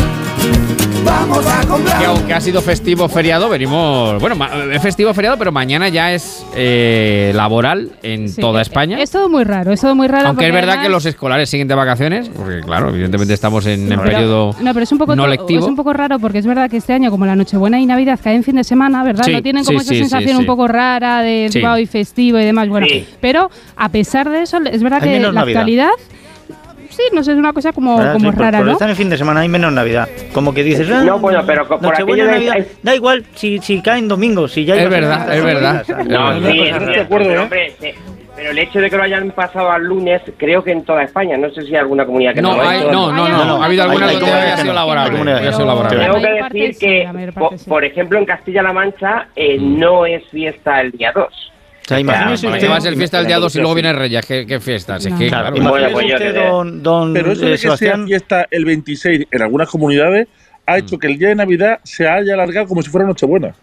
vamos 1.06 1.46
a 1.46 1.66
comprar. 1.68 2.00
Que 2.00 2.06
aunque 2.06 2.34
ha 2.34 2.40
sido 2.42 2.62
festivo 2.62 3.10
feriado, 3.10 3.50
venimos. 3.50 4.20
Bueno, 4.22 4.36
ma- 4.36 4.50
es 4.72 4.82
festivo 4.82 5.14
feriado, 5.14 5.38
pero 5.38 5.52
mañana 5.52 5.90
ya 5.90 6.14
es 6.14 6.46
eh, 6.56 7.32
laboral 7.36 7.92
en 8.04 8.30
Sí, 8.30 8.40
toda 8.40 8.60
eh, 8.60 8.64
España. 8.64 9.02
Es 9.02 9.12
todo 9.12 9.28
muy 9.30 9.44
raro, 9.44 9.74
es 9.74 9.82
todo 9.82 9.96
muy 9.96 10.08
raro. 10.08 10.30
Aunque 10.30 10.48
es 10.48 10.54
verdad 10.54 10.74
que 10.74 10.80
además- 10.82 10.92
los 10.92 11.06
escolares 11.06 11.50
siguen 11.50 11.68
de 11.68 11.76
vacaciones, 11.76 12.30
porque 12.30 12.62
claro, 12.62 12.90
evidentemente 12.90 13.34
estamos 13.34 13.66
en, 13.66 13.82
en 13.92 14.00
Pero- 14.00 14.04
periodo 14.04 14.56
no, 14.62 14.74
pero 14.74 14.84
es 14.84 14.92
un 14.92 14.98
poco 14.98 15.16
no 15.16 15.28
lectivo. 15.28 15.60
Es 15.60 15.66
un 15.68 15.76
poco 15.76 15.92
raro 15.94 16.20
porque 16.20 16.38
es 16.40 16.46
verdad 16.46 16.70
que 16.70 16.78
este 16.78 16.94
año, 16.94 17.12
como 17.12 17.26
la 17.26 17.36
Nochebuena 17.36 17.80
y 17.80 17.86
Navidad 17.86 18.20
caen 18.24 18.44
fin 18.44 18.56
de 18.56 18.64
semana, 18.64 19.04
¿verdad? 19.04 19.26
Sí, 19.26 19.34
no 19.34 19.42
tienen 19.44 19.66
como 19.66 19.80
sí, 19.80 19.86
esa 19.86 19.94
sí, 19.94 20.00
sensación 20.00 20.30
sí, 20.32 20.36
un 20.36 20.42
sí. 20.44 20.48
poco 20.48 20.68
rara 20.68 21.22
de 21.22 21.50
Sí. 21.52 21.62
wow, 21.62 21.78
y 21.78 21.86
festivo 21.86 22.40
y 22.40 22.46
demás. 22.46 22.70
Bueno, 22.70 22.88
Sí. 22.90 23.06
pero 23.20 23.50
a 23.76 23.90
pesar 23.90 24.30
de 24.30 24.42
eso, 24.44 24.58
es 24.58 24.82
verdad 24.82 25.00
Hay 25.04 25.10
que 25.10 25.20
la 25.20 25.32
Navidad. 25.32 25.58
actualidad, 25.62 25.90
sí, 26.96 27.04
no 27.14 27.24
sé, 27.24 27.32
es 27.34 27.38
una 27.38 27.54
cosa 27.54 27.72
como, 27.74 27.98
¿Verdad? 27.98 28.14
como 28.14 28.30
Sí, 28.32 28.36
por- 28.36 28.46
rara, 28.46 28.58
por 28.60 28.68
¿no? 28.68 28.72
estar 28.74 28.90
en 28.90 28.96
fin 28.96 29.10
de 29.10 29.18
semana 29.18 29.42
hay 29.42 29.50
menos 29.50 29.72
Navidad. 29.74 30.08
Como 30.34 30.54
que 30.54 30.64
dices, 30.64 30.90
ah, 30.92 31.04
No, 31.04 31.20
bueno, 31.20 31.44
pero 31.46 31.68
por 31.68 31.82
Nochebuena, 31.82 32.24
aquello 32.24 32.40
de- 32.40 32.48
Navidad. 32.50 32.68
Da 32.82 32.96
igual 32.96 33.24
si, 33.36 33.60
si 33.60 33.82
caen 33.82 34.08
domingos, 34.08 34.52
si 34.52 34.66
ya 34.66 34.76
Es 34.76 34.90
verdad, 34.90 35.36
es 35.36 35.44
verdad. 35.44 35.86
No, 36.08 36.38
Una 36.38 36.52
sí, 36.52 36.60
es 36.62 36.72
rara. 36.74 36.94
cierto, 36.94 37.16
pero, 37.18 37.44
hombre, 37.44 37.74
eh, 37.82 37.96
pero 38.36 38.50
el 38.52 38.58
hecho 38.60 38.80
de 38.80 38.90
que 38.90 38.98
lo 38.98 39.04
hayan 39.04 39.30
pasado 39.32 39.72
al 39.72 39.84
lunes, 39.84 40.22
creo 40.38 40.64
que 40.64 40.72
en 40.72 40.84
toda 40.84 41.04
España, 41.04 41.38
no 41.38 41.50
sé 41.52 41.62
si 41.62 41.68
hay 41.70 41.76
alguna 41.76 42.06
comunidad 42.06 42.34
que 42.34 42.42
No, 42.42 42.56
lo 42.56 42.62
ha 42.64 42.70
hay- 42.72 42.80
hecho. 42.80 42.92
no, 42.92 43.12
no, 43.12 43.28
no, 43.30 43.46
no, 43.46 43.62
ha 43.62 43.66
habido 43.66 43.84
alguna 43.84 44.08
Hay- 44.08 44.16
hay 44.16 44.18
haya 44.18 44.26
que 44.26 44.32
no. 44.32 44.38
Hay 44.38 44.52
que 44.52 44.58
sido 44.58 44.68
no. 44.68 44.74
laborable. 44.74 46.00
Tengo 46.00 46.16
que 46.22 46.44
decir 46.44 46.74
sí, 46.74 46.80
que, 46.86 47.04
la 47.06 47.14
mayor 47.14 47.34
po- 47.34 47.40
parte 47.50 47.58
sí. 47.60 47.70
por 47.70 47.86
ejemplo, 47.86 48.20
en 48.20 48.26
Castilla-La 48.26 48.74
Mancha 48.74 49.28
eh, 49.36 49.58
Mm. 49.60 49.80
no 49.80 50.06
es 50.06 50.24
fiesta 50.32 50.82
el 50.82 50.92
día 50.92 51.12
2. 51.14 51.52
O 51.84 51.88
sea, 51.88 52.00
imagínese 52.00 52.48
¿Para 52.48 52.58
usted, 52.58 52.70
va 52.70 52.76
a 52.78 52.82
ser 52.82 52.96
fiesta 52.96 53.20
el 53.20 53.28
día 53.28 53.40
2 53.40 53.56
y 53.56 53.60
luego 53.60 53.74
viene 53.74 53.94
Reyes? 53.94 54.26
¿Qué, 54.26 54.46
qué 54.48 54.60
fiestas? 54.60 55.06
Es 55.06 55.12
No. 55.12 55.20
que, 55.20 55.28
Claro, 55.28 55.54
claro, 55.54 55.70
Bueno, 55.70 55.90
imagínese 55.90 55.94
pues 55.94 56.14
usted, 56.14 56.50
don, 56.50 56.84
don 56.84 57.14
Pero 57.14 57.32
eso 57.34 57.46
eh, 57.46 57.50
de 57.50 57.52
que 57.58 57.78
sea 57.78 57.98
fiesta 58.06 58.48
el 58.50 58.66
26 58.66 59.28
en 59.30 59.42
algunas 59.42 59.70
comunidades 59.70 60.28
ha 60.66 60.78
hecho 60.78 60.98
que 60.98 61.08
el 61.08 61.20
día 61.20 61.30
de 61.30 61.36
Navidad 61.36 61.80
se 61.84 62.08
haya 62.08 62.36
alargado 62.36 62.68
como 62.68 62.82
si 62.82 62.90
fuera 62.90 63.06
Nochebuena. 63.06 63.54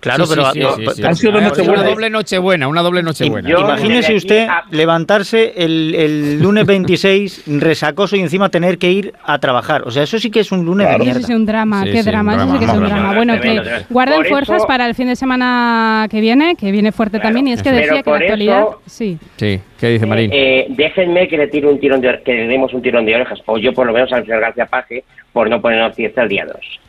Claro, 0.00 0.26
Sí, 0.26 0.32
pero 0.34 0.52
sí, 0.52 0.58
no, 0.60 0.70
sí, 0.72 0.76
pero- 0.78 0.90
sí, 0.92 1.02
han 1.04 1.14
sí. 1.14 1.20
sido 1.20 1.32
dos 1.40 1.58
Una 1.68 1.82
doble 1.82 2.10
nochebuena, 2.10 2.68
una 2.68 2.82
doble 2.82 3.02
nochebuena. 3.02 3.48
Yo- 3.48 3.60
Imagínese 3.60 4.14
usted 4.14 4.48
a- 4.48 4.64
levantarse 4.70 5.52
el, 5.56 5.94
el 5.94 6.42
lunes 6.42 6.66
26 6.66 7.44
resacoso 7.46 8.16
y 8.16 8.20
encima 8.20 8.48
tener 8.48 8.78
que 8.78 8.90
ir 8.90 9.12
a 9.24 9.38
trabajar. 9.38 9.82
O 9.86 9.90
sea, 9.90 10.02
eso 10.02 10.18
sí 10.18 10.30
que 10.30 10.40
es 10.40 10.50
un 10.52 10.64
lunes 10.64 10.86
Claro. 10.86 11.04
de 11.04 11.10
Eso 11.10 11.20
sí 11.20 11.26
mierda. 11.26 11.34
es 11.34 11.38
un 11.40 11.46
drama, 11.46 11.82
Sí, 11.84 11.92
qué 11.92 12.02
drama, 12.02 12.34
eso 12.36 12.52
sí 12.52 12.58
que 12.58 12.64
es 12.64 12.70
un 12.72 12.84
drama. 12.84 13.14
Bueno, 13.14 13.40
que 13.40 13.62
guarden 13.90 14.24
fuerzas 14.24 14.56
eso- 14.56 14.66
para 14.66 14.86
el 14.86 14.94
fin 14.94 15.06
de 15.08 15.16
semana 15.16 16.06
que 16.10 16.20
viene, 16.20 16.56
que 16.56 16.72
viene 16.72 16.92
fuerte 16.92 17.18
Claro. 17.18 17.28
también, 17.28 17.48
y 17.48 17.52
es 17.52 17.62
que 17.62 17.70
decía 17.72 17.88
que 17.90 17.96
la 17.96 18.02
por 18.02 18.22
actualidad, 18.22 18.60
eso- 18.60 18.80
sí. 18.86 19.18
Sí, 19.36 19.60
¿qué 19.78 19.88
dice 19.88 20.06
Marín? 20.06 20.30
Eh, 20.32 20.66
déjenme 20.70 21.28
que 21.28 21.36
le 21.36 21.48
tire 21.48 21.66
un 21.68 21.78
tirón 21.78 22.00
de 22.00 22.20
que 22.24 22.32
le 22.32 22.46
demos 22.48 22.72
un 22.74 22.82
tirón 22.82 23.04
de 23.04 23.14
orejas, 23.14 23.40
o 23.46 23.58
yo 23.58 23.72
por 23.72 23.86
lo 23.86 23.92
menos 23.92 24.12
al 24.12 24.24
señor 24.24 24.40
García 24.40 24.66
Paje, 24.66 25.04
por 25.32 25.48
no 25.48 25.60
ponernos 25.60 25.94
fiesta 25.94 26.22
el 26.22 26.28
día 26.28 26.46
2. 26.46 26.80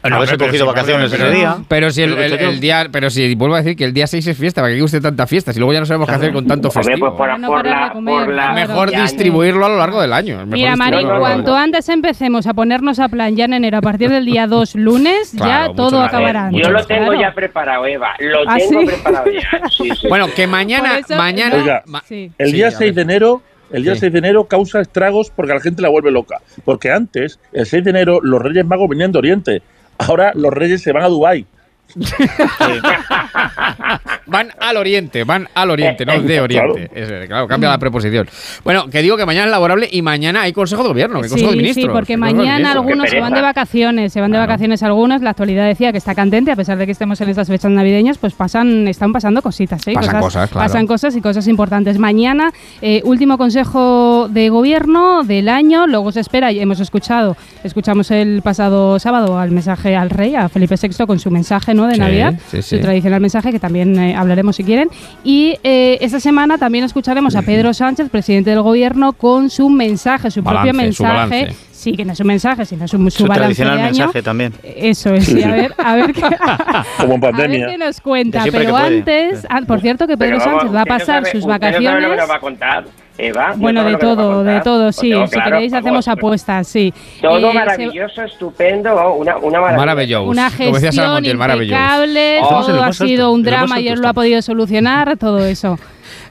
Haberse 0.00 0.36
pero 0.36 0.46
cogido 0.46 0.64
si- 0.64 0.68
vacaciones 0.68 1.10
pero- 1.10 1.26
ese 1.26 1.36
día. 1.36 1.56
Pero 1.68 1.90
si 1.90 2.02
el, 2.02 2.38
yo- 2.38 2.52
día, 2.60 2.86
pero 2.92 3.10
si 3.10 3.34
vuelvo 3.34 3.56
a 3.56 3.58
decir 3.58 3.76
que 3.76 3.84
el 3.84 3.92
día 3.92 4.06
6 4.06 4.26
es 4.28 4.38
fiesta, 4.38 4.60
¿para 4.62 4.72
qué 4.74 4.82
usted 4.82 5.02
tanta 5.02 5.26
fiesta? 5.26 5.52
Si 5.52 5.58
luego 5.58 5.72
ya 5.72 5.80
no 5.80 5.86
sabemos 5.86 6.08
qué 6.08 6.14
hacer 6.14 6.32
con 6.32 6.46
tanto 6.46 6.68
Hombre, 6.68 6.82
festivo. 6.84 7.08
pues 7.08 7.18
por, 7.18 7.38
no 7.40 7.48
por 7.48 7.56
parar 7.62 7.74
de 7.80 7.86
la, 7.88 7.92
comer, 7.92 8.24
por 8.26 8.34
la- 8.34 8.52
Mejor 8.52 8.90
distribuirlo 8.92 9.66
a 9.66 9.68
lo 9.68 9.76
largo 9.76 10.00
del 10.00 10.12
año. 10.12 10.36
mejor 10.46 10.48
Mira, 10.48 10.76
largo 10.76 11.18
cuanto 11.18 11.56
antes 11.56 11.88
empecemos 11.88 12.46
a 12.46 12.54
ponernos 12.54 13.00
a 13.00 13.08
plan 13.08 13.34
ya 13.34 13.46
en 13.46 13.54
enero, 13.54 13.78
a 13.78 13.82
partir 13.82 14.08
del 14.10 14.24
día 14.24 14.46
2 14.46 14.76
lunes, 14.76 15.32
Claro, 15.36 15.72
ya 15.72 15.76
todo 15.76 16.00
acabará. 16.00 16.50
Yo 16.52 16.58
antes, 16.58 16.70
lo 16.70 16.86
tengo 16.86 17.06
claro. 17.08 17.20
ya 17.20 17.34
preparado, 17.34 17.86
Eva. 17.86 18.10
Lo 18.20 18.38
¿Ah, 18.48 18.56
tengo 18.56 18.80
sí? 18.82 18.86
preparado 18.86 19.30
ya. 19.32 19.68
Sí, 19.70 19.90
sí. 20.00 20.08
Bueno, 20.08 20.26
que 20.34 20.46
mañana, 20.46 21.00
mañana, 21.16 21.56
Oiga, 21.56 21.82
ma- 21.86 22.02
Sí. 22.06 22.30
El 22.38 22.52
día 22.52 22.68
a 22.68 22.70
6 22.70 22.94
de 22.94 23.02
enero, 23.02 23.42
el 23.72 23.82
día 23.82 23.94
Sí. 23.94 24.00
6 24.02 24.12
de 24.12 24.18
enero 24.20 24.44
causa 24.46 24.80
estragos 24.80 25.30
porque 25.34 25.52
a 25.52 25.56
la 25.56 25.60
gente 25.60 25.82
la 25.82 25.88
vuelve 25.88 26.10
loca. 26.12 26.36
Porque 26.64 26.90
antes, 26.92 27.38
el 27.52 27.66
6 27.66 27.82
de 27.84 27.90
enero, 27.90 28.20
los 28.22 28.40
Reyes 28.40 28.64
Magos 28.64 28.88
venían 28.88 29.10
de 29.12 29.18
Oriente. 29.18 29.62
Ahora 29.98 30.32
los 30.34 30.52
Reyes 30.52 30.82
se 30.82 30.92
van 30.92 31.04
a 31.04 31.08
Dubái. 31.08 31.46
van 34.28 34.50
al 34.60 34.76
oriente, 34.76 35.24
van 35.24 35.48
al 35.54 35.70
oriente, 35.70 36.04
no 36.06 36.20
de 36.20 36.40
oriente. 36.40 36.90
Es, 36.94 37.10
eh, 37.10 37.24
claro, 37.26 37.48
cambia 37.48 37.68
la 37.70 37.78
preposición. 37.78 38.28
Bueno, 38.64 38.88
que 38.88 39.02
digo 39.02 39.16
que 39.16 39.26
mañana 39.26 39.46
es 39.46 39.50
laborable 39.50 39.88
y 39.90 40.02
mañana 40.02 40.42
hay 40.42 40.52
Consejo 40.52 40.82
de 40.82 40.88
Gobierno, 40.90 41.20
que 41.20 41.28
Consejo 41.28 41.50
de 41.50 41.56
Sí, 41.56 41.62
Ministros. 41.62 41.86
sí, 41.86 41.90
porque 41.92 42.16
mañana 42.16 42.72
algunos 42.72 43.10
se 43.10 43.20
van 43.20 43.32
de 43.34 43.40
vacaciones, 43.42 44.12
se 44.12 44.20
van 44.20 44.30
de 44.30 44.38
vacaciones 44.38 44.82
algunos. 44.82 45.22
La 45.22 45.30
actualidad 45.30 45.66
decía 45.66 45.92
que 45.92 45.98
está 45.98 46.14
candente, 46.14 46.52
a 46.52 46.56
pesar 46.56 46.78
de 46.78 46.86
que 46.86 46.92
estemos 46.92 47.20
en 47.20 47.28
estas 47.28 47.48
fechas 47.48 47.70
navideñas, 47.70 48.18
pues 48.18 48.34
pasan, 48.34 48.86
están 48.88 49.12
pasando 49.12 49.42
cositas, 49.42 49.86
¿eh? 49.88 49.92
Pasan 49.94 50.20
cosas, 50.20 50.50
claro. 50.50 50.66
Pasan 50.68 50.86
cosas 50.86 51.16
y 51.16 51.20
cosas 51.20 51.46
importantes. 51.48 51.98
Mañana, 51.98 52.52
eh, 52.82 53.00
último 53.04 53.38
consejo 53.38 54.28
de 54.30 54.48
gobierno 54.48 55.24
del 55.24 55.48
año, 55.48 55.86
luego 55.86 56.12
se 56.12 56.20
espera, 56.20 56.52
y 56.52 56.60
hemos 56.60 56.80
escuchado, 56.80 57.36
escuchamos 57.64 58.10
el 58.10 58.42
pasado 58.42 58.98
sábado 58.98 59.38
al 59.38 59.50
mensaje 59.50 59.96
al 59.96 60.10
rey, 60.10 60.34
a 60.34 60.48
Felipe 60.48 60.74
VI, 60.80 61.06
con 61.06 61.18
su 61.18 61.30
mensaje 61.30 61.74
¿no? 61.74 61.86
de 61.86 61.94
Sí, 61.94 62.00
Navidad, 62.00 62.34
sí, 62.50 62.62
sí. 62.62 62.76
su 62.76 62.82
tradicional 62.82 63.20
mensaje, 63.20 63.50
que 63.52 63.58
también 63.58 63.98
eh, 63.98 64.14
hablaremos 64.18 64.56
si 64.56 64.64
quieren. 64.64 64.88
Y 65.24 65.58
eh, 65.62 65.98
esta 66.00 66.20
semana 66.20 66.58
también 66.58 66.84
escucharemos 66.84 67.36
a 67.36 67.42
Pedro 67.42 67.72
Sánchez, 67.72 68.10
presidente 68.10 68.50
del 68.50 68.62
gobierno, 68.62 69.12
con 69.12 69.50
su 69.50 69.68
mensaje, 69.70 70.30
su 70.30 70.42
propio 70.42 70.72
Balance, 70.72 70.82
mensaje. 70.82 71.56
Sí, 71.78 71.92
que 71.92 72.04
no 72.04 72.12
es 72.12 72.18
un 72.18 72.26
mensaje, 72.26 72.64
sino 72.64 72.88
su, 72.88 72.96
su 72.98 73.10
Su 73.10 73.22
balance 73.26 73.40
tradicional 73.40 73.76
de 73.76 73.82
año. 73.84 73.90
mensaje 73.92 74.20
también. 74.22 74.52
Eso 74.64 75.14
es, 75.14 75.26
sí, 75.26 75.40
a 75.44 75.52
ver, 75.52 75.72
a 75.78 75.94
ver 75.94 76.12
qué, 76.12 76.22
Como 76.98 77.14
en 77.14 77.24
a 77.24 77.26
ver 77.28 77.32
pandemia. 77.36 77.66
qué 77.68 77.78
nos 77.78 78.00
cuenta. 78.00 78.42
Pero 78.50 78.76
antes, 78.76 79.46
ah, 79.48 79.60
por 79.66 79.80
cierto, 79.80 80.06
que 80.08 80.16
Pedro 80.16 80.38
vamos, 80.38 80.60
Sánchez 80.62 80.74
va 80.76 80.82
a 80.82 80.84
pasar 80.86 81.24
sabe- 81.24 81.30
sus 81.30 81.46
no 81.46 81.52
sabe 81.52 81.66
lo 81.72 81.78
que 81.78 81.84
vacaciones. 81.86 82.18
nos 82.18 82.30
va 82.30 82.34
a 82.34 82.40
contar, 82.40 82.84
Eva. 83.16 83.52
Bueno, 83.56 83.84
de 83.84 83.96
todo, 83.96 84.42
de 84.42 84.60
todo, 84.60 84.86
Lo 84.86 84.92
sí. 84.92 85.10
tengo 85.10 85.26
Si 85.28 85.32
claro, 85.34 85.50
queréis, 85.52 85.70
vamos, 85.72 85.86
hacemos 85.86 86.08
apuestas, 86.08 86.66
sí. 86.66 86.92
Todo 87.22 87.38
Eh, 87.38 87.52
se- 87.52 87.58
maravilloso, 87.58 88.22
estupendo, 88.24 89.12
una, 89.14 89.36
una 89.36 89.60
maravilla. 89.60 89.78
Maravilloso. 89.78 90.28
Una 90.30 90.50
Como 90.50 90.64
decía 90.74 90.78
Sara 90.80 90.82
gestión 90.90 91.12
Montiel, 91.12 91.36
maravilloso. 91.36 91.80
impecable, 91.80 92.36
en 92.38 92.42
todo 92.42 92.82
ha 92.82 92.86
alto, 92.86 93.06
sido 93.06 93.32
un 93.32 93.42
drama 93.44 93.80
y 93.80 93.86
él 93.88 94.00
lo 94.00 94.08
ha 94.08 94.12
podido 94.14 94.42
solucionar, 94.42 95.16
todo 95.16 95.44
eso. 95.46 95.78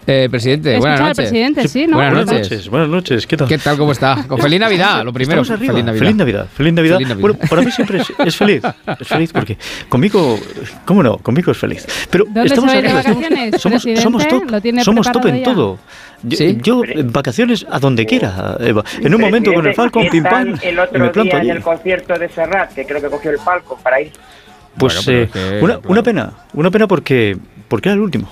Eh, 0.10 0.30
presidente, 0.32 0.78
buenas 0.78 1.02
noches. 1.02 1.18
presidente, 1.18 1.68
sí, 1.68 1.86
¿no? 1.86 1.98
Buenas 1.98 2.14
Buenas 2.26 2.34
noches. 2.50 2.70
buenas 2.70 2.88
noches, 2.88 3.28
¿qué 3.28 3.36
tal? 3.36 3.48
¿Qué 3.50 3.58
tal? 3.58 3.78
¿Cómo 3.78 3.92
está? 3.92 4.24
Con 4.26 4.40
feliz 4.40 4.58
Navidad, 4.58 5.04
lo 5.04 5.12
primero. 5.12 5.42
Estamos 5.42 5.60
arriba. 5.60 5.74
Feliz 5.74 5.86
Navidad. 5.86 6.00
Feliz 6.00 6.16
Navidad. 6.16 6.48
Feliz 6.56 6.74
Navidad. 6.74 6.96
Feliz 6.96 7.08
Navidad. 7.10 7.22
Bueno, 7.22 7.50
para 7.50 7.62
mí 7.62 7.72
siempre 7.72 8.00
es, 8.00 8.14
es 8.26 8.36
feliz. 8.38 8.62
Es 9.02 9.06
feliz 9.08 9.34
porque 9.34 9.58
conmigo, 9.90 10.40
¿cómo 10.86 11.04
no? 11.04 11.18
Conmigo 11.18 11.52
es 11.52 11.58
feliz. 11.58 11.86
Pero 12.10 12.24
¿Dónde 12.24 12.46
estamos 12.46 12.72
se 12.72 12.78
va 12.78 12.84
a 12.84 12.86
ir 12.86 12.94
de 12.94 12.98
arriba, 13.00 13.00
estamos- 13.02 13.62
vacaciones, 13.62 13.62
somos, 13.62 14.02
somos 14.02 14.28
top. 14.30 14.50
¿Lo 14.50 14.62
tiene 14.62 14.84
somos 14.86 15.12
top 15.12 15.26
en 15.26 15.38
ya? 15.40 15.44
todo. 15.44 15.78
Yo, 16.24 16.38
¿Sí? 16.38 16.58
yo, 16.64 16.82
en 16.86 17.12
vacaciones 17.12 17.66
a 17.70 17.78
donde 17.80 18.06
quiera, 18.06 18.56
Eva. 18.62 18.86
En 19.02 19.14
un 19.14 19.20
momento 19.20 19.54
con 19.54 19.68
el 19.68 19.74
Falcon, 19.76 20.04
¿Qué 20.04 20.10
pim 20.10 20.24
pam, 20.24 20.56
El 20.64 20.76
me 20.76 20.82
otro 20.84 21.12
planto 21.12 21.24
día 21.24 21.32
en 21.34 21.40
allí. 21.42 21.50
el 21.50 21.62
concierto 21.62 22.18
de 22.18 22.30
Serrat, 22.30 22.72
que 22.74 22.86
creo 22.86 23.02
que 23.02 23.10
cogió 23.10 23.32
el 23.32 23.40
Falcon 23.40 23.78
para 23.84 24.00
ir. 24.02 24.14
Pues 24.78 25.04
Bueno, 25.06 25.22
eh, 25.24 25.30
que, 25.34 25.40
una, 25.62 25.74
claro. 25.74 25.82
una 25.90 26.02
pena, 26.04 26.34
una 26.54 26.72
pena 26.72 26.88
porque, 26.88 27.38
porque 27.68 27.90
era 27.90 27.96
el 27.96 28.00
último. 28.02 28.30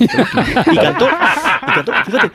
Y 0.00 0.06
cantó, 0.76 1.06
y 1.08 1.72
cantó, 1.72 1.92
fíjate, 2.04 2.30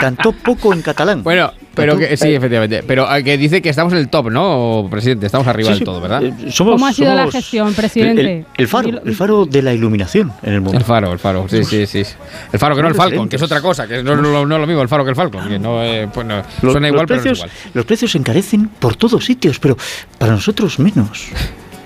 cantó 0.00 0.32
poco 0.32 0.72
en 0.72 0.82
catalán. 0.82 1.22
Bueno, 1.22 1.52
pero 1.74 1.94
Cantó- 1.94 2.08
que 2.08 2.16
sí, 2.16 2.34
efectivamente. 2.34 2.82
Pero 2.86 3.12
eh, 3.14 3.24
que 3.24 3.36
dice 3.38 3.60
que 3.62 3.68
estamos 3.70 3.92
en 3.94 3.98
el 4.00 4.08
top, 4.08 4.30
¿no, 4.30 4.86
presidente? 4.90 5.26
Estamos 5.26 5.46
arriba 5.46 5.68
Sí, 5.68 5.72
del 5.72 5.78
sí, 5.80 5.84
todo, 5.84 6.00
¿verdad? 6.00 6.22
eh, 6.22 6.32
somos- 6.50 6.74
¿Cómo 6.74 6.86
ha 6.86 6.92
sido 6.92 7.14
la 7.14 7.30
gestión, 7.30 7.68
el- 7.68 7.74
presidente? 7.74 8.20
El, 8.38 8.46
el 8.58 8.68
faro, 8.68 9.00
el 9.04 9.14
faro 9.16 9.46
de 9.46 9.62
la 9.62 9.72
iluminación 9.72 10.32
en 10.42 10.52
el 10.54 10.60
mundo. 10.60 10.78
El 10.78 10.84
faro, 10.84 11.12
el 11.12 11.18
faro, 11.18 11.46
sí, 11.48 11.64
sí, 11.64 11.86
sí. 11.86 12.04
El 12.52 12.58
faro 12.58 12.76
que 12.76 12.82
no 12.82 12.88
el 12.88 12.94
Falcon, 12.94 13.28
que 13.28 13.36
es 13.36 13.42
otra 13.42 13.60
cosa, 13.60 13.86
que 13.86 14.02
no, 14.02 14.14
no- 14.16 14.44
no 14.46 14.54
es 14.54 14.60
lo 14.60 14.66
mismo 14.66 14.82
el 14.82 14.88
faro 14.88 15.04
que 15.04 15.10
el 15.10 15.16
Falcon, 15.16 15.48
que 15.48 15.58
no, 15.58 15.82
eh, 15.82 16.08
pues 16.12 16.26
no, 16.26 16.36
Los, 16.62 16.72
suena 16.72 16.88
los 16.88 16.94
igual, 16.94 17.06
pero 17.06 17.16
no 17.20 17.22
es 17.22 17.22
precios, 17.22 17.38
igual. 17.38 17.50
los 17.74 17.84
precios 17.86 18.10
se 18.12 18.18
encarecen 18.18 18.68
por 18.68 18.94
todos 18.96 19.24
sitios, 19.24 19.58
pero 19.58 19.76
para 20.18 20.32
nosotros 20.32 20.78
menos. 20.78 21.28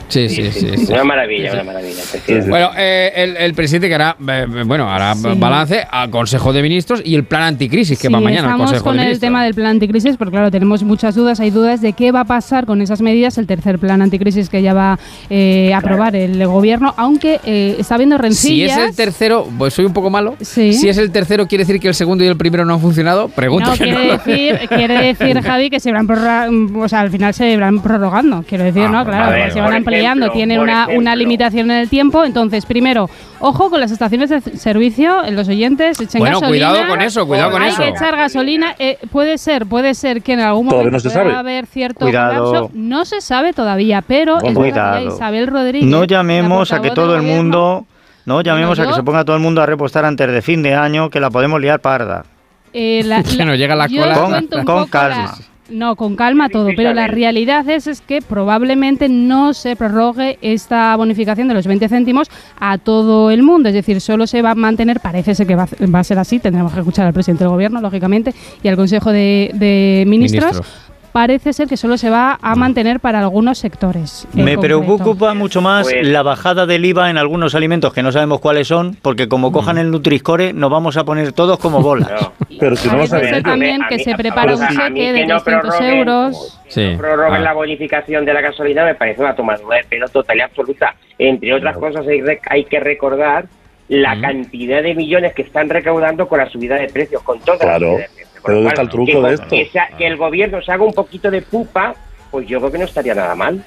Sí, 0.09 0.29
sí, 0.29 0.51
sí. 0.51 0.77
sí. 0.87 0.93
Una 0.93 1.05
maravilla, 1.05 1.53
una 1.53 1.65
maravilla. 1.65 2.03
Bueno, 2.49 2.71
eh, 2.77 3.13
el, 3.15 3.37
el 3.37 3.55
presidente 3.55 3.89
que 3.89 3.95
hará, 3.95 4.17
eh, 4.29 4.47
bueno, 4.67 4.89
hará 4.91 5.15
Sí. 5.15 5.29
balance 5.37 5.87
al 5.91 6.11
Consejo 6.11 6.53
de 6.53 6.63
Ministros 6.63 7.03
y 7.05 7.15
el 7.15 7.25
plan 7.25 7.43
anticrisis 7.43 7.99
que 7.99 8.09
Sí, 8.09 8.13
va 8.13 8.21
mañana 8.21 8.41
al 8.43 8.47
estamos 8.53 8.67
Consejo 8.71 8.85
con 8.85 8.97
de 8.97 9.03
el 9.03 9.07
Ministros. 9.09 9.21
tema 9.27 9.45
del 9.45 9.55
plan 9.55 9.67
anticrisis, 9.69 10.17
porque 10.17 10.33
claro, 10.33 10.51
tenemos 10.51 10.83
muchas 10.83 11.15
dudas. 11.15 11.41
Hay 11.41 11.51
dudas 11.51 11.81
de 11.81 11.93
qué 11.93 12.13
va 12.13 12.21
a 12.21 12.25
pasar 12.25 12.67
con 12.67 12.81
esas 12.83 13.01
medidas, 13.03 13.39
el 13.39 13.47
tercer 13.47 13.79
plan 13.79 14.01
anticrisis 14.03 14.49
que 14.49 14.63
ya 14.63 14.75
va 14.75 14.99
eh, 15.31 15.73
a 15.75 15.79
aprobar 15.79 16.17
el 16.17 16.45
gobierno, 16.47 16.95
aunque 16.97 17.41
eh, 17.45 17.77
está 17.79 17.95
habiendo 17.97 18.17
Si 18.17 18.23
rencillas. 18.23 18.79
es 18.79 18.89
el 18.91 18.97
tercero, 18.97 19.47
pues 19.59 19.75
soy 19.75 19.85
un 19.85 19.93
poco 19.93 20.11
malo. 20.11 20.37
Sí. 20.41 20.73
Si 20.73 20.89
es 20.89 20.99
el 20.99 21.11
tercero, 21.11 21.47
¿quiere 21.47 21.65
decir 21.65 21.81
que 21.81 21.89
el 21.89 21.95
segundo 21.95 22.25
y 22.25 22.27
el 22.29 22.37
primero 22.37 22.65
no 22.65 22.75
han 22.75 22.81
funcionado? 22.81 23.29
Pregunto 23.29 23.71
no, 23.71 23.77
que 23.77 23.85
quiere 23.85 24.07
no. 24.07 24.13
decir, 24.13 24.59
quiere 24.69 25.03
decir, 25.03 25.41
Javi, 25.43 25.71
que 25.71 25.81
se 25.81 25.93
van 25.93 26.09
o 26.09 26.89
sea, 26.89 27.01
al 27.01 27.11
final 27.11 27.35
se 27.35 27.57
van 27.57 27.81
prorrogando, 27.81 28.45
quiero 28.49 28.65
decir, 28.65 28.85
Ah, 28.87 28.91
¿no? 28.91 29.05
Claro, 29.05 29.25
a 29.25 29.35
que 29.35 29.41
ver, 29.41 29.53
se 29.53 29.61
van 29.61 29.75
ampliando, 29.75 29.98
tienen 30.33 30.61
una, 30.61 30.83
ejemplo. 30.85 30.99
una 30.99 31.17
limitación 31.17 31.71
en 31.71 31.79
el 31.79 31.89
tiempo. 31.89 32.25
Entonces, 32.25 32.67
primero, 32.67 33.09
ojo 33.41 33.71
con 33.71 33.81
las 33.81 33.91
estaciones 33.91 34.31
de 34.31 34.41
servicio, 34.41 35.25
en 35.25 35.37
los 35.37 35.49
oyentes, 35.49 36.01
echen 36.01 36.19
Bueno, 36.21 36.41
gasolina. 36.41 36.69
cuidado 36.71 36.89
con 36.89 37.03
eso, 37.03 37.27
cuidado 37.27 37.51
con 37.51 37.63
Hay 37.63 37.71
eso. 37.71 37.83
que 37.83 37.89
echar 37.89 38.17
gasolina. 38.17 38.75
eh, 38.79 38.99
puede 39.11 39.39
ser, 39.39 39.67
puede 39.67 39.95
ser 39.95 40.23
que 40.23 40.33
en 40.35 40.41
algún 40.41 40.67
momento 40.67 40.91
no 40.91 41.01
se 41.01 41.11
pueda 41.11 41.25
sabe. 41.25 41.35
haber 41.37 41.67
cierto 41.67 42.01
Cuidado. 42.01 42.45
colapso. 42.45 42.71
No 42.75 43.05
se 43.05 43.21
sabe 43.21 43.53
todavía, 43.53 44.03
pero 44.03 44.41
es 44.43 44.55
Cuidado. 44.55 45.09
Isabel 45.09 45.47
Rodríguez. 45.47 45.89
No 45.89 46.01
la 46.01 46.07
llamemos 46.07 46.73
a 46.73 46.81
que 46.81 46.91
todo 46.91 47.15
el 47.17 47.23
mundo, 47.23 47.87
no 48.27 48.41
llamemos 48.43 48.79
a 48.79 48.87
que 48.87 48.93
se 48.95 49.03
ponga 49.03 49.25
todo 49.25 49.37
el 49.37 49.43
mundo 49.43 49.63
a 49.63 49.67
repostar 49.67 50.05
antes 50.05 50.31
de 50.31 50.43
fin 50.43 50.63
de 50.63 50.75
año, 50.75 51.11
que 51.11 51.21
la 51.21 51.31
podemos 51.31 51.61
liar 51.61 51.81
parda. 51.81 52.25
Eh, 52.73 53.03
la- 53.05 53.23
Que 53.39 53.45
nos 53.45 53.57
llega 53.57 53.75
la 53.75 53.89
cola. 53.89 54.15
Con- 54.15 54.33
la- 54.81 54.87
calma. 54.91 55.35
No, 55.71 55.97
con 55.97 56.17
calma 56.17 56.49
todo, 56.49 56.69
pero 56.77 56.91
la 56.95 57.07
realidad 57.09 57.69
es, 57.69 57.87
es 57.87 58.01
que 58.01 58.23
probablemente 58.23 59.09
no 59.09 59.53
se 59.55 59.77
prorrogue 59.77 60.39
esta 60.41 60.95
bonificación 60.97 61.49
de 61.49 61.55
los 61.55 61.67
20 61.67 61.89
céntimos 61.89 62.29
a 62.59 62.79
todo 62.79 63.31
el 63.31 63.43
mundo, 63.43 63.69
es 63.69 63.75
decir, 63.75 64.01
solo 64.01 64.27
se 64.27 64.41
va 64.43 64.53
a 64.53 64.55
mantener, 64.55 65.01
parece 65.01 65.35
ser 65.35 65.47
que 65.47 65.55
va, 65.57 65.65
a- 65.65 65.87
va 65.95 65.99
a 66.01 66.05
ser 66.05 66.19
así, 66.19 66.39
tendremos 66.39 66.73
que 66.73 66.81
escuchar 66.81 67.07
al 67.07 67.13
presidente 67.13 67.45
del 67.45 67.51
gobierno, 67.53 67.81
lógicamente, 67.81 68.35
y 68.63 68.69
al 68.69 68.77
Consejo 68.77 69.13
de, 69.13 69.51
de 69.55 70.05
Ministros. 70.07 70.53
Ministros. 70.53 70.88
Parece 71.13 71.53
ser 71.53 71.69
que 71.69 71.77
solo 71.77 71.97
se 71.99 72.11
va 72.11 72.39
a 72.43 72.55
mantener 72.55 73.01
para 73.01 73.21
algunos 73.21 73.59
sectores. 73.59 74.27
Me 74.35 74.55
concreto. 74.55 74.61
preocupa 74.61 75.35
mucho 75.35 75.61
más 75.61 75.89
Pues- 75.91 76.07
la 76.07 76.23
bajada 76.23 76.67
del 76.67 76.85
IVA 76.85 77.11
en 77.11 77.19
algunos 77.19 77.55
alimentos 77.55 77.93
que 77.93 78.03
no 78.03 78.13
sabemos 78.13 78.41
cuáles 78.41 78.69
son, 78.69 78.97
porque 79.03 79.29
como 79.29 79.51
cojan 79.51 79.79
el 79.79 79.91
Nutriscore 79.91 80.53
nos 80.53 80.71
vamos 80.71 80.97
a 80.97 81.05
poner 81.05 81.33
todos 81.33 81.59
como 81.59 81.81
bolas. 81.83 82.11
No. 82.21 82.33
Pero 82.61 82.77
si 82.77 82.89
no 82.89 83.07
ser 83.07 83.43
también 83.43 83.83
A 83.83 83.89
que 83.89 83.97
mí- 83.97 84.05
se 84.05 84.15
prepara 84.15 84.55
un 84.55 84.69
cheque 84.69 85.13
de 85.13 85.21
que 85.21 85.27
no 85.27 85.41
300 85.41 85.75
prorroguen- 85.75 85.99
euros. 85.99 86.61
Sí. 86.69 86.95
prorroguen 86.99 87.35
Ah. 87.41 87.45
la 87.45 87.53
bonificación 87.55 88.25
de 88.27 88.35
la 88.35 88.41
gasolina 88.43 88.85
me 88.85 88.95
parece 88.95 89.21
una 89.23 89.35
tomadura 89.35 89.79
de 89.79 89.85
pelo 89.85 90.07
total 90.09 90.37
y 90.37 90.41
absoluta. 90.43 90.95
Entre 91.19 91.53
otras 91.55 91.77
cosas 91.79 92.05
hay 92.51 92.65
que 92.65 92.79
recordar 92.81 93.47
la 93.89 94.15
Mm. 94.17 94.21
cantidad 94.21 94.83
de 94.83 94.95
millones 94.95 95.33
que 95.35 95.43
están 95.43 95.71
recaudando 95.71 96.29
con 96.29 96.39
la 96.39 96.51
subida 96.51 96.75
de 96.77 96.89
precios, 96.89 97.23
con 97.23 97.41
toda 97.41 97.57
Claro. 97.59 97.87
la 97.87 97.93
subida 97.95 97.99
de 98.03 98.05
precios. 98.15 98.28
Pero 98.45 98.55
¿dónde 98.59 98.63
cual, 98.63 98.67
está 98.75 98.83
el 98.83 98.89
truco 98.89 99.23
que, 99.23 99.29
de 99.29 99.35
esto? 99.35 99.47
Que, 99.49 99.67
sea- 99.67 99.89
que 99.97 100.07
el 100.07 100.17
gobierno 100.17 100.63
se 100.63 100.73
haga 100.73 100.85
un 100.85 100.93
poquito 100.93 101.31
de 101.31 101.43
pupa, 101.43 101.95
pues 102.31 102.47
yo 102.49 102.59
creo 102.59 102.71
que 102.73 102.79
no 102.79 102.85
estaría 102.85 103.15
nada 103.15 103.35
mal. 103.35 103.63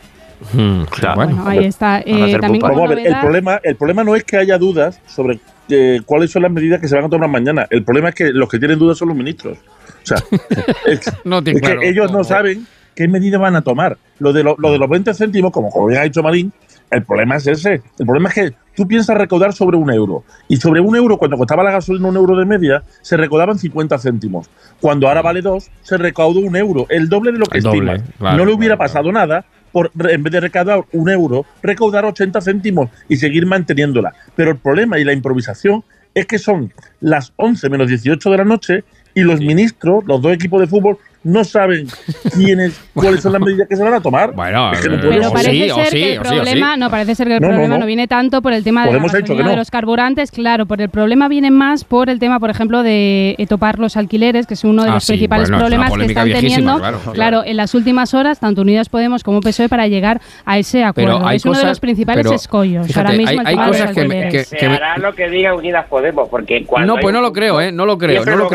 Hmm, 0.54 0.84
Claro. 0.86 1.16
bueno. 1.16 1.36
Bueno, 1.44 1.50
ahí 1.50 1.66
está. 1.66 2.00
Eh, 2.00 2.24
hacer 2.24 2.42
también 2.42 2.62
pupa. 2.62 2.70
como 2.74 2.82
Vamos 2.82 2.92
a 2.92 2.96
ver, 2.96 3.08
el 3.08 3.20
problema, 3.20 3.60
el 3.64 3.76
problema 3.76 4.04
no 4.04 4.16
es 4.16 4.24
que 4.24 4.38
haya 4.38 4.58
dudas 4.58 5.00
sobre 5.06 5.40
eh, 5.70 6.02
cuáles 6.06 6.32
son 6.32 6.42
las 6.42 6.52
medidas 6.52 6.80
que 6.82 6.88
se 6.88 6.96
van 6.96 7.06
a 7.06 7.10
tomar 7.10 7.30
mañana. 7.30 7.68
El 7.70 7.84
problema 7.84 8.10
es 8.10 8.16
que 8.16 8.32
los 8.34 8.50
que 8.50 8.58
tienen 8.60 8.80
dudas 8.80 8.98
son 8.98 9.10
los 9.10 9.18
ministros. 9.18 9.58
O 9.58 10.06
sea, 10.06 10.18
es, 10.88 11.12
No 11.24 11.44
tiene 11.44 11.60
es 11.60 11.62
que 11.68 11.74
claro. 11.76 11.82
ellos 11.88 12.12
no 12.12 12.24
saben 12.24 12.66
qué 12.96 13.08
medidas 13.08 13.40
van 13.40 13.56
a 13.56 13.62
tomar. 13.62 13.98
Lo 14.20 14.34
de, 14.34 14.44
lo, 14.44 14.56
lo 14.58 14.72
de 14.72 14.80
los 14.80 14.90
20 14.90 15.14
céntimos, 15.14 15.52
como, 15.52 15.70
como 15.70 15.88
bien 15.88 16.02
ha 16.02 16.04
dicho 16.06 16.24
Marín, 16.24 16.52
el 16.92 17.04
problema 17.04 17.38
es 17.38 17.48
ese. 17.48 17.82
El 17.98 18.06
problema 18.06 18.30
es 18.30 18.36
que 18.36 18.54
tú 18.76 18.88
piensas 18.88 19.18
recaudar 19.18 19.54
sobre 19.54 19.78
un 19.78 19.90
euro. 19.92 20.24
Y 20.48 20.58
sobre 20.58 20.82
un 20.82 20.96
euro, 20.96 21.18
cuando 21.18 21.38
costaba 21.38 21.64
la 21.64 21.72
gasolina 21.72 22.08
un 22.10 22.18
euro 22.18 22.38
de 22.38 22.46
media, 22.46 22.84
se 23.02 23.18
recaudaban 23.18 23.58
50 23.58 23.98
céntimos. 23.98 24.50
Cuando 24.80 25.08
ahora 25.08 25.22
vale 25.22 25.42
dos, 25.42 25.72
se 25.82 25.98
recaudó 25.98 26.42
un 26.42 26.56
euro, 26.56 26.86
el 26.90 27.08
doble 27.10 27.32
de 27.32 27.40
lo 27.40 27.46
que 27.46 27.60
El 27.60 27.64
doble, 27.64 27.94
estimas. 27.94 28.18
claro, 28.18 28.38
no 28.38 28.46
le 28.46 28.54
hubiera 28.54 28.76
claro, 28.76 28.90
pasado 28.90 29.12
nada 29.12 29.46
por 29.72 29.90
en 29.96 30.22
vez 30.22 30.34
de 30.34 30.42
recaudar 30.42 30.84
un 30.92 31.10
euro, 31.10 31.46
recaudar 31.64 32.04
80 32.04 32.42
céntimos 32.42 32.90
y 33.08 33.16
seguir 33.16 33.46
manteniéndola. 33.46 34.14
Pero 34.36 34.52
el 34.52 34.58
problema 34.58 35.00
y 35.00 35.06
la 35.06 35.14
improvisación 35.14 35.86
es 36.14 36.26
que 36.26 36.40
son 36.40 36.74
las 37.00 37.32
11 37.38 37.70
menos 37.70 37.88
18 37.88 38.32
de 38.32 38.38
la 38.38 38.44
noche 38.44 38.84
y 39.16 39.22
los 39.22 39.40
ministros, 39.40 40.04
los 40.06 40.22
dos 40.22 40.34
equipos 40.34 40.60
de 40.60 40.68
fútbol, 40.68 40.98
no 41.24 41.44
saben 41.44 41.88
quiénes, 42.34 42.80
cuáles 42.94 43.22
son 43.22 43.34
las 43.34 43.42
medidas 43.42 43.68
que 43.68 43.76
se 43.76 43.84
van 43.84 43.94
a 43.94 44.02
tomar. 44.02 44.34
Bueno, 44.34 44.72
es 44.74 44.80
que 44.82 44.90
no 44.90 44.96
eh, 44.96 45.00
Pero 45.02 45.32
parece 45.32 45.70
ser 45.70 45.88
sí, 45.88 45.98
que 45.98 46.14
el 46.16 46.22
problema, 46.22 46.78
no, 46.78 46.90
parece 46.90 47.16
ser 47.16 47.28
que 47.28 47.36
el 47.36 47.40
problema 47.42 47.68
no, 47.68 47.78
no. 47.80 47.86
viene 47.86 48.08
tanto 48.08 48.42
por 48.42 48.54
el 48.54 48.64
tema 48.64 48.86
de 48.86 48.94
la 48.94 49.56
los 49.56 49.70
carburantes, 49.72 50.32
claro, 50.32 50.66
por 50.66 50.82
el 50.82 50.90
problema 50.90 51.28
viene 51.28 51.52
más 51.52 51.84
por 51.84 52.10
el 52.10 52.20
tema, 52.20 52.40
por 52.40 52.50
ejemplo, 52.50 52.84
de 52.84 53.36
eh, 53.38 53.48
topar 53.48 53.80
los 53.80 53.98
alquileres, 53.98 54.48
que 54.48 54.56
es 54.56 54.64
uno 54.64 54.84
de 54.84 54.90
Ah, 54.90 54.94
los 54.96 55.04
sí, 55.04 55.14
principales 55.14 55.50
bueno, 55.50 55.58
es 55.58 55.62
problemas 55.62 55.94
que 55.94 56.06
están 56.06 56.32
teniendo, 56.32 56.78
claro, 56.80 57.00
claro, 57.14 57.44
en 57.46 57.58
las 57.58 57.76
últimas 57.76 58.14
horas, 58.14 58.40
tanto 58.40 58.62
Unidas 58.62 58.90
Podemos 58.90 59.24
como 59.24 59.42
PSOE 59.42 59.70
para 59.70 59.88
llegar 59.88 60.22
a 60.46 60.58
ese 60.58 60.84
acuerdo. 60.84 61.26
hay 61.26 61.38
es 61.38 61.46
uno 61.46 61.54
de 61.54 61.58
cosas- 61.60 61.70
los 61.72 61.80
principales 61.80 62.24
pero, 62.26 62.36
escollos. 62.36 62.88
fíjate, 62.88 63.08
ahora 63.08 63.18
mismo 63.18 63.30
hay- 63.30 63.38
el 63.38 63.48
hay 63.48 63.54
tema 63.54 63.66
de 63.66 63.68
los 63.72 63.78
cosas 63.82 63.96
que 63.96 64.08
me- 64.08 64.24
alquileres. 64.24 64.50
que- 64.50 64.58
Se 64.60 64.66
hará 64.66 64.98
lo 64.98 65.14
que 65.14 65.30
diga 65.30 65.54
Unidas 65.56 65.86
Podemos, 65.88 66.30
porque 66.30 66.66
cuando 66.66 66.96
No, 66.96 67.00
pues 67.02 67.14
no 67.14 67.22
lo 67.22 67.32
creo, 67.32 67.62
¿eh? 67.62 67.72
No 67.72 67.86
lo 67.86 67.98
creo, 67.98 68.24
lo 68.26 68.50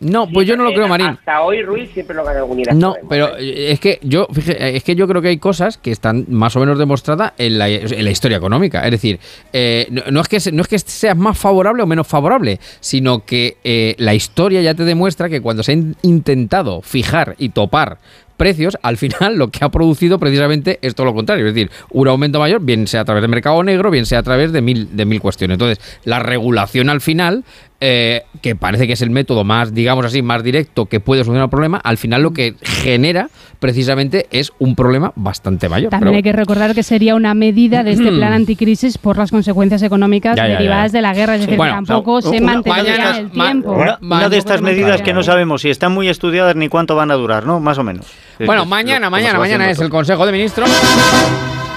No, 0.00 0.28
pues 0.28 0.46
yo 0.46 0.56
no 0.56 0.64
lo 0.64 0.72
creo, 0.72 0.88
Marín. 0.88 1.06
Hasta 1.08 1.42
hoy 1.42 1.62
Ruiz 1.62 1.93
siempre 1.94 2.14
lo 2.14 2.24
gana 2.24 2.44
Unidas 2.44 2.76
No, 2.76 2.94
pero 3.08 3.38
eh, 3.38 3.72
es 3.72 3.80
que 3.80 3.98
yo, 4.02 4.26
fíjate, 4.30 4.76
es 4.76 4.84
que 4.84 4.94
yo 4.94 5.08
creo 5.08 5.22
que 5.22 5.28
hay 5.28 5.38
cosas 5.38 5.78
que 5.78 5.90
están 5.90 6.26
más 6.28 6.54
o 6.56 6.60
menos 6.60 6.78
demostradas 6.78 7.32
en 7.38 7.58
la, 7.58 7.68
en 7.68 8.04
la 8.04 8.10
historia 8.10 8.36
económica. 8.36 8.84
Es 8.84 8.90
decir, 8.90 9.18
eh, 9.52 9.86
no, 9.90 10.02
no 10.10 10.20
es 10.20 10.28
que 10.28 10.38
no 10.52 10.62
es 10.62 10.68
que 10.68 10.78
seas 10.78 11.16
más 11.16 11.38
favorable 11.38 11.82
o 11.82 11.86
menos 11.86 12.06
favorable, 12.06 12.60
sino 12.80 13.24
que 13.24 13.56
eh, 13.64 13.94
la 13.98 14.14
historia 14.14 14.60
ya 14.60 14.74
te 14.74 14.84
demuestra 14.84 15.28
que 15.28 15.40
cuando 15.40 15.62
se 15.62 15.72
ha 15.72 15.74
in- 15.74 15.96
intentado 16.02 16.82
fijar 16.82 17.36
y 17.38 17.50
topar 17.50 17.98
precios, 18.36 18.76
al 18.82 18.96
final 18.96 19.36
lo 19.36 19.48
que 19.48 19.64
ha 19.64 19.68
producido 19.68 20.18
precisamente 20.18 20.80
es 20.82 20.96
todo 20.96 21.04
lo 21.06 21.14
contrario, 21.14 21.46
es 21.46 21.54
decir, 21.54 21.70
un 21.92 22.08
aumento 22.08 22.40
mayor, 22.40 22.60
bien 22.60 22.88
sea 22.88 23.02
a 23.02 23.04
través 23.04 23.22
del 23.22 23.30
mercado 23.30 23.62
negro, 23.62 23.92
bien 23.92 24.06
sea 24.06 24.18
a 24.18 24.22
través 24.24 24.50
de 24.50 24.60
mil, 24.60 24.96
de 24.96 25.04
mil 25.04 25.20
cuestiones. 25.20 25.54
Entonces, 25.54 25.78
la 26.04 26.18
regulación 26.18 26.90
al 26.90 27.00
final, 27.00 27.44
eh, 27.80 28.22
que 28.40 28.56
parece 28.56 28.86
que 28.86 28.94
es 28.94 29.02
el 29.02 29.10
método 29.10 29.44
más, 29.44 29.74
digamos 29.74 30.06
así, 30.06 30.22
más 30.22 30.42
directo 30.42 30.86
que 30.86 31.00
puede 31.00 31.22
solucionar 31.22 31.44
el 31.46 31.50
problema, 31.50 31.78
al 31.78 31.98
final 31.98 32.22
lo 32.22 32.32
que 32.32 32.54
genera 32.62 33.28
precisamente 33.58 34.26
es 34.30 34.52
un 34.58 34.74
problema 34.74 35.12
bastante 35.16 35.68
mayor. 35.68 35.90
También 35.90 36.08
Pero 36.10 36.16
hay 36.16 36.22
que 36.22 36.32
recordar 36.32 36.74
que 36.74 36.82
sería 36.82 37.14
una 37.14 37.34
medida 37.34 37.82
de 37.82 37.92
este 37.92 38.10
plan 38.12 38.32
anticrisis 38.32 38.96
por 38.98 39.16
las 39.18 39.30
consecuencias 39.30 39.82
económicas 39.82 40.36
Ya, 40.36 40.44
ya, 40.44 40.48
ya. 40.52 40.58
derivadas 40.58 40.92
de 40.92 41.02
la 41.02 41.14
guerra. 41.14 41.34
Es 41.34 41.40
decir, 41.42 41.56
Bueno, 41.56 41.74
tampoco 41.74 42.22
se 42.22 42.38
una- 42.40 42.54
mantendría 42.54 43.18
el 43.18 43.30
ma- 43.32 43.44
tiempo. 43.46 43.72
Una, 43.72 43.98
una 44.00 44.28
de 44.28 44.36
estas 44.38 44.60
medidas 44.62 45.02
que 45.02 45.12
no 45.12 45.22
sabemos 45.22 45.62
si 45.62 45.70
están 45.70 45.92
muy 45.92 46.08
estudiadas 46.08 46.56
ni 46.56 46.68
cuánto 46.68 46.94
van 46.96 47.10
a 47.10 47.14
durar, 47.14 47.44
¿no? 47.46 47.60
Más 47.60 47.78
o 47.78 47.82
menos. 47.84 48.06
Bueno, 48.44 48.62
es 48.62 48.68
mañana, 48.68 49.06
lo- 49.06 49.10
mañana, 49.10 49.38
mañana 49.38 49.70
es 49.70 49.78
el 49.80 49.88
Consejo 49.90 50.24
de 50.26 50.32
Ministros. 50.32 50.70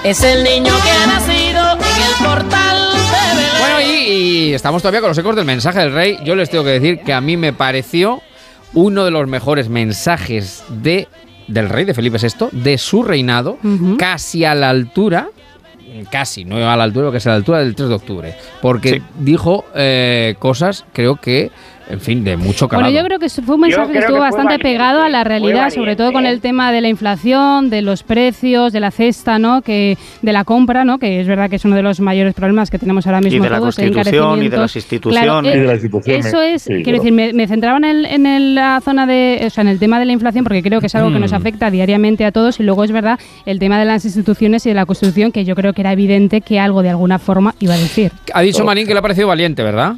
Es 0.04 0.22
el 0.22 0.44
niño 0.44 0.72
que 0.84 0.90
ha 0.90 1.06
nacido 1.06 1.72
en 1.72 2.02
el 2.02 2.24
portal 2.26 2.67
y, 4.08 4.52
estamos 4.54 4.82
todavía 4.82 5.00
con 5.00 5.10
los 5.10 5.18
ecos 5.18 5.36
del 5.36 5.44
mensaje 5.44 5.80
del 5.80 5.92
rey. 5.92 6.18
Yo 6.24 6.34
les 6.34 6.50
tengo 6.50 6.64
que 6.64 6.70
decir 6.70 7.00
que 7.00 7.12
a 7.12 7.20
mí 7.20 7.36
me 7.36 7.52
pareció 7.52 8.20
uno 8.74 9.04
de 9.04 9.10
los 9.10 9.26
mejores 9.28 9.68
mensajes 9.68 10.64
de, 10.68 11.08
del 11.46 11.68
rey, 11.68 11.84
de 11.84 11.94
Felipe 11.94 12.18
VI, 12.20 12.48
de 12.52 12.78
su 12.78 13.02
reinado, 13.02 13.58
casi 13.98 14.44
a 14.44 14.54
la 14.54 14.70
altura, 14.70 15.28
casi, 16.10 16.44
no 16.44 16.56
a 16.70 16.76
la 16.76 16.84
altura, 16.84 17.06
lo 17.06 17.12
que 17.12 17.18
es 17.18 17.26
a 17.26 17.30
la 17.30 17.36
altura 17.36 17.58
del 17.60 17.74
3 17.74 17.88
de 17.88 17.94
octubre, 17.94 18.34
porque 18.60 18.90
Sí. 18.90 19.02
dijo 19.20 19.64
eh, 19.74 20.34
cosas, 20.38 20.84
creo 20.92 21.16
que, 21.16 21.50
en 21.90 22.00
fin, 22.00 22.22
de 22.24 22.36
mucho 22.36 22.68
calado. 22.68 22.90
Bueno, 22.90 22.98
yo 23.00 23.04
creo 23.06 23.18
que 23.18 23.28
fue 23.28 23.54
un 23.54 23.62
mensaje 23.62 23.92
que 23.92 23.98
estuvo 23.98 24.16
que 24.16 24.20
bastante 24.20 24.44
valiente, 24.54 24.62
pegado 24.64 25.02
a 25.02 25.08
la 25.08 25.24
realidad, 25.24 25.70
sobre 25.70 25.96
todo 25.96 26.12
con 26.12 26.26
el 26.26 26.40
tema 26.40 26.70
de 26.72 26.80
la 26.80 26.88
inflación, 26.88 27.70
de 27.70 27.82
los 27.82 28.02
precios, 28.02 28.72
de 28.72 28.80
la 28.80 28.90
cesta, 28.90 29.38
¿no? 29.38 29.62
Que 29.62 29.96
de 30.22 30.32
la 30.32 30.44
compra, 30.44 30.84
¿no? 30.84 30.98
Que 30.98 31.20
es 31.20 31.26
verdad 31.26 31.48
que 31.48 31.56
es 31.56 31.64
uno 31.64 31.76
de 31.76 31.82
los 31.82 32.00
mayores 32.00 32.34
problemas 32.34 32.70
que 32.70 32.78
tenemos 32.78 33.06
ahora 33.06 33.20
mismo 33.20 33.42
de 33.42 33.50
la 33.50 33.58
todos, 33.58 33.76
Constitución 33.76 34.42
y 34.42 34.48
de 34.48 34.56
las 34.56 34.76
instituciones. 34.76 35.22
Claro, 35.24 35.46
Y 35.46 35.50
de 35.50 35.62
eh, 35.62 35.66
las 35.66 35.74
instituciones. 35.82 36.26
Eso 36.26 36.42
es, 36.42 36.62
Sí, 36.62 36.68
quiero 36.68 36.84
claro. 36.84 36.98
decir, 37.02 37.12
me, 37.12 37.32
me 37.32 37.46
centraba 37.48 37.78
en, 37.78 37.84
el- 37.84 38.04
en 38.06 38.26
el- 38.26 38.54
la 38.54 38.80
zona 38.84 39.06
de, 39.06 39.42
o 39.46 39.50
sea, 39.50 39.62
en 39.62 39.68
el 39.68 39.78
tema 39.78 39.98
de 39.98 40.04
la 40.04 40.12
inflación, 40.12 40.44
porque 40.44 40.62
creo 40.62 40.80
que 40.80 40.86
es 40.86 40.94
algo 40.94 41.12
que 41.12 41.18
nos 41.18 41.32
Mm. 41.32 41.36
afecta 41.36 41.70
diariamente 41.70 42.24
a 42.24 42.32
todos, 42.32 42.60
y 42.60 42.64
luego 42.64 42.84
es 42.84 42.92
verdad 42.92 43.18
el 43.46 43.58
tema 43.58 43.78
de 43.78 43.84
las 43.84 44.04
instituciones 44.04 44.66
y 44.66 44.70
de 44.70 44.74
la 44.74 44.84
Constitución, 44.86 45.32
que 45.32 45.44
yo 45.44 45.54
creo 45.54 45.72
que 45.72 45.80
era 45.82 45.92
evidente 45.92 46.40
que 46.42 46.60
algo 46.60 46.82
de 46.82 46.90
alguna 46.90 47.18
forma 47.18 47.54
iba 47.60 47.74
a 47.74 47.78
decir. 47.78 48.12
Ha 48.34 48.42
dicho 48.42 48.64
Marín 48.64 48.86
que 48.86 48.92
le 48.92 48.98
ha 48.98 49.02
parecido 49.02 49.28
valiente, 49.28 49.62
¿verdad? 49.62 49.94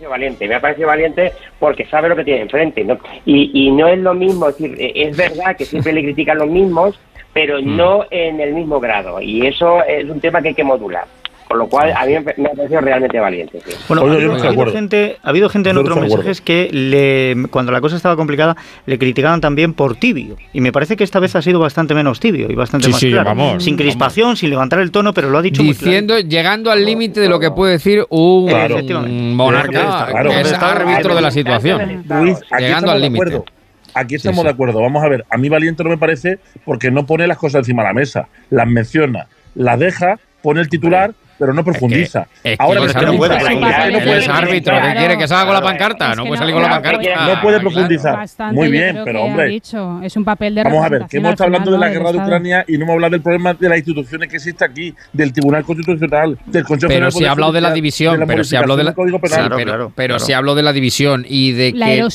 Me 0.00 0.06
ha 0.06 0.08
parecido 0.08 0.10
valiente, 0.10 0.48
me 0.48 0.54
ha 0.54 0.60
parecido 0.60 0.86
valiente 0.88 1.32
porque 1.58 1.84
sabe 1.86 2.08
lo 2.08 2.16
que 2.16 2.24
tiene 2.24 2.42
enfrente, 2.42 2.84
¿no? 2.84 2.98
Y, 3.26 3.50
y 3.66 3.70
no 3.70 3.86
es 3.86 3.98
lo 3.98 4.14
mismo, 4.14 4.48
es 4.48 4.56
decir, 4.58 4.76
eh, 4.80 4.92
es 4.94 5.16
verdad 5.16 5.56
que 5.56 5.64
siempre 5.66 5.92
le 5.92 6.02
critican 6.02 6.38
los 6.38 6.48
mismos, 6.48 6.98
pero 7.32 7.60
Mm. 7.60 7.76
no 7.76 8.04
en 8.10 8.40
el 8.40 8.54
mismo 8.54 8.80
grado, 8.80 9.20
y 9.20 9.46
eso 9.46 9.82
es 9.84 10.08
un 10.08 10.20
tema 10.20 10.40
que 10.42 10.48
hay 10.48 10.54
que 10.54 10.64
modular. 10.64 11.04
Con 11.50 11.58
lo 11.58 11.66
cual, 11.66 11.92
a 11.96 12.06
mí 12.06 12.12
me 12.36 12.46
ha 12.48 12.52
parecido 12.52 12.80
realmente 12.80 13.18
valiente. 13.18 13.58
sí. 13.66 13.74
Bueno, 13.88 14.04
Oye, 14.04 14.12
ha 14.12 14.16
habido, 14.18 14.54
no 14.54 14.68
ha 14.68 14.70
gente, 14.72 15.16
ha 15.20 15.28
habido 15.30 15.48
gente 15.48 15.70
en 15.70 15.74
no 15.74 15.80
otros 15.80 15.98
mensajes 16.00 16.40
que 16.40 16.68
le, 16.70 17.48
cuando 17.50 17.72
la 17.72 17.80
cosa 17.80 17.96
estaba 17.96 18.14
complicada 18.14 18.56
le 18.86 18.98
criticaban 19.00 19.40
también 19.40 19.74
por 19.74 19.96
tibio. 19.96 20.36
Y 20.52 20.60
me 20.60 20.70
parece 20.70 20.96
que 20.96 21.02
esta 21.02 21.18
vez 21.18 21.34
ha 21.34 21.42
sido 21.42 21.58
bastante 21.58 21.92
menos 21.92 22.20
tibio 22.20 22.46
y 22.48 22.54
bastante 22.54 22.86
Sí, 22.86 22.92
más 22.92 23.00
sí, 23.00 23.10
claro. 23.10 23.24
vamos, 23.30 23.64
Sin 23.64 23.76
crispación, 23.76 24.36
sin 24.36 24.48
levantar 24.50 24.78
el 24.78 24.92
tono, 24.92 25.12
pero 25.12 25.28
lo 25.28 25.38
ha 25.38 25.42
dicho 25.42 25.64
muy 25.64 25.74
claro. 25.74 25.86
Diciendo, 25.90 26.18
llegando 26.20 26.70
al 26.70 26.84
límite 26.86 27.18
de 27.18 27.28
lo 27.28 27.40
que 27.40 27.50
puede 27.50 27.72
decir 27.72 28.06
un 28.10 28.46
Claro. 28.48 28.74
Efectivamente. 28.76 29.34
monarca 29.34 30.06
Claro. 30.08 30.30
que 30.30 30.40
es 30.42 30.52
Claro. 30.52 30.66
árbitro 30.88 31.14
de 31.16 31.20
la 31.20 31.30
situación. 31.32 32.04
Luis, 32.08 32.36
aquí 32.52 32.62
Llegando 32.62 32.86
estamos 32.86 32.90
al 32.94 33.00
de 33.00 33.06
límite. 33.08 33.22
acuerdo. 33.24 33.44
Aquí 33.92 34.10
Sí, 34.10 34.14
estamos 34.18 34.38
sí. 34.42 34.44
de 34.44 34.50
acuerdo. 34.50 34.80
Vamos 34.80 35.02
a 35.02 35.08
ver, 35.08 35.24
a 35.28 35.36
mí 35.36 35.48
valiente 35.48 35.82
no 35.82 35.90
me 35.90 35.98
parece 35.98 36.38
porque 36.64 36.92
no 36.92 37.06
pone 37.06 37.26
las 37.26 37.38
cosas 37.38 37.58
encima 37.62 37.82
de 37.82 37.88
la 37.88 37.94
mesa. 37.94 38.28
Las 38.50 38.68
menciona, 38.68 39.26
las 39.56 39.80
deja, 39.80 40.20
pone 40.42 40.60
el 40.60 40.68
titular, 40.68 41.10
pero 41.40 41.54
no 41.54 41.64
profundiza. 41.64 42.26
Es 42.44 42.58
que 42.58 42.62
Ahora 42.62 42.84
es 42.84 42.94
que 42.94 43.06
no 43.06 43.16
puede 43.16 43.36
Él 43.36 43.94
es 43.96 44.28
árbitro, 44.28 44.74
¿qué 44.80 44.94
quiere? 44.98 45.16
¿Que 45.16 45.26
salga 45.26 45.46
con 45.46 45.54
la 45.54 45.62
pancarta? 45.62 46.14
No 46.14 46.24
puede 46.24 46.38
salir 46.38 46.54
con 46.54 46.62
la 46.62 46.68
pancarta. 46.68 47.34
no 47.34 47.40
puede 47.40 47.60
profundizar. 47.60 48.26
Muy 48.52 48.70
bien, 48.70 49.00
pero 49.04 49.24
hombre. 49.24 49.56
es 49.56 50.16
un 50.16 50.24
papel 50.24 50.54
de 50.54 50.64
Vamos 50.64 50.84
a 50.84 50.88
ver, 50.90 51.06
que 51.08 51.16
hemos 51.16 51.32
estado 51.32 51.46
hablando 51.46 51.72
de 51.72 51.78
la 51.78 51.88
guerra 51.88 52.12
de. 52.12 52.20
Ucrania 52.20 52.66
y 52.68 52.76
no 52.76 52.84
hemos 52.84 52.94
hablado 52.94 53.12
del 53.12 53.22
problema 53.22 53.54
de 53.54 53.66
las 53.66 53.78
instituciones 53.78 54.28
que 54.28 54.36
existe 54.36 54.62
aquí, 54.62 54.94
del 55.10 55.32
Tribunal 55.32 55.64
Constitucional, 55.64 56.38
del 56.44 56.64
Consejo 56.64 56.92
Pero 56.92 57.10
si 57.10 57.24
ha 57.24 57.30
hablado 57.30 57.52
de 57.52 57.62
la 57.62 57.72
división, 57.72 58.22
pero 58.26 58.44
si 58.44 58.56
ha 58.56 58.58
hablado 58.58 58.76
de 58.76 58.84
la, 58.84 58.92
modificación 58.92 59.16
del 59.16 59.18
Código 59.18 59.28
Sí, 59.30 59.34
Penal. 59.34 59.50
pero, 59.56 59.64
claro, 59.64 59.92
pero 59.96 60.14
claro. 60.16 60.26
si 60.26 60.32
hablado 60.34 60.56
de 60.56 60.62
la 60.62 60.72
división 60.74 61.24
y 61.26 61.52
de 61.52 61.72
que 61.72 62.06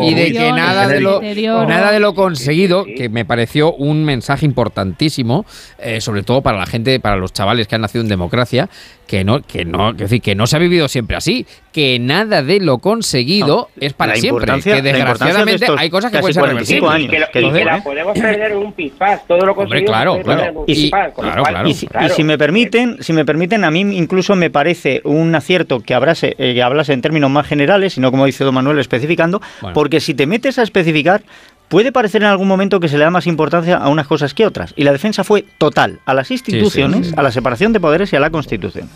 y 0.00 0.14
de 0.14 0.32
que 0.32 0.52
nada 0.52 0.86
de 0.86 1.00
lo 1.00 1.20
nada 1.66 1.90
de 1.90 1.98
lo 1.98 2.14
conseguido, 2.14 2.84
que 2.84 3.08
me 3.08 3.24
pareció 3.24 3.74
un 3.74 4.04
mensaje 4.04 4.46
importantísimo, 4.46 5.44
eh, 5.78 6.00
sobre 6.00 6.22
todo 6.22 6.42
para 6.42 6.58
la 6.58 6.66
gente, 6.66 7.00
para 7.00 7.16
los 7.16 7.32
chavales 7.32 7.66
que 7.66 7.74
han 7.74 7.80
nacido 7.80 8.02
en 8.02 8.08
democracia, 8.12 8.68
que 9.06 9.24
no, 9.24 9.42
que 9.42 9.64
no, 9.66 9.90
es 9.90 9.96
decir, 9.98 10.22
que 10.22 10.34
no 10.34 10.46
se 10.46 10.56
ha 10.56 10.58
vivido 10.58 10.88
siempre 10.88 11.16
así, 11.16 11.44
que 11.72 11.98
nada 11.98 12.42
de 12.42 12.60
lo 12.60 12.78
conseguido 12.78 13.68
es 13.78 13.92
para 13.92 14.14
siempre, 14.16 14.46
que 14.62 14.70
de 14.80 14.82
desgraciadamente 14.92 15.64
estos 15.66 15.78
hay 15.78 15.90
cosas 15.90 16.10
que 16.12 16.18
pueden 16.20 16.34
ser 16.34 16.40
45 16.42 16.86
reversibles. 16.86 16.94
años. 16.94 17.06
Y 17.06 17.10
que, 17.10 17.18
lo- 17.18 17.26
que 17.30 17.40
y 17.40 17.58
que 17.60 17.64
la 17.64 17.76
¿eh? 17.78 17.82
podemos 17.82 18.18
perder 18.18 18.52
en 18.52 18.56
un 18.58 18.72
pispás, 18.72 19.26
todo 19.26 19.38
lo 19.44 19.52
Hombre, 19.52 19.54
conseguido 19.84 19.92
claro, 19.92 20.20
claro. 20.22 20.64
Y 20.66 20.74
si- 20.74 20.82
pispás, 20.82 21.12
con 21.12 21.24
lo 21.26 21.30
claro, 21.30 21.42
cual- 21.42 21.54
claro. 21.54 21.68
Y 21.68 21.74
si, 21.74 21.86
y 21.86 21.88
claro. 21.88 22.14
si 22.14 22.24
me 22.24 22.38
permiten, 22.38 22.96
si 23.00 23.12
me 23.12 23.24
permiten, 23.24 23.64
a 23.64 23.70
mí 23.70 23.80
incluso 23.80 24.34
me 24.36 24.48
parece 24.50 25.00
un 25.04 25.34
acierto 25.34 25.80
que 25.80 25.94
hablase, 25.94 26.34
eh, 26.38 26.54
que 26.54 26.62
hablase 26.62 26.92
en 26.94 27.02
términos 27.02 27.30
más 27.30 27.46
generales, 27.46 27.96
y 27.98 28.00
no 28.00 28.10
como 28.10 28.24
dice 28.26 28.44
Don 28.44 28.54
Manuel 28.54 28.78
especificando, 28.78 29.42
Bueno. 29.60 29.74
porque 29.74 30.00
si 30.00 30.14
te 30.14 30.26
metes 30.26 30.58
a 30.58 30.62
especificar, 30.62 31.22
puede 31.72 31.90
parecer 31.90 32.20
en 32.20 32.28
algún 32.28 32.48
momento 32.48 32.80
que 32.80 32.88
se 32.88 32.98
le 32.98 33.04
da 33.04 33.10
más 33.10 33.26
importancia 33.26 33.78
a 33.78 33.88
unas 33.88 34.06
cosas 34.06 34.34
que 34.34 34.44
otras. 34.44 34.74
Y 34.76 34.84
la 34.84 34.92
defensa 34.92 35.24
fue 35.24 35.46
total 35.56 36.00
a 36.04 36.12
las 36.12 36.30
instituciones, 36.30 37.06
sí. 37.06 37.14
a 37.16 37.22
la 37.22 37.32
separación 37.32 37.72
de 37.72 37.80
poderes 37.80 38.12
y 38.12 38.16
a 38.16 38.20
la 38.20 38.28
Constitución. 38.28 38.90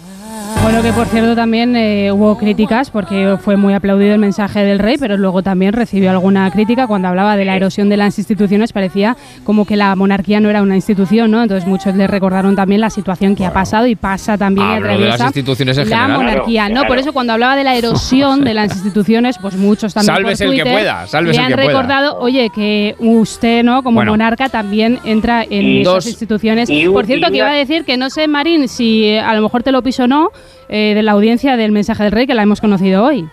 Bueno, 0.62 0.82
que 0.82 0.92
por 0.92 1.06
cierto 1.06 1.36
también 1.36 1.76
eh, 1.76 2.10
hubo 2.12 2.36
críticas 2.36 2.90
porque 2.90 3.36
fue 3.40 3.56
muy 3.56 3.72
aplaudido 3.74 4.14
el 4.14 4.18
mensaje 4.18 4.64
del 4.64 4.78
rey, 4.80 4.96
pero 4.98 5.16
luego 5.16 5.42
también 5.42 5.72
recibió 5.72 6.10
alguna 6.10 6.50
crítica 6.50 6.86
cuando 6.88 7.08
hablaba 7.08 7.36
de 7.36 7.44
la 7.44 7.54
erosión 7.56 7.88
de 7.88 7.96
las 7.96 8.18
instituciones. 8.18 8.72
Parecía 8.72 9.16
como 9.44 9.64
que 9.64 9.76
la 9.76 9.94
monarquía 9.94 10.40
no 10.40 10.50
era 10.50 10.62
una 10.62 10.74
institución, 10.74 11.30
¿no? 11.30 11.42
Entonces 11.42 11.68
muchos 11.68 11.94
le 11.94 12.06
recordaron 12.08 12.56
también 12.56 12.80
la 12.80 12.90
situación 12.90 13.36
que 13.36 13.46
ha 13.46 13.52
pasado 13.52 13.86
y 13.86 13.94
pasa 13.94 14.36
también 14.36 14.66
y 14.66 14.72
Habló 14.74 14.86
de 14.88 14.92
las 14.94 14.98
atraviesa 15.14 15.24
instituciones 15.26 15.78
en 15.78 15.90
la 15.90 15.96
general. 15.98 16.16
monarquía. 16.18 16.66
Claro, 16.66 16.82
no, 16.82 16.88
por 16.88 16.98
eso 16.98 17.12
cuando 17.12 17.32
hablaba 17.32 17.54
de 17.56 17.64
la 17.64 17.74
erosión 17.76 18.42
de 18.44 18.54
las 18.54 18.72
instituciones, 18.72 19.38
pues 19.40 19.54
muchos 19.56 19.94
también 19.94 20.16
por 20.22 20.32
el 20.32 20.38
que 20.38 20.46
Twitter 20.46 20.72
pueda, 20.72 21.06
sálvese 21.06 21.38
le 21.38 21.38
el 21.38 21.44
han 21.44 21.50
que 21.50 21.54
pueda. 21.64 21.68
recordado, 21.68 22.18
oye, 22.18 22.50
que 22.50 22.96
usted, 22.98 23.62
¿no? 23.62 23.82
Como 23.84 23.96
Bueno. 23.96 24.12
monarca 24.12 24.48
también 24.48 24.98
entra 25.04 25.44
en 25.44 25.62
Y 25.64 25.80
esas 25.82 26.06
instituciones. 26.06 26.68
y 26.70 26.86
por 26.88 27.06
cierto, 27.06 27.28
y 27.28 27.30
que 27.30 27.36
iba 27.38 27.50
a 27.50 27.54
decir 27.54 27.84
que 27.84 27.96
no 27.96 28.10
sé, 28.10 28.26
Marín, 28.26 28.68
si 28.68 29.04
eh, 29.04 29.20
a 29.20 29.32
lo 29.34 29.42
mejor 29.42 29.62
te 29.62 29.70
lo 29.72 29.82
piso 29.82 30.04
o 30.04 30.06
no, 30.08 30.26
eh, 30.69 30.93
de 30.94 31.03
la 31.03 31.12
audiencia 31.12 31.57
del 31.57 31.73
mensaje 31.73 32.05
del 32.05 32.12
rey 32.12 32.27
que 32.27 32.35
la 32.35 32.43
hemos 32.43 32.61
conocido 32.61 33.05
hoy. 33.05 33.28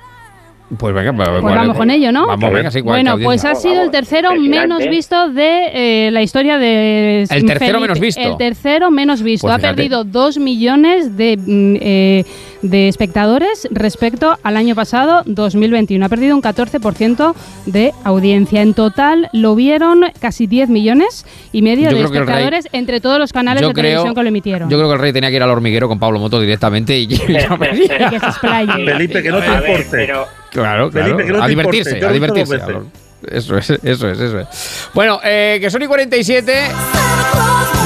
Pues 0.77 0.93
venga, 0.93 1.13
pues, 1.13 1.29
Pues 1.41 1.55
vamos 1.55 1.77
con 1.77 1.89
ello, 1.89 2.11
¿no? 2.11 2.27
Vamos, 2.27 2.51
venga, 2.51 2.71
sí, 2.71 2.81
¿cuál- 2.81 2.97
Bueno, 3.03 3.11
pues 3.23 3.43
audiencia? 3.45 3.51
ha 3.51 3.55
sido 3.55 3.83
el 3.83 3.91
tercero 3.91 4.35
menos 4.35 4.87
visto 4.87 5.29
de 5.29 6.07
eh, 6.07 6.11
la 6.11 6.21
historia 6.21 6.57
de 6.57 7.21
El 7.23 7.27
tercero 7.45 7.59
Felipe. 7.59 7.79
menos 7.81 7.99
visto. 7.99 8.21
El 8.21 8.37
tercero 8.37 8.91
menos 8.91 9.21
visto. 9.21 9.47
Pues 9.47 9.55
ha 9.55 9.57
fíjate. 9.59 9.75
perdido 9.75 10.03
dos 10.03 10.37
millones 10.37 11.15
de, 11.17 11.37
mm, 11.37 11.75
eh, 11.81 12.25
de 12.61 12.87
espectadores 12.87 13.67
respecto 13.71 14.37
al 14.43 14.55
año 14.57 14.73
pasado, 14.75 15.21
2021. 15.25 16.05
Ha 16.05 16.09
perdido 16.09 16.35
un 16.35 16.41
14% 16.41 17.35
de 17.65 17.91
audiencia. 18.03 18.61
En 18.61 18.73
total 18.73 19.29
lo 19.33 19.55
vieron 19.55 20.05
casi 20.21 20.47
10 20.47 20.69
millones 20.69 21.25
y 21.51 21.61
medio 21.61 21.89
Yo 21.89 21.97
de 21.97 22.03
rey- 22.03 22.03
espectadores 22.05 22.67
entre 22.71 23.01
todos 23.01 23.19
los 23.19 23.33
canales 23.33 23.61
de 23.61 23.73
creo, 23.73 23.83
televisión 23.83 24.15
que 24.15 24.21
lo 24.23 24.29
emitieron. 24.29 24.69
yo 24.69 24.77
creo 24.77 24.87
que 24.89 24.93
el 24.95 24.99
rey 25.01 25.13
tenía 25.13 25.29
que 25.29 25.35
ir 25.35 25.43
al 25.43 25.49
hormiguero 25.49 25.87
con 25.87 25.99
Pablo 25.99 26.19
Moto 26.19 26.39
directamente 26.39 26.97
y. 26.97 27.03
Y 27.13 27.17
que 27.17 28.19
se. 28.19 28.31
Felipe, 28.85 29.21
que 29.23 29.29
no 29.29 29.39
te 29.39 29.47
importe. 29.47 30.07
Claro, 30.53 30.89
claro. 30.91 31.17
Felipe, 31.17 31.33
no 31.33 31.43
a 31.43 31.47
divertirse, 31.47 31.89
importe, 31.89 32.05
a 32.05 32.11
divertirse. 32.11 32.57
veces. 32.57 32.77
Eso 33.27 33.57
es, 33.57 33.69
eso 33.69 34.09
es, 34.09 34.19
eso 34.19 34.39
es. 34.39 34.89
Bueno, 34.93 35.19
eh, 35.23 35.57
que 35.59 35.69
son 35.69 35.81
y 35.81 35.87
47. 35.87 36.53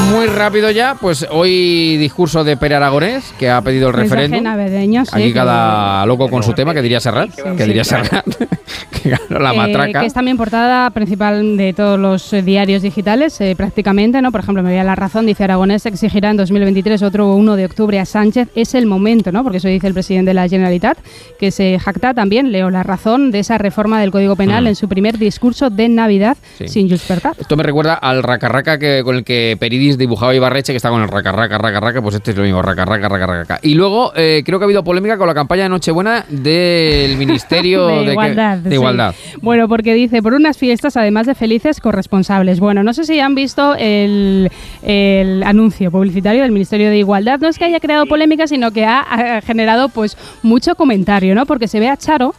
Muy 0.06 0.28
rápido 0.28 0.72
ya, 0.72 0.96
pues 1.00 1.28
hoy 1.30 1.98
discurso 1.98 2.44
de 2.44 2.56
Pere 2.56 2.76
Aragonés, 2.76 3.34
que 3.38 3.50
ha 3.50 3.62
pedido 3.62 3.90
el 3.90 3.94
referéndum. 3.94 4.42
navideño, 4.44 5.04
sí, 5.06 5.12
Aquí 5.14 5.34
cada 5.34 6.06
loco 6.06 6.30
con 6.30 6.44
su 6.44 6.54
tema, 6.54 6.74
que 6.74 6.82
diría 6.82 7.00
Serrat, 7.02 7.30
que 7.58 7.66
diría 7.66 7.84
Serrat, 7.84 8.26
que 9.04 9.10
ganó 9.10 9.40
la 9.40 9.54
Eh, 9.54 9.58
matraca. 9.58 10.00
que 10.00 10.06
es 10.06 10.14
también 10.14 10.38
portada 10.38 10.90
principal 10.92 11.58
de 11.58 11.74
todos 11.74 12.00
los 12.00 12.32
eh, 12.34 12.42
diarios 12.42 12.84
digitales, 12.84 13.40
eh, 13.42 13.54
prácticamente, 13.58 14.22
¿no? 14.22 14.32
Por 14.32 14.42
ejemplo, 14.42 14.64
me 14.64 14.70
voy 14.70 14.80
a 14.80 14.84
La 14.86 14.96
Razón, 14.96 15.26
dice 15.26 15.44
Aragonés 15.44 15.86
exigirá 15.86 16.30
en 16.32 16.38
2023 16.38 17.04
otro 17.04 17.34
1 17.36 17.56
de 17.58 17.66
octubre 17.66 18.00
a 18.00 18.06
Sánchez. 18.06 18.48
Es 18.56 18.76
el 18.76 18.86
momento, 18.86 19.32
¿no? 19.34 19.44
Porque 19.44 19.58
eso 19.58 19.68
dice 19.68 19.88
el 19.88 19.94
presidente 19.94 20.30
de 20.30 20.36
la 20.36 20.48
Generalitat, 20.48 20.98
que 21.38 21.52
se 21.52 21.78
jacta 21.80 22.14
también, 22.14 22.52
leo 22.54 22.70
La 22.70 22.84
Razón, 22.84 23.30
de 23.32 23.40
esa 23.40 23.58
reforma 23.58 24.00
del 24.00 24.12
Código 24.12 24.36
Penal 24.38 24.64
Mm. 24.64 24.68
en 24.68 24.76
su 24.76 24.88
primer 24.88 25.18
discurso 25.18 25.70
de 25.70 25.90
Navidad 25.90 26.38
Sí. 26.58 26.68
sin 26.70 26.90
Juspertat. 26.90 27.40
Esto 27.40 27.58
me 27.58 27.64
recuerda 27.64 27.94
al 27.96 28.24
raca 28.24 28.48
raca 28.48 28.80
que, 28.80 29.02
con 29.04 29.16
el 29.18 29.24
que 29.26 29.58
Dibujaba 29.96 30.34
Ibarreche, 30.34 30.74
que 30.74 30.78
está 30.78 30.90
con 30.90 31.02
el 31.02 31.08
raca 31.08 31.32
raca 31.32 31.58
raca 31.58 31.80
raca, 31.80 32.02
pues 32.02 32.16
este 32.16 32.32
es 32.32 32.38
lo 32.38 32.44
mismo, 32.44 32.62
raca 32.62 32.84
raca 32.84 33.08
raca 33.08 33.28
raca. 33.28 33.60
Y 33.62 33.76
luego 33.76 34.12
eh, 34.16 34.42
creo 34.46 34.60
que 34.60 34.64
ha 34.64 34.68
habido 34.68 34.84
polémica 34.84 35.18
con 35.18 35.28
la 35.28 35.34
campaña 35.34 35.64
de 35.64 35.70
Nochebuena 35.70 36.26
del 36.28 37.16
Ministerio 37.18 37.88
de 38.04 38.12
igualdad. 38.12 38.58
de 38.58 38.70
sí. 38.70 38.76
igualdad. 38.76 39.16
Bueno, 39.42 39.68
porque 39.68 39.94
dice, 39.94 40.22
por 40.22 40.34
unas 40.34 40.58
fiestas, 40.58 40.98
además 40.98 41.28
de 41.28 41.36
felices 41.36 41.80
corresponsables. 41.80 42.60
Bueno, 42.60 42.84
no 42.84 42.94
sé 42.94 43.06
si 43.06 43.20
han 43.20 43.36
visto 43.36 43.76
el, 43.76 44.52
el 44.82 45.44
anuncio 45.44 45.92
publicitario 45.92 46.42
del 46.42 46.52
Ministerio 46.52 46.90
de 46.90 46.98
Igualdad. 46.98 47.40
No 47.40 47.48
es 47.48 47.58
que 47.58 47.66
haya 47.66 47.80
creado 47.80 48.06
polémica, 48.08 48.48
sino 48.48 48.72
que 48.72 48.86
ha, 48.86 49.00
ha 49.00 49.42
generado 49.42 49.90
pues 49.90 50.18
mucho 50.42 50.76
comentario, 50.76 51.36
¿no? 51.36 51.46
Porque 51.46 51.68
se 51.68 51.80
ve 51.80 51.90
a 51.90 51.98
Charo. 51.98 52.34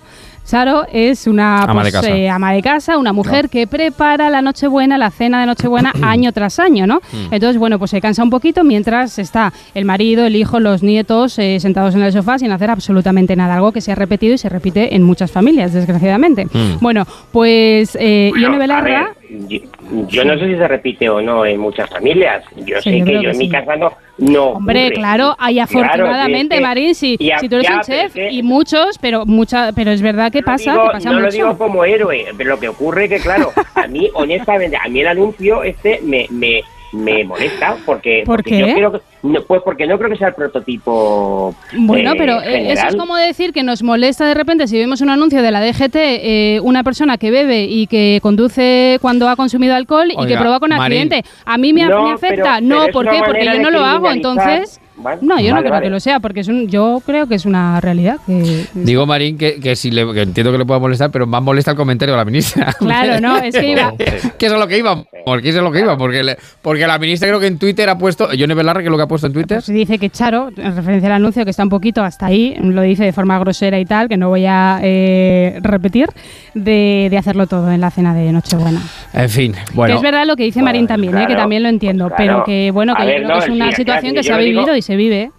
Charo 0.48 0.86
es 0.90 1.26
una 1.26 1.62
Ama 1.64 1.84
de 1.84 1.90
pues, 1.90 2.02
casa. 2.02 2.16
eh, 2.16 2.30
ama 2.30 2.52
de 2.52 2.62
casa, 2.62 2.96
una 2.96 3.12
mujer 3.12 3.50
que 3.50 3.66
prepara 3.66 4.30
la 4.30 4.40
Nochebuena, 4.40 4.96
la 4.96 5.10
cena 5.10 5.40
de 5.40 5.46
Nochebuena 5.46 5.92
año 6.02 6.32
tras 6.32 6.58
año, 6.58 6.86
¿no? 6.86 6.96
Mm. 7.12 7.34
Entonces, 7.34 7.58
bueno, 7.58 7.78
pues 7.78 7.90
se 7.90 8.00
cansa 8.00 8.22
un 8.22 8.30
poquito 8.30 8.64
mientras 8.64 9.18
está 9.18 9.52
el 9.74 9.84
marido, 9.84 10.24
el 10.24 10.36
hijo, 10.36 10.58
los 10.58 10.82
nietos 10.82 11.38
eh, 11.38 11.60
sentados 11.60 11.94
en 11.94 12.02
el 12.02 12.12
sofá 12.12 12.38
sin 12.38 12.50
hacer 12.50 12.70
absolutamente 12.70 13.36
nada. 13.36 13.56
Algo 13.56 13.72
que 13.72 13.82
se 13.82 13.92
ha 13.92 13.94
repetido 13.94 14.34
y 14.34 14.38
se 14.38 14.48
repite 14.48 14.94
en 14.96 15.02
muchas 15.02 15.30
familias, 15.30 15.74
desgraciadamente. 15.74 16.46
Mm. 16.46 16.78
Bueno, 16.80 17.06
pues 17.30 17.94
eh, 18.00 18.28
Bueno, 18.32 18.46
Ione 18.46 18.58
Belarra... 18.58 19.12
yo, 19.48 19.58
yo 20.08 20.24
no 20.24 20.38
sé 20.38 20.46
si 20.46 20.56
se 20.56 20.68
repite 20.68 21.08
o 21.08 21.20
no 21.20 21.44
en 21.44 21.60
muchas 21.60 21.88
familias. 21.90 22.44
Yo 22.56 22.80
Sí, 22.80 22.90
sé 22.90 22.98
yo 23.00 23.04
que 23.04 23.12
yo 23.14 23.20
que 23.22 23.30
en 23.30 23.38
mi 23.38 23.48
casa 23.48 23.76
no. 23.76 23.92
no 24.18 24.44
Hombre, 24.52 24.86
ocurre. 24.86 24.94
claro, 24.94 25.36
hay 25.38 25.54
Claro, 25.56 25.64
afortunadamente, 25.84 26.56
que- 26.56 26.60
Marín, 26.62 26.94
si, 26.94 27.16
y 27.18 27.30
a- 27.30 27.38
si 27.38 27.48
tú 27.48 27.56
eres 27.56 27.68
ya, 27.68 27.74
un 27.76 27.80
chef 27.82 28.16
es 28.16 28.32
y 28.32 28.42
muchos, 28.42 28.98
pero 28.98 29.24
mucha, 29.26 29.72
pero 29.72 29.90
es 29.90 30.02
verdad 30.02 30.32
que 30.32 30.42
pasa, 30.42 30.72
digo- 30.72 30.84
que 30.86 30.92
pasa 30.92 31.10
no 31.10 31.20
lo 31.20 31.30
digo 31.30 31.56
como 31.58 31.84
héroe, 31.84 32.26
pero 32.36 32.50
lo 32.50 32.60
que 32.60 32.68
ocurre 32.68 33.04
es 33.04 33.10
que, 33.10 33.18
claro, 33.20 33.52
a 33.74 33.86
mí, 33.86 34.08
honestamente, 34.14 34.76
a 34.82 34.88
mí 34.88 35.00
el 35.00 35.08
anuncio 35.08 35.62
este 35.62 36.00
me, 36.02 36.26
me, 36.30 36.62
me 36.92 37.24
molesta 37.24 37.76
porque, 37.84 38.22
¿Por 38.24 38.36
porque 38.36 38.50
qué? 38.50 38.58
yo 38.60 38.74
creo 38.74 38.92
que, 38.92 39.00
no, 39.22 39.42
pues 39.42 39.60
porque 39.62 39.86
no 39.86 39.98
creo 39.98 40.10
que 40.10 40.16
sea 40.16 40.28
el 40.28 40.34
prototipo 40.34 41.54
Bueno, 41.76 42.12
eh, 42.12 42.14
pero 42.16 42.40
eh, 42.40 42.72
eso 42.72 42.86
es 42.88 42.96
como 42.96 43.16
decir 43.16 43.52
que 43.52 43.62
nos 43.62 43.82
molesta 43.82 44.26
de 44.26 44.34
repente 44.34 44.66
si 44.66 44.78
vemos 44.78 45.00
un 45.00 45.10
anuncio 45.10 45.42
de 45.42 45.50
la 45.50 45.60
DGT, 45.60 45.96
eh, 45.96 46.60
una 46.62 46.82
persona 46.84 47.18
que 47.18 47.30
bebe 47.30 47.64
y 47.64 47.86
que 47.88 48.20
conduce 48.22 48.98
cuando 49.02 49.28
ha 49.28 49.36
consumido 49.36 49.74
alcohol 49.74 50.10
y 50.10 50.26
que 50.26 50.36
provoca 50.36 50.64
un 50.66 50.70
Marín. 50.76 51.02
accidente. 51.02 51.28
A 51.44 51.58
mí 51.58 51.72
me, 51.72 51.84
No, 51.84 52.04
me 52.08 52.12
afecta. 52.12 52.56
pero- 52.56 52.66
no, 52.66 52.80
pero 52.86 52.92
¿por 52.92 53.10
qué? 53.10 53.20
Porque 53.24 53.44
yo 53.44 53.60
no 53.60 53.70
lo 53.70 53.84
hago. 53.84 54.10
Entonces, 54.10 54.80
Vale, 55.00 55.18
no, 55.22 55.38
yo 55.40 55.54
no 55.54 55.60
creo 55.60 55.70
vale. 55.72 55.86
que 55.86 55.90
lo 55.90 56.00
sea, 56.00 56.20
porque 56.20 56.40
es 56.40 56.48
un, 56.48 56.68
yo 56.68 57.00
creo 57.06 57.26
que 57.26 57.36
es 57.36 57.44
una 57.46 57.80
realidad. 57.80 58.16
Que, 58.26 58.64
Digo, 58.74 59.06
Marín, 59.06 59.38
que, 59.38 59.60
que 59.60 59.76
si 59.76 59.90
le, 59.90 60.12
que 60.12 60.22
entiendo 60.22 60.50
que 60.52 60.58
le 60.58 60.64
pueda 60.66 60.80
molestar, 60.80 61.10
pero 61.10 61.26
más 61.26 61.42
molesta 61.42 61.70
el 61.72 61.76
comentario 61.76 62.14
de 62.14 62.18
la 62.18 62.24
ministra. 62.24 62.72
Claro, 62.78 63.20
no, 63.20 63.38
es 63.38 63.54
que 63.56 63.68
iba- 63.72 63.94
que 63.96 64.46
eso 64.46 64.54
es 64.54 64.60
lo 64.60 64.66
que 64.66 64.78
iba. 64.78 65.04
Porque 65.24 65.50
eso 65.50 65.58
es 65.58 65.64
lo 65.64 65.70
que 65.70 65.80
iba. 65.80 65.96
Porque, 65.96 66.22
le- 66.22 66.36
porque 66.62 66.86
la 66.86 66.98
ministra 66.98 67.28
creo 67.28 67.40
que 67.40 67.46
en 67.46 67.58
Twitter 67.58 67.88
ha 67.88 67.96
puesto. 67.98 68.32
Yone 68.32 68.54
Belarra, 68.54 68.80
que 68.80 68.86
es 68.86 68.90
lo 68.90 68.96
que 68.96 69.02
ha 69.04 69.08
puesto 69.08 69.26
en 69.26 69.32
Twitter. 69.32 69.58
Pues 69.58 69.66
dice 69.68 69.98
que 69.98 70.10
Charo, 70.10 70.48
en 70.56 70.74
referencia 70.76 71.08
al 71.08 71.14
anuncio, 71.16 71.44
que 71.44 71.50
está 71.50 71.62
un 71.62 71.68
poquito 71.68 72.02
hasta 72.02 72.26
ahí, 72.26 72.56
lo 72.60 72.82
dice 72.82 73.04
de 73.04 73.12
forma 73.12 73.38
grosera 73.38 73.78
y 73.78 73.84
tal, 73.84 74.08
que 74.08 74.16
no 74.16 74.28
voy 74.28 74.46
a 74.46 74.80
eh, 74.82 75.58
repetir, 75.62 76.08
de, 76.54 77.08
de 77.10 77.18
hacerlo 77.18 77.46
todo 77.46 77.70
en 77.70 77.80
la 77.80 77.90
cena 77.90 78.14
de 78.14 78.32
Nochebuena. 78.32 78.80
En 79.12 79.28
fin, 79.28 79.52
que 79.52 79.74
bueno. 79.74 79.94
es 79.96 80.02
verdad 80.02 80.26
lo 80.26 80.36
que 80.36 80.44
dice 80.44 80.62
Marín 80.62 80.86
también, 80.86 81.16
¿eh? 81.18 81.26
que 81.26 81.34
también 81.36 81.62
lo 81.62 81.68
entiendo, 81.68 82.08
pues 82.08 82.16
claro. 82.16 82.32
pero 82.32 82.44
que 82.44 82.70
bueno, 82.70 82.94
que 82.94 83.02
yo 83.02 83.06
ver, 83.08 83.16
creo 83.22 83.28
no, 83.28 83.34
que 83.38 83.44
es 83.46 83.50
una 83.50 83.70
sí, 83.70 83.76
situación 83.76 84.14
que 84.14 84.22
se 84.22 84.32
ha 84.32 84.36
lo 84.36 84.42
digo- 84.42 84.60
vivido 84.60 84.76
y 84.76 84.82
se 84.88 84.96
vive. 84.96 85.30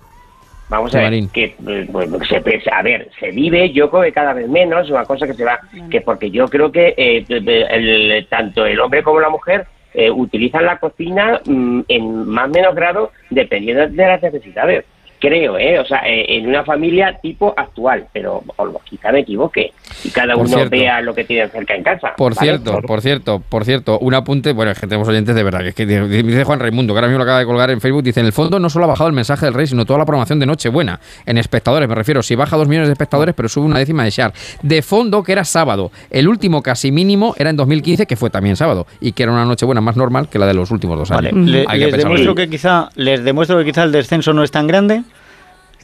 Vamos 0.69 0.93
a 0.93 0.99
ver, 0.99 1.09
que 1.31 1.55
eh, 1.67 1.87
pues, 1.91 2.07
se, 2.29 2.43
a 2.71 2.81
ver, 2.83 3.09
se 3.19 3.31
vive, 3.31 3.71
yo 3.71 3.89
creo 3.89 4.03
que 4.03 4.11
cada 4.11 4.33
vez 4.33 4.47
menos, 4.47 4.85
es 4.85 4.91
una 4.91 5.03
cosa 5.05 5.25
que 5.25 5.33
se 5.33 5.43
va, 5.43 5.59
que 5.89 6.01
porque 6.01 6.29
yo 6.29 6.47
creo 6.47 6.71
que 6.71 6.93
eh, 6.95 7.25
el- 7.27 7.49
el- 7.49 8.27
tanto 8.27 8.63
el 8.67 8.79
hombre 8.79 9.01
como 9.01 9.19
la 9.19 9.29
mujer 9.29 9.65
eh, 9.95 10.11
utilizan 10.11 10.65
la 10.65 10.77
cocina 10.77 11.41
mm, 11.43 11.81
en 11.87 12.27
más 12.27 12.45
o 12.45 12.49
menos 12.53 12.75
grado 12.75 13.11
dependiendo 13.31 13.87
de 13.87 14.05
las 14.05 14.21
necesidades. 14.21 14.85
Creo, 15.19 15.57
¿eh? 15.57 15.77
O 15.79 15.85
sea, 15.85 15.99
eh, 16.07 16.37
en 16.37 16.47
una 16.47 16.63
familia 16.63 17.19
tipo 17.21 17.53
actual, 17.57 18.05
pero 18.13 18.41
o, 18.55 18.81
quizá 18.89 19.11
me 19.11 19.19
equivoque 19.19 19.73
y 20.05 20.09
cada 20.11 20.33
Por 20.33 20.45
uno 20.45 20.55
cierto. 20.55 20.69
vea 20.71 21.01
lo 21.01 21.13
que 21.13 21.25
tiene 21.25 21.49
cerca 21.49 21.75
en 21.75 21.83
casa. 21.83 22.13
Por 22.15 22.33
¿vale? 22.35 22.47
cierto, 22.47 22.81
por 22.81 23.01
cierto, 23.01 23.39
por 23.49 23.65
cierto, 23.65 23.99
un 23.99 24.13
apunte, 24.13 24.53
bueno, 24.53 24.71
es 24.71 24.79
que 24.79 24.87
tenemos 24.87 25.07
oyentes 25.09 25.35
de 25.35 25.43
verdad, 25.43 25.59
que 25.59 25.67
es 25.69 25.75
que 25.75 25.85
dice 25.85 26.43
Juan 26.45 26.59
Raimundo, 26.59 26.93
que 26.93 26.99
ahora 26.99 27.07
mismo 27.07 27.17
lo 27.17 27.23
acaba 27.23 27.39
de 27.39 27.45
colgar 27.45 27.69
en 27.69 27.81
Facebook, 27.81 28.03
dice, 28.03 28.21
en 28.21 28.27
el 28.27 28.31
fondo 28.31 28.59
no 28.59 28.69
solo 28.69 28.85
ha 28.85 28.87
bajado 28.87 29.09
el 29.09 29.13
mensaje 29.15 29.45
del 29.45 29.53
rey, 29.55 29.67
sino 29.67 29.85
toda 29.85 29.99
la 29.99 30.05
programación 30.05 30.39
de 30.39 30.45
Nochebuena, 30.45 30.99
en 31.25 31.37
espectadores, 31.37 31.89
me 31.89 31.95
refiero, 31.95 32.23
si 32.23 32.35
baja 32.35 32.55
dos 32.55 32.67
millones 32.69 32.87
de 32.87 32.93
espectadores, 32.93 33.35
pero 33.35 33.49
sube 33.49 33.65
una 33.65 33.79
décima 33.79 34.05
de 34.05 34.11
share. 34.11 34.31
De 34.61 34.81
fondo, 34.81 35.21
que 35.23 35.33
era 35.33 35.43
sábado, 35.43 35.91
el 36.11 36.29
último 36.29 36.61
casi 36.63 36.91
mínimo 36.93 37.35
era 37.37 37.49
en 37.49 37.57
2015, 37.57 38.05
que 38.05 38.15
fue 38.15 38.29
también 38.29 38.55
sábado, 38.55 38.87
y 39.01 39.11
que 39.11 39.23
era 39.23 39.33
una 39.33 39.43
Nochebuena 39.43 39.81
más 39.81 39.97
normal 39.97 40.29
que 40.29 40.39
la 40.39 40.45
de 40.45 40.53
los 40.53 40.71
últimos 40.71 40.97
dos 40.97 41.11
años. 41.11 41.33
Le- 41.33 41.65
Hay 41.67 41.79
que 41.79 41.85
les, 41.87 41.97
demuestro 41.97 42.35
que 42.35 42.49
quizá, 42.49 42.89
les 42.95 43.23
demuestro 43.23 43.57
que 43.59 43.65
quizá 43.65 43.83
el 43.83 43.91
descenso 43.91 44.31
no 44.33 44.43
es 44.43 44.51
tan 44.51 44.65
grande. 44.65 45.01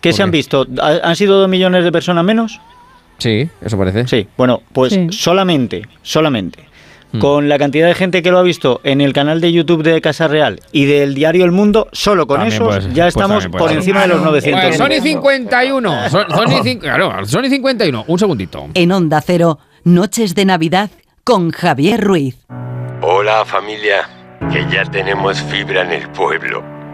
¿Qué 0.06 0.10
¿Por 0.12 0.18
se 0.18 0.24
han 0.24 0.30
visto? 0.32 0.68
¿Ha- 0.82 1.00
¿Han 1.10 1.16
sido 1.16 1.40
dos 1.40 1.50
millones 1.50 1.84
de 1.84 1.92
personas 1.92 2.24
menos? 2.24 2.60
Sí, 3.18 3.50
eso 3.62 3.76
parece. 3.78 4.08
Sí, 4.08 4.28
bueno, 4.38 4.62
pues 4.72 4.94
Sí. 4.94 5.08
solamente, 5.10 5.82
solamente, 6.04 6.60
Hmm. 7.12 7.20
con 7.20 7.50
la 7.50 7.58
cantidad 7.58 7.88
de 7.88 7.96
gente 7.96 8.22
que 8.22 8.30
lo 8.30 8.38
ha 8.38 8.44
visto 8.44 8.82
en 8.84 9.02
el 9.02 9.14
canal 9.14 9.42
de 9.42 9.52
YouTube 9.52 9.82
de 9.82 10.02
Casa 10.02 10.28
Real 10.28 10.60
y 10.72 10.86
del 10.86 11.16
diario 11.16 11.44
El 11.46 11.52
Mundo, 11.54 11.88
solo 11.92 12.28
con 12.28 12.40
ser, 12.52 12.62
ya 12.94 13.06
pues 13.06 13.16
estamos 13.16 13.48
por 13.48 13.70
ser. 13.70 13.78
encima 13.78 14.02
de 14.02 14.08
los 14.10 14.22
900. 14.22 14.62
Bueno, 14.78 14.78
Sony 14.78 15.02
51, 15.02 16.10
Son- 16.10 16.30
Sony, 16.30 16.80
claro, 16.80 17.26
Sony 17.26 17.50
51, 17.50 18.04
un 18.08 18.20
segundito. 18.20 18.68
En 18.76 18.92
Onda 18.92 19.22
Cero, 19.22 19.58
Noches 19.86 20.36
de 20.36 20.46
Navidad 20.46 20.90
con 21.24 21.50
Javier 21.52 22.02
Ruiz. 22.02 22.38
Hola 23.02 23.44
familia, 23.46 24.08
que 24.52 24.66
ya 24.72 24.84
tenemos 24.86 25.42
fibra 25.44 25.82
en 25.84 25.92
el 25.94 26.10
pueblo. 26.10 26.75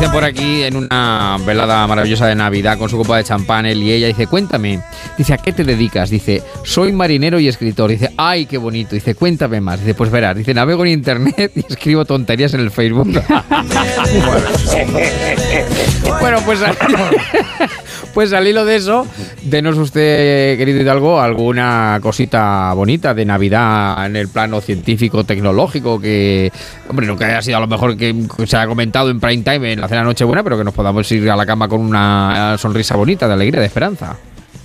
Dice 0.00 0.12
por 0.12 0.24
aquí 0.24 0.62
en 0.62 0.76
una 0.76 1.36
velada 1.44 1.86
maravillosa 1.86 2.26
de 2.26 2.34
Navidad 2.34 2.78
con 2.78 2.88
su 2.88 2.96
copa 2.96 3.18
de 3.18 3.24
champán 3.24 3.66
él 3.66 3.82
y 3.82 3.92
ella 3.92 4.06
dice, 4.06 4.26
cuéntame, 4.26 4.80
dice, 5.16 5.34
¿a 5.34 5.38
qué 5.38 5.52
te 5.52 5.64
dedicas? 5.64 6.10
Dice, 6.10 6.42
soy 6.64 6.92
marinero 6.92 7.38
y 7.38 7.48
escritor. 7.48 7.90
Dice, 7.90 8.10
ay, 8.16 8.46
qué 8.46 8.58
bonito. 8.58 8.94
Dice, 8.94 9.14
cuéntame 9.14 9.60
más. 9.60 9.80
Dice, 9.80 9.94
pues 9.94 10.10
verás, 10.10 10.36
dice, 10.36 10.54
navego 10.54 10.84
en 10.84 10.92
internet 10.92 11.52
y 11.54 11.64
escribo 11.68 12.04
tonterías 12.04 12.54
en 12.54 12.60
el 12.60 12.70
Facebook. 12.70 13.08
bueno, 16.20 16.38
pues 16.44 16.60
Pues 18.14 18.32
al 18.32 18.46
hilo 18.46 18.64
de 18.64 18.76
eso, 18.76 19.06
denos 19.42 19.78
usted, 19.78 20.58
querido 20.58 20.80
Hidalgo, 20.80 21.20
alguna 21.20 22.00
cosita 22.02 22.72
bonita 22.74 23.14
de 23.14 23.24
Navidad 23.24 24.04
en 24.04 24.16
el 24.16 24.28
plano 24.28 24.60
científico, 24.60 25.22
tecnológico, 25.22 26.00
que, 26.00 26.50
hombre, 26.88 27.06
no 27.06 27.16
que 27.16 27.24
haya 27.24 27.40
sido 27.40 27.58
a 27.58 27.60
lo 27.60 27.68
mejor 27.68 27.96
que 27.96 28.14
se 28.46 28.56
ha 28.56 28.66
comentado 28.66 29.10
en 29.10 29.20
prime 29.20 29.44
time 29.44 29.72
en 29.72 29.80
la 29.80 29.88
cena 29.88 30.02
Nochebuena, 30.02 30.42
pero 30.42 30.58
que 30.58 30.64
nos 30.64 30.74
podamos 30.74 31.10
ir 31.12 31.30
a 31.30 31.36
la 31.36 31.46
cama 31.46 31.68
con 31.68 31.80
una 31.80 32.56
sonrisa 32.58 32.96
bonita, 32.96 33.28
de 33.28 33.34
alegría, 33.34 33.60
de 33.60 33.66
esperanza. 33.66 34.16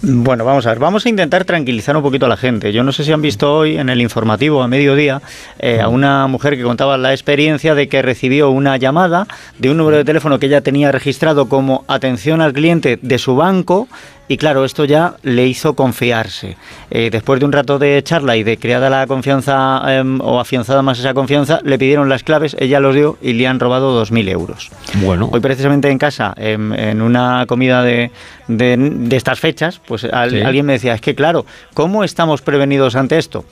Bueno, 0.01 0.45
vamos 0.45 0.65
a 0.65 0.69
ver, 0.69 0.79
vamos 0.79 1.05
a 1.05 1.09
intentar 1.09 1.45
tranquilizar 1.45 1.95
un 1.97 2.03
poquito 2.03 2.25
a 2.25 2.29
la 2.29 2.37
gente. 2.37 2.71
Yo 2.71 2.83
no 2.83 2.91
sé 2.91 3.03
si 3.03 3.11
han 3.11 3.21
visto 3.21 3.51
hoy 3.55 3.77
en 3.77 3.89
el 3.89 4.01
informativo 4.01 4.61
a 4.61 4.67
mediodía 4.67 5.21
eh, 5.57 5.79
a 5.81 5.87
una 5.87 6.27
mujer 6.27 6.57
que 6.57 6.63
contaba 6.63 6.97
la 6.97 7.11
experiencia 7.11 7.73
de 7.73 7.87
que 7.87 8.01
recibió 8.01 8.49
una 8.51 8.77
llamada 8.77 9.25
de 9.57 9.71
un 9.71 9.77
número 9.77 9.97
de 9.97 10.05
teléfono 10.05 10.37
que 10.37 10.45
ella 10.45 10.61
tenía 10.61 10.91
registrado 10.91 11.47
como 11.47 11.85
atención 11.87 12.41
al 12.41 12.53
cliente 12.53 12.99
de 13.01 13.17
su 13.17 13.35
banco 13.35 13.87
y 14.27 14.37
claro, 14.37 14.65
esto 14.65 14.85
ya 14.85 15.15
le 15.23 15.45
hizo 15.47 15.75
confiarse. 15.75 16.57
Eh, 16.89 17.09
después 17.11 17.39
de 17.39 17.45
un 17.45 17.51
rato 17.51 17.77
de 17.79 18.01
charla 18.03 18.35
y 18.35 18.43
de 18.43 18.57
creada 18.57 18.89
la 18.89 19.05
confianza 19.07 19.81
em, 19.87 20.19
o 20.21 20.39
afianzada 20.39 20.81
más 20.81 20.97
esa 20.99 21.13
confianza, 21.13 21.59
le 21.63 21.77
pidieron 21.77 22.09
las 22.09 22.23
claves, 22.23 22.55
ella 22.59 22.79
los 22.79 22.95
dio 22.95 23.17
y 23.21 23.33
le 23.33 23.47
han 23.47 23.59
robado 23.59 23.93
2.000 24.03 24.27
euros. 24.29 24.71
Bueno. 24.95 25.29
Hoy 25.31 25.39
precisamente 25.41 25.89
en 25.89 25.97
casa, 25.97 26.33
em, 26.37 26.73
en 26.73 27.01
una 27.01 27.45
comida 27.47 27.83
de, 27.83 28.11
de- 28.47 28.77
de 28.77 29.15
estas 29.15 29.39
fechas, 29.39 29.79
pues 29.85 30.03
al- 30.05 30.31
Sí. 30.31 30.41
alguien 30.41 30.65
me 30.65 30.73
decía, 30.73 30.93
es 30.95 31.01
que 31.01 31.13
claro, 31.15 31.45
¿cómo 31.73 32.03
estamos 32.03 32.41
prevenidos 32.41 32.95
ante 32.95 33.17
esto? 33.17 33.45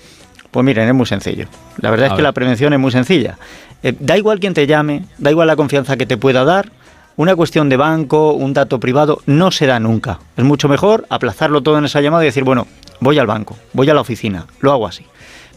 Pues 0.52 0.64
miren, 0.66 0.88
es 0.88 0.94
muy 0.94 1.06
sencillo. 1.06 1.48
La 1.82 1.90
verdad 1.92 2.08
A 2.08 2.10
es 2.12 2.16
que 2.16 2.22
la 2.22 2.32
prevención 2.32 2.74
es 2.74 2.80
muy 2.80 2.92
sencilla. 2.92 3.38
Eh, 3.82 3.94
da 4.00 4.18
igual 4.18 4.40
quién 4.40 4.54
te 4.54 4.66
llame, 4.68 5.04
da 5.18 5.30
igual 5.32 5.48
la 5.48 5.56
confianza 5.56 5.98
que 5.98 6.06
te 6.06 6.16
pueda 6.18 6.44
dar. 6.46 6.70
Una 7.16 7.36
cuestión 7.36 7.70
de 7.70 7.78
banco, 7.78 8.34
un 8.34 8.54
dato 8.54 8.80
privado, 8.80 9.22
no 9.28 9.52
se 9.52 9.68
da 9.68 9.80
nunca. 9.80 10.20
Es 10.36 10.44
mucho 10.44 10.68
mejor 10.68 11.06
aplazarlo 11.10 11.62
todo 11.62 11.78
en 11.78 11.86
esa 11.86 12.02
llamada 12.02 12.24
y 12.24 12.26
decir, 12.26 12.44
bueno, 12.44 12.66
voy 13.02 13.20
al 13.20 13.28
banco, 13.28 13.56
voy 13.72 13.88
a 13.88 13.94
la 13.94 14.02
oficina, 14.02 14.48
lo 14.62 14.72
hago 14.72 14.88
así. 14.88 15.06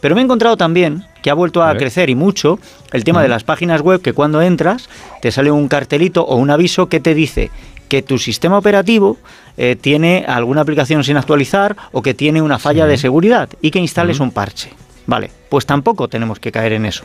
Pero 0.02 0.14
me 0.14 0.20
he 0.20 0.24
encontrado 0.24 0.58
también 0.58 1.04
que 1.22 1.30
ha 1.30 1.34
vuelto 1.34 1.62
a 1.62 1.74
crecer 1.76 2.10
y 2.10 2.14
mucho 2.14 2.58
el 2.92 3.04
tema 3.04 3.22
de 3.22 3.28
las 3.28 3.42
páginas 3.42 3.80
web 3.80 4.02
que 4.02 4.12
cuando 4.12 4.42
entras 4.42 4.90
te 5.22 5.32
sale 5.32 5.50
un 5.50 5.68
cartelito 5.68 6.26
o 6.26 6.36
un 6.36 6.50
aviso 6.50 6.90
que 6.90 7.00
te 7.00 7.14
dice 7.14 7.50
que 7.88 8.02
tu 8.02 8.18
sistema 8.18 8.58
operativo 8.58 9.16
eh, 9.56 9.76
tiene 9.80 10.26
alguna 10.28 10.60
aplicación 10.60 11.04
sin 11.04 11.16
actualizar 11.16 11.74
o 11.92 12.02
que 12.02 12.12
tiene 12.12 12.42
una 12.42 12.58
falla 12.58 12.86
de 12.86 12.98
seguridad 12.98 13.48
y 13.62 13.70
que 13.70 13.78
instales 13.78 14.20
un 14.20 14.30
parche. 14.30 14.70
Vale, 15.06 15.30
pues 15.48 15.64
tampoco 15.64 16.08
tenemos 16.08 16.38
que 16.38 16.52
caer 16.52 16.74
en 16.74 16.84
eso. 16.84 17.04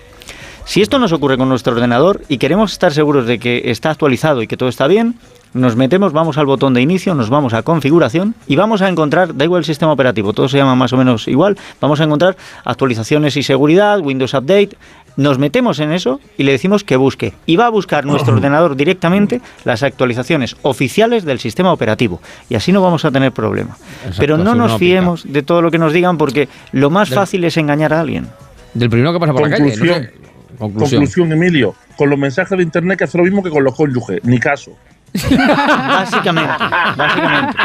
Si 0.66 0.82
esto 0.82 1.00
nos 1.00 1.12
ocurre 1.12 1.38
con 1.38 1.50
nuestro 1.50 1.74
ordenador 1.74 2.22
y 2.30 2.38
queremos 2.38 2.72
estar 2.72 2.94
seguros 2.94 3.26
de 3.26 3.40
que 3.40 3.64
está 3.66 3.90
actualizado 3.90 4.42
y 4.42 4.48
que 4.48 4.56
todo 4.58 4.70
está 4.70 4.88
bien, 4.88 5.16
nos 5.54 5.76
metemos, 5.76 6.14
vamos 6.14 6.38
al 6.38 6.46
botón 6.46 6.74
de 6.74 6.82
inicio, 6.82 7.14
nos 7.14 7.30
vamos 7.30 7.54
a 7.54 7.62
configuración 7.64 8.36
y 8.48 8.56
vamos 8.56 8.82
a 8.82 8.88
encontrar, 8.88 9.36
da 9.36 9.44
igual 9.44 9.60
el 9.60 9.66
sistema 9.66 9.92
operativo, 9.92 10.32
todo 10.32 10.48
se 10.48 10.58
llama 10.58 10.76
más 10.76 10.94
o 10.94 10.98
menos 10.98 11.28
igual, 11.28 11.58
vamos 11.82 12.00
a 12.00 12.06
encontrar 12.06 12.38
actualizaciones 12.64 13.36
y 13.36 13.44
seguridad, 13.44 14.00
Windows 14.00 14.34
Update, 14.34 14.78
nos 15.18 15.38
metemos 15.40 15.80
en 15.80 15.92
eso 15.92 16.22
y 16.38 16.44
le 16.44 16.54
decimos 16.54 16.86
que 16.86 16.96
busque. 16.96 17.34
Y 17.46 17.58
va 17.58 17.66
a 17.66 17.70
buscar 17.70 18.06
nuestro 18.06 18.34
ordenador 18.36 18.78
directamente 18.78 19.42
las 19.66 19.84
actualizaciones 19.84 20.56
oficiales 20.62 21.26
del 21.26 21.40
sistema 21.40 21.74
operativo. 21.74 22.22
Y 22.50 22.56
así 22.56 22.72
no 22.72 22.82
vamos 22.82 23.04
a 23.04 23.12
tener 23.12 23.34
problema. 23.34 23.76
Pero 24.18 24.38
no 24.38 24.56
nos 24.56 24.72
no 24.72 24.78
fiemos 24.80 25.24
de 25.30 25.44
todo 25.44 25.62
lo 25.62 25.70
que 25.70 25.80
nos 25.80 25.92
digan 25.92 26.18
porque 26.18 26.48
lo 26.72 26.90
más 26.90 27.10
Del- 27.10 27.20
fácil 27.20 27.44
es 27.44 27.58
engañar 27.58 27.92
a 27.92 28.00
alguien. 28.00 28.28
Del 28.74 28.90
primero 28.90 29.12
que 29.12 29.20
pasa 29.20 29.34
por 29.34 29.42
la 29.42 29.50
calle. 29.50 29.64
no 29.64 29.70
Conclusión. 29.72 30.04
sé. 30.04 30.31
Conclusión. 30.58 31.02
Conclusión, 31.02 31.32
Emilio. 31.32 31.76
Con 31.98 32.10
los 32.10 32.20
mensajes 32.20 32.58
de 32.58 32.64
internet 32.64 32.98
que 32.98 33.04
hace 33.06 33.18
lo 33.18 33.24
mismo 33.24 33.44
que 33.44 33.50
con 33.50 33.64
los 33.64 33.76
cónyuges. 33.76 34.24
Ni 34.24 34.40
caso. 34.40 34.72
Básicamente, 35.14 36.54
básicamente. 36.96 37.58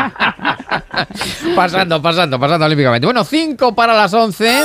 pasando, 1.54 2.02
pasando, 2.02 2.40
pasando 2.40 2.66
olímpicamente. 2.66 3.06
Bueno, 3.06 3.24
5 3.24 3.74
para 3.74 3.94
las 3.94 4.12
11. 4.12 4.62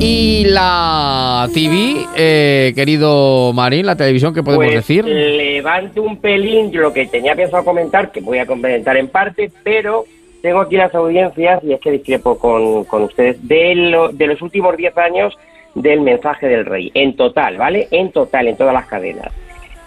Y 0.00 0.44
la 0.48 1.48
TV, 1.54 2.06
eh, 2.16 2.72
querido 2.74 3.52
Marín, 3.54 3.86
la 3.86 3.96
televisión, 3.96 4.34
¿qué 4.34 4.42
podemos 4.42 4.66
Pues, 4.66 4.74
decir? 4.76 5.04
Levanto 5.04 6.02
un 6.02 6.18
pelín 6.18 6.70
lo 6.74 6.92
que 6.92 7.06
tenía 7.06 7.34
pensado 7.34 7.64
comentar, 7.64 8.12
que 8.12 8.20
voy 8.20 8.38
a 8.38 8.46
comentar 8.46 8.96
en 8.96 9.08
parte, 9.08 9.50
pero 9.62 10.04
tengo 10.44 10.60
aquí 10.60 10.76
las 10.76 10.94
audiencias 10.94 11.64
y 11.64 11.72
es 11.72 11.80
que 11.80 11.90
discrepo 11.90 12.36
con, 12.38 12.84
con 12.84 13.04
ustedes 13.04 13.48
de, 13.48 13.74
lo- 13.74 14.10
de 14.10 14.26
los 14.26 14.42
últimos 14.42 14.76
10 14.76 14.94
años 14.98 15.34
del 15.74 16.02
mensaje 16.02 16.46
del 16.48 16.66
rey, 16.66 16.90
en 16.92 17.16
total, 17.16 17.56
¿vale? 17.56 17.88
En 17.90 18.12
total, 18.12 18.46
en 18.48 18.56
todas 18.58 18.74
las 18.74 18.84
cadenas. 18.84 19.32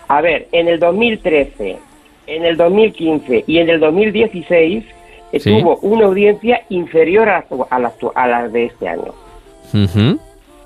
A 0.08 0.20
ver, 0.22 0.48
en 0.52 0.68
el 0.68 0.80
2013, 0.80 1.78
en 2.26 2.44
el 2.44 2.58
2015 2.58 3.44
y 3.46 3.60
en 3.60 3.70
el 3.70 3.80
2016 3.80 4.84
eh, 5.32 5.40
Sí. 5.40 5.52
tuvo 5.60 5.78
una 5.84 6.06
audiencia 6.08 6.62
inferior 6.70 7.30
a, 7.30 7.46
a 7.70 7.80
la, 7.80 7.92
actu- 7.96 8.12
a 8.16 8.28
la 8.28 8.48
de 8.48 8.66
este 8.66 8.88
año. 8.88 9.14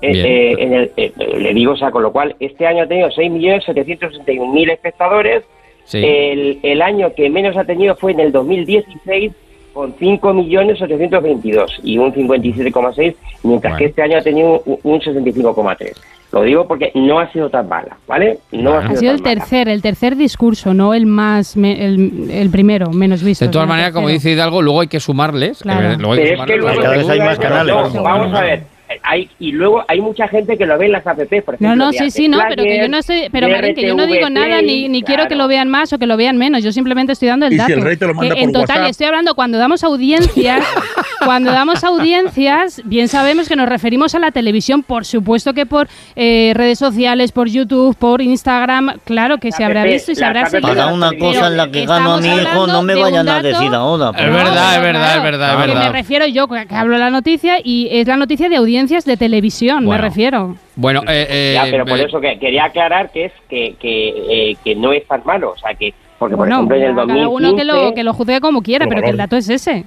Eh, 0.00 0.10
eh, 0.24 0.54
en 0.58 0.72
el- 0.72 0.90
eh, 0.96 1.12
le 1.38 1.52
digo, 1.52 1.72
o 1.72 1.76
sea, 1.76 1.90
con 1.90 2.02
lo 2.02 2.12
cual, 2.12 2.34
este 2.40 2.66
año 2.66 2.84
ha 2.84 2.86
tenido 2.88 3.10
6.761.000 3.10 4.70
espectadores. 4.72 5.44
Sí. 5.84 5.98
El, 6.02 6.60
el 6.62 6.80
año 6.80 7.12
que 7.14 7.28
menos 7.28 7.56
ha 7.58 7.64
tenido 7.64 7.94
fue 7.96 8.12
en 8.12 8.20
el 8.20 8.32
2016, 8.32 9.32
con 9.72 9.94
5.822.000 9.96 11.80
y 11.82 11.98
un 11.98 12.12
57,6, 12.12 13.14
mientras 13.42 13.76
que 13.78 13.86
este 13.86 14.02
año 14.02 14.18
ha 14.18 14.22
tenido 14.22 14.62
un, 14.64 14.78
un 14.82 15.00
65,3. 15.00 15.92
Lo 16.32 16.42
digo 16.42 16.66
porque 16.66 16.90
no 16.94 17.18
ha 17.20 17.30
sido 17.30 17.50
tan 17.50 17.68
mala, 17.68 17.98
¿vale? 18.06 18.38
No 18.52 18.72
ha 18.72 18.78
Ha 18.78 18.88
sido, 18.88 19.00
sido 19.00 19.12
tan 19.12 19.16
el 19.16 19.22
mala. 19.22 19.34
tercer, 19.40 19.68
el 19.68 19.82
tercer 19.82 20.16
discurso, 20.16 20.72
no 20.72 20.94
el 20.94 21.04
más, 21.04 21.56
me- 21.58 21.84
el, 21.84 22.30
el 22.30 22.48
primero, 22.50 22.90
menos 22.90 23.22
visto. 23.22 23.44
De 23.44 23.50
todas 23.50 23.68
maneras, 23.68 23.92
como 23.92 24.08
dice 24.08 24.30
Hidalgo, 24.30 24.62
luego 24.62 24.80
hay 24.80 24.88
que 24.88 24.98
sumarles. 25.00 25.58
Claro. 25.60 25.92
eh, 25.92 25.96
luego 25.98 26.14
hay 26.14 26.18
que 26.20 26.24
Pero 26.24 26.42
es 26.42 26.46
que 26.46 26.52
sumarles. 26.54 26.58
luego 26.62 26.82
Cada 26.82 26.96
vez 26.96 27.08
hay 27.10 27.20
más 27.20 27.38
canales. 27.38 27.74
no, 27.94 28.02
vamos 28.02 28.34
a 28.34 28.40
ver. 28.40 28.71
Hay, 29.02 29.28
y 29.38 29.52
luego 29.52 29.84
hay 29.88 30.00
mucha 30.00 30.28
gente 30.28 30.56
que 30.56 30.66
lo 30.66 30.78
ve 30.78 30.86
en 30.86 30.92
las 30.92 31.06
apps, 31.06 31.26
por 31.44 31.54
ejemplo. 31.54 31.68
No, 31.68 31.76
no, 31.76 31.92
sí, 31.92 32.10
sí, 32.10 32.28
no, 32.28 32.38
pero 32.48 32.62
que 32.62 32.78
yo 32.78 32.88
no 32.88 32.98
estoy, 32.98 33.28
pero 33.30 33.48
Marín, 33.48 33.74
que 33.74 33.86
yo 33.86 33.94
no 33.94 34.06
digo 34.06 34.28
nada 34.30 34.60
ni, 34.62 34.88
ni 34.88 35.02
quiero 35.02 35.26
que 35.28 35.34
lo 35.34 35.48
vean 35.48 35.68
más 35.68 35.92
o 35.92 35.98
que 35.98 36.06
lo 36.06 36.16
vean 36.16 36.36
menos, 36.38 36.62
yo 36.62 36.72
simplemente 36.72 37.12
estoy 37.12 37.28
dando 37.28 37.46
el 37.46 37.52
si 37.52 37.58
dato. 37.58 37.72
el 37.72 37.82
rey 37.82 37.96
te 37.96 38.06
lo 38.06 38.14
manda 38.14 38.34
Que 38.34 38.42
en 38.42 38.52
total, 38.52 38.76
WhatsApp. 38.76 38.90
estoy 38.90 39.06
hablando 39.06 39.34
cuando 39.34 39.58
damos 39.58 39.82
audiencias, 39.84 40.64
cuando 41.24 41.52
damos 41.52 41.82
audiencias, 41.84 42.80
bien 42.84 43.08
sabemos 43.08 43.48
que 43.48 43.56
nos 43.56 43.68
referimos 43.68 44.14
a 44.14 44.18
la 44.18 44.30
televisión, 44.30 44.82
por 44.82 45.04
supuesto 45.04 45.54
que 45.54 45.66
por 45.66 45.88
eh, 46.16 46.52
redes 46.54 46.78
sociales, 46.78 47.32
por 47.32 47.48
YouTube, 47.48 47.96
por 47.96 48.22
Instagram, 48.22 48.98
claro 49.04 49.38
que 49.38 49.52
se 49.52 49.64
habrá 49.64 49.84
visto 49.84 50.12
y 50.12 50.14
se 50.14 50.24
habrá 50.24 50.46
seguido. 50.46 50.68
Para 50.74 50.86
una 50.92 51.12
cosa 51.18 51.48
en 51.48 51.56
la 51.56 51.70
que 51.70 51.86
gano 51.86 52.14
a 52.14 52.20
mi 52.20 52.28
hijo, 52.28 52.66
no 52.66 52.82
me 52.82 52.94
vayan 52.94 53.28
a 53.28 53.42
decir 53.42 53.72
ahora. 53.74 54.10
Es 54.16 54.32
verdad, 54.32 54.76
es 54.76 54.82
verdad, 54.82 55.16
es 55.16 55.22
verdad, 55.22 55.60
es 55.64 55.72
Que 55.72 55.78
me 55.78 55.88
refiero 55.92 56.26
yo, 56.26 56.48
que 56.48 56.66
hablo 56.70 56.94
de 56.94 57.00
la 57.00 57.10
noticia 57.10 57.56
y 57.62 57.88
es 57.90 58.06
la 58.06 58.16
noticia 58.16 58.48
de 58.48 58.56
audiencias 58.56 59.04
de 59.04 59.16
televisión, 59.16 59.84
Bueno. 59.84 60.02
me 60.02 60.08
refiero. 60.08 60.56
Bueno, 60.74 61.02
eh, 61.06 61.26
eh, 61.28 61.52
Ya, 61.54 61.70
pero 61.70 61.84
por 61.84 61.98
eh, 61.98 62.04
eso 62.04 62.20
que 62.20 62.38
quería 62.38 62.64
aclarar 62.64 63.10
que 63.10 63.26
es 63.26 63.32
que, 63.48 63.76
que, 63.78 64.08
eh, 64.52 64.56
que 64.64 64.74
no 64.74 64.92
es 64.92 65.06
tan 65.06 65.22
malo. 65.24 65.52
O 65.52 65.58
sea, 65.58 65.74
que. 65.74 65.92
Porque, 66.18 66.36
por 66.36 66.46
Bueno, 66.46 66.56
ejemplo, 66.56 66.76
en 66.76 66.82
el 66.82 66.88
cada 66.94 67.06
2015. 67.06 67.36
uno 67.48 67.56
que 67.56 67.64
lo, 67.64 67.94
que 67.94 68.04
lo 68.04 68.14
juzgue 68.14 68.40
como 68.40 68.62
quiera, 68.62 68.86
pero 68.88 69.02
que 69.02 69.10
el 69.10 69.16
dato 69.16 69.36
es 69.36 69.48
ese. 69.48 69.84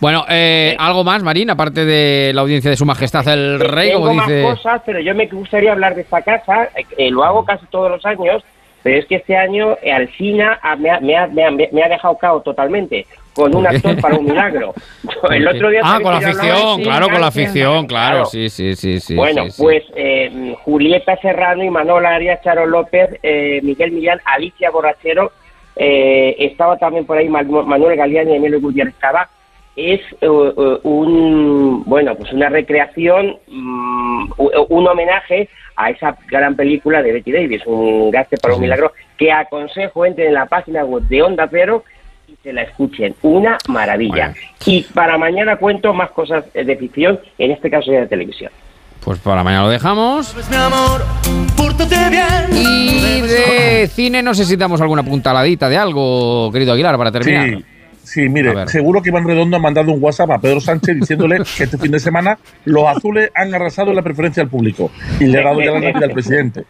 Bueno, 0.00 0.24
eh, 0.28 0.76
algo 0.78 1.04
más, 1.04 1.22
Marín, 1.22 1.50
aparte 1.50 1.84
de 1.84 2.32
la 2.34 2.42
audiencia 2.42 2.70
de 2.70 2.76
Su 2.76 2.84
Majestad 2.86 3.26
el 3.28 3.58
Rey, 3.60 3.90
Tengo 3.90 4.02
como 4.06 4.14
más 4.14 4.30
cosas, 4.42 4.82
pero 4.84 5.00
yo 5.00 5.14
me 5.14 5.26
gustaría 5.26 5.72
hablar 5.72 5.94
de 5.94 6.02
esta 6.02 6.22
casa. 6.22 6.68
eh, 6.96 7.10
lo 7.10 7.24
hago 7.24 7.44
casi 7.44 7.66
todos 7.66 7.90
los 7.90 8.04
años, 8.04 8.42
pero 8.82 8.98
es 8.98 9.06
que 9.06 9.16
este 9.16 9.36
año 9.36 9.76
eh, 9.82 9.92
Alsina 9.92 10.58
ha- 10.62 10.76
me, 10.76 10.90
ha, 10.90 11.00
me, 11.00 11.16
ha, 11.16 11.26
me, 11.26 11.44
ha, 11.44 11.50
me 11.50 11.82
ha 11.82 11.88
dejado 11.88 12.16
cao 12.18 12.40
totalmente 12.40 13.06
con 13.32 13.54
un 13.54 13.66
actor 13.66 14.00
para 14.00 14.16
un 14.16 14.24
milagro. 14.26 14.72
El 15.30 15.46
otro 15.48 15.68
día 15.70 15.80
Ah, 15.84 15.98
con 16.02 16.12
la 16.12 16.18
afición, 16.18 16.82
claro, 16.82 17.08
con 17.10 17.20
la 17.20 17.26
afición, 17.26 17.86
claro, 17.86 18.26
sí, 18.26 18.48
sí, 18.48 18.74
sí, 18.76 19.00
sí. 19.00 19.14
bueno, 19.14 19.44
sí, 19.44 19.50
sí. 19.52 19.62
pues 19.62 19.82
eh, 19.94 20.54
Julieta 20.64 21.16
Serrano 21.20 21.62
y 21.64 21.70
Manuel 21.70 22.06
Arias, 22.06 22.40
Charo 22.42 22.64
López, 22.66 23.10
eh, 23.22 23.60
Miguel 23.62 23.92
Millán, 23.92 24.20
Alicia 24.24 24.70
Borrachero, 24.70 25.32
eh, 25.74 26.34
estaba 26.38 26.78
también 26.78 27.04
por 27.04 27.18
ahí 27.18 27.28
Manu- 27.28 27.64
Manuel 27.66 27.96
Galeani 27.96 28.32
y 28.32 28.36
Emilio 28.36 28.60
Gutiérrez 28.60 28.94
Cava. 28.98 29.28
Es 29.76 30.00
eh, 30.22 30.28
un, 30.28 31.82
bueno, 31.84 32.14
pues 32.16 32.32
una 32.32 32.48
recreación, 32.48 33.36
mm, 33.46 34.32
un 34.68 34.88
homenaje 34.88 35.48
a 35.76 35.90
esa 35.90 36.16
gran 36.28 36.56
película 36.56 37.02
de 37.02 37.12
Betty 37.12 37.32
Davis, 37.32 37.62
un 37.66 38.10
gaste 38.10 38.38
para 38.38 38.54
un 38.54 38.62
milagro, 38.62 38.92
que 39.18 39.30
aconsejo 39.30 40.06
entren 40.06 40.28
en 40.28 40.34
la 40.34 40.46
página 40.46 40.84
web 40.84 41.02
de 41.04 41.22
Onda 41.22 41.46
Cero 41.50 41.84
y 42.26 42.36
se 42.42 42.52
la 42.52 42.62
escuchen. 42.62 43.14
Una 43.22 43.58
maravilla. 43.68 44.34
Y 44.64 44.82
para 44.82 45.18
mañana 45.18 45.56
cuento 45.56 45.92
más 45.92 46.10
cosas 46.10 46.44
eh, 46.54 46.64
de 46.64 46.76
ficción, 46.76 47.20
en 47.38 47.50
este 47.50 47.70
caso 47.70 47.92
ya 47.92 48.00
de 48.00 48.06
televisión. 48.06 48.50
Pues 49.04 49.18
para 49.20 49.44
mañana 49.44 49.64
lo 49.64 49.68
dejamos. 49.68 50.34
Bien. 52.10 52.46
Y 52.52 53.20
de 53.20 53.88
cine, 53.88 54.22
no 54.22 54.34
sé 54.34 54.44
si 54.44 54.56
damos 54.56 54.80
alguna 54.80 55.02
puntaladita 55.02 55.68
de 55.68 55.76
algo, 55.76 56.50
querido 56.50 56.72
Aguilar, 56.72 56.96
para 56.96 57.12
terminar. 57.12 57.48
Sí, 57.48 57.64
Sí, 58.06 58.28
mire, 58.28 58.68
seguro 58.68 59.02
que 59.02 59.08
Iván 59.08 59.26
Redondo 59.26 59.56
ha 59.56 59.60
mandado 59.60 59.90
un 59.92 60.00
WhatsApp 60.00 60.30
a 60.30 60.38
Pedro 60.38 60.60
Sánchez 60.60 60.94
diciéndole 61.00 61.38
que 61.56 61.64
este 61.64 61.76
fin 61.76 61.90
de 61.90 61.98
semana 61.98 62.38
los 62.64 62.86
azules 62.86 63.32
han 63.34 63.52
arrasado 63.52 63.92
la 63.92 64.00
preferencia 64.00 64.44
al 64.44 64.48
público 64.48 64.92
y 65.18 65.24
le 65.24 65.40
ha 65.40 65.42
dado 65.42 65.60
ya 65.60 65.72
la 65.72 65.80
Navidad 65.80 66.04
al 66.04 66.12
presidente. 66.12 66.64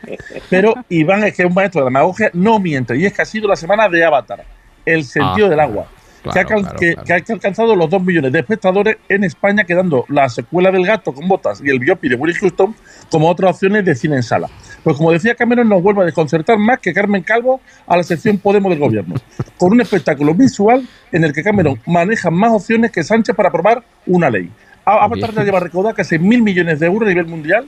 Pero 0.49 0.73
Iván 0.89 1.25
es 1.25 1.35
que 1.37 1.43
es 1.43 1.49
un 1.49 1.53
maestro 1.55 1.83
de 1.83 1.85
la 1.85 1.91
demagogia, 1.91 2.31
no 2.33 2.59
miente, 2.59 2.97
y 2.97 3.05
es 3.05 3.13
que 3.13 3.21
ha 3.21 3.27
sido 3.27 3.49
la 3.49 3.57
semana 3.57 3.87
de 3.91 4.03
Avatar, 4.03 4.45
el 4.87 5.05
sentido 5.05 5.47
Ah. 5.47 5.51
del 5.51 5.61
agua. 5.61 5.87
Que, 6.33 6.39
ha, 6.41 6.45
Claro, 6.45 6.63
claro, 6.63 6.79
que- 6.79 6.93
claro. 6.95 7.07
que 7.07 7.13
ha 7.33 7.35
alcanzado 7.35 7.77
los 7.77 7.91
2 7.91 8.03
millones 8.05 8.33
de 8.33 8.39
espectadores 8.41 8.97
en 9.09 9.25
España, 9.25 9.65
quedando 9.65 10.05
la 10.09 10.29
secuela 10.29 10.71
del 10.71 10.87
gato 10.87 11.13
con 11.13 11.27
botas 11.29 11.61
y 11.65 11.71
el 11.71 11.79
biopic 11.79 12.11
de 12.11 12.17
Willy 12.17 12.35
Houston 12.35 12.75
como 13.11 13.29
otras 13.29 13.53
opciones 13.55 13.85
de 13.85 13.95
cine 13.95 14.17
en 14.17 14.23
sala. 14.23 14.49
Pues 14.83 14.97
como 14.97 15.13
decía 15.13 15.35
Cameron, 15.35 15.69
nos 15.69 15.83
vuelve 15.83 16.03
a 16.03 16.05
desconcertar 16.05 16.59
más 16.59 16.79
que 16.81 16.93
Carmen 16.93 17.23
Calvo 17.23 17.61
a 17.87 17.97
la 17.97 18.03
sección 18.03 18.39
Podemos 18.39 18.71
del 18.71 18.79
gobierno, 18.79 19.15
con 19.59 19.73
un 19.73 19.81
espectáculo 19.81 20.35
visual 20.35 20.87
en 21.13 21.25
el 21.25 21.33
que 21.33 21.43
Cameron 21.43 21.81
maneja 21.87 22.31
más 22.31 22.53
opciones 22.53 22.91
que 22.93 23.03
Sánchez 23.03 23.35
para 23.35 23.49
aprobar 23.49 23.83
una 24.07 24.31
ley. 24.31 24.51
A- 24.85 25.05
Avatar 25.05 25.33
ya 25.35 25.43
lleva 25.43 25.59
recaudado 25.61 25.95
casi 25.97 26.19
mil 26.19 26.43
millones 26.43 26.79
de 26.79 26.87
euros 26.87 27.07
a 27.07 27.11
nivel 27.11 27.27
mundial 27.27 27.67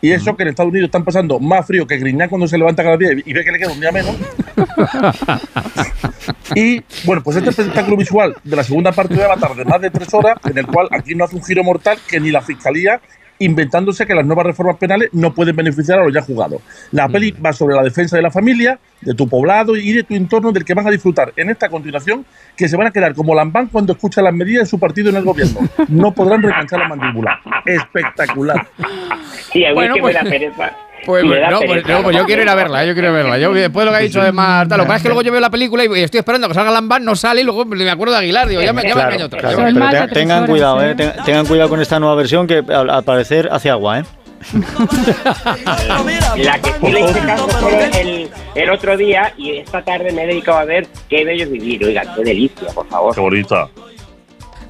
y 0.00 0.12
eso 0.12 0.36
que 0.36 0.44
en 0.44 0.50
Estados 0.50 0.70
Unidos 0.70 0.88
están 0.88 1.04
pasando 1.04 1.40
más 1.40 1.66
frío 1.66 1.86
que 1.86 1.98
Grignán 1.98 2.28
cuando 2.28 2.46
se 2.46 2.56
levanta 2.56 2.82
cada 2.82 2.96
día 2.96 3.10
y 3.12 3.32
ve 3.32 3.44
que 3.44 3.52
le 3.52 3.58
queda 3.58 3.72
un 3.72 3.80
día 3.80 3.92
menos. 3.92 4.16
Y 6.54 6.82
bueno, 7.04 7.22
pues 7.22 7.36
este 7.36 7.50
espectáculo 7.50 7.96
visual 7.96 8.34
de 8.42 8.56
la 8.56 8.64
segunda 8.64 8.92
parte 8.92 9.14
de 9.14 9.24
Avatar 9.24 9.54
de 9.54 9.64
más 9.64 9.80
de 9.80 9.90
tres 9.90 10.12
horas, 10.14 10.38
en 10.44 10.56
el 10.58 10.66
cual 10.66 10.88
aquí 10.90 11.14
no 11.14 11.24
hace 11.24 11.36
un 11.36 11.44
giro 11.44 11.62
mortal 11.62 11.98
que 12.08 12.20
ni 12.20 12.30
la 12.30 12.40
fiscalía 12.40 13.00
inventándose 13.38 14.06
que 14.06 14.14
las 14.14 14.24
nuevas 14.26 14.46
reformas 14.46 14.76
penales 14.76 15.10
no 15.12 15.32
pueden 15.32 15.54
beneficiar 15.56 15.98
a 16.00 16.04
los 16.04 16.12
ya 16.12 16.22
jugados. 16.22 16.60
La 16.92 17.08
peli 17.08 17.30
va 17.32 17.52
sobre 17.52 17.76
la 17.76 17.82
defensa 17.82 18.16
de 18.16 18.22
la 18.22 18.30
familia, 18.30 18.78
de 19.00 19.14
tu 19.14 19.28
poblado 19.28 19.76
y 19.76 19.92
de 19.92 20.02
tu 20.02 20.14
entorno 20.14 20.50
del 20.52 20.64
que 20.64 20.74
van 20.74 20.86
a 20.86 20.90
disfrutar 20.90 21.32
en 21.36 21.50
esta 21.50 21.68
continuación, 21.68 22.24
que 22.56 22.68
se 22.68 22.76
van 22.76 22.88
a 22.88 22.90
quedar 22.90 23.14
como 23.14 23.34
lambán 23.34 23.68
cuando 23.68 23.92
escuchan 23.92 24.24
las 24.24 24.34
medidas 24.34 24.64
de 24.64 24.70
su 24.70 24.78
partido 24.78 25.10
en 25.10 25.16
el 25.16 25.24
gobierno. 25.24 25.60
No 25.88 26.12
podrán 26.12 26.42
recanchar 26.42 26.80
la 26.80 26.88
mandíbula. 26.88 27.40
Espectacular. 27.64 28.66
Sí, 29.52 29.64
a 29.64 29.68
mí 29.68 29.74
Bueno, 29.74 29.94
es 29.94 29.94
que 29.96 30.00
pues- 30.00 30.14
me 30.14 30.22
da 30.22 30.30
pereza. 30.30 30.76
Pues, 31.06 31.24
da 31.40 31.50
no, 31.50 31.60
pues, 31.60 31.86
no, 31.86 32.02
pues 32.02 32.16
yo 32.16 32.24
quiero 32.26 32.42
ir 32.42 32.48
a 32.48 32.54
verla, 32.54 32.84
yo 32.84 32.92
quiero 32.92 33.12
verla. 33.12 33.38
Yo 33.38 33.52
después 33.54 33.82
de 33.82 33.86
lo 33.86 33.90
que 33.92 33.96
ha 33.96 34.06
dicho 34.06 34.22
de 34.22 34.32
más 34.32 34.68
tal, 34.68 34.78
lo 34.78 34.84
que 34.84 34.88
pasa 34.88 34.96
es 34.98 35.02
que 35.02 35.08
luego 35.08 35.22
yo 35.22 35.32
veo 35.32 35.40
la 35.40 35.48
película 35.50 35.84
y 35.84 36.00
estoy 36.02 36.18
esperando 36.18 36.46
a 36.46 36.50
que 36.50 36.54
salga 36.54 36.70
Lambán, 36.70 37.04
no 37.04 37.16
sale 37.16 37.40
y 37.40 37.44
luego 37.44 37.64
me 37.64 37.88
acuerdo 37.90 38.14
de 38.14 38.20
Aguilar, 38.20 38.48
digo, 38.48 38.60
ya 38.62 38.72
me, 38.72 38.82
ya 38.82 38.88
me 38.88 38.92
Claro, 38.94 39.08
engaño 39.10 39.26
otra 39.26 39.40
claro, 39.40 39.56
vez. 39.64 39.74
pero 39.74 40.06
te- 40.08 40.14
tengan 40.14 40.46
cuidado, 40.46 40.82
eh, 40.84 40.94
tengan, 40.94 41.24
tengan 41.24 41.46
cuidado 41.46 41.68
con 41.68 41.80
esta 41.80 41.98
nueva 42.00 42.14
versión 42.16 42.46
que 42.46 42.62
al, 42.68 42.90
al 42.90 43.04
parecer 43.04 43.48
hace 43.50 43.70
agua, 43.70 44.00
¿eh? 44.00 44.04
La 46.36 46.58
que 46.60 46.72
sí 46.80 46.92
le 46.92 47.00
hice 47.00 47.20
caso 47.20 47.48
fue 47.48 47.90
el, 48.00 48.30
el 48.54 48.70
otro 48.70 48.96
día 48.96 49.32
y 49.36 49.56
esta 49.58 49.82
tarde 49.82 50.12
me 50.12 50.24
he 50.24 50.26
dedicado 50.28 50.58
a 50.58 50.64
ver 50.64 50.86
qué 51.08 51.24
bello 51.24 51.44
es 51.44 51.50
vivir. 51.50 51.84
Oiga, 51.84 52.02
qué 52.14 52.22
delicia, 52.22 52.68
por 52.74 52.86
favor. 52.88 53.14
Qué 53.14 53.20
bonita. 53.20 53.68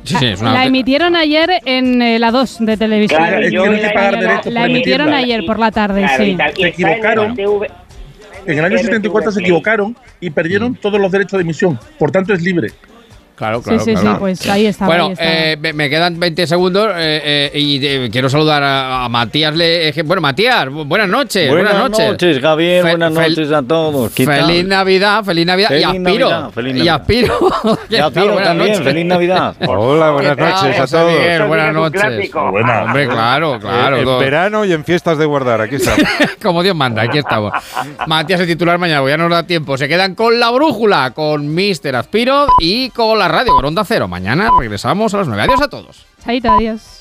Sí, 0.09 0.17
sí, 0.19 0.27
es 0.27 0.43
La 0.43 0.65
emitieron 0.65 1.15
ayer 1.17 1.51
en 1.65 2.01
eh, 2.03 2.19
la 2.19 2.31
2 2.31 2.59
de 2.61 2.77
televisión. 2.77 3.21
Claro, 3.21 3.49
tienen 3.49 3.81
que 3.81 3.91
pagar 3.91 4.13
la- 4.15 4.21
derechos 4.21 4.53
La 4.53 4.61
por 4.63 4.71
emitieron 4.71 5.09
emitirla. 5.09 5.17
ayer 5.35 5.47
por 5.47 5.59
la 5.59 5.71
tarde, 5.71 6.01
Claro, 6.03 6.25
sí. 6.25 6.31
y 6.31 6.37
tal, 6.37 6.51
y 6.57 6.63
Se 6.63 6.69
equivocaron. 6.69 7.37
En 8.47 8.59
el 8.59 8.65
año 8.65 8.79
74 8.79 9.31
se 9.33 9.41
equivocaron 9.41 9.97
y 10.21 10.31
perdieron 10.31 10.75
todos 10.75 10.99
los 11.01 11.13
derechos 11.13 11.39
de 11.39 11.43
emisión. 11.43 11.79
Por 11.99 12.11
tanto, 12.11 12.33
es 12.33 12.41
libre. 12.43 12.69
Claro, 13.39 13.59
Sí, 13.59 13.65
claro, 13.65 13.85
sí, 13.85 13.95
sí, 13.95 14.03
claro. 14.03 14.19
pues 14.19 14.47
ahí 14.51 14.67
está. 14.67 14.87
Bueno, 14.87 15.05
ahí 15.07 15.13
está. 15.13 15.25
eh, 15.69 15.73
me, 15.73 15.89
quedan 15.89 16.19
20 16.19 16.45
segundos 16.49 16.89
eh, 16.97 17.51
eh, 17.55 17.59
y 17.61 17.87
eh, 17.87 18.09
quiero 18.11 18.29
saludar 18.29 18.65
a, 18.65 19.05
a 19.05 19.09
Matías. 19.09 19.55
Le, 19.55 19.93
bueno, 20.03 20.21
Matías, 20.21 20.67
bu- 20.67 20.85
buenas 20.89 21.09
noches. 21.09 21.49
Buenas, 21.49 21.73
Buenas, 21.73 21.91
noches. 22.11 22.41
Fe- 22.41 22.81
buenas 22.83 23.13
noches 23.13 23.53
a 23.53 23.63
todos. 23.63 24.13
¿Qué 24.13 24.27
tal? 24.27 24.45
Feliz 24.47 24.65
Navidad, 24.67 25.23
feliz 25.25 25.47
Navidad. 25.47 25.69
Feliz 25.69 25.83
y 25.83 25.85
aspiro. 25.87 26.29
Navidad, 26.31 26.51
feliz 26.51 26.75
Y 26.75 26.79
Navidad. 26.79 26.95
aspiro. 27.01 27.39
Y 27.91 27.97
aspiro 27.97 28.27
Buenas 28.33 28.45
también, 28.49 28.69
noches. 28.71 28.85
feliz 28.85 29.07
Navidad. 29.07 29.55
Hola, 29.69 30.11
buenas 30.11 30.37
¿Qué 30.37 30.43
tal, 30.43 30.53
noches 30.67 30.81
a 30.81 30.87
todos. 30.99 31.13
Miguel? 31.13 31.43
Buenas 31.45 31.69
sí 31.69 31.75
noches. 31.75 32.33
Buenas. 32.51 32.85
Hombre, 32.87 33.07
claro, 33.09 33.59
claro. 33.61 33.97
en 33.99 34.19
verano 34.19 34.65
y 34.65 34.73
en 34.73 34.85
fiestas 34.85 35.17
de 35.17 35.25
guardar, 35.27 35.61
aquí 35.61 35.77
está. 35.77 35.95
Como 36.43 36.63
Dios 36.63 36.75
manda, 36.75 37.03
aquí 37.03 37.19
estamos. 37.19 37.53
Matías, 38.07 38.41
el 38.41 38.47
titular 38.49 38.79
mañana, 38.79 39.09
ya 39.09 39.17
nos 39.17 39.31
da 39.31 39.45
tiempo. 39.45 39.79
Se 39.79 39.87
quedan 39.89 40.15
con 40.17 40.41
la 40.41 40.51
brújula, 40.51 41.13
con 41.15 41.55
Mr. 41.55 41.95
Aspiro 41.95 42.49
y 42.61 42.91
con 42.91 43.19
la 43.19 43.28
radio, 43.29 43.57
Onda 43.57 43.85
Cero. 43.85 44.09
Mañana 44.09 44.51
regresamos 44.59 45.15
a 45.15 45.19
las 45.19 45.29
9. 45.29 45.43
Adiós 45.43 45.61
a 45.61 45.69
todos. 45.69 46.07
Chaito, 46.25 46.51
adiós. 46.51 46.98